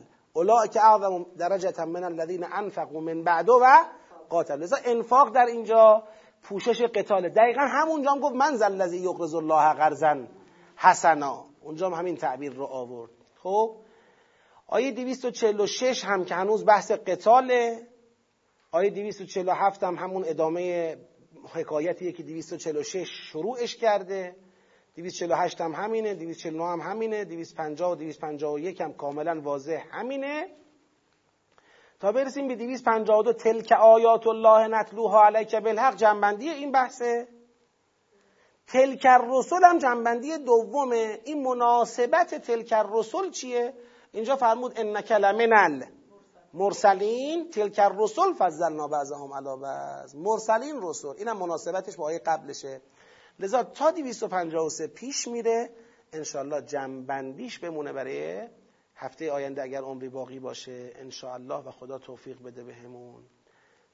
که 0.73 0.81
اعظم 0.81 1.27
درجه 1.39 1.85
من 1.85 2.05
الذین 2.05 2.45
انفقوا 2.53 3.01
من 3.01 3.25
بعد 3.25 3.49
و 3.49 4.00
قاتل. 4.31 4.59
لذا 4.59 4.77
انفاق 4.85 5.35
در 5.35 5.47
اینجا 5.47 6.03
پوشش 6.43 6.83
قتاله. 6.83 7.29
دقیقا 7.29 7.61
همونجا 7.61 8.11
هم 8.11 8.21
گفت 8.21 8.35
من 8.35 8.57
ذا 8.57 8.67
الذی 8.67 9.07
الله 9.07 9.73
قرضا 9.75 10.27
حسنا. 10.77 11.45
اونجا 11.61 11.87
هم 11.87 11.93
همین 11.93 12.17
تعبیر 12.17 12.53
رو 12.53 12.65
آورد. 12.65 13.11
خب؟ 13.43 13.77
آیه 14.67 14.91
246 14.91 16.05
هم 16.05 16.25
که 16.25 16.35
هنوز 16.35 16.65
بحث 16.65 16.91
قتاله. 16.91 17.87
آیه 18.73 18.91
247 18.91 19.83
هم 19.83 19.95
همون 19.95 20.25
ادامه 20.27 20.97
حکایتیه 21.53 22.13
که 22.13 22.23
246 22.23 23.09
شروعش 23.33 23.77
کرده. 23.77 24.37
248 24.97 25.61
هم 25.61 25.73
همینه. 25.73 26.15
249 26.15 26.65
هم 26.65 26.81
همینه. 26.81 27.25
250 27.25 27.93
و 27.93 27.95
251 27.95 28.81
هم 28.81 28.93
کاملا 28.93 29.41
واضح 29.41 29.85
همینه. 29.91 30.47
تا 32.01 32.13
برسیم 32.13 32.49
به 32.49 32.55
252 32.55 33.33
تلک 33.33 33.73
آیات 33.73 34.27
الله 34.27 34.69
نتلوها 34.69 35.25
علیک 35.25 35.55
بالحق 35.55 35.97
جنبندی 35.97 36.49
این 36.49 36.73
بحثه. 36.73 37.29
تلک 38.67 39.07
الرسل 39.11 39.65
هم 39.65 39.79
جنبندی 39.79 40.39
دومه. 40.39 41.21
این 41.25 41.43
مناسبت 41.43 42.35
تلک 42.35 42.73
الرسل 42.77 43.31
چیه؟ 43.31 43.75
اینجا 44.13 44.37
فرمود 44.37 44.73
انک 44.77 45.13
لمن 45.13 45.83
مرسلین. 46.55 47.51
تلک 47.51 47.79
الرسل 47.79 48.33
فضلنا 48.39 48.89
بعضهم 48.89 49.33
علی 49.33 49.63
بعض. 49.63 50.15
مرسلین 50.15 50.83
رسل. 50.83 51.09
اینم 51.09 51.37
مناسبتش 51.37 51.97
با 51.97 52.05
آیه 52.05 52.19
قبلشه. 52.19 52.81
لذا 53.39 53.63
تا 53.63 53.91
253 53.91 54.87
پیش 54.87 55.29
میره. 55.29 55.71
انشالله 56.13 56.63
جنبندیش 56.63 57.59
بمونه 57.59 57.93
برای 57.93 58.49
هفته 59.01 59.33
آینده 59.33 59.63
اگر 59.63 59.83
عمری 59.83 60.09
باقی 60.09 60.39
باشه 60.39 60.93
انشاءالله 60.95 61.57
و 61.65 61.71
خدا 61.71 61.99
توفیق 61.99 62.43
بده 62.43 62.65
بهمون. 62.65 63.25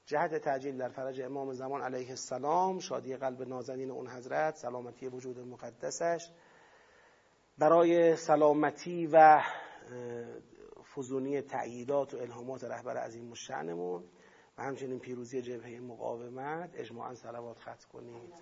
جهت 0.07 0.35
تعجیل 0.35 0.79
در 0.79 0.89
فرج 0.89 1.21
امام 1.21 1.53
زمان 1.53 1.83
علیه 1.83 2.11
السلام 2.11 2.79
شادی 2.79 3.17
قلب 3.17 3.43
نازنین 3.43 3.91
اون 3.91 4.09
حضرت 4.09 4.57
سلامتی 4.57 5.09
وجود 5.09 5.39
مقدسش. 5.39 6.31
برای 7.59 8.17
سلامتی 8.17 9.09
و 9.13 9.43
فزونی 10.95 11.43
تعییدات 11.43 12.15
و 12.15 12.17
الهامات 12.17 12.65
رهبر 12.65 12.97
عظیم 12.97 13.29
الشأنمون 13.29 14.05
و 14.59 14.63
همچنین 14.63 14.99
پیروزی 14.99 15.43
جبهه 15.43 15.81
مقاومت 15.81 16.71
اجماعا 16.75 17.15
صلوات 17.15 17.59
خط 17.59 17.85
کنید. 17.85 18.35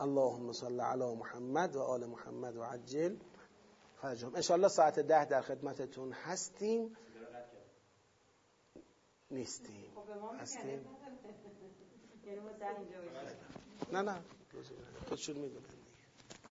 اللهم 0.00 0.52
صل 0.52 0.80
علی 0.80 1.14
محمد 1.14 1.76
و 1.76 1.80
آل 1.80 2.06
محمد 2.06 2.56
و 2.56 2.62
عجل. 2.62 3.16
فرجهم 4.02 4.34
انشاءالله 4.34 4.68
ساعت 4.68 4.98
ده 4.98 5.24
در 5.24 5.40
خدمتتون 5.40 6.12
هستیم. 6.12 6.96
نیستیم. 9.30 9.92
خب، 9.94 10.40
هستیم. 10.40 10.62
یعنی 12.26 12.40
نه 13.92 14.02
نه. 14.02 14.22
خودشون 15.08 15.36
می‌دونن. 15.36 15.73